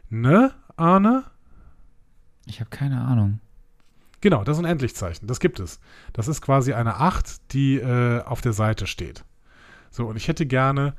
Ne, 0.09 0.53
Arne? 0.77 1.25
Ich 2.45 2.61
habe 2.61 2.69
keine 2.69 3.01
Ahnung. 3.01 3.41
Genau, 4.21 4.45
das 4.45 4.57
Unendlichzeichen, 4.57 5.27
das 5.27 5.41
gibt 5.41 5.59
es. 5.59 5.81
Das 6.13 6.29
ist 6.29 6.41
quasi 6.41 6.71
eine 6.71 6.95
8, 6.95 7.51
die 7.51 7.75
äh, 7.75 8.21
auf 8.23 8.39
der 8.39 8.53
Seite 8.53 8.87
steht. 8.87 9.25
So, 9.91 10.07
und 10.07 10.15
ich 10.15 10.29
hätte 10.29 10.45
gerne 10.45 10.95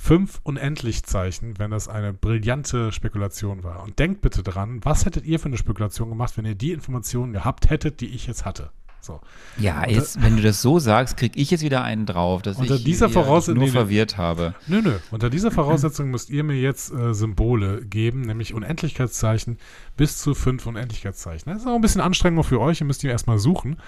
fünf 0.00 0.40
Unendlichzeichen, 0.44 1.58
wenn 1.58 1.70
das 1.70 1.86
eine 1.86 2.14
brillante 2.14 2.90
Spekulation 2.90 3.62
war. 3.62 3.82
Und 3.82 3.98
denkt 3.98 4.22
bitte 4.22 4.42
dran, 4.42 4.80
was 4.82 5.04
hättet 5.04 5.26
ihr 5.26 5.38
für 5.38 5.46
eine 5.46 5.58
Spekulation 5.58 6.08
gemacht, 6.08 6.36
wenn 6.38 6.46
ihr 6.46 6.54
die 6.54 6.72
Informationen 6.72 7.34
gehabt 7.34 7.68
hättet, 7.68 8.00
die 8.00 8.08
ich 8.08 8.26
jetzt 8.26 8.46
hatte? 8.46 8.70
So. 9.00 9.20
Ja, 9.58 9.88
jetzt, 9.88 10.22
wenn 10.22 10.36
du 10.36 10.42
das 10.42 10.60
so 10.60 10.78
sagst, 10.78 11.16
krieg 11.16 11.32
ich 11.34 11.50
jetzt 11.50 11.62
wieder 11.62 11.82
einen 11.82 12.06
drauf, 12.06 12.42
dass 12.42 12.58
Unter 12.58 12.76
ich 12.76 12.84
dieser 12.84 13.08
nur 13.08 13.54
nee, 13.54 13.60
nee. 13.60 13.68
verwirrt 13.68 14.18
habe. 14.18 14.54
Nö, 14.66 14.82
nö. 14.82 14.98
Unter 15.10 15.30
dieser 15.30 15.50
Voraussetzung 15.50 16.10
müsst 16.10 16.30
ihr 16.30 16.44
mir 16.44 16.56
jetzt 16.56 16.92
äh, 16.92 17.14
Symbole 17.14 17.84
geben, 17.84 18.22
nämlich 18.22 18.54
Unendlichkeitszeichen 18.54 19.58
bis 19.96 20.18
zu 20.18 20.34
fünf 20.34 20.66
Unendlichkeitszeichen. 20.66 21.52
Das 21.52 21.62
ist 21.62 21.68
auch 21.68 21.74
ein 21.74 21.80
bisschen 21.80 22.00
Anstrengung 22.00 22.44
für 22.44 22.60
euch, 22.60 22.80
ihr 22.80 22.86
müsst 22.86 23.02
die 23.02 23.08
erstmal 23.08 23.38
suchen, 23.38 23.78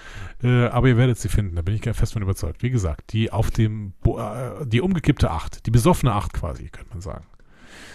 äh, 0.43 0.65
aber 0.65 0.87
ihr 0.87 0.97
werdet 0.97 1.19
sie 1.19 1.29
finden, 1.29 1.55
da 1.55 1.61
bin 1.61 1.75
ich 1.75 1.83
fest 1.83 2.13
von 2.13 2.21
überzeugt. 2.21 2.63
Wie 2.63 2.69
gesagt, 2.69 3.13
die 3.13 3.31
auf 3.31 3.51
dem, 3.51 3.93
Bo 4.01 4.19
äh, 4.19 4.65
die 4.65 4.81
umgekippte 4.81 5.29
Acht, 5.29 5.65
die 5.65 5.71
besoffene 5.71 6.13
Acht 6.13 6.33
quasi, 6.33 6.69
könnte 6.69 6.89
man 6.91 7.01
sagen. 7.01 7.25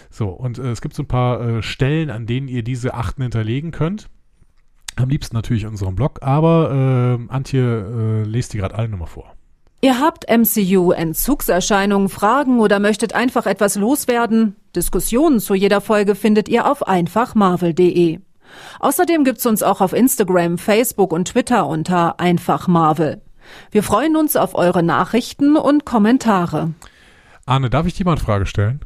So, 0.09 0.29
und 0.29 0.57
äh, 0.57 0.71
es 0.71 0.81
gibt 0.81 0.95
so 0.95 1.03
ein 1.03 1.07
paar 1.07 1.41
äh, 1.41 1.61
Stellen, 1.61 2.09
an 2.09 2.25
denen 2.25 2.47
ihr 2.47 2.63
diese 2.63 2.93
Achten 2.93 3.21
hinterlegen 3.21 3.71
könnt. 3.71 4.09
Am 4.99 5.09
liebsten 5.09 5.35
natürlich 5.35 5.63
in 5.63 5.69
unserem 5.69 5.95
Blog, 5.95 6.19
aber 6.21 7.17
äh, 7.29 7.31
Antje 7.31 7.61
äh, 7.61 8.27
lest 8.27 8.53
die 8.53 8.57
gerade 8.57 8.75
alle 8.75 8.89
nochmal 8.89 9.07
vor. 9.07 9.33
Ihr 9.81 10.01
habt 10.01 10.25
MCU-Entzugserscheinungen, 10.29 12.09
Fragen 12.09 12.59
oder 12.59 12.79
möchtet 12.79 13.13
einfach 13.13 13.45
etwas 13.45 13.75
loswerden? 13.75 14.57
Diskussionen 14.75 15.39
zu 15.39 15.53
jeder 15.53 15.79
Folge 15.79 16.15
findet 16.15 16.49
ihr 16.49 16.69
auf 16.69 16.85
einfachmarvel.de. 16.85 18.19
Außerdem 18.81 19.23
gibt's 19.23 19.45
uns 19.45 19.63
auch 19.63 19.79
auf 19.79 19.93
Instagram, 19.93 20.57
Facebook 20.57 21.13
und 21.13 21.29
Twitter 21.29 21.65
unter 21.65 22.19
einfachmarvel. 22.19 23.21
Wir 23.71 23.83
freuen 23.83 24.17
uns 24.17 24.35
auf 24.35 24.53
eure 24.53 24.83
Nachrichten 24.83 25.55
und 25.55 25.85
Kommentare. 25.85 26.73
Arne, 27.45 27.69
darf 27.69 27.85
ich 27.85 27.93
dir 27.93 28.03
mal 28.05 28.13
eine 28.13 28.21
Frage 28.21 28.45
stellen? 28.45 28.81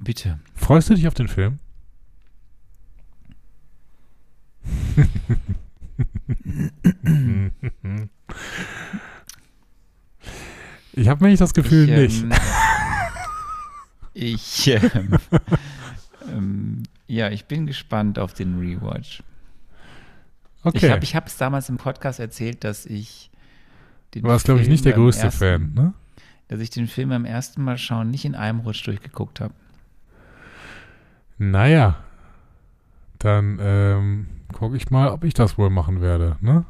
Bitte. 0.00 0.40
Freust 0.56 0.90
du 0.90 0.94
dich 0.94 1.06
auf 1.06 1.14
den 1.14 1.28
Film? 1.28 1.58
Ich 10.92 11.08
habe 11.08 11.24
nämlich 11.24 11.38
das 11.38 11.54
Gefühl 11.54 11.88
ich, 11.88 12.22
nicht. 12.22 12.24
ähm, 12.24 12.32
ich, 14.14 14.68
ähm, 14.68 15.18
ähm, 16.30 16.82
ja, 17.06 17.30
ich 17.30 17.46
bin 17.46 17.66
gespannt 17.66 18.18
auf 18.18 18.34
den 18.34 18.58
Rewatch. 18.58 19.22
Okay. 20.64 20.86
Ich 20.86 20.90
habe 20.90 21.04
ich 21.04 21.14
es 21.14 21.36
damals 21.36 21.68
im 21.68 21.76
Podcast 21.76 22.20
erzählt, 22.20 22.64
dass 22.64 22.86
ich 22.86 23.30
den 24.14 24.22
du 24.22 24.28
warst, 24.28 24.44
glaube 24.44 24.60
ich, 24.60 24.68
nicht 24.68 24.84
der 24.84 24.92
größte 24.92 25.24
ersten, 25.24 25.38
Fan, 25.38 25.74
ne? 25.74 25.94
Dass 26.48 26.60
ich 26.60 26.70
den 26.70 26.86
Film 26.86 27.08
beim 27.08 27.24
ersten 27.24 27.64
Mal 27.64 27.78
schauen 27.78 28.10
nicht 28.10 28.24
in 28.24 28.34
einem 28.34 28.60
Rutsch 28.60 28.86
durchgeguckt 28.86 29.40
habe. 29.40 29.54
Naja. 31.38 32.04
Dann 33.22 33.58
ähm, 33.60 34.26
gucke 34.52 34.76
ich 34.76 34.90
mal, 34.90 35.08
ob 35.10 35.24
ich 35.24 35.34
das 35.34 35.56
wohl 35.58 35.70
machen 35.70 36.00
werde, 36.00 36.36
ne? 36.40 36.64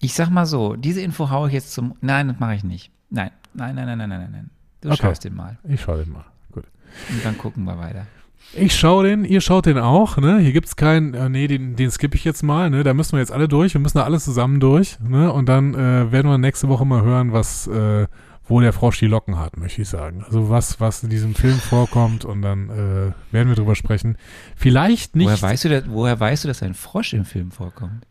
Ich 0.00 0.14
sag 0.14 0.30
mal 0.30 0.46
so, 0.46 0.76
diese 0.76 1.00
Info 1.00 1.30
haue 1.30 1.48
ich 1.48 1.54
jetzt 1.54 1.72
zum. 1.72 1.94
Nein, 2.00 2.28
das 2.28 2.38
mache 2.38 2.54
ich 2.54 2.64
nicht. 2.64 2.90
Nein, 3.10 3.30
nein, 3.54 3.74
nein, 3.74 3.86
nein, 3.86 3.98
nein, 3.98 4.08
nein, 4.08 4.28
nein. 4.32 4.50
Du 4.80 4.88
Okay. 4.88 4.98
schaust 5.02 5.24
den 5.24 5.34
mal. 5.34 5.58
Ich 5.64 5.80
schaue 5.80 6.04
den 6.04 6.12
mal. 6.12 6.24
Gut. 6.52 6.64
Und 7.10 7.24
dann 7.24 7.38
gucken 7.38 7.64
wir 7.64 7.78
weiter. 7.78 8.06
Ich 8.52 8.76
schaue 8.76 9.04
den, 9.08 9.24
ihr 9.24 9.40
schaut 9.40 9.66
den 9.66 9.78
auch, 9.78 10.18
ne? 10.18 10.38
Hier 10.38 10.52
gibt's 10.52 10.76
keinen, 10.76 11.14
äh, 11.14 11.28
nee, 11.28 11.48
den, 11.48 11.74
den 11.74 11.90
skippe 11.90 12.16
ich 12.16 12.24
jetzt 12.24 12.42
mal, 12.42 12.70
ne? 12.70 12.84
Da 12.84 12.94
müssen 12.94 13.12
wir 13.12 13.18
jetzt 13.20 13.32
alle 13.32 13.48
durch, 13.48 13.74
wir 13.74 13.80
müssen 13.80 13.98
da 13.98 14.04
alle 14.04 14.20
zusammen 14.20 14.60
durch, 14.60 14.98
ne? 15.00 15.32
Und 15.32 15.48
dann 15.48 15.74
äh, 15.74 16.12
werden 16.12 16.30
wir 16.30 16.38
nächste 16.38 16.68
Woche 16.68 16.84
mal 16.84 17.02
hören, 17.02 17.32
was, 17.32 17.66
äh, 17.66 18.06
wo 18.48 18.60
der 18.60 18.72
Frosch 18.72 18.98
die 18.98 19.06
Locken 19.06 19.38
hat, 19.38 19.56
möchte 19.56 19.82
ich 19.82 19.88
sagen. 19.88 20.24
Also 20.24 20.48
was, 20.50 20.80
was 20.80 21.02
in 21.02 21.10
diesem 21.10 21.34
Film 21.34 21.58
vorkommt 21.58 22.24
und 22.24 22.42
dann 22.42 22.70
äh, 22.70 23.32
werden 23.32 23.48
wir 23.48 23.54
drüber 23.56 23.74
sprechen. 23.74 24.16
Vielleicht 24.54 25.16
nicht. 25.16 25.26
Woher 25.26 25.42
weißt, 25.42 25.64
du, 25.64 25.68
dass, 25.68 25.84
woher 25.88 26.18
weißt 26.20 26.44
du, 26.44 26.48
dass 26.48 26.62
ein 26.62 26.74
Frosch 26.74 27.12
im 27.12 27.24
Film 27.24 27.50
vorkommt? 27.50 28.06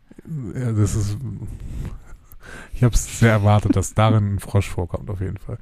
Ja, 0.54 0.72
das 0.72 0.94
ist. 0.94 1.16
Ich 2.74 2.84
habe 2.84 2.94
es 2.94 3.18
sehr 3.18 3.32
erwartet, 3.32 3.74
dass 3.74 3.94
darin 3.94 4.34
ein 4.34 4.38
Frosch 4.38 4.68
vorkommt, 4.68 5.10
auf 5.10 5.20
jeden 5.20 5.38
Fall. 5.38 5.58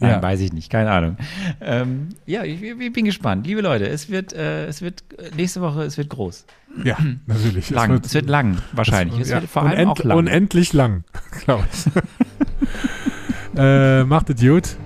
Nein, 0.00 0.10
Ja. 0.10 0.22
weiß 0.22 0.40
ich 0.40 0.52
nicht, 0.52 0.68
keine 0.70 0.90
Ahnung. 0.90 1.16
Ähm, 1.62 2.10
ja, 2.26 2.44
ich, 2.44 2.60
ich 2.62 2.92
bin 2.92 3.04
gespannt. 3.06 3.46
Liebe 3.46 3.62
Leute, 3.62 3.86
es 3.88 4.10
wird, 4.10 4.34
äh, 4.34 4.66
es 4.66 4.82
wird 4.82 5.02
äh, 5.18 5.30
nächste 5.36 5.60
Woche, 5.62 5.82
es 5.82 5.96
wird 5.96 6.10
groß. 6.10 6.44
Ja, 6.84 6.98
natürlich. 7.26 7.70
Lang. 7.70 8.02
Es 8.04 8.12
wird, 8.12 8.28
lang, 8.28 8.58
wahrscheinlich. 8.72 9.18
Es, 9.20 9.30
ja, 9.30 9.40
wird 9.40 9.50
vor 9.50 9.62
allem 9.62 9.88
auch 9.88 9.98
lang. 10.04 10.18
Unendlich 10.18 10.72
lang, 10.74 11.04
glaube 11.44 11.64
ich. 11.72 11.86
äh, 13.56 14.04
macht 14.04 14.30
es 14.30 14.40
gut. 14.40 14.76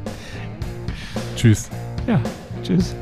Tschüss. 1.36 1.70
Ja, 2.06 2.20
tschüss. 2.62 2.94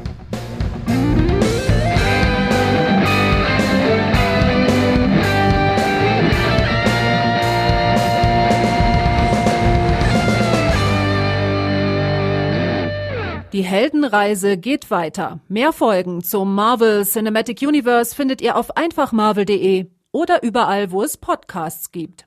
Die 13.52 13.64
Heldenreise 13.64 14.56
geht 14.56 14.90
weiter. 14.90 15.40
Mehr 15.46 15.74
Folgen 15.74 16.22
zum 16.22 16.54
Marvel 16.54 17.04
Cinematic 17.04 17.60
Universe 17.60 18.16
findet 18.16 18.40
ihr 18.40 18.56
auf 18.56 18.78
einfachmarvel.de 18.78 19.90
oder 20.10 20.42
überall, 20.42 20.90
wo 20.90 21.02
es 21.02 21.18
Podcasts 21.18 21.92
gibt. 21.92 22.26